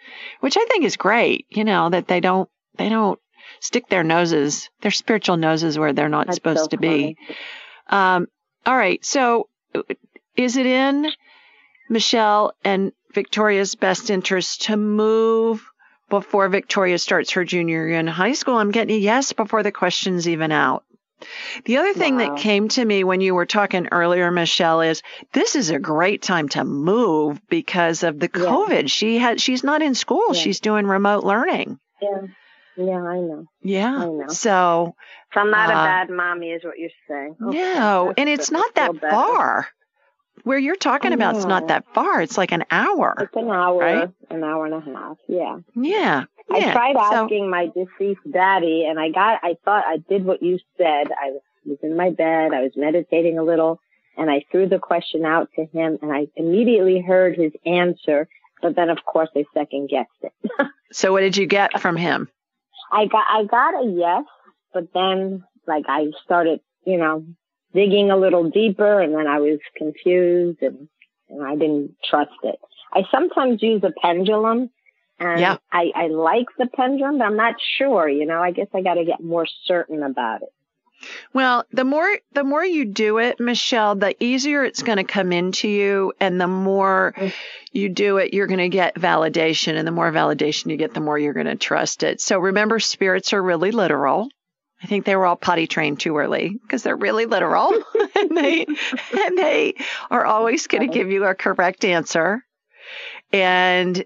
which 0.42 0.58
I 0.58 0.66
think 0.66 0.84
is 0.84 0.98
great. 0.98 1.46
You 1.50 1.64
know 1.64 1.90
that 1.90 2.08
they 2.08 2.20
don't 2.20 2.50
they 2.78 2.90
don't 2.90 3.18
stick 3.62 3.88
their 3.88 4.04
noses, 4.04 4.70
their 4.82 4.92
spiritual 4.92 5.38
noses, 5.38 5.80
where 5.80 5.94
they're 5.94 6.10
not 6.10 6.28
That's 6.28 6.36
supposed 6.36 6.60
so 6.60 6.68
to 6.68 6.78
be. 6.78 7.16
Um, 7.90 8.28
all 8.66 8.76
right. 8.76 9.04
So, 9.06 9.48
is 10.36 10.58
it 10.58 10.66
in 10.66 11.10
Michelle 11.90 12.54
and 12.64 12.92
Victoria's 13.14 13.76
best 13.76 14.10
interest 14.10 14.64
to 14.64 14.76
move 14.76 15.64
before 16.10 16.50
Victoria 16.50 16.98
starts 17.00 17.32
her 17.32 17.44
junior 17.44 17.88
year 17.88 18.00
in 18.00 18.08
high 18.08 18.34
school? 18.34 18.58
I'm 18.58 18.72
getting 18.72 18.96
a 18.96 19.00
yes 19.00 19.34
before 19.34 19.64
the 19.64 19.72
question's 19.72 20.28
even 20.28 20.52
out. 20.52 20.84
The 21.66 21.78
other 21.78 21.94
thing 21.94 22.18
Wow. 22.18 22.36
that 22.36 22.38
came 22.38 22.68
to 22.70 22.86
me 22.86 23.04
when 23.04 23.22
you 23.22 23.34
were 23.34 23.48
talking 23.48 23.88
earlier, 23.92 24.30
Michelle, 24.30 24.82
is 24.82 25.02
this 25.34 25.56
is 25.56 25.72
a 25.72 25.80
great 25.80 26.22
time 26.22 26.48
to 26.50 26.64
move 26.64 27.42
because 27.50 28.04
of 28.04 28.20
the 28.20 28.30
Yeah. 28.34 28.42
COVID. 28.42 28.92
She 28.92 29.18
had 29.18 29.42
she's 29.42 29.64
not 29.64 29.82
in 29.82 29.96
school; 29.96 30.24
Yeah. 30.34 30.40
she's 30.40 30.60
doing 30.60 30.86
remote 30.86 31.24
learning. 31.24 31.80
Yeah. 32.02 32.22
Yeah, 32.80 33.02
I 33.04 33.16
know. 33.18 33.46
Yeah. 33.64 33.96
I 33.96 34.06
know. 34.06 34.26
So 34.28 34.94
So 35.34 35.40
I'm 35.42 35.50
not 35.50 35.72
a 35.72 35.74
Uh, 35.74 35.84
bad 35.86 36.10
mommy, 36.12 36.52
is 36.52 36.64
what 36.64 36.78
you're 36.78 36.92
saying. 37.10 37.36
Okay, 37.48 37.58
no, 37.58 38.14
and 38.16 38.30
it's 38.30 38.52
not 38.52 38.76
that 38.76 38.94
better. 39.02 39.10
far. 39.10 39.68
Where 40.48 40.58
you're 40.58 40.78
talking 40.78 41.12
about, 41.12 41.36
it's 41.36 41.46
not 41.46 41.64
uh-huh. 41.64 41.68
that 41.68 41.94
far. 41.94 42.22
It's 42.22 42.38
like 42.38 42.54
an 42.54 42.64
hour. 42.72 43.16
It's 43.20 43.36
an 43.36 43.50
hour, 43.50 43.80
Right? 43.80 44.10
an 44.30 44.44
hour 44.46 44.66
and 44.66 44.76
a 44.76 44.80
half. 44.80 45.18
Yeah. 45.28 45.58
Yeah. 45.76 46.24
I 46.50 46.58
yeah. 46.58 46.72
tried 46.72 46.94
So- 46.96 47.24
asking 47.26 47.50
my 47.50 47.68
deceased 47.68 48.22
daddy, 48.32 48.86
and 48.86 48.98
I 48.98 49.10
got. 49.10 49.42
I 49.44 49.58
thought 49.66 49.84
I 49.86 49.98
did 49.98 50.24
what 50.24 50.42
you 50.42 50.58
said. 50.78 51.12
I 51.12 51.32
was 51.66 51.78
in 51.84 51.98
my 51.98 52.12
bed. 52.12 52.54
I 52.54 52.62
was 52.62 52.72
meditating 52.78 53.38
a 53.38 53.44
little, 53.44 53.82
and 54.16 54.32
I 54.32 54.46
threw 54.50 54.70
the 54.70 54.80
question 54.80 55.26
out 55.26 55.50
to 55.58 55.66
him, 55.66 55.98
and 56.02 56.14
I 56.14 56.28
immediately 56.38 57.02
heard 57.02 57.36
his 57.36 57.52
answer. 57.66 58.30
But 58.62 58.78
then, 58.78 58.90
of 58.90 59.04
course, 59.04 59.30
I 59.36 59.44
second 59.54 59.90
guessed 59.90 60.10
it. 60.22 60.34
So 60.94 61.12
what 61.12 61.20
did 61.20 61.36
you 61.36 61.46
get 61.48 61.82
from 61.82 61.98
him? 61.98 62.30
I 62.90 63.08
got 63.08 63.26
I 63.30 63.44
got 63.44 63.84
a 63.84 63.86
yes, 63.86 64.24
but 64.74 64.94
then 64.94 65.44
like 65.68 65.84
I 65.90 66.08
started, 66.24 66.62
you 66.86 66.98
know, 66.98 67.26
digging 67.78 68.10
a 68.10 68.18
little 68.18 68.50
deeper 68.50 69.00
and 69.00 69.14
then 69.14 69.28
I 69.28 69.40
was 69.40 69.60
confused 69.78 70.62
and 70.62 70.90
and 71.30 71.46
I 71.46 71.56
didn't 71.56 71.92
trust 72.10 72.40
it. 72.44 72.58
I 72.94 73.04
sometimes 73.12 73.62
use 73.62 73.84
a 73.84 73.92
pendulum 74.02 74.70
and 75.20 75.40
Yeah. 75.40 75.58
I, 75.72 75.92
I 75.94 76.08
like 76.08 76.48
the 76.58 76.68
pendulum, 76.68 77.20
but 77.20 77.26
I'm 77.26 77.38
not 77.38 77.56
sure, 77.78 78.10
you 78.10 78.26
know, 78.26 78.42
I 78.42 78.52
guess 78.52 78.68
I 78.74 78.82
gotta 78.82 79.06
get 79.06 79.22
more 79.22 79.46
certain 79.66 80.02
about 80.04 80.42
it. 80.42 80.50
Well, 81.32 81.66
the 81.72 81.84
more 81.84 82.10
the 82.32 82.44
more 82.44 82.66
you 82.66 82.86
do 82.86 83.20
it, 83.20 83.40
Michelle, 83.40 83.94
the 83.96 84.16
easier 84.24 84.64
it's 84.64 84.82
going 84.82 84.98
to 84.98 85.04
come 85.04 85.32
into 85.32 85.68
you 85.68 86.14
and 86.20 86.42
the 86.42 86.48
more 86.48 87.14
you 87.72 87.90
do 87.90 88.18
it, 88.18 88.34
you're 88.34 88.48
going 88.48 88.58
to 88.60 88.70
get 88.70 88.96
validation 88.96 89.78
and 89.78 89.88
the 89.88 89.92
more 89.92 90.12
validation 90.12 90.72
you 90.72 90.78
get, 90.78 90.96
the 90.96 91.00
more 91.00 91.20
you're 91.20 91.34
going 91.34 91.46
to 91.46 91.56
trust 91.56 92.02
it. 92.02 92.20
So 92.20 92.40
remember 92.40 92.80
spirits 92.80 93.32
are 93.34 93.44
really 93.44 93.70
literal. 93.72 94.30
I 94.82 94.88
think 94.88 95.06
they 95.06 95.16
were 95.16 95.26
all 95.26 95.36
potty 95.36 95.66
trained 95.66 96.00
too 96.00 96.18
early 96.18 96.50
because 96.50 96.84
they're 96.84 96.96
really 96.96 97.26
literal 97.26 97.74
and 98.16 98.38
they 98.38 98.66
and 98.66 99.38
they 99.38 99.76
are 100.12 100.26
always 100.26 100.68
going 100.68 100.88
to 100.88 100.94
give 100.94 101.12
you 101.12 101.26
a 101.26 101.34
correct 101.34 101.84
answer. 101.84 102.44
And 103.34 104.04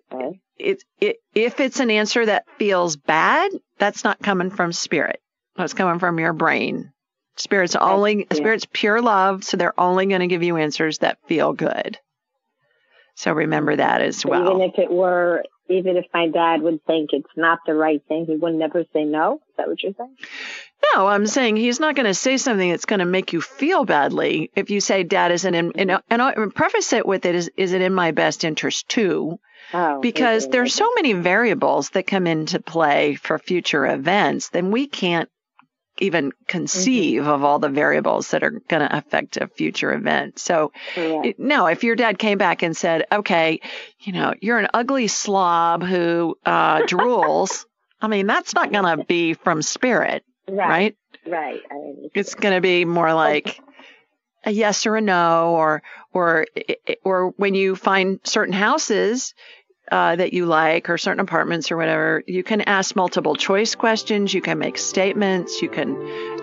it, 0.58 0.84
it 1.00 1.18
if 1.36 1.60
it's 1.60 1.80
an 1.80 1.92
answer 1.92 2.26
that 2.26 2.46
feels 2.58 2.96
bad, 2.96 3.52
that's 3.78 4.04
not 4.04 4.20
coming 4.20 4.50
from 4.50 4.72
spirit. 4.72 5.22
That's 5.56 5.74
coming 5.74 6.00
from 6.00 6.20
your 6.20 6.34
brain. 6.34 6.92
Spirit's 7.36 7.76
only 7.76 8.28
spirit's 8.34 8.68
pure 8.72 9.02
love, 9.02 9.44
so 9.44 9.58
they're 9.58 9.80
only 9.80 10.06
going 10.06 10.22
to 10.22 10.28
give 10.28 10.44
you 10.44 10.58
answers 10.58 11.00
that 11.00 11.18
feel 11.28 11.54
good. 11.54 11.98
So 13.16 13.34
remember 13.34 13.76
that 13.76 14.02
as 14.02 14.26
well. 14.26 14.56
Even 14.56 14.62
if 14.62 14.80
it 14.80 14.92
were 14.92 15.44
even 15.72 15.98
if 15.98 16.06
my 16.14 16.28
dad 16.28 16.62
would 16.62 16.86
think 16.86 17.12
it's 17.14 17.36
not 17.36 17.60
the 17.66 17.74
right 17.74 18.02
thing, 18.08 18.26
he 18.26 18.36
would 18.36 18.56
never 18.56 18.84
say 18.94 19.04
no. 19.04 19.42
Is 19.50 19.56
that 19.58 19.68
what 19.68 19.82
you're 19.82 19.94
saying? 19.98 20.16
No, 20.94 21.08
I'm 21.08 21.28
saying 21.28 21.58
he's 21.58 21.80
not 21.80 21.96
going 21.96 22.08
to 22.08 22.14
say 22.14 22.38
something 22.38 22.70
that's 22.70 22.86
going 22.86 23.00
to 23.00 23.06
make 23.06 23.34
you 23.34 23.42
feel 23.42 23.86
badly. 23.86 24.52
If 24.56 24.70
you 24.70 24.82
say, 24.82 25.04
"Dad 25.04 25.32
isn't 25.32 25.54
in," 25.54 25.72
and, 25.76 26.02
and 26.10 26.22
I 26.22 26.34
preface 26.54 26.94
it 26.94 27.06
with 27.06 27.26
it 27.26 27.36
is, 27.36 27.52
"Is 27.56 27.74
it 27.74 27.82
in 27.82 27.94
my 27.94 28.12
best 28.12 28.44
interest 28.44 28.90
too?" 28.90 29.40
Oh, 29.74 30.02
because 30.02 30.50
there's 30.50 30.74
so 30.74 30.90
many 30.96 31.14
variables 31.14 31.92
that 31.92 32.08
come 32.08 32.28
into 32.28 32.60
play 32.60 33.16
for 33.16 33.38
future 33.38 33.86
events, 33.86 34.50
then 34.50 34.72
we 34.72 34.88
can't 34.88 35.30
even 36.02 36.32
conceive 36.48 37.28
of 37.28 37.44
all 37.44 37.60
the 37.60 37.70
variables 37.70 38.32
that 38.32 38.44
are 38.44 38.52
going 38.52 38.88
to 38.88 38.98
affect 38.98 39.38
a 39.38 39.48
future 39.48 39.94
event. 39.94 40.40
So, 40.40 40.72
it- 41.24 41.40
no, 41.40 41.68
if 41.68 41.84
your 41.84 41.96
dad 41.96 42.18
came 42.20 42.38
back 42.38 42.64
and 42.64 42.76
said, 42.76 43.06
"Okay, 43.12 43.62
you 44.00 44.14
know, 44.14 44.34
you're 44.42 44.58
an 44.60 44.68
ugly 44.74 45.08
slob 45.08 45.84
who 45.84 46.38
uh, 46.46 46.82
drools," 46.88 47.66
I 48.02 48.08
mean, 48.08 48.28
that's 48.28 48.54
not 48.56 48.72
going 48.72 48.98
to 48.98 49.04
be 49.06 49.34
from 49.34 49.62
spirit, 49.62 50.24
right? 50.68 50.96
Right. 51.28 51.62
I 51.72 51.76
understand. 51.76 52.12
It's 52.16 52.36
going 52.36 52.56
to 52.56 52.62
be 52.62 52.84
more 52.86 53.14
like 53.14 53.60
a 54.44 54.50
yes 54.52 54.88
or 54.88 54.96
a 54.96 55.02
no, 55.02 55.52
or 55.56 55.84
or 56.14 56.48
or 57.04 57.30
when 57.38 57.54
you 57.54 57.76
find 57.76 58.20
certain 58.24 58.54
houses 58.54 59.36
uh, 59.92 60.16
that 60.16 60.34
you 60.34 60.46
like, 60.46 60.90
or 60.90 60.98
certain 60.98 61.20
apartments 61.20 61.72
or 61.72 61.78
whatever, 61.78 62.24
you 62.26 62.44
can 62.44 62.62
ask 62.62 62.96
multiple 62.96 63.36
choice 63.36 63.76
questions. 63.76 64.34
You 64.34 64.42
can 64.42 64.58
make 64.58 64.78
statements. 64.78 65.62
You 65.62 65.70
can 65.70 65.98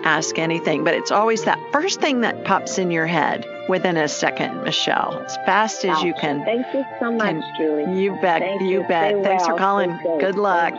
ask 0.05 0.39
anything, 0.39 0.85
but 0.85 0.95
it's 0.95 1.11
always 1.11 1.45
that 1.45 1.59
first 1.73 2.01
thing 2.01 2.21
that 2.21 2.45
pops 2.45 2.79
in 2.79 2.91
your 2.91 3.07
head 3.07 3.47
within 3.69 3.97
a 3.97 4.09
second, 4.09 4.63
Michelle, 4.63 5.23
as 5.25 5.37
fast 5.47 5.85
as 5.85 6.03
you 6.03 6.15
can. 6.15 6.45
Thank 6.45 6.67
you 6.75 6.85
so 7.01 7.11
much, 7.13 7.27
can- 7.27 7.43
Julie. 7.57 8.01
You 8.01 8.13
bet. 8.21 8.41
Thank 8.41 8.63
you 8.63 8.69
you. 8.69 8.85
bet. 8.87 9.15
Stay 9.15 9.23
Thanks 9.23 9.47
for 9.47 9.57
calling. 9.57 9.99
Good 10.21 10.37
luck. 10.37 10.75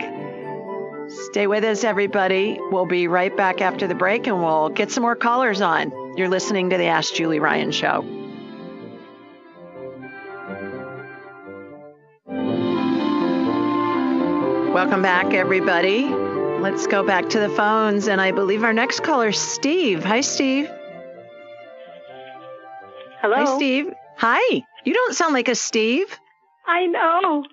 Stay 1.08 1.48
with 1.48 1.64
us, 1.64 1.82
everybody. 1.82 2.58
We'll 2.70 2.86
be 2.86 3.08
right 3.08 3.36
back 3.36 3.60
after 3.60 3.88
the 3.88 3.96
break 3.96 4.28
and 4.28 4.38
we'll 4.42 4.68
get 4.68 4.92
some 4.92 5.02
more 5.02 5.16
callers 5.16 5.60
on. 5.60 5.92
You're 6.16 6.28
listening 6.28 6.70
to 6.70 6.76
the 6.76 6.86
Ask 6.86 7.14
Julie 7.14 7.40
Ryan 7.40 7.72
Show. 7.72 8.04
Welcome 14.82 15.02
back, 15.02 15.34
everybody. 15.34 16.08
Let's 16.08 16.86
go 16.86 17.04
back 17.04 17.28
to 17.28 17.38
the 17.38 17.50
phones. 17.50 18.08
And 18.08 18.18
I 18.18 18.32
believe 18.32 18.64
our 18.64 18.72
next 18.72 19.00
caller 19.00 19.28
is 19.28 19.36
Steve. 19.36 20.02
Hi, 20.04 20.22
Steve. 20.22 20.70
Hello. 23.20 23.36
Hi, 23.36 23.56
Steve. 23.56 23.92
Hi. 24.16 24.64
You 24.84 24.94
don't 24.94 25.14
sound 25.14 25.34
like 25.34 25.48
a 25.48 25.54
Steve. 25.54 26.18
I 26.66 26.86
know. 26.86 27.44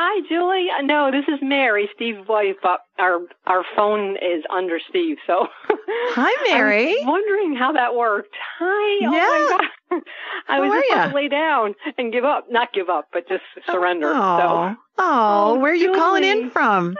Hi, 0.00 0.20
Julie. 0.28 0.68
Uh, 0.70 0.82
No, 0.82 1.10
this 1.10 1.24
is 1.26 1.40
Mary, 1.42 1.90
Steve's 1.96 2.26
wife. 2.28 2.54
But 2.62 2.80
our 3.00 3.18
our 3.46 3.64
phone 3.76 4.12
is 4.16 4.44
under 4.48 4.78
Steve, 4.88 5.16
so. 5.26 5.48
Hi, 5.68 6.48
Mary. 6.54 6.90
I 6.90 6.94
was 6.98 7.06
wondering 7.06 7.56
how 7.56 7.72
that 7.72 7.96
worked. 7.96 8.34
Hi. 8.60 9.06
Oh 9.08 9.12
Yeah. 9.12 9.56
my 9.58 9.58
God. 9.90 10.02
I 10.48 10.60
was 10.60 10.70
just 10.70 10.92
about 10.92 11.08
to 11.08 11.14
lay 11.16 11.28
down 11.28 11.74
and 11.98 12.12
give 12.12 12.24
up. 12.24 12.46
Not 12.48 12.72
give 12.72 12.88
up, 12.88 13.08
but 13.12 13.28
just 13.28 13.42
surrender. 13.66 14.12
Oh, 14.14 14.38
So 14.38 14.76
oh, 14.98 15.58
where 15.58 15.72
are 15.72 15.74
you 15.74 15.92
calling 15.94 16.22
in 16.24 16.50
from? 16.50 16.96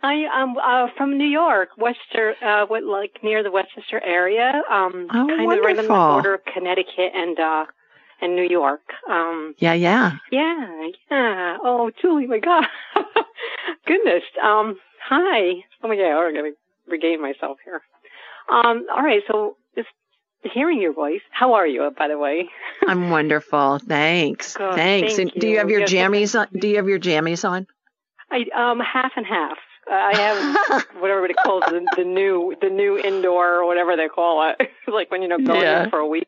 I 0.00 0.26
am 0.32 0.54
uh, 0.56 0.86
from 0.96 1.18
New 1.18 1.26
York, 1.26 1.70
Westchester, 1.76 2.36
uh, 2.40 2.66
what, 2.66 2.84
like 2.84 3.18
near 3.24 3.42
the 3.42 3.50
Westchester 3.50 4.00
area. 4.04 4.62
Um, 4.70 5.08
Oh, 5.12 5.26
kind 5.26 5.52
of 5.52 5.58
right 5.64 5.76
on 5.76 5.86
the 5.88 5.92
border 5.92 6.34
of 6.34 6.40
Connecticut 6.54 7.10
and 7.16 7.36
uh, 7.40 7.64
and 8.20 8.34
New 8.36 8.46
York. 8.48 8.80
Um, 9.08 9.54
Yeah, 9.58 9.72
yeah. 9.74 10.12
yeah, 10.30 10.88
yeah. 11.10 11.56
Oh, 11.62 11.90
Julie, 12.00 12.26
my 12.26 12.38
God, 12.38 12.64
goodness. 13.86 14.22
Um, 14.42 14.78
hi. 15.02 15.64
Oh 15.82 15.88
my 15.88 15.96
God, 15.96 16.26
I'm 16.26 16.34
gonna 16.34 16.50
regain 16.86 17.20
myself 17.20 17.58
here. 17.64 17.82
Um, 18.50 18.86
all 18.94 19.02
right. 19.02 19.22
So 19.28 19.56
just 19.76 19.88
hearing 20.42 20.80
your 20.80 20.92
voice. 20.92 21.20
How 21.30 21.54
are 21.54 21.66
you, 21.66 21.90
by 21.96 22.08
the 22.08 22.18
way? 22.18 22.48
I'm 22.86 23.10
wonderful. 23.10 23.78
Thanks. 23.78 24.56
Good, 24.56 24.74
Thanks. 24.74 25.16
thank 25.16 25.32
and 25.32 25.40
do 25.40 25.48
you 25.48 25.58
have 25.58 25.70
your 25.70 25.80
you. 25.80 25.86
Yes, 25.88 26.10
jammies 26.10 26.38
on? 26.38 26.48
Do 26.58 26.68
you 26.68 26.76
have 26.76 26.88
your 26.88 26.98
jammies 27.00 27.48
on? 27.48 27.66
I 28.30 28.44
um 28.54 28.80
half 28.80 29.12
and 29.16 29.26
half. 29.26 29.58
Uh, 29.90 29.94
I 29.94 30.16
have 30.16 30.86
what 31.00 31.10
everybody 31.10 31.34
calls 31.34 31.64
the, 31.66 31.86
the 31.96 32.04
new 32.04 32.54
the 32.60 32.68
new 32.68 32.98
indoor 32.98 33.54
or 33.56 33.66
whatever 33.66 33.96
they 33.96 34.08
call 34.08 34.50
it. 34.50 34.70
like 34.86 35.10
when 35.10 35.22
you 35.22 35.28
know 35.28 35.38
going 35.38 35.62
Yeah. 35.62 35.84
in 35.84 35.90
for 35.90 35.98
a 35.98 36.06
week. 36.06 36.26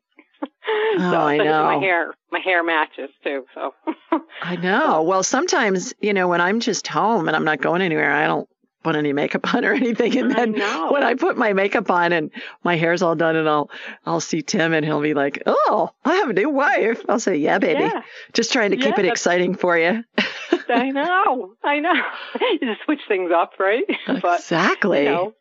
So 0.99 1.05
Oh, 1.05 1.27
I 1.27 1.35
especially 1.35 1.49
My 1.49 1.79
hair 1.79 2.15
my 2.31 2.39
hair 2.41 2.63
matches 2.65 3.11
too. 3.25 3.45
So 3.55 3.75
I 4.43 4.57
know. 4.57 5.03
Well, 5.03 5.23
sometimes, 5.23 5.93
you 6.01 6.13
know, 6.13 6.29
when 6.29 6.41
I'm 6.41 6.61
just 6.61 6.87
home 6.87 7.27
and 7.29 7.37
I'm 7.37 7.45
not 7.45 7.61
going 7.61 7.83
anywhere, 7.83 8.13
I 8.13 8.27
don't 8.27 8.49
put 8.83 8.97
any 8.97 9.13
makeup 9.13 9.53
on 9.55 9.65
or 9.65 9.73
anything. 9.73 10.17
And 10.19 10.31
then 10.31 10.53
know. 10.53 10.91
when 10.93 11.03
I 11.03 11.15
put 11.15 11.37
my 11.37 11.53
makeup 11.53 11.91
on 11.91 12.13
and 12.13 12.31
my 12.65 12.77
hair's 12.77 13.03
all 13.03 13.15
done 13.15 13.37
and 13.37 13.49
I'll 13.49 13.71
I'll 14.07 14.21
see 14.21 14.43
Tim 14.43 14.73
and 14.73 14.85
he'll 14.85 15.01
be 15.03 15.15
like, 15.15 15.43
"Oh, 15.47 15.91
I 16.05 16.17
have 16.17 16.31
a 16.31 16.35
new 16.35 16.51
wife." 16.51 17.03
I'll 17.09 17.21
say, 17.21 17.37
"Yeah, 17.37 17.59
baby." 17.59 17.81
Yeah. 17.83 18.03
Just 18.33 18.53
trying 18.53 18.71
to 18.71 18.77
keep 18.77 18.99
it 18.99 19.05
exciting 19.05 19.55
for 19.55 19.77
you. 19.79 20.05
I 20.69 20.91
know. 20.91 21.55
I 21.65 21.81
know. 21.81 21.93
you 22.41 22.61
just 22.61 22.83
switch 22.85 23.01
things 23.09 23.31
up, 23.35 23.53
right? 23.59 23.85
but 24.07 24.41
exactly. 24.41 25.01
you 25.05 25.11
know, 25.11 25.35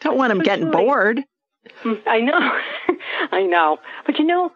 Don't 0.00 0.16
want 0.16 0.32
him 0.32 0.38
getting 0.40 0.70
Julie- 0.70 0.84
bored. 0.84 1.20
Mm, 1.84 2.00
I 2.06 2.18
know. 2.20 2.58
I 3.30 3.42
know. 3.44 3.78
But 4.06 4.18
you 4.18 4.24
know, 4.24 4.50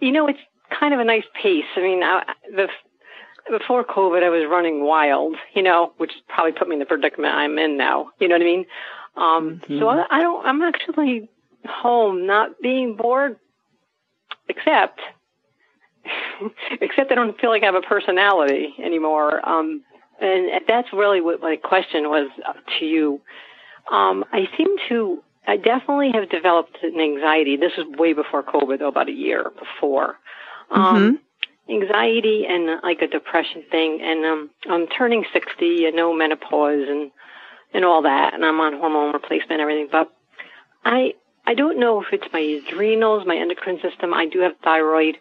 you 0.00 0.12
know, 0.12 0.26
it's 0.28 0.38
kind 0.78 0.94
of 0.94 1.00
a 1.00 1.04
nice 1.04 1.24
pace. 1.40 1.64
I 1.76 1.80
mean, 1.80 2.02
I, 2.02 2.22
the, 2.50 2.68
before 3.50 3.84
COVID, 3.84 4.22
I 4.22 4.30
was 4.30 4.46
running 4.50 4.84
wild, 4.84 5.36
you 5.54 5.62
know, 5.62 5.92
which 5.98 6.12
probably 6.28 6.52
put 6.52 6.68
me 6.68 6.74
in 6.74 6.80
the 6.80 6.86
predicament 6.86 7.34
I'm 7.34 7.58
in 7.58 7.76
now. 7.76 8.10
You 8.20 8.28
know 8.28 8.34
what 8.34 8.42
I 8.42 8.44
mean? 8.44 8.66
Um, 9.16 9.62
so 9.68 9.88
I, 9.88 10.04
I 10.10 10.20
don't, 10.20 10.44
I'm 10.44 10.62
actually 10.62 11.28
home, 11.66 12.26
not 12.26 12.60
being 12.60 12.96
bored, 12.96 13.36
except, 14.48 15.00
except 16.80 17.12
I 17.12 17.14
don't 17.14 17.38
feel 17.40 17.50
like 17.50 17.62
I 17.62 17.66
have 17.66 17.74
a 17.74 17.80
personality 17.80 18.74
anymore. 18.82 19.46
Um, 19.48 19.82
and 20.20 20.62
that's 20.66 20.88
really 20.92 21.20
what 21.20 21.40
my 21.40 21.56
question 21.56 22.08
was 22.08 22.30
to 22.78 22.84
you. 22.84 23.20
Um, 23.90 24.24
I 24.32 24.48
seem 24.56 24.68
to, 24.88 25.22
I 25.46 25.56
definitely 25.56 26.12
have 26.12 26.30
developed 26.30 26.78
an 26.82 26.98
anxiety. 27.00 27.56
This 27.56 27.72
is 27.76 27.84
way 27.98 28.12
before 28.12 28.42
COVID, 28.42 28.78
though, 28.78 28.88
about 28.88 29.08
a 29.08 29.12
year 29.12 29.50
before. 29.58 30.16
Um, 30.70 31.20
Anxiety 31.68 32.44
and 32.46 32.68
uh, 32.68 32.76
like 32.82 33.00
a 33.00 33.06
depression 33.06 33.62
thing. 33.70 34.00
And 34.02 34.24
um, 34.24 34.50
I'm 34.68 34.86
turning 34.86 35.24
60, 35.32 35.86
I 35.86 35.90
know 35.90 36.14
menopause 36.14 36.86
and, 36.88 37.10
and 37.72 37.84
all 37.84 38.02
that, 38.02 38.34
and 38.34 38.44
I'm 38.44 38.60
on 38.60 38.74
hormone 38.74 39.12
replacement 39.12 39.52
and 39.52 39.60
everything. 39.62 39.88
But 39.90 40.12
I, 40.84 41.14
I 41.46 41.54
don't 41.54 41.80
know 41.80 42.02
if 42.02 42.08
it's 42.12 42.30
my 42.32 42.40
adrenals, 42.40 43.26
my 43.26 43.36
endocrine 43.36 43.80
system. 43.82 44.12
I 44.12 44.26
do 44.26 44.40
have 44.40 44.52
thyroid, 44.62 45.16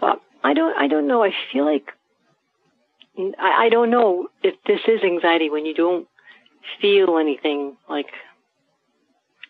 but 0.00 0.20
I 0.44 0.54
don't, 0.54 0.76
I 0.76 0.86
don't 0.86 1.08
know. 1.08 1.24
I 1.24 1.32
feel 1.52 1.64
like, 1.64 1.90
I, 3.38 3.66
I 3.66 3.68
don't 3.68 3.90
know 3.90 4.28
if 4.42 4.54
this 4.66 4.80
is 4.86 5.02
anxiety 5.02 5.50
when 5.50 5.66
you 5.66 5.74
don't 5.74 6.06
feel 6.80 7.18
anything 7.18 7.76
like 7.88 8.06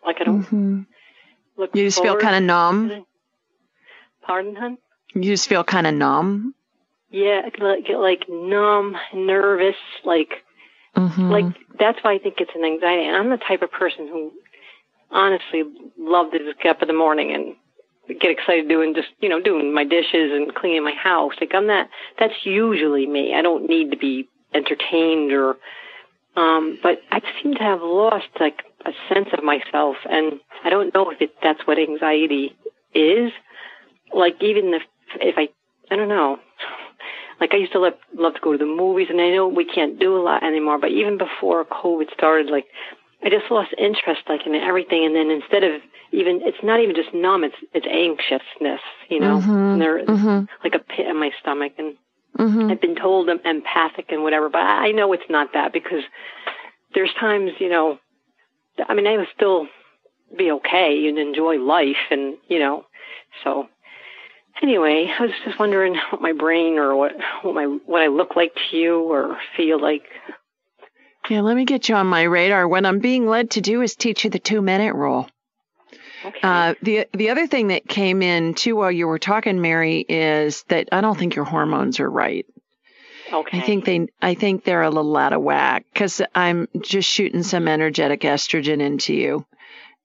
like 0.05 0.21
I 0.21 0.25
don't 0.25 0.43
Mhm. 0.43 0.87
look. 1.57 1.75
You 1.75 1.85
just 1.85 2.03
feel 2.03 2.17
kind 2.17 2.37
of 2.37 2.43
numb. 2.43 3.05
Pardon, 4.23 4.57
hon? 4.57 4.79
You 5.15 5.23
just 5.23 5.49
feel 5.49 5.65
kind 5.65 5.87
of 5.87 5.95
numb. 5.95 6.55
Yeah, 7.11 7.43
I 7.45 7.51
get 7.51 7.85
get 7.87 7.99
like 7.99 8.29
numb, 8.29 8.97
nervous, 9.15 9.77
like 10.05 10.45
Mhm. 10.97 11.31
like 11.31 11.79
that's 11.79 12.03
why 12.03 12.13
I 12.13 12.19
think 12.19 12.41
it's 12.41 12.55
an 12.55 12.65
anxiety. 12.65 13.07
And 13.07 13.17
I'm 13.17 13.31
the 13.31 13.39
type 13.39 13.63
of 13.63 13.71
person 13.71 14.09
who 14.09 14.33
honestly 15.11 15.65
love 15.99 16.33
to 16.33 16.39
just 16.39 16.61
get 16.61 16.77
up 16.77 16.83
in 16.83 16.89
the 16.89 16.95
morning 16.95 17.33
and 17.33 17.57
get 18.21 18.31
excited 18.31 18.69
doing 18.69 18.95
just 18.95 19.09
you 19.21 19.29
know 19.29 19.41
doing 19.41 19.73
my 19.73 19.85
dishes 19.85 20.33
and 20.33 20.55
cleaning 20.55 20.85
my 20.85 20.93
house. 20.93 21.33
Like 21.41 21.55
I'm 21.55 21.69
that. 21.69 21.89
That's 22.19 22.45
usually 22.45 23.07
me. 23.07 23.35
I 23.35 23.43
don't 23.43 23.69
need 23.69 23.91
to 23.93 23.97
be 23.97 24.29
entertained 24.55 25.33
or. 25.33 25.57
Um, 26.37 26.79
but 26.83 27.01
I 27.11 27.21
seem 27.43 27.55
to 27.55 27.63
have 27.63 27.83
lost 27.83 28.29
like 28.39 28.63
a 28.85 28.93
sense 29.13 29.29
of 29.33 29.43
myself, 29.45 29.97
and 30.09 30.41
I 30.65 30.71
don't 30.71 30.95
know 30.95 31.11
if 31.11 31.21
it, 31.21 31.31
that's 31.43 31.67
what 31.67 31.79
anxiety 31.79 32.57
is. 32.95 33.33
Like 34.15 34.37
even 34.43 34.73
if 34.75 34.83
if 35.21 35.35
I 35.37 35.49
I 35.91 35.97
don't 35.97 36.09
know. 36.09 36.39
Like 37.41 37.55
I 37.55 37.59
used 37.59 37.71
to 37.73 37.79
love, 37.79 37.95
love 38.17 38.35
to 38.35 38.41
go 38.41 38.51
to 38.51 38.59
the 38.59 38.67
movies, 38.67 39.07
and 39.11 39.21
I 39.21 39.31
know 39.31 39.47
we 39.47 39.65
can't 39.65 39.99
do 40.01 40.17
a 40.17 40.23
lot 40.23 40.43
anymore. 40.43 40.79
But 40.79 40.91
even 40.91 41.19
before 41.19 41.65
COVID 41.65 42.13
started, 42.13 42.51
like 42.51 42.67
I 43.23 43.31
just 43.31 43.49
lost 43.51 43.73
interest, 43.79 44.23
like 44.29 44.45
in 44.45 44.57
everything. 44.57 45.07
And 45.07 45.15
then 45.15 45.31
instead 45.31 45.63
of 45.63 45.81
even, 46.11 46.41
it's 46.43 46.59
not 46.65 46.81
even 46.81 46.97
just 46.97 47.15
numb; 47.15 47.45
it's 47.45 47.55
it's 47.73 47.87
anxiousness, 47.87 48.81
you 49.09 49.21
know. 49.21 49.39
Mhm. 49.41 49.73
And 49.73 49.81
there, 49.81 50.05
Mhm. 50.05 50.49
like 50.65 50.75
a 50.75 50.81
pit 50.81 51.07
in 51.07 51.17
my 51.17 51.31
stomach, 51.41 51.75
and 51.79 51.97
Mhm. 52.37 52.73
I've 52.73 52.81
been 52.81 52.97
told 52.97 53.29
I'm 53.31 53.41
empathic 53.45 54.11
and 54.11 54.25
whatever, 54.25 54.49
but 54.49 54.63
I 54.63 54.91
know 54.91 55.13
it's 55.13 55.31
not 55.31 55.53
that 55.53 55.73
because 55.73 56.03
there's 56.95 57.13
times, 57.15 57.53
you 57.61 57.69
know, 57.69 57.99
I 58.87 58.95
mean, 58.95 59.07
I 59.07 59.17
would 59.17 59.29
still 59.35 59.67
be 60.37 60.51
okay 60.53 61.09
and 61.09 61.19
enjoy 61.19 61.57
life, 61.57 61.97
and 62.11 62.37
you 62.49 62.59
know, 62.59 62.85
so 63.45 63.69
anyway, 64.63 65.13
I 65.19 65.23
was 65.23 65.33
just 65.45 65.59
wondering 65.59 65.97
what 66.11 66.21
my 66.21 66.33
brain 66.33 66.79
or 66.79 66.97
what 66.97 67.13
what 67.43 67.55
my 67.55 67.65
what 67.65 68.03
I 68.03 68.09
look 68.09 68.37
like 68.37 68.53
to 68.71 68.77
you 68.77 69.01
or 69.01 69.39
feel 69.57 69.81
like. 69.81 70.05
Yeah, 71.29 71.43
let 71.43 71.57
me 71.57 71.65
get 71.65 71.89
you 71.89 71.95
on 71.95 72.07
my 72.07 72.23
radar. 72.23 72.67
What 72.67 72.87
I'm 72.87 73.01
being 73.01 73.27
led 73.27 73.51
to 73.53 73.61
do 73.61 73.83
is 73.83 73.97
teach 73.97 74.25
you 74.25 74.31
the 74.31 74.39
two 74.39 74.63
minute 74.63 74.95
rule. 74.95 75.29
Okay. 76.25 76.39
Uh, 76.43 76.75
the 76.83 77.07
the 77.13 77.31
other 77.31 77.47
thing 77.47 77.69
that 77.69 77.87
came 77.87 78.23
in 78.23 78.55
too 78.55 78.77
while 78.77 78.91
you 78.91 79.07
were 79.07 79.19
talking, 79.19 79.61
Mary, 79.61 80.05
is 80.09 80.65
that 80.65 80.89
I 80.91 81.01
don't 81.01 81.19
think 81.19 81.37
your 81.37 81.45
hormones 81.45 82.01
are 82.01 82.11
right. 82.11 82.47
Okay. 83.33 83.59
I 83.59 83.61
think 83.61 83.85
they 83.85 84.09
I 84.21 84.35
think 84.35 84.65
they're 84.65 84.83
a 84.83 84.91
little 84.91 85.17
out 85.17 85.33
of 85.33 85.43
whack 85.43 85.85
because 85.93 86.23
I'm 86.35 86.69
just 86.81 87.09
shooting 87.09 87.43
some 87.43 87.69
energetic 87.69 88.21
estrogen 88.23 88.81
into 88.81 89.15
you 89.15 89.47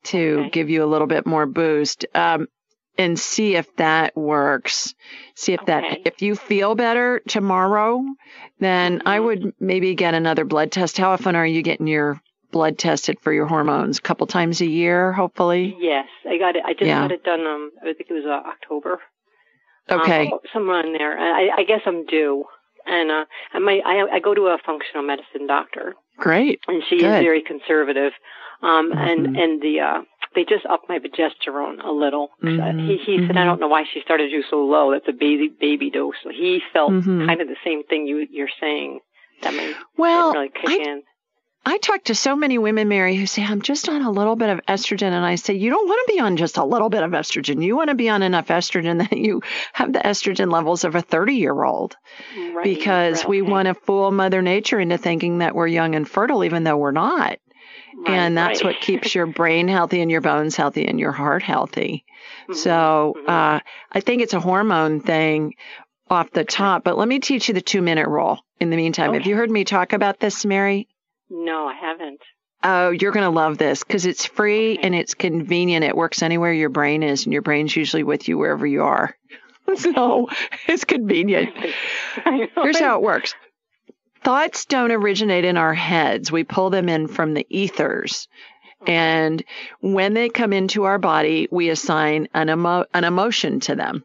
to 0.05 0.39
Okay. 0.39 0.49
give 0.49 0.69
you 0.69 0.83
a 0.83 0.87
little 0.87 1.07
bit 1.07 1.25
more 1.25 1.45
boost. 1.45 2.05
Um, 2.13 2.47
and 2.95 3.17
see 3.17 3.55
if 3.55 3.75
that 3.77 4.15
works. 4.15 4.93
See 5.35 5.53
if 5.53 5.65
that 5.65 5.83
if 6.05 6.21
you 6.21 6.35
feel 6.35 6.75
better 6.75 7.21
tomorrow, 7.27 8.05
then 8.59 9.01
I 9.07 9.17
Mhm. 9.17 9.23
would 9.25 9.53
maybe 9.59 9.95
get 9.95 10.13
another 10.13 10.45
blood 10.45 10.71
test. 10.71 10.99
How 10.99 11.11
often 11.11 11.35
are 11.35 11.47
you 11.47 11.63
getting 11.63 11.87
your 11.87 12.21
blood 12.51 12.77
tested 12.77 13.19
for 13.19 13.33
your 13.33 13.47
hormones? 13.47 13.97
A 13.97 14.01
couple 14.01 14.27
times 14.27 14.61
a 14.61 14.67
year, 14.67 15.11
hopefully. 15.11 15.75
Yes, 15.79 16.07
I 16.29 16.37
got 16.37 16.55
it. 16.55 16.63
I 16.65 16.73
just 16.73 16.85
Yeah. 16.85 17.01
got 17.01 17.11
it 17.11 17.23
done. 17.23 17.47
Um, 17.47 17.71
I 17.81 17.93
think 17.93 18.11
it 18.11 18.13
was 18.13 18.25
uh, 18.25 18.47
October. 18.47 18.99
Okay. 19.89 20.27
Um, 20.31 20.39
somewhere 20.53 20.85
in 20.85 20.93
there. 20.93 21.17
I, 21.17 21.49
I 21.57 21.63
guess 21.63 21.81
I'm 21.87 22.05
due. 22.05 22.45
And 22.85 23.11
uh, 23.11 23.25
I 23.53 23.59
might. 23.59 23.81
I, 23.85 24.15
I 24.15 24.19
go 24.19 24.33
to 24.33 24.47
a 24.47 24.57
functional 24.65 25.03
medicine 25.03 25.47
doctor, 25.47 25.95
Great. 26.17 26.59
and 26.67 26.83
she 26.89 26.97
Good. 26.99 27.05
is 27.19 27.23
very 27.23 27.41
conservative. 27.41 28.11
Um, 28.61 28.91
Mhm. 28.91 28.97
and 29.11 29.37
and 29.37 29.61
the 29.61 29.79
uh, 29.81 30.01
they 30.35 30.43
just 30.45 30.65
upped 30.65 30.87
my 30.89 30.99
progesterone 30.99 31.83
a 31.83 31.91
little. 31.91 32.29
Mhm. 32.43 32.87
He 32.87 32.97
he 32.97 33.25
said, 33.27 33.37
I 33.37 33.45
don't 33.45 33.59
know 33.59 33.67
why 33.67 33.83
she 33.93 34.01
started 34.01 34.31
you 34.31 34.43
so 34.49 34.57
low. 34.65 34.91
That's 34.91 35.07
a 35.07 35.13
baby 35.13 35.47
baby 35.59 35.89
dose. 35.89 36.15
So 36.23 36.29
he 36.29 36.61
felt 36.73 36.91
Mhm. 36.91 37.25
kind 37.27 37.39
of 37.41 37.47
the 37.47 37.57
same 37.63 37.83
thing 37.83 38.05
you 38.07 38.27
you're 38.31 38.49
saying. 38.59 38.99
That 39.41 39.53
may 39.53 39.73
Well, 39.97 40.33
really 40.33 40.49
kick 40.49 40.69
I- 40.69 40.89
in. 40.89 41.03
I 41.65 41.77
talk 41.77 42.03
to 42.05 42.15
so 42.15 42.35
many 42.35 42.57
women, 42.57 42.89
Mary, 42.89 43.15
who 43.15 43.25
say, 43.25 43.43
I'm 43.43 43.61
just 43.61 43.87
on 43.87 44.01
a 44.01 44.11
little 44.11 44.35
bit 44.35 44.49
of 44.49 44.59
estrogen. 44.67 45.13
And 45.13 45.25
I 45.25 45.35
say, 45.35 45.53
you 45.53 45.69
don't 45.69 45.87
want 45.87 46.07
to 46.07 46.13
be 46.13 46.19
on 46.19 46.35
just 46.35 46.57
a 46.57 46.65
little 46.65 46.89
bit 46.89 47.03
of 47.03 47.11
estrogen. 47.11 47.63
You 47.63 47.77
want 47.77 47.89
to 47.89 47.95
be 47.95 48.09
on 48.09 48.21
enough 48.21 48.47
estrogen 48.47 48.97
that 49.09 49.17
you 49.17 49.41
have 49.71 49.93
the 49.93 49.99
estrogen 49.99 50.51
levels 50.51 50.83
of 50.83 50.95
a 50.95 51.01
30 51.01 51.35
year 51.35 51.63
old 51.63 51.95
Right, 52.53 52.63
because 52.63 53.25
we 53.25 53.41
okay. 53.41 53.49
want 53.49 53.67
to 53.67 53.73
fool 53.73 54.11
Mother 54.11 54.41
Nature 54.41 54.79
into 54.79 54.97
thinking 54.97 55.39
that 55.39 55.55
we're 55.55 55.67
young 55.67 55.95
and 55.95 56.07
fertile, 56.07 56.43
even 56.43 56.63
though 56.63 56.77
we're 56.77 56.91
not. 56.91 57.39
Right, 57.95 58.09
and 58.09 58.37
that's 58.37 58.63
what 58.63 58.81
keeps 58.81 59.15
your 59.15 59.25
brain 59.39 59.67
healthy 59.67 60.01
and 60.01 60.11
your 60.11 60.21
bones 60.21 60.55
healthy 60.55 60.85
and 60.87 60.99
your 60.99 61.11
heart 61.11 61.43
healthy. 61.43 62.03
Mhm, 62.49 62.55
So 62.55 63.15
mhm. 63.17 63.29
uh, 63.29 63.59
I 63.91 63.99
think 64.01 64.21
it's 64.21 64.33
a 64.33 64.39
hormone 64.39 64.99
thing 64.99 65.55
off 66.09 66.31
the 66.31 66.43
top. 66.43 66.83
But 66.83 66.97
let 66.97 67.07
me 67.07 67.19
teach 67.19 67.47
you 67.47 67.53
the 67.53 67.61
two 67.61 67.81
minute 67.81 68.07
rule 68.07 68.43
in 68.59 68.69
the 68.69 68.75
meantime. 68.77 69.13
Have 69.13 69.25
you 69.25 69.35
heard 69.35 69.49
me 69.51 69.63
talk 69.63 69.93
about 69.93 70.19
this, 70.19 70.45
Mary? 70.45 70.87
No, 71.29 71.67
I 71.67 71.73
haven't. 71.75 72.21
Oh, 72.63 72.91
you're 72.91 73.11
going 73.11 73.25
to 73.25 73.29
love 73.29 73.57
this 73.57 73.83
because 73.83 74.05
it's 74.05 74.25
free 74.25 74.73
Okay. 74.73 74.81
and 74.83 74.95
it's 74.95 75.13
convenient. 75.15 75.83
It 75.83 75.97
works 75.97 76.21
anywhere 76.21 76.53
your 76.53 76.69
brain 76.69 77.03
is, 77.03 77.25
and 77.25 77.33
your 77.33 77.41
brain's 77.41 77.75
usually 77.75 78.03
with 78.03 78.27
you 78.29 78.37
wherever 78.37 78.65
you 78.65 78.83
are. 78.83 79.15
so 79.75 80.29
it's 80.67 80.85
convenient. 80.85 81.49
Here's 82.55 82.79
how 82.79 82.95
it 82.95 83.01
works. 83.01 83.35
Thoughts 84.23 84.63
don't 84.65 84.91
originate 84.93 85.43
in 85.43 85.57
our 85.57 85.73
heads. 85.73 86.31
We 86.31 86.45
pull 86.45 86.69
them 86.69 86.87
in 86.87 87.07
from 87.07 87.33
the 87.33 87.45
ethers. 87.49 88.29
And 88.87 89.43
when 89.81 90.13
they 90.13 90.29
come 90.29 90.53
into 90.53 90.83
our 90.83 90.97
body, 90.99 91.47
we 91.51 91.69
assign 91.69 92.27
an, 92.33 92.49
emo- 92.49 92.85
an 92.93 93.03
emotion 93.03 93.59
to 93.61 93.75
them. 93.75 94.03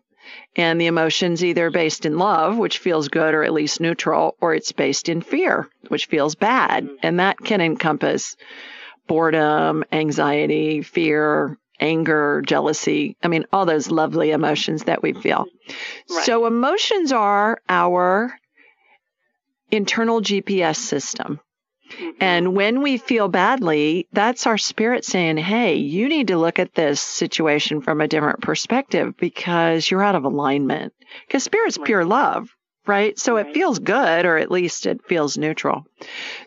And 0.56 0.80
the 0.80 0.86
emotion's 0.86 1.44
either 1.44 1.70
based 1.70 2.04
in 2.06 2.18
love, 2.18 2.58
which 2.58 2.78
feels 2.78 3.08
good 3.08 3.34
or 3.34 3.44
at 3.44 3.52
least 3.52 3.80
neutral, 3.80 4.36
or 4.40 4.54
it's 4.54 4.72
based 4.72 5.08
in 5.08 5.20
fear, 5.20 5.68
which 5.88 6.06
feels 6.06 6.34
bad. 6.34 6.84
Mm-hmm. 6.84 6.94
And 7.02 7.20
that 7.20 7.38
can 7.38 7.60
encompass 7.60 8.36
boredom, 9.06 9.84
anxiety, 9.92 10.82
fear, 10.82 11.56
anger, 11.80 12.42
jealousy. 12.44 13.16
I 13.22 13.28
mean, 13.28 13.46
all 13.52 13.66
those 13.66 13.90
lovely 13.90 14.30
emotions 14.30 14.84
that 14.84 15.02
we 15.02 15.12
feel. 15.12 15.46
Right. 16.10 16.24
So 16.24 16.46
emotions 16.46 17.12
are 17.12 17.60
our 17.68 18.34
internal 19.70 20.20
GPS 20.20 20.76
system. 20.76 21.40
Mm-hmm. 21.90 22.10
And 22.20 22.54
when 22.54 22.82
we 22.82 22.98
feel 22.98 23.28
badly, 23.28 24.08
that's 24.12 24.46
our 24.46 24.58
spirit 24.58 25.04
saying, 25.04 25.36
Hey, 25.36 25.76
you 25.76 26.08
need 26.08 26.28
to 26.28 26.38
look 26.38 26.58
at 26.58 26.74
this 26.74 27.00
situation 27.00 27.80
from 27.80 28.00
a 28.00 28.08
different 28.08 28.40
perspective 28.40 29.16
because 29.16 29.90
you're 29.90 30.02
out 30.02 30.14
of 30.14 30.24
alignment. 30.24 30.92
Because 31.26 31.44
spirit's 31.44 31.78
right. 31.78 31.86
pure 31.86 32.04
love, 32.04 32.48
right? 32.86 33.18
So 33.18 33.36
right. 33.36 33.46
it 33.46 33.54
feels 33.54 33.78
good, 33.78 34.26
or 34.26 34.36
at 34.36 34.50
least 34.50 34.86
it 34.86 35.06
feels 35.06 35.38
neutral. 35.38 35.84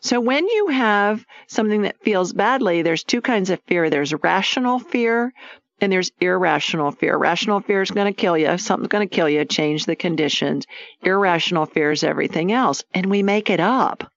So 0.01 0.19
when 0.19 0.47
you 0.47 0.67
have 0.67 1.25
something 1.47 1.83
that 1.83 2.03
feels 2.03 2.33
badly, 2.33 2.81
there's 2.81 3.03
two 3.03 3.21
kinds 3.21 3.49
of 3.49 3.59
fear. 3.67 3.89
There's 3.89 4.13
rational 4.13 4.79
fear 4.79 5.33
and 5.81 5.91
there's 5.91 6.11
irrational 6.21 6.91
fear. 6.91 7.17
Rational 7.17 7.59
fear 7.59 7.81
is 7.81 7.91
going 7.91 8.13
to 8.13 8.19
kill 8.19 8.37
you. 8.37 8.57
Something's 8.57 8.89
going 8.89 9.07
to 9.07 9.15
kill 9.15 9.27
you. 9.27 9.43
Change 9.45 9.85
the 9.85 9.95
conditions. 9.95 10.65
Irrational 11.01 11.65
fear 11.65 11.91
is 11.91 12.03
everything 12.03 12.51
else. 12.51 12.83
And 12.93 13.07
we 13.07 13.23
make 13.23 13.49
it 13.49 13.59
up. 13.59 14.09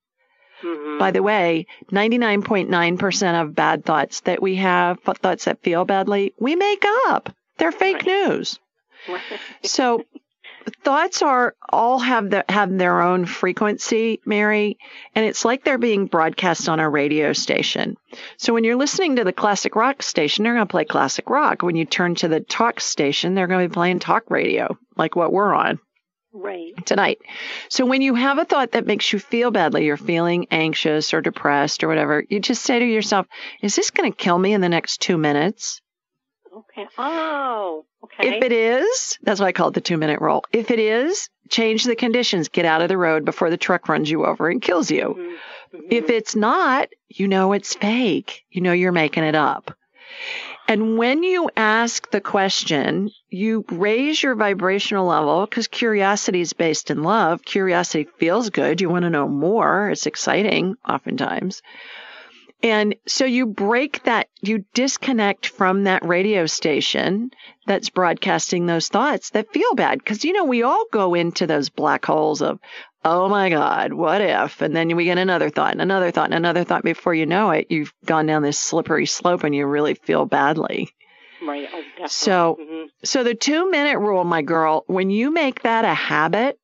Mm-hmm. 0.64 0.98
By 0.98 1.10
the 1.10 1.22
way, 1.22 1.66
99.9% 1.92 3.42
of 3.42 3.54
bad 3.54 3.84
thoughts 3.84 4.20
that 4.20 4.40
we 4.40 4.56
have, 4.56 5.00
thoughts 5.00 5.44
that 5.44 5.62
feel 5.62 5.84
badly, 5.84 6.32
we 6.38 6.56
make 6.56 6.84
up. 7.06 7.34
They're 7.58 7.72
fake 7.72 7.96
right. 7.96 8.06
news. 8.06 8.58
so 9.62 10.04
thoughts 10.82 11.22
are 11.22 11.54
all 11.68 11.98
have 11.98 12.30
the, 12.30 12.44
have 12.48 12.76
their 12.76 13.02
own 13.02 13.26
frequency, 13.26 14.20
Mary, 14.24 14.78
and 15.14 15.26
it's 15.26 15.44
like 15.44 15.64
they're 15.64 15.78
being 15.78 16.06
broadcast 16.06 16.68
on 16.68 16.80
a 16.80 16.88
radio 16.88 17.32
station. 17.32 17.96
So 18.38 18.54
when 18.54 18.64
you're 18.64 18.76
listening 18.76 19.16
to 19.16 19.24
the 19.24 19.32
classic 19.32 19.76
rock 19.76 20.02
station, 20.02 20.44
they're 20.44 20.54
going 20.54 20.66
to 20.66 20.70
play 20.70 20.84
classic 20.84 21.28
rock. 21.28 21.62
When 21.62 21.76
you 21.76 21.84
turn 21.84 22.14
to 22.16 22.28
the 22.28 22.40
talk 22.40 22.80
station, 22.80 23.34
they're 23.34 23.46
going 23.46 23.62
to 23.62 23.68
be 23.68 23.74
playing 23.74 23.98
talk 23.98 24.30
radio, 24.30 24.78
like 24.96 25.16
what 25.16 25.32
we're 25.32 25.52
on. 25.52 25.78
Right. 26.36 26.72
Tonight. 26.84 27.20
So 27.68 27.86
when 27.86 28.02
you 28.02 28.16
have 28.16 28.38
a 28.38 28.44
thought 28.44 28.72
that 28.72 28.86
makes 28.86 29.12
you 29.12 29.20
feel 29.20 29.52
badly, 29.52 29.84
you're 29.84 29.96
feeling 29.96 30.48
anxious 30.50 31.14
or 31.14 31.20
depressed 31.20 31.84
or 31.84 31.88
whatever, 31.88 32.24
you 32.28 32.40
just 32.40 32.62
say 32.62 32.80
to 32.80 32.84
yourself, 32.84 33.26
is 33.62 33.76
this 33.76 33.92
going 33.92 34.10
to 34.10 34.16
kill 34.16 34.36
me 34.36 34.52
in 34.52 34.60
the 34.60 34.68
next 34.68 35.00
two 35.00 35.16
minutes? 35.16 35.80
Okay. 36.52 36.86
Oh, 36.98 37.84
okay. 38.02 38.36
If 38.36 38.42
it 38.42 38.52
is, 38.52 39.18
that's 39.22 39.40
why 39.40 39.46
I 39.46 39.52
call 39.52 39.68
it 39.68 39.74
the 39.74 39.80
two 39.80 39.96
minute 39.96 40.20
rule. 40.20 40.44
If 40.52 40.72
it 40.72 40.80
is, 40.80 41.28
change 41.50 41.84
the 41.84 41.96
conditions. 41.96 42.48
Get 42.48 42.64
out 42.64 42.82
of 42.82 42.88
the 42.88 42.98
road 42.98 43.24
before 43.24 43.50
the 43.50 43.56
truck 43.56 43.88
runs 43.88 44.10
you 44.10 44.24
over 44.24 44.48
and 44.48 44.60
kills 44.60 44.90
you. 44.90 45.16
Mm-hmm. 45.16 45.76
Mm-hmm. 45.76 45.86
If 45.90 46.10
it's 46.10 46.34
not, 46.34 46.88
you 47.08 47.28
know 47.28 47.52
it's 47.52 47.74
fake. 47.74 48.42
You 48.50 48.60
know 48.60 48.72
you're 48.72 48.92
making 48.92 49.24
it 49.24 49.34
up. 49.36 49.76
And 50.66 50.96
when 50.96 51.22
you 51.22 51.50
ask 51.56 52.10
the 52.10 52.22
question, 52.22 53.10
you 53.28 53.64
raise 53.70 54.22
your 54.22 54.34
vibrational 54.34 55.06
level 55.06 55.44
because 55.44 55.68
curiosity 55.68 56.40
is 56.40 56.54
based 56.54 56.90
in 56.90 57.02
love. 57.02 57.44
Curiosity 57.44 58.08
feels 58.18 58.48
good. 58.48 58.80
You 58.80 58.88
want 58.88 59.02
to 59.02 59.10
know 59.10 59.28
more. 59.28 59.90
It's 59.90 60.06
exciting 60.06 60.76
oftentimes. 60.88 61.60
And 62.62 62.94
so 63.06 63.26
you 63.26 63.44
break 63.44 64.04
that, 64.04 64.28
you 64.40 64.64
disconnect 64.72 65.48
from 65.48 65.84
that 65.84 66.02
radio 66.02 66.46
station 66.46 67.30
that's 67.66 67.90
broadcasting 67.90 68.64
those 68.64 68.88
thoughts 68.88 69.30
that 69.30 69.52
feel 69.52 69.74
bad. 69.74 70.02
Cause 70.02 70.24
you 70.24 70.32
know, 70.32 70.44
we 70.44 70.62
all 70.62 70.86
go 70.90 71.12
into 71.12 71.46
those 71.46 71.68
black 71.68 72.06
holes 72.06 72.40
of, 72.40 72.58
oh 73.04 73.28
my 73.28 73.50
God, 73.50 73.92
what 73.92 74.20
if? 74.20 74.60
And 74.62 74.74
then 74.74 74.94
we 74.96 75.04
get 75.04 75.18
another 75.18 75.50
thought 75.50 75.72
and 75.72 75.82
another 75.82 76.10
thought 76.10 76.26
and 76.26 76.34
another 76.34 76.64
thought. 76.64 76.82
Before 76.82 77.14
you 77.14 77.26
know 77.26 77.50
it, 77.50 77.66
you've 77.70 77.92
gone 78.04 78.26
down 78.26 78.42
this 78.42 78.58
slippery 78.58 79.06
slope 79.06 79.44
and 79.44 79.54
you 79.54 79.66
really 79.66 79.94
feel 79.94 80.26
badly. 80.26 80.88
Right. 81.46 81.68
Oh, 81.72 82.06
so, 82.06 82.58
mm-hmm. 82.60 82.86
so 83.04 83.22
the 83.22 83.34
two 83.34 83.70
minute 83.70 83.98
rule, 83.98 84.24
my 84.24 84.42
girl, 84.42 84.84
when 84.86 85.10
you 85.10 85.30
make 85.30 85.62
that 85.62 85.84
a 85.84 85.92
habit, 85.92 86.58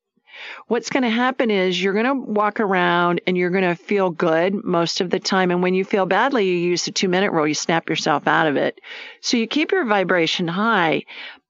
what's 0.67 0.89
going 0.89 1.03
to 1.03 1.09
happen 1.09 1.51
is 1.51 1.81
you're 1.81 1.93
going 1.93 2.05
to 2.05 2.31
walk 2.31 2.59
around 2.59 3.21
and 3.27 3.37
you're 3.37 3.49
going 3.49 3.63
to 3.63 3.75
feel 3.75 4.09
good 4.09 4.55
most 4.63 5.01
of 5.01 5.09
the 5.09 5.19
time. 5.19 5.51
And 5.51 5.61
when 5.61 5.73
you 5.73 5.85
feel 5.85 6.05
badly, 6.05 6.47
you 6.47 6.55
use 6.55 6.85
the 6.85 6.91
two 6.91 7.09
minute 7.09 7.31
rule, 7.31 7.47
you 7.47 7.53
snap 7.53 7.89
yourself 7.89 8.27
out 8.27 8.47
of 8.47 8.55
it. 8.55 8.79
So 9.21 9.37
you 9.37 9.47
keep 9.47 9.71
your 9.71 9.85
vibration 9.85 10.47
high. 10.47 11.03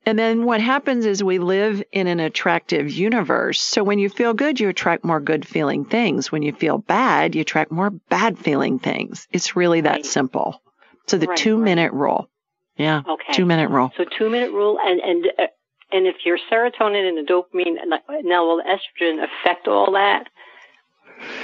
And 0.06 0.18
then 0.18 0.46
what 0.46 0.62
happens 0.62 1.06
is 1.06 1.24
we 1.24 1.38
live 1.38 1.84
in 1.92 2.08
an 2.08 2.20
attractive 2.20 2.90
universe. 2.90 3.62
So 3.62 3.84
when 3.84 4.00
you 4.00 4.10
feel 4.10 4.34
good, 4.34 4.60
you 4.60 4.70
attract 4.70 5.06
more 5.06 5.20
good 5.20 5.48
feeling 5.48 5.86
things. 5.86 6.32
When 6.32 6.42
you 6.42 6.54
feel 6.54 6.80
bad, 6.80 7.36
you 7.36 7.42
attract 7.42 7.72
more 7.72 7.92
bad 7.92 8.40
feeling 8.40 8.80
things. 8.80 9.28
It's 9.32 9.56
really 9.56 9.82
that 9.82 9.92
right. 9.92 10.06
simple. 10.06 10.62
So 11.06 11.18
the 11.18 11.28
right, 11.28 11.38
two 11.38 11.58
minute 11.58 11.94
rule. 11.94 12.30
Yeah. 12.78 13.02
Okay. 13.08 13.34
Two 13.34 13.46
minute 13.46 13.70
rule. 13.70 13.92
So 13.96 14.06
two 14.18 14.30
minute 14.30 14.52
rule 14.52 14.80
and, 14.84 15.00
and, 15.02 15.26
uh, 15.38 15.48
and 15.92 16.08
if 16.08 16.16
your 16.26 16.40
serotonin 16.52 17.08
and 17.08 17.18
the 17.18 17.32
dopamine, 17.32 17.76
now 18.24 18.46
will 18.46 18.64
estrogen 18.64 19.24
affect 19.24 19.68
all 19.68 19.92
that? 19.92 20.30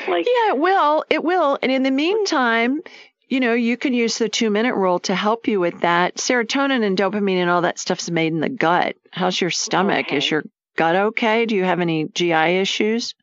Like, 0.07 0.25
yeah, 0.25 0.53
it 0.53 0.57
will. 0.57 1.05
It 1.09 1.23
will. 1.23 1.59
And 1.61 1.71
in 1.71 1.83
the 1.83 1.91
meantime, 1.91 2.81
you 3.27 3.39
know, 3.39 3.53
you 3.53 3.77
can 3.77 3.93
use 3.93 4.17
the 4.17 4.29
two 4.29 4.49
minute 4.49 4.75
rule 4.75 4.99
to 4.99 5.15
help 5.15 5.47
you 5.47 5.59
with 5.59 5.81
that. 5.81 6.15
Serotonin 6.15 6.83
and 6.83 6.97
dopamine 6.97 7.41
and 7.41 7.49
all 7.49 7.61
that 7.61 7.79
stuff's 7.79 8.09
made 8.09 8.33
in 8.33 8.39
the 8.39 8.49
gut. 8.49 8.95
How's 9.11 9.39
your 9.39 9.49
stomach? 9.49 10.07
Okay. 10.07 10.17
Is 10.17 10.29
your 10.29 10.43
gut 10.75 10.95
okay? 10.95 11.45
Do 11.45 11.55
you 11.55 11.63
have 11.63 11.79
any 11.79 12.05
GI 12.05 12.59
issues? 12.59 13.13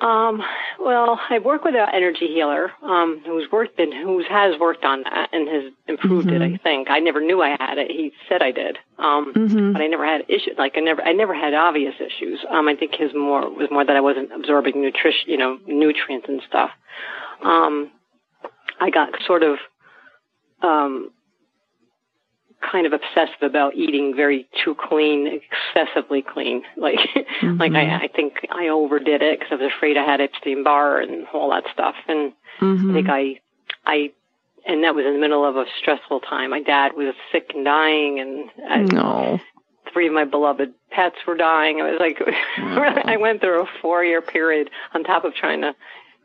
Um, 0.00 0.42
well, 0.78 1.20
I 1.28 1.40
work 1.40 1.62
with 1.62 1.74
an 1.74 1.86
energy 1.92 2.26
healer 2.26 2.72
um, 2.82 3.20
who's 3.26 3.50
worked 3.52 3.78
and 3.78 3.92
who 3.92 4.24
has 4.26 4.58
worked 4.58 4.82
on 4.82 5.02
that 5.02 5.28
and 5.32 5.46
has 5.46 5.72
improved 5.86 6.28
mm-hmm. 6.28 6.42
it. 6.42 6.54
I 6.54 6.56
think 6.56 6.90
I 6.90 7.00
never 7.00 7.20
knew 7.20 7.42
I 7.42 7.50
had 7.50 7.76
it. 7.76 7.90
He 7.90 8.12
said 8.26 8.40
I 8.40 8.50
did, 8.50 8.78
um, 8.98 9.34
mm-hmm. 9.34 9.72
but 9.72 9.82
I 9.82 9.88
never 9.88 10.06
had 10.06 10.22
issues. 10.28 10.54
Like 10.56 10.78
I 10.78 10.80
never, 10.80 11.02
I 11.02 11.12
never 11.12 11.34
had 11.34 11.52
obvious 11.52 11.94
issues. 12.00 12.40
Um, 12.48 12.66
I 12.66 12.76
think 12.76 12.94
his 12.94 13.12
more 13.14 13.50
was 13.50 13.68
more 13.70 13.84
that 13.84 13.94
I 13.94 14.00
wasn't 14.00 14.32
absorbing 14.32 14.80
nutrition, 14.80 15.28
you 15.28 15.36
know, 15.36 15.58
nutrients 15.66 16.28
and 16.28 16.40
stuff. 16.48 16.70
Um, 17.42 17.90
I 18.80 18.90
got 18.90 19.10
sort 19.26 19.42
of 19.42 19.58
um, 20.62 21.10
kind 22.60 22.86
of 22.86 22.92
obsessive 22.92 23.42
about 23.42 23.74
eating 23.74 24.14
very 24.14 24.48
too 24.64 24.74
clean, 24.74 25.40
excessively 25.74 26.22
clean. 26.22 26.62
Like, 26.76 26.98
mm-hmm. 27.14 27.58
like 27.58 27.72
I, 27.72 28.04
I 28.04 28.08
think 28.08 28.46
I 28.50 28.68
overdid 28.68 29.20
it 29.20 29.38
because 29.38 29.52
I 29.52 29.62
was 29.62 29.72
afraid 29.76 29.98
I 29.98 30.04
had 30.04 30.20
Epstein 30.20 30.64
Barr 30.64 31.00
and 31.00 31.26
all 31.34 31.50
that 31.50 31.64
stuff. 31.72 31.94
And 32.08 32.32
mm-hmm. 32.58 32.90
I 32.90 32.94
think 32.94 33.08
I, 33.10 33.40
I, 33.84 34.12
and 34.66 34.84
that 34.84 34.94
was 34.94 35.04
in 35.04 35.12
the 35.12 35.18
middle 35.18 35.44
of 35.44 35.56
a 35.56 35.66
stressful 35.78 36.20
time. 36.20 36.50
My 36.50 36.62
dad 36.62 36.92
was 36.96 37.14
sick 37.32 37.52
and 37.54 37.64
dying, 37.64 38.18
and 38.18 38.50
I, 38.66 38.78
no. 38.82 39.40
three 39.92 40.06
of 40.06 40.14
my 40.14 40.24
beloved 40.24 40.72
pets 40.90 41.16
were 41.26 41.36
dying. 41.36 41.80
I 41.82 41.90
was 41.90 42.00
like, 42.00 42.18
I 42.58 43.16
went 43.18 43.40
through 43.40 43.62
a 43.62 43.68
four-year 43.82 44.22
period 44.22 44.70
on 44.94 45.04
top 45.04 45.24
of 45.24 45.34
trying 45.34 45.60
to 45.62 45.74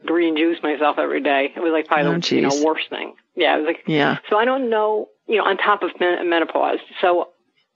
green 0.06 0.38
juice 0.38 0.58
myself 0.64 0.98
every 0.98 1.22
day. 1.22 1.54
It 1.56 1.60
was 1.60 1.72
like 1.72 1.88
probably 1.88 2.12
oh, 2.12 2.20
the 2.20 2.36
you 2.36 2.42
know 2.42 2.64
worst 2.64 2.90
thing. 2.90 3.14
Yeah, 3.36 3.56
it 3.56 3.60
was 3.60 3.68
like 3.68 3.84
yeah. 3.88 4.18
So 4.30 4.38
I 4.38 4.46
don't 4.46 4.70
know 4.70 5.10
you 5.28 5.38
know, 5.38 5.44
on 5.46 5.58
top 5.58 5.84
of 5.84 5.92
men- 6.00 6.30
menopause. 6.30 6.80
So, 7.02 7.30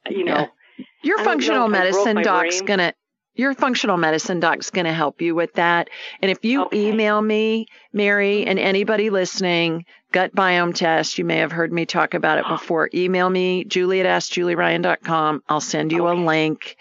you 0.10 0.24
know, 0.24 0.48
yeah. 0.78 0.84
your 1.04 1.24
functional 1.24 1.68
medicine 1.68 2.22
doc's 2.22 2.62
brain. 2.62 2.68
gonna 2.68 2.94
your 3.36 3.54
functional 3.54 3.96
medicine 3.96 4.42
doc's 4.42 4.70
going 4.70 4.86
to 4.86 4.92
help 4.92 5.22
you 5.22 5.34
with 5.34 5.54
that. 5.54 5.90
And 6.22 6.30
if 6.30 6.44
you 6.44 6.66
okay. 6.66 6.90
email 6.90 7.22
me, 7.22 7.68
Mary, 7.94 8.46
and 8.46 8.60
anybody 8.60 9.10
listening, 9.10 9.86
gut 10.12 10.34
biome 10.34 10.74
test, 10.74 11.18
you 11.18 11.26
may 11.26 11.38
have 11.38 11.52
heard 11.52 11.72
me 11.72 11.86
talk 11.86 12.14
about 12.14 12.40
it 12.40 12.46
before. 12.48 12.90
Email 12.94 13.30
me, 13.30 13.64
julie 13.64 14.00
at 14.00 14.06
askjulieryan.com. 14.06 15.44
I'll 15.48 15.62
send 15.62 15.92
you 15.92 16.08
okay. 16.08 16.20
a 16.20 16.26
link 16.26 16.76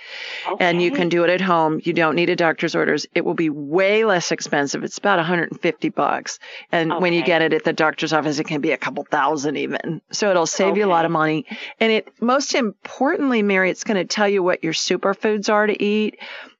okay. 0.50 0.64
and 0.64 0.80
you 0.80 0.90
can 0.90 1.08
do 1.08 1.24
it 1.24 1.30
at 1.30 1.40
home. 1.40 1.80
You 1.84 1.92
don't 1.92 2.14
need 2.14 2.30
a 2.30 2.36
doctor's 2.36 2.74
orders. 2.74 3.06
It 3.14 3.24
will 3.24 3.34
be 3.34 3.50
way 3.50 4.04
less 4.04 4.32
expensive. 4.32 4.84
It's 4.84 4.98
about 4.98 5.18
150 5.18 5.88
bucks. 5.90 6.38
And 6.72 7.00
when 7.00 7.12
you 7.12 7.22
get 7.22 7.42
it 7.42 7.52
at 7.52 7.64
the 7.64 7.72
doctor's 7.72 8.12
office, 8.12 8.38
it 8.38 8.44
can 8.44 8.60
be 8.60 8.72
a 8.72 8.78
couple 8.78 9.04
thousand 9.04 9.56
even. 9.56 10.00
So 10.10 10.30
it'll 10.30 10.46
save 10.46 10.76
you 10.76 10.84
a 10.84 10.86
lot 10.86 11.04
of 11.04 11.10
money. 11.10 11.46
And 11.80 11.92
it, 11.92 12.08
most 12.20 12.54
importantly, 12.54 13.42
Mary, 13.42 13.70
it's 13.70 13.84
going 13.84 13.96
to 13.96 14.04
tell 14.04 14.28
you 14.28 14.42
what 14.42 14.64
your 14.64 14.72
superfoods 14.72 15.52
are 15.52 15.66
to 15.66 15.82
eat 15.82 16.18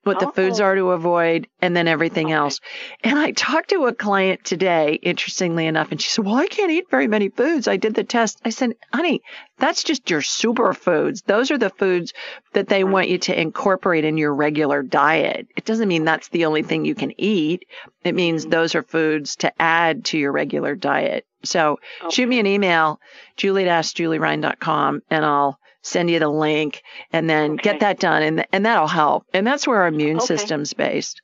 what 0.09 0.19
the 0.19 0.33
foods 0.33 0.61
Oh. 0.61 0.65
are 0.65 0.75
to 0.75 0.91
avoid, 0.91 1.47
and 1.63 1.77
then 1.77 1.87
everything 1.87 2.33
else. 2.33 2.61
And 3.05 3.19
I 3.19 3.31
talked 3.31 3.71
to 3.71 3.87
a 3.87 3.95
client 3.95 4.43
today, 4.43 4.99
interestingly 5.03 5.67
enough, 5.67 5.93
and 5.93 6.01
she 6.01 6.09
said, 6.09 6.25
Well, 6.25 6.35
I 6.35 6.47
can't 6.47 6.73
eat 6.73 6.91
very 6.91 7.07
many 7.07 7.29
foods. 7.29 7.69
I 7.69 7.77
did 7.77 7.95
the 7.95 8.05
test. 8.05 8.41
I 8.45 8.51
said, 8.51 8.73
Honey, 8.93 9.23
that's 9.59 9.85
just 9.85 10.11
your 10.11 10.21
superfoods. 10.23 11.25
Those 11.25 11.51
are 11.51 11.59
the 11.59 11.71
foods 11.71 12.13
that 12.55 12.69
they 12.69 12.83
want 12.85 13.09
you 13.09 13.19
to 13.19 13.41
incorporate 13.41 14.05
in 14.05 14.17
your 14.17 14.35
regular 14.35 14.83
diet. 14.83 15.47
It 15.57 15.65
doesn't 15.65 15.89
mean 15.89 16.05
that's 16.05 16.29
the 16.29 16.47
only 16.47 16.63
thing 16.63 16.85
you 16.85 16.95
can 16.95 17.13
eat. 17.21 17.67
It 18.03 18.15
means 18.15 18.43
mm-hmm. 18.43 18.51
those 18.51 18.75
are 18.75 18.83
foods 18.83 19.37
to 19.37 19.53
add 19.63 20.07
to 20.07 20.19
your 20.19 20.33
regular 20.33 20.75
diet. 20.75 21.27
So 21.45 21.79
shoot 22.11 22.29
me 22.29 22.41
an 22.41 22.47
email, 22.47 23.01
julie 23.37 23.69
at 23.69 23.85
askjulieryan.com, 23.85 25.03
and 25.11 25.25
I'll 25.25 25.59
send 25.83 26.11
you 26.11 26.19
the 26.19 26.29
link 26.29 26.83
and 27.13 27.29
then 27.29 27.57
get 27.57 27.81
that 27.81 27.99
done. 28.01 28.23
And, 28.23 28.47
and 28.53 28.67
that'll 28.67 28.87
help. 28.89 29.25
And 29.33 29.47
that's 29.47 29.67
where 29.67 29.83
our 29.83 29.89
immune 29.89 30.17
Okay. 30.19 30.27
system's 30.27 30.75
based. 30.75 31.21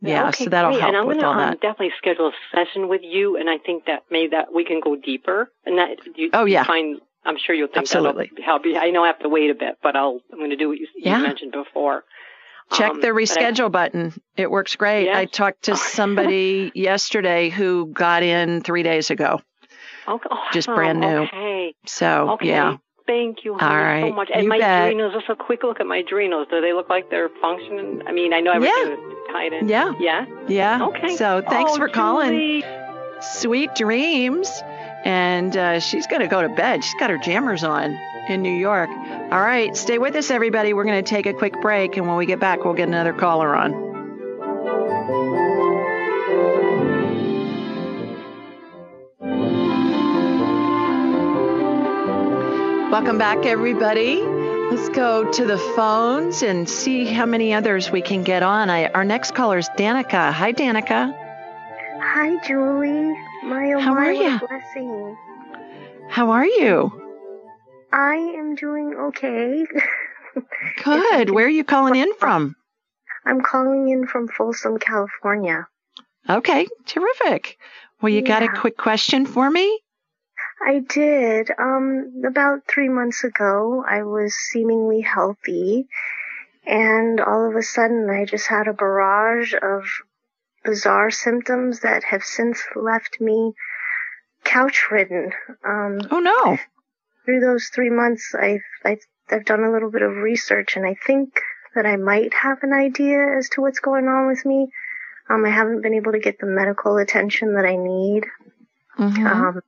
Yeah. 0.00 0.28
okay, 0.28 0.44
so 0.44 0.50
that'll 0.50 0.70
great. 0.70 0.80
help 0.80 0.88
And 0.90 0.96
I'm 0.96 1.06
with 1.06 1.16
gonna 1.18 1.26
all 1.28 1.34
um, 1.34 1.50
that. 1.50 1.60
definitely 1.60 1.90
schedule 1.98 2.28
a 2.28 2.56
session 2.56 2.88
with 2.88 3.00
you, 3.02 3.36
and 3.36 3.50
I 3.50 3.58
think 3.58 3.86
that 3.86 4.04
maybe 4.10 4.28
that 4.30 4.54
we 4.54 4.64
can 4.64 4.78
go 4.80 4.94
deeper. 4.94 5.50
And 5.66 5.78
that 5.78 5.96
you, 6.14 6.30
Oh, 6.32 6.44
you 6.44 6.52
yeah. 6.54 6.64
find 6.64 7.00
I'm 7.24 7.36
sure 7.36 7.54
you'll 7.54 7.66
think 7.66 7.78
Absolutely. 7.78 8.30
that'll 8.30 8.44
help 8.44 8.64
you. 8.64 8.76
I 8.78 8.90
know 8.90 9.02
I 9.02 9.08
have 9.08 9.18
to 9.18 9.28
wait 9.28 9.50
a 9.50 9.54
bit, 9.54 9.74
but 9.82 9.96
I'll 9.96 10.20
I'm 10.32 10.38
going 10.38 10.50
to 10.50 10.56
do 10.56 10.68
what 10.68 10.78
you, 10.78 10.86
you 10.96 11.10
mentioned 11.18 11.50
before. 11.52 12.04
Check 12.72 12.90
Um, 12.92 13.00
the 13.00 13.08
but 13.08 13.16
I- 13.16 13.22
reschedule 13.22 13.72
button. 13.72 14.12
It 14.36 14.50
works 14.50 14.76
great. 14.76 15.06
Yeah. 15.06 15.18
I 15.18 15.24
talked 15.24 15.62
to 15.64 15.76
somebody 15.98 16.70
yesterday 16.76 17.48
who 17.48 17.86
got 17.86 18.22
in 18.22 18.62
three 18.62 18.84
days 18.84 19.10
ago. 19.10 19.40
Okay. 20.06 20.28
Just 20.52 20.68
brand 20.68 21.00
new. 21.00 21.22
Okay. 21.24 21.74
So, 21.86 22.30
Okay. 22.34 22.48
yeah. 22.48 22.76
Thank 23.08 23.44
you, 23.44 23.54
honey, 23.58 23.74
right. 23.74 24.10
so 24.10 24.14
much. 24.14 24.28
And 24.32 24.44
You 24.44 24.48
my 24.50 24.58
bet. 24.58 24.90
adrenals, 24.90 25.14
just 25.14 25.28
a 25.30 25.34
quick 25.34 25.62
look 25.64 25.80
at 25.80 25.86
my 25.86 25.96
adrenals. 25.98 26.46
Do 26.50 26.60
they 26.60 26.72
look 26.74 26.88
like 26.88 27.08
they're 27.10 27.30
functioning? 27.40 28.02
I 28.06 28.12
mean, 28.12 28.32
I 28.32 28.40
know 28.40 28.52
everything 28.52 28.76
Yeah. 28.86 28.92
is 28.94 29.32
tied 29.32 29.52
in. 29.54 29.68
Yeah. 29.68 29.92
Yeah. 29.98 30.26
Yeah. 30.46 30.86
Okay. 30.88 31.16
So 31.16 31.42
thanks 31.48 31.72
Oh, 31.74 31.76
for 31.78 31.88
calling. 31.88 32.28
Julie. 32.30 32.64
Sweet 33.20 33.74
dreams. 33.74 34.62
And 35.04 35.56
uh, 35.56 35.80
she's 35.80 36.06
going 36.06 36.20
to 36.22 36.28
go 36.28 36.42
to 36.42 36.48
bed. 36.50 36.84
She's 36.84 36.94
got 37.00 37.08
her 37.10 37.18
jammers 37.18 37.64
on 37.64 37.98
in 38.28 38.42
New 38.42 38.52
York. 38.54 38.90
All 38.90 39.40
right. 39.40 39.74
Stay 39.76 39.96
with 39.98 40.14
us, 40.16 40.30
everybody. 40.30 40.74
We're 40.74 40.84
going 40.84 41.02
to 41.02 41.08
take 41.08 41.24
a 41.26 41.32
quick 41.32 41.54
break. 41.62 41.96
And 41.96 42.06
when 42.06 42.16
we 42.18 42.26
get 42.26 42.40
back, 42.40 42.64
we'll 42.64 42.74
get 42.74 42.88
another 42.88 43.14
caller 43.14 43.56
on. 43.56 45.47
Welcome 52.90 53.18
back, 53.18 53.44
everybody. 53.44 54.22
Let's 54.22 54.88
go 54.88 55.30
to 55.32 55.44
the 55.44 55.58
phones 55.58 56.42
and 56.42 56.66
see 56.66 57.04
how 57.04 57.26
many 57.26 57.52
others 57.52 57.90
we 57.90 58.00
can 58.00 58.22
get 58.22 58.42
on. 58.42 58.70
I, 58.70 58.86
our 58.86 59.04
next 59.04 59.34
caller 59.34 59.58
is 59.58 59.68
Danica. 59.76 60.32
Hi, 60.32 60.54
Danica. 60.54 61.14
Hi, 62.00 62.46
Julie. 62.46 63.14
My 63.44 63.74
oh 63.74 63.78
How 63.78 63.92
my, 63.92 64.06
are 64.06 64.12
ya? 64.12 64.38
blessing. 64.38 65.16
How 66.08 66.30
are 66.30 66.46
you? 66.46 66.90
I 67.92 68.14
am 68.14 68.54
doing 68.54 68.94
okay. 68.98 69.66
Good. 70.82 71.28
Where 71.28 71.44
are 71.44 71.50
you 71.50 71.64
calling 71.64 71.96
in 71.96 72.14
from? 72.14 72.56
I'm 73.26 73.42
calling 73.42 73.90
in 73.90 74.06
from 74.06 74.28
Folsom, 74.28 74.78
California. 74.78 75.68
Okay, 76.26 76.66
terrific. 76.86 77.58
Well, 78.00 78.10
you 78.10 78.22
got 78.22 78.42
a 78.42 78.48
quick 78.48 78.78
question 78.78 79.26
for 79.26 79.50
me? 79.50 79.78
I 80.64 80.80
did. 80.80 81.50
Um, 81.58 82.22
about 82.26 82.66
three 82.66 82.88
months 82.88 83.24
ago, 83.24 83.84
I 83.88 84.02
was 84.02 84.34
seemingly 84.34 85.00
healthy, 85.00 85.88
and 86.66 87.20
all 87.20 87.48
of 87.48 87.56
a 87.56 87.62
sudden, 87.62 88.10
I 88.10 88.24
just 88.24 88.48
had 88.48 88.68
a 88.68 88.72
barrage 88.72 89.54
of 89.54 89.84
bizarre 90.64 91.10
symptoms 91.10 91.80
that 91.80 92.04
have 92.04 92.24
since 92.24 92.62
left 92.74 93.20
me 93.20 93.54
couch 94.44 94.90
ridden. 94.90 95.32
Um, 95.64 96.00
oh 96.10 96.20
no! 96.20 96.58
Through 97.24 97.40
those 97.40 97.66
three 97.66 97.90
months, 97.90 98.34
I've, 98.34 98.62
I've 98.84 99.04
I've 99.30 99.44
done 99.44 99.64
a 99.64 99.70
little 99.70 99.90
bit 99.90 100.02
of 100.02 100.16
research, 100.16 100.76
and 100.76 100.86
I 100.86 100.96
think 101.06 101.40
that 101.74 101.86
I 101.86 101.96
might 101.96 102.34
have 102.34 102.62
an 102.62 102.72
idea 102.72 103.36
as 103.38 103.48
to 103.50 103.60
what's 103.60 103.80
going 103.80 104.08
on 104.08 104.26
with 104.26 104.44
me. 104.44 104.68
Um, 105.28 105.44
I 105.44 105.50
haven't 105.50 105.82
been 105.82 105.94
able 105.94 106.12
to 106.12 106.18
get 106.18 106.38
the 106.38 106.46
medical 106.46 106.96
attention 106.96 107.54
that 107.54 107.66
I 107.66 107.76
need. 107.76 108.24
Mm-hmm. 108.98 109.26
Um, 109.26 109.60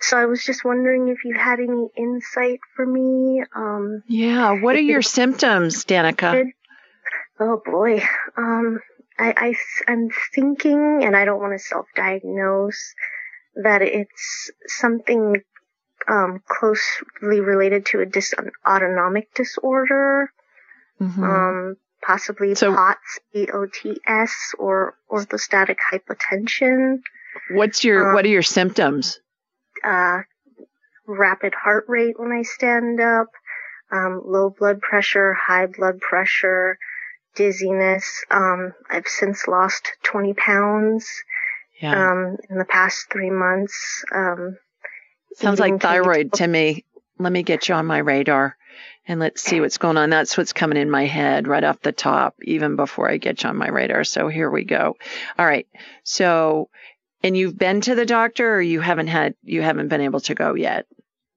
so 0.00 0.16
I 0.16 0.26
was 0.26 0.44
just 0.44 0.64
wondering 0.64 1.08
if 1.08 1.24
you 1.24 1.36
had 1.36 1.60
any 1.60 1.88
insight 1.96 2.60
for 2.74 2.86
me. 2.86 3.42
Um, 3.54 4.02
Yeah. 4.06 4.60
What 4.60 4.76
are 4.76 4.80
your 4.80 5.02
symptoms, 5.02 5.84
Danica? 5.84 6.50
Oh 7.40 7.60
boy. 7.64 8.02
Um, 8.36 8.80
I, 9.18 9.34
I, 9.36 9.54
I'm 9.90 10.08
thinking, 10.34 11.02
and 11.04 11.16
I 11.16 11.24
don't 11.24 11.40
want 11.40 11.52
to 11.52 11.58
self-diagnose, 11.58 12.94
that 13.62 13.82
it's 13.82 14.50
something, 14.66 15.42
um, 16.06 16.40
closely 16.46 17.40
related 17.40 17.86
to 17.86 18.00
a 18.00 18.06
dysautonomic 18.06 19.26
disorder. 19.34 20.30
Mhm. 21.00 21.18
Um, 21.22 21.76
possibly 22.02 22.54
POTS, 22.54 23.18
P-O-T-S, 23.32 24.54
or 24.58 24.94
orthostatic 25.10 25.76
hypotension. 25.92 27.00
What's 27.50 27.84
your 27.84 28.08
um, 28.10 28.14
What 28.14 28.24
are 28.24 28.28
your 28.28 28.42
symptoms? 28.42 29.20
Uh, 29.84 30.22
rapid 31.06 31.54
heart 31.54 31.84
rate 31.88 32.18
when 32.18 32.32
I 32.32 32.42
stand 32.42 33.00
up, 33.00 33.28
um, 33.90 34.22
low 34.24 34.50
blood 34.50 34.80
pressure, 34.80 35.32
high 35.34 35.66
blood 35.66 36.00
pressure, 36.00 36.78
dizziness. 37.34 38.24
Um, 38.30 38.74
I've 38.90 39.06
since 39.06 39.46
lost 39.48 39.92
20 40.04 40.34
pounds, 40.34 41.08
Yeah. 41.80 42.10
um, 42.10 42.36
in 42.50 42.58
the 42.58 42.64
past 42.64 43.06
three 43.10 43.30
months. 43.30 44.04
Um, 44.12 44.58
Sounds 45.36 45.60
like 45.60 45.80
thyroid 45.80 46.32
to 46.34 46.46
me. 46.46 46.84
Let 47.18 47.32
me 47.32 47.42
get 47.42 47.68
you 47.68 47.74
on 47.74 47.86
my 47.86 47.98
radar 47.98 48.56
and 49.06 49.20
let's 49.20 49.42
see 49.42 49.60
what's 49.60 49.78
going 49.78 49.96
on. 49.96 50.10
That's 50.10 50.36
what's 50.36 50.52
coming 50.52 50.78
in 50.78 50.90
my 50.90 51.06
head 51.06 51.48
right 51.48 51.64
off 51.64 51.80
the 51.80 51.92
top, 51.92 52.36
even 52.42 52.76
before 52.76 53.10
I 53.10 53.16
get 53.16 53.42
you 53.42 53.50
on 53.50 53.56
my 53.56 53.68
radar. 53.68 54.04
So 54.04 54.28
here 54.28 54.50
we 54.50 54.64
go. 54.64 54.96
All 55.38 55.46
right. 55.46 55.66
So, 56.04 56.68
and 57.22 57.36
you've 57.36 57.58
been 57.58 57.80
to 57.82 57.94
the 57.94 58.06
doctor 58.06 58.54
or 58.54 58.60
you 58.60 58.80
haven't 58.80 59.08
had, 59.08 59.34
you 59.42 59.62
haven't 59.62 59.88
been 59.88 60.00
able 60.00 60.20
to 60.20 60.34
go 60.34 60.54
yet? 60.54 60.86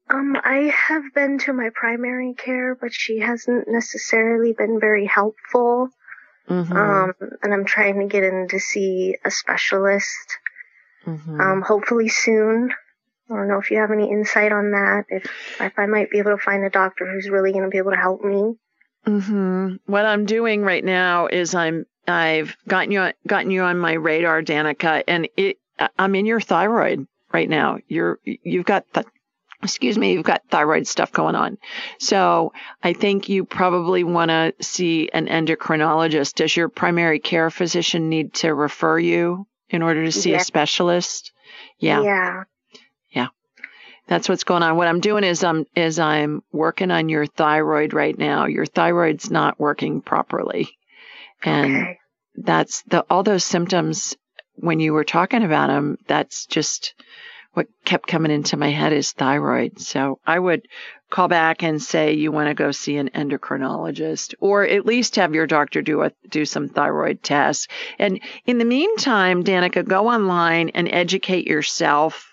Um, 0.10 0.36
I 0.44 0.74
have 0.76 1.04
been 1.16 1.38
to 1.40 1.54
my 1.54 1.70
primary 1.74 2.34
care, 2.34 2.76
but 2.76 2.94
she 2.94 3.20
hasn't 3.20 3.68
necessarily 3.68 4.54
been 4.54 4.80
very 4.80 5.06
helpful. 5.06 5.90
Mhm. 6.50 6.76
Um, 6.76 7.14
and 7.42 7.54
I'm 7.54 7.66
trying 7.66 8.00
to 8.00 8.08
get 8.08 8.24
in 8.24 8.48
to 8.50 8.60
see 8.60 9.16
a 9.24 9.32
specialist. 9.32 10.38
Mhm. 11.06 11.40
Um, 11.40 11.62
hopefully 11.62 12.10
soon. 12.10 12.74
I 13.30 13.36
don't 13.36 13.48
know 13.48 13.60
if 13.60 13.72
you 13.72 13.78
have 13.78 13.92
any 13.92 14.12
insight 14.12 14.52
on 14.52 14.72
that. 14.72 15.06
If 15.08 15.24
if 15.62 15.80
I 15.80 15.86
might 15.86 16.10
be 16.12 16.20
able 16.20 16.32
to 16.32 16.44
find 16.44 16.66
a 16.66 16.70
doctor 16.70 17.06
who's 17.06 17.30
really 17.30 17.54
going 17.54 17.64
to 17.64 17.70
be 17.70 17.78
able 17.78 17.92
to 17.92 17.98
help 17.98 18.24
me. 18.24 18.58
hmm 19.06 19.76
What 19.86 20.06
I'm 20.06 20.26
doing 20.26 20.64
right 20.64 20.84
now 20.84 21.28
is 21.28 21.56
I'm 21.56 21.86
I've 22.08 22.58
gotten 22.68 22.92
you 22.92 23.14
gotten 23.26 23.52
you 23.52 23.62
on 23.62 23.78
my 23.78 23.94
radar, 23.94 24.42
Danica, 24.42 25.04
and 25.08 25.30
it 25.38 25.58
I'm 25.98 26.16
in 26.16 26.26
your 26.26 26.42
thyroid 26.42 27.08
right 27.34 27.50
now. 27.50 27.78
You're 27.88 28.20
you've 28.24 28.66
got 28.66 28.86
th- 28.94 29.06
excuse 29.64 29.98
me, 29.98 30.14
you've 30.14 30.24
got 30.26 30.42
thyroid 30.50 30.88
stuff 30.88 31.12
going 31.12 31.36
on. 31.36 31.58
So 32.00 32.52
I 32.82 32.94
think 32.94 33.30
you 33.30 33.46
probably 33.46 34.04
want 34.04 34.30
to 34.30 34.54
see 34.62 35.10
an 35.14 35.28
endocrinologist. 35.28 36.36
Does 36.36 36.56
your 36.56 36.68
primary 36.70 37.20
care 37.20 37.50
physician 37.50 38.10
need 38.10 38.34
to 38.36 38.54
refer 38.54 38.98
you 38.98 39.46
in 39.70 39.84
order 39.84 40.04
to 40.04 40.12
see 40.12 40.32
Yeah. 40.32 40.38
a 40.38 40.44
specialist? 40.44 41.32
Yeah. 41.78 42.02
Yeah. 42.02 42.44
Yeah. 43.12 43.28
That's 44.08 44.28
what's 44.28 44.44
going 44.44 44.64
on. 44.64 44.78
What 44.78 44.88
I'm 44.88 45.00
doing 45.00 45.24
is 45.24 45.44
I'm 45.44 45.66
is 45.76 46.00
I'm 46.00 46.42
working 46.52 46.92
on 46.92 47.08
your 47.08 47.26
thyroid 47.26 47.94
right 47.94 48.18
now. 48.18 48.46
Your 48.46 48.66
thyroid's 48.66 49.30
not 49.30 49.60
working 49.60 50.02
properly. 50.02 50.70
And 51.44 51.96
that's 52.36 52.82
the 52.84 53.06
all 53.10 53.24
those 53.24 53.44
symptoms 53.46 54.16
when 54.62 54.80
you 54.80 54.94
were 54.94 55.04
talking 55.04 55.44
about 55.44 55.68
them, 55.68 55.98
that's 56.08 56.46
just 56.46 56.94
what 57.54 57.68
kept 57.84 58.08
coming 58.08 58.32
into 58.32 58.56
my 58.56 58.70
head 58.70 58.94
is 58.94 59.12
thyroid. 59.12 59.80
So 59.80 60.20
I 60.26 60.40
would 60.40 60.68
call 61.10 61.28
back 61.28 61.64
and 61.64 61.82
say 61.82 62.14
you 62.14 62.32
want 62.32 62.48
to 62.48 62.54
go 62.54 62.72
see 62.72 62.96
an 62.96 63.10
endocrinologist 63.10 64.34
or 64.40 64.64
at 64.64 64.86
least 64.86 65.18
have 65.18 65.36
your 65.36 65.48
doctor 65.48 65.82
do 65.82 66.04
a 66.04 66.12
do 66.30 66.46
some 66.46 66.70
thyroid 66.70 67.22
tests. 67.22 67.68
And 68.00 68.22
in 68.46 68.58
the 68.58 68.66
meantime, 68.66 69.44
Danica, 69.44 69.86
go 69.86 70.08
online 70.08 70.70
and 70.70 70.88
educate 70.90 71.48
yourself 71.48 72.31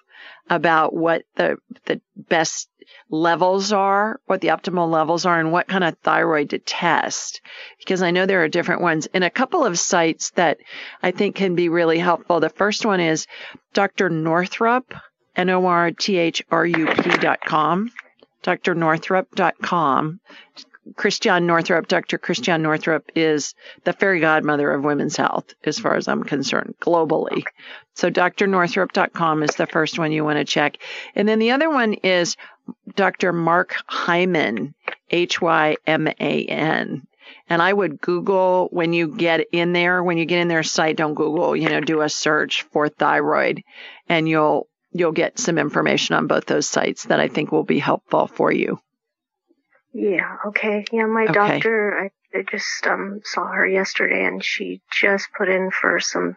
about 0.50 0.94
what 0.94 1.22
the 1.36 1.56
the 1.84 2.00
best 2.16 2.68
levels 3.10 3.72
are, 3.72 4.20
what 4.26 4.40
the 4.40 4.48
optimal 4.48 4.90
levels 4.90 5.26
are, 5.26 5.38
and 5.38 5.52
what 5.52 5.68
kind 5.68 5.84
of 5.84 5.96
thyroid 5.98 6.50
to 6.50 6.58
test. 6.58 7.40
Because 7.78 8.02
I 8.02 8.10
know 8.10 8.26
there 8.26 8.42
are 8.42 8.48
different 8.48 8.82
ones. 8.82 9.08
And 9.12 9.24
a 9.24 9.30
couple 9.30 9.64
of 9.64 9.78
sites 9.78 10.30
that 10.32 10.58
I 11.02 11.10
think 11.10 11.36
can 11.36 11.54
be 11.54 11.68
really 11.68 11.98
helpful. 11.98 12.40
The 12.40 12.48
first 12.48 12.86
one 12.86 13.00
is 13.00 13.26
Dr. 13.72 14.08
Northrup, 14.08 14.94
N 15.36 15.50
O 15.50 15.66
R 15.66 15.90
T 15.90 16.16
H 16.16 16.42
R 16.50 16.66
U 16.66 16.86
P 16.86 17.10
dot 17.18 17.40
com, 17.44 17.90
drnorthrup.com. 18.42 20.20
Christiane 20.96 21.46
Northrup. 21.46 21.88
Dr. 21.88 22.18
Christiane 22.18 22.62
Northrup 22.62 23.10
is 23.14 23.54
the 23.84 23.92
fairy 23.92 24.20
godmother 24.20 24.70
of 24.70 24.84
women's 24.84 25.16
health, 25.16 25.54
as 25.64 25.78
far 25.78 25.96
as 25.96 26.08
I'm 26.08 26.24
concerned, 26.24 26.74
globally. 26.80 27.44
So 27.94 28.10
drnorthrup.com 28.10 29.42
is 29.42 29.56
the 29.56 29.66
first 29.66 29.98
one 29.98 30.12
you 30.12 30.24
want 30.24 30.38
to 30.38 30.44
check. 30.44 30.78
And 31.14 31.28
then 31.28 31.38
the 31.38 31.52
other 31.52 31.70
one 31.70 31.94
is 31.94 32.36
Dr. 32.94 33.32
Mark 33.32 33.74
Hyman, 33.86 34.74
H 35.10 35.40
Y 35.40 35.76
M 35.86 36.06
A 36.06 36.44
N. 36.46 37.02
And 37.48 37.62
I 37.62 37.72
would 37.72 38.00
Google 38.00 38.68
when 38.70 38.92
you 38.92 39.08
get 39.08 39.46
in 39.52 39.72
there, 39.72 40.02
when 40.02 40.18
you 40.18 40.24
get 40.24 40.40
in 40.40 40.48
their 40.48 40.62
site, 40.62 40.96
don't 40.96 41.14
Google, 41.14 41.56
you 41.56 41.68
know, 41.68 41.80
do 41.80 42.02
a 42.02 42.08
search 42.08 42.62
for 42.72 42.88
thyroid 42.88 43.62
and 44.08 44.28
you'll 44.28 44.68
you'll 44.92 45.12
get 45.12 45.38
some 45.38 45.58
information 45.58 46.14
on 46.14 46.26
both 46.26 46.46
those 46.46 46.68
sites 46.68 47.04
that 47.04 47.20
I 47.20 47.28
think 47.28 47.52
will 47.52 47.64
be 47.64 47.78
helpful 47.78 48.26
for 48.26 48.50
you. 48.50 48.78
Yeah, 49.92 50.36
okay. 50.46 50.84
Yeah, 50.92 51.06
my 51.06 51.24
Okay. 51.24 51.32
doctor, 51.32 52.10
I, 52.34 52.38
I 52.38 52.42
just 52.50 52.86
um 52.86 53.20
saw 53.24 53.46
her 53.48 53.66
yesterday 53.66 54.24
and 54.24 54.44
she 54.44 54.80
just 54.92 55.28
put 55.36 55.48
in 55.48 55.70
for 55.70 55.98
some 56.00 56.36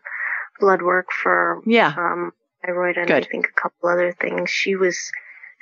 blood 0.59 0.81
work 0.81 1.07
for 1.11 1.61
Yeah. 1.65 1.93
um 1.97 2.31
thyroid 2.65 2.97
and 2.97 3.07
Good. 3.07 3.25
I 3.25 3.27
think 3.29 3.47
a 3.47 3.61
couple 3.61 3.89
other 3.89 4.13
things. 4.13 4.49
She 4.49 4.75
was 4.75 4.97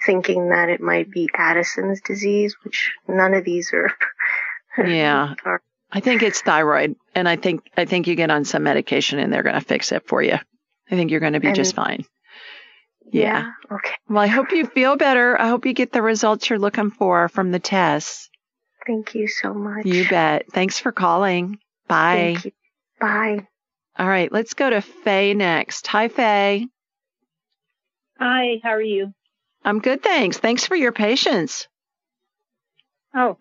thinking 0.06 0.50
that 0.50 0.70
it 0.70 0.80
might 0.82 1.10
be 1.12 1.30
Addison's 1.36 2.00
disease, 2.02 2.56
which 2.64 2.92
none 3.08 3.34
of 3.34 3.44
these 3.44 3.72
are. 3.74 3.92
Yeah. 4.78 5.34
are 5.46 5.62
I 5.92 6.00
think 6.00 6.22
it's 6.22 6.42
thyroid 6.42 6.96
and 7.16 7.28
I 7.28 7.36
think 7.36 7.64
I 7.76 7.86
think 7.86 8.06
you 8.08 8.16
get 8.16 8.30
on 8.30 8.46
some 8.46 8.64
medication 8.64 9.18
and 9.20 9.34
they're 9.34 9.44
going 9.44 9.56
to 9.60 9.62
fix 9.66 9.92
it 9.92 10.08
for 10.08 10.22
you. 10.22 10.36
I 10.92 10.96
think 10.96 11.10
you're 11.12 11.20
going 11.20 11.34
to 11.34 11.40
be 11.40 11.48
And- 11.48 11.56
just 11.56 11.76
fine. 11.76 12.06
Yeah. 13.12 13.52
Okay. 13.72 13.94
Well, 14.08 14.24
I 14.24 14.28
hope 14.28 14.52
you 14.52 14.66
feel 14.66 14.96
better. 14.96 15.40
I 15.40 15.48
hope 15.48 15.66
you 15.66 15.74
get 15.74 15.92
the 15.92 16.02
results 16.02 16.50
you're 16.50 16.60
looking 16.60 16.92
for 16.92 17.30
from 17.30 17.52
the 17.52 17.60
tests. 17.60 18.30
Thank 18.86 19.16
you 19.16 19.28
so 19.28 19.54
much. 19.54 19.86
You 19.86 20.08
bet. 20.08 20.52
Thanks 20.52 20.80
for 20.80 20.92
calling. 20.92 21.60
Bye. 21.88 22.16
Thank 22.16 22.46
you. 22.46 22.52
Bye. 23.00 23.48
All 23.98 24.08
right, 24.08 24.32
let's 24.32 24.54
go 24.54 24.70
to 24.70 24.82
Faye 24.82 25.34
next. 25.34 25.86
Hi, 25.88 26.08
Faye. 26.08 26.68
Hi, 28.18 28.60
how 28.64 28.70
are 28.70 28.82
you? 28.82 29.14
I'm 29.64 29.80
good, 29.80 30.02
thanks. 30.02 30.38
Thanks 30.38 30.66
for 30.66 30.76
your 30.76 30.92
patience. 30.92 31.68
Oh, 33.14 33.38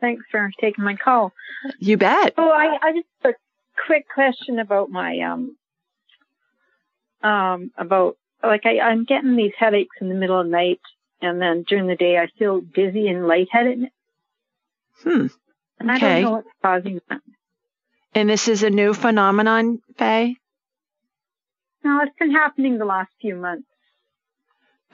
thanks 0.00 0.24
for 0.30 0.50
taking 0.60 0.84
my 0.84 0.96
call. 0.96 1.32
You 1.78 1.96
bet. 1.96 2.34
Oh, 2.36 2.50
I, 2.50 2.76
I 2.82 2.92
just 2.92 3.06
have 3.22 3.32
a 3.32 3.36
quick 3.86 4.06
question 4.12 4.58
about 4.58 4.90
my 4.90 5.18
um 5.20 5.56
um 7.22 7.70
about 7.76 8.16
like 8.42 8.62
I, 8.66 8.80
I'm 8.80 9.04
getting 9.04 9.36
these 9.36 9.52
headaches 9.58 9.96
in 10.00 10.08
the 10.08 10.14
middle 10.14 10.40
of 10.40 10.46
the 10.46 10.52
night 10.52 10.80
and 11.20 11.40
then 11.40 11.64
during 11.68 11.86
the 11.86 11.96
day 11.96 12.16
I 12.18 12.28
feel 12.38 12.60
dizzy 12.60 13.08
and 13.08 13.26
lightheaded 13.26 13.88
Hmm. 15.02 15.26
and 15.78 15.90
I 15.90 15.96
Okay. 15.96 16.20
don't 16.20 16.22
know 16.22 16.30
what's 16.32 16.48
causing 16.62 17.00
that. 17.08 17.20
And 18.14 18.28
this 18.28 18.46
is 18.48 18.62
a 18.62 18.70
new 18.70 18.92
phenomenon, 18.94 19.80
Faye? 19.96 20.36
No, 21.82 22.00
it's 22.02 22.12
been 22.18 22.30
happening 22.32 22.78
the 22.78 22.84
last 22.84 23.10
few 23.20 23.34
months. 23.36 23.66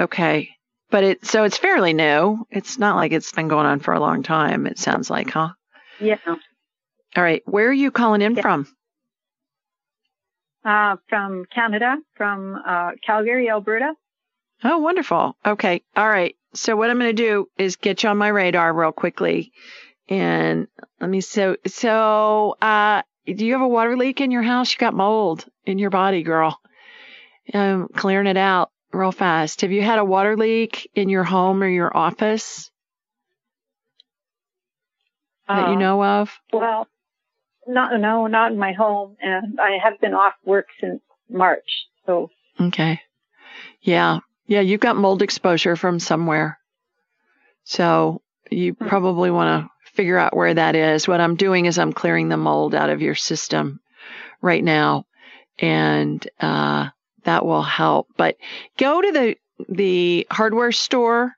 Okay. 0.01 0.51
But 0.91 1.05
it 1.05 1.27
so 1.27 1.45
it's 1.45 1.59
fairly 1.59 1.93
new. 1.93 2.47
It's 2.51 2.79
not 2.79 2.97
like 2.97 3.12
it's 3.12 3.33
been 3.33 3.49
going 3.49 3.66
on 3.66 3.81
for 3.81 3.93
a 3.93 4.01
long 4.01 4.23
time, 4.23 4.66
it 4.66 4.79
sounds 4.79 5.11
like, 5.11 5.31
huh? 5.31 5.51
Yeah. 6.01 6.16
All 6.27 7.23
right. 7.23 7.43
Where 7.45 7.69
are 7.69 7.73
you 7.73 7.91
calling 7.91 8.23
in 8.23 8.37
from? 8.37 8.66
Uh 10.64 10.97
from 11.09 11.44
Canada, 11.55 11.97
from 12.14 12.56
uh 12.66 12.93
Calgary, 13.05 13.48
Alberta. 13.48 13.94
Oh, 14.64 14.78
wonderful. 14.78 15.36
Okay. 15.47 15.82
All 15.97 16.09
right. 16.09 16.35
So 16.55 16.74
what 16.74 16.90
I'm 16.90 16.98
going 16.98 17.14
to 17.14 17.22
do 17.22 17.48
is 17.59 17.76
get 17.76 18.02
you 18.02 18.09
on 18.09 18.18
my 18.18 18.28
radar 18.28 18.72
real 18.72 18.90
quickly. 18.90 19.52
And 20.09 20.66
let 21.01 21.09
me 21.10 21.20
so 21.20 21.56
so 21.66 22.56
uh 22.60 23.02
do 23.26 23.44
you 23.47 23.52
have 23.52 23.62
a 23.62 23.68
water 23.68 23.97
leak 23.97 24.20
in 24.20 24.30
your 24.30 24.43
house? 24.43 24.72
You 24.72 24.78
got 24.78 24.94
mold 24.94 25.44
in 25.66 25.78
your 25.78 25.90
body, 25.90 26.22
girl. 26.22 26.59
Um 27.55 27.89
clearing 27.94 28.26
it 28.26 28.36
out 28.36 28.70
real 28.93 29.12
fast. 29.12 29.60
Have 29.60 29.70
you 29.70 29.82
had 29.82 29.98
a 29.98 30.05
water 30.05 30.36
leak 30.36 30.90
in 30.94 31.09
your 31.09 31.24
home 31.24 31.62
or 31.62 31.68
your 31.68 31.94
office 31.97 32.70
that 35.47 35.68
you 35.68 35.76
Uh, 35.76 35.78
know 35.78 36.05
of? 36.05 36.36
Well, 36.52 36.89
not 37.69 37.99
no, 38.01 38.27
not 38.27 38.53
in 38.53 38.59
my 38.59 38.73
home, 38.73 39.16
and 39.20 39.61
I 39.61 39.78
have 39.82 40.01
been 40.01 40.15
off 40.15 40.35
work 40.45 40.66
since 40.81 41.01
March. 41.31 41.86
So 42.07 42.31
Okay. 42.61 43.01
Yeah. 43.82 44.20
Yeah, 44.47 44.61
you've 44.61 44.81
got 44.81 44.97
mold 44.97 45.23
exposure 45.23 45.77
from 45.77 46.01
somewhere. 46.01 46.59
So 47.65 48.23
you 48.51 48.74
probably 48.74 49.31
want 49.31 49.62
to 49.65 49.90
figure 49.93 50.16
out 50.16 50.35
where 50.35 50.55
that 50.55 50.74
is. 50.74 51.07
What 51.07 51.20
I'm 51.20 51.36
doing 51.36 51.66
is 51.66 51.78
I'm 51.78 51.93
clearing 51.93 52.28
the 52.28 52.36
mold 52.36 52.74
out 52.74 52.89
of 52.89 53.03
your 53.03 53.15
system 53.15 53.81
right 54.40 54.65
now. 54.65 55.05
And 55.59 56.27
uh, 56.40 56.89
that 57.24 57.45
will 57.45 57.62
help. 57.62 58.09
But 58.16 58.36
go 58.78 59.03
to 59.03 59.12
the 59.12 59.36
the 59.69 60.27
hardware 60.31 60.73
store, 60.73 61.32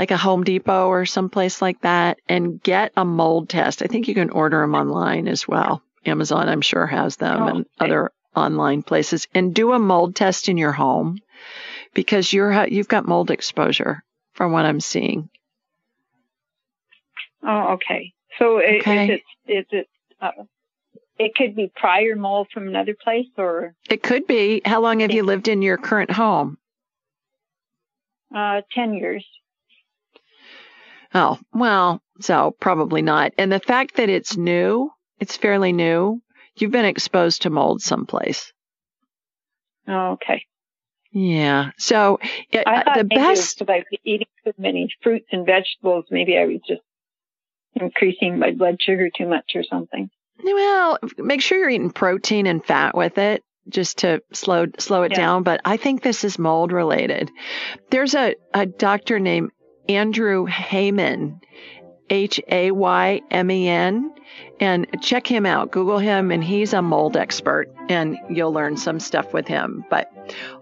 like 0.00 0.10
a 0.10 0.16
Home 0.16 0.44
Depot 0.44 0.86
or 0.88 1.04
someplace 1.04 1.60
like 1.60 1.78
that, 1.82 2.16
and 2.26 2.62
get 2.62 2.90
a 2.96 3.04
mold 3.04 3.50
test. 3.50 3.82
I 3.82 3.86
think 3.86 4.08
you 4.08 4.14
can 4.14 4.30
order 4.30 4.62
them 4.62 4.74
online 4.74 5.28
as 5.28 5.46
well. 5.46 5.82
Amazon, 6.06 6.48
I'm 6.48 6.62
sure, 6.62 6.86
has 6.86 7.16
them 7.16 7.46
and 7.46 7.66
other 7.78 8.10
online 8.34 8.82
places. 8.82 9.28
And 9.34 9.54
do 9.54 9.72
a 9.74 9.78
mold 9.78 10.16
test 10.16 10.48
in 10.48 10.56
your 10.56 10.72
home 10.72 11.18
because 11.92 12.32
you're 12.32 12.66
you've 12.66 12.88
got 12.88 13.06
mold 13.06 13.30
exposure 13.30 14.02
from 14.32 14.52
what 14.52 14.64
I'm 14.64 14.80
seeing. 14.80 15.28
Oh, 17.42 17.74
okay. 17.74 18.14
So 18.38 18.56
i- 18.58 18.78
Okay. 18.80 19.04
is 19.04 19.20
it 19.46 19.52
is 19.52 19.66
it 19.70 19.88
uh, 20.22 20.30
it 21.18 21.34
could 21.34 21.54
be 21.54 21.70
prior 21.76 22.16
mold 22.16 22.48
from 22.54 22.68
another 22.68 22.96
place 23.04 23.28
or 23.36 23.74
It 23.90 24.02
could 24.02 24.26
be. 24.26 24.62
How 24.64 24.80
long 24.80 25.00
have 25.00 25.12
you 25.12 25.24
lived 25.24 25.46
in 25.48 25.60
your 25.60 25.76
current 25.76 26.10
home? 26.10 26.56
uh, 28.34 28.62
ten 28.72 28.94
years. 28.94 29.26
Oh, 31.14 31.38
well, 31.52 32.00
so 32.20 32.54
probably 32.60 33.02
not. 33.02 33.32
And 33.38 33.50
the 33.50 33.60
fact 33.60 33.96
that 33.96 34.08
it's 34.08 34.36
new, 34.36 34.90
it's 35.18 35.36
fairly 35.36 35.72
new. 35.72 36.20
You've 36.56 36.70
been 36.70 36.84
exposed 36.84 37.42
to 37.42 37.50
mold 37.50 37.80
someplace. 37.82 38.52
Okay. 39.88 40.44
Yeah. 41.12 41.70
So 41.78 42.20
it, 42.52 42.66
I 42.66 42.76
uh, 42.76 42.84
thought 42.84 42.96
the 42.98 43.04
maybe 43.04 43.14
best. 43.16 43.64
been 43.66 43.84
eating 44.04 44.26
too 44.44 44.52
many 44.58 44.88
fruits 45.02 45.26
and 45.32 45.44
vegetables. 45.44 46.04
Maybe 46.10 46.36
I 46.38 46.44
was 46.46 46.60
just 46.66 46.82
increasing 47.74 48.38
my 48.38 48.52
blood 48.52 48.76
sugar 48.80 49.10
too 49.16 49.26
much 49.26 49.52
or 49.54 49.64
something. 49.64 50.10
Well, 50.42 50.98
make 51.18 51.40
sure 51.42 51.58
you're 51.58 51.70
eating 51.70 51.90
protein 51.90 52.46
and 52.46 52.64
fat 52.64 52.96
with 52.96 53.18
it 53.18 53.42
just 53.68 53.98
to 53.98 54.22
slow 54.32 54.66
slow 54.78 55.02
it 55.02 55.12
Yeah. 55.12 55.18
down. 55.18 55.42
But 55.42 55.60
I 55.64 55.76
think 55.76 56.02
this 56.02 56.24
is 56.24 56.38
mold 56.38 56.72
related. 56.72 57.30
There's 57.90 58.14
a, 58.14 58.34
a 58.54 58.66
doctor 58.66 59.18
named 59.18 59.50
Andrew 59.96 60.46
Heyman, 60.46 61.40
H 62.08 62.40
A 62.48 62.70
Y 62.70 63.20
M 63.30 63.50
E 63.50 63.68
N, 63.68 64.12
and 64.58 64.86
check 65.00 65.26
him 65.26 65.46
out. 65.46 65.70
Google 65.70 65.98
him, 65.98 66.30
and 66.30 66.42
he's 66.42 66.72
a 66.72 66.82
mold 66.82 67.16
expert, 67.16 67.72
and 67.88 68.18
you'll 68.28 68.52
learn 68.52 68.76
some 68.76 69.00
stuff 69.00 69.32
with 69.32 69.46
him. 69.46 69.84
But 69.90 70.10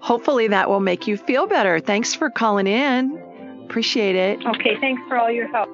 hopefully 0.01 0.49
that 0.49 0.69
will 0.69 0.81
make 0.81 1.07
you 1.07 1.17
feel 1.17 1.47
better. 1.47 1.81
Thanks 1.81 2.15
for 2.15 2.31
calling 2.31 2.67
in. 2.67 3.65
Appreciate 3.65 4.17
it. 4.17 4.47
Okay. 4.47 4.77
Thanks 4.81 5.03
for 5.09 5.19
all 5.19 5.31
your 5.31 5.49
help. 5.49 5.69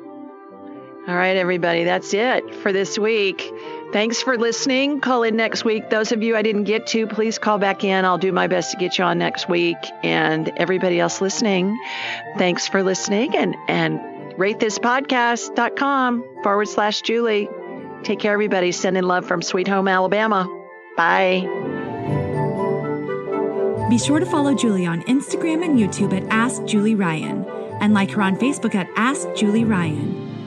All 1.06 1.14
right, 1.14 1.36
everybody, 1.36 1.85
that's 1.85 2.14
it 2.14 2.55
for 2.62 2.72
this 2.72 2.98
week. 2.98 3.52
Thanks 3.95 4.21
for 4.21 4.37
listening. 4.37 5.01
Call 5.01 5.23
in 5.23 5.37
next 5.37 5.65
week. 5.65 5.89
Those 5.89 6.11
of 6.11 6.21
you 6.21 6.35
I 6.35 6.43
didn't 6.43 6.65
get 6.65 6.89
to, 6.89 7.07
please 7.07 7.39
call 7.39 7.59
back 7.59 7.85
in. 7.85 8.05
I'll 8.05 8.19
do 8.19 8.33
my 8.33 8.49
best 8.49 8.73
to 8.73 8.77
get 8.77 8.99
you 8.99 9.05
on 9.05 9.19
next 9.19 9.49
week. 9.49 9.77
And 10.03 10.51
everybody 10.57 10.99
else 10.99 11.21
listening, 11.21 11.79
thanks 12.37 12.66
for 12.66 12.83
listening 12.83 13.37
and, 13.37 13.55
and 13.69 14.01
rate 14.37 14.59
this 14.59 14.81
ratethispodcast.com 14.81 16.41
forward 16.43 16.66
slash 16.66 17.03
Julie. 17.03 17.49
Take 18.03 18.19
care, 18.19 18.33
everybody. 18.33 18.73
Sending 18.73 19.05
love 19.05 19.27
from 19.27 19.43
Sweet 19.43 19.69
Home, 19.69 19.87
Alabama. 19.87 20.49
Bye. 20.97 21.43
Be 23.89 23.99
sure 23.99 24.19
to 24.19 24.27
follow 24.27 24.57
Julie 24.57 24.87
on 24.87 25.03
Instagram 25.05 25.65
and 25.65 25.79
YouTube 25.79 26.21
at 26.21 26.29
Ask 26.33 26.65
Julie 26.65 26.97
Ryan 26.97 27.45
and 27.81 27.95
like 27.95 28.11
her 28.11 28.23
on 28.23 28.37
Facebook 28.39 28.75
at 28.75 28.89
Ask 28.97 29.33
Julie 29.37 29.65
Ryan. 29.65 30.24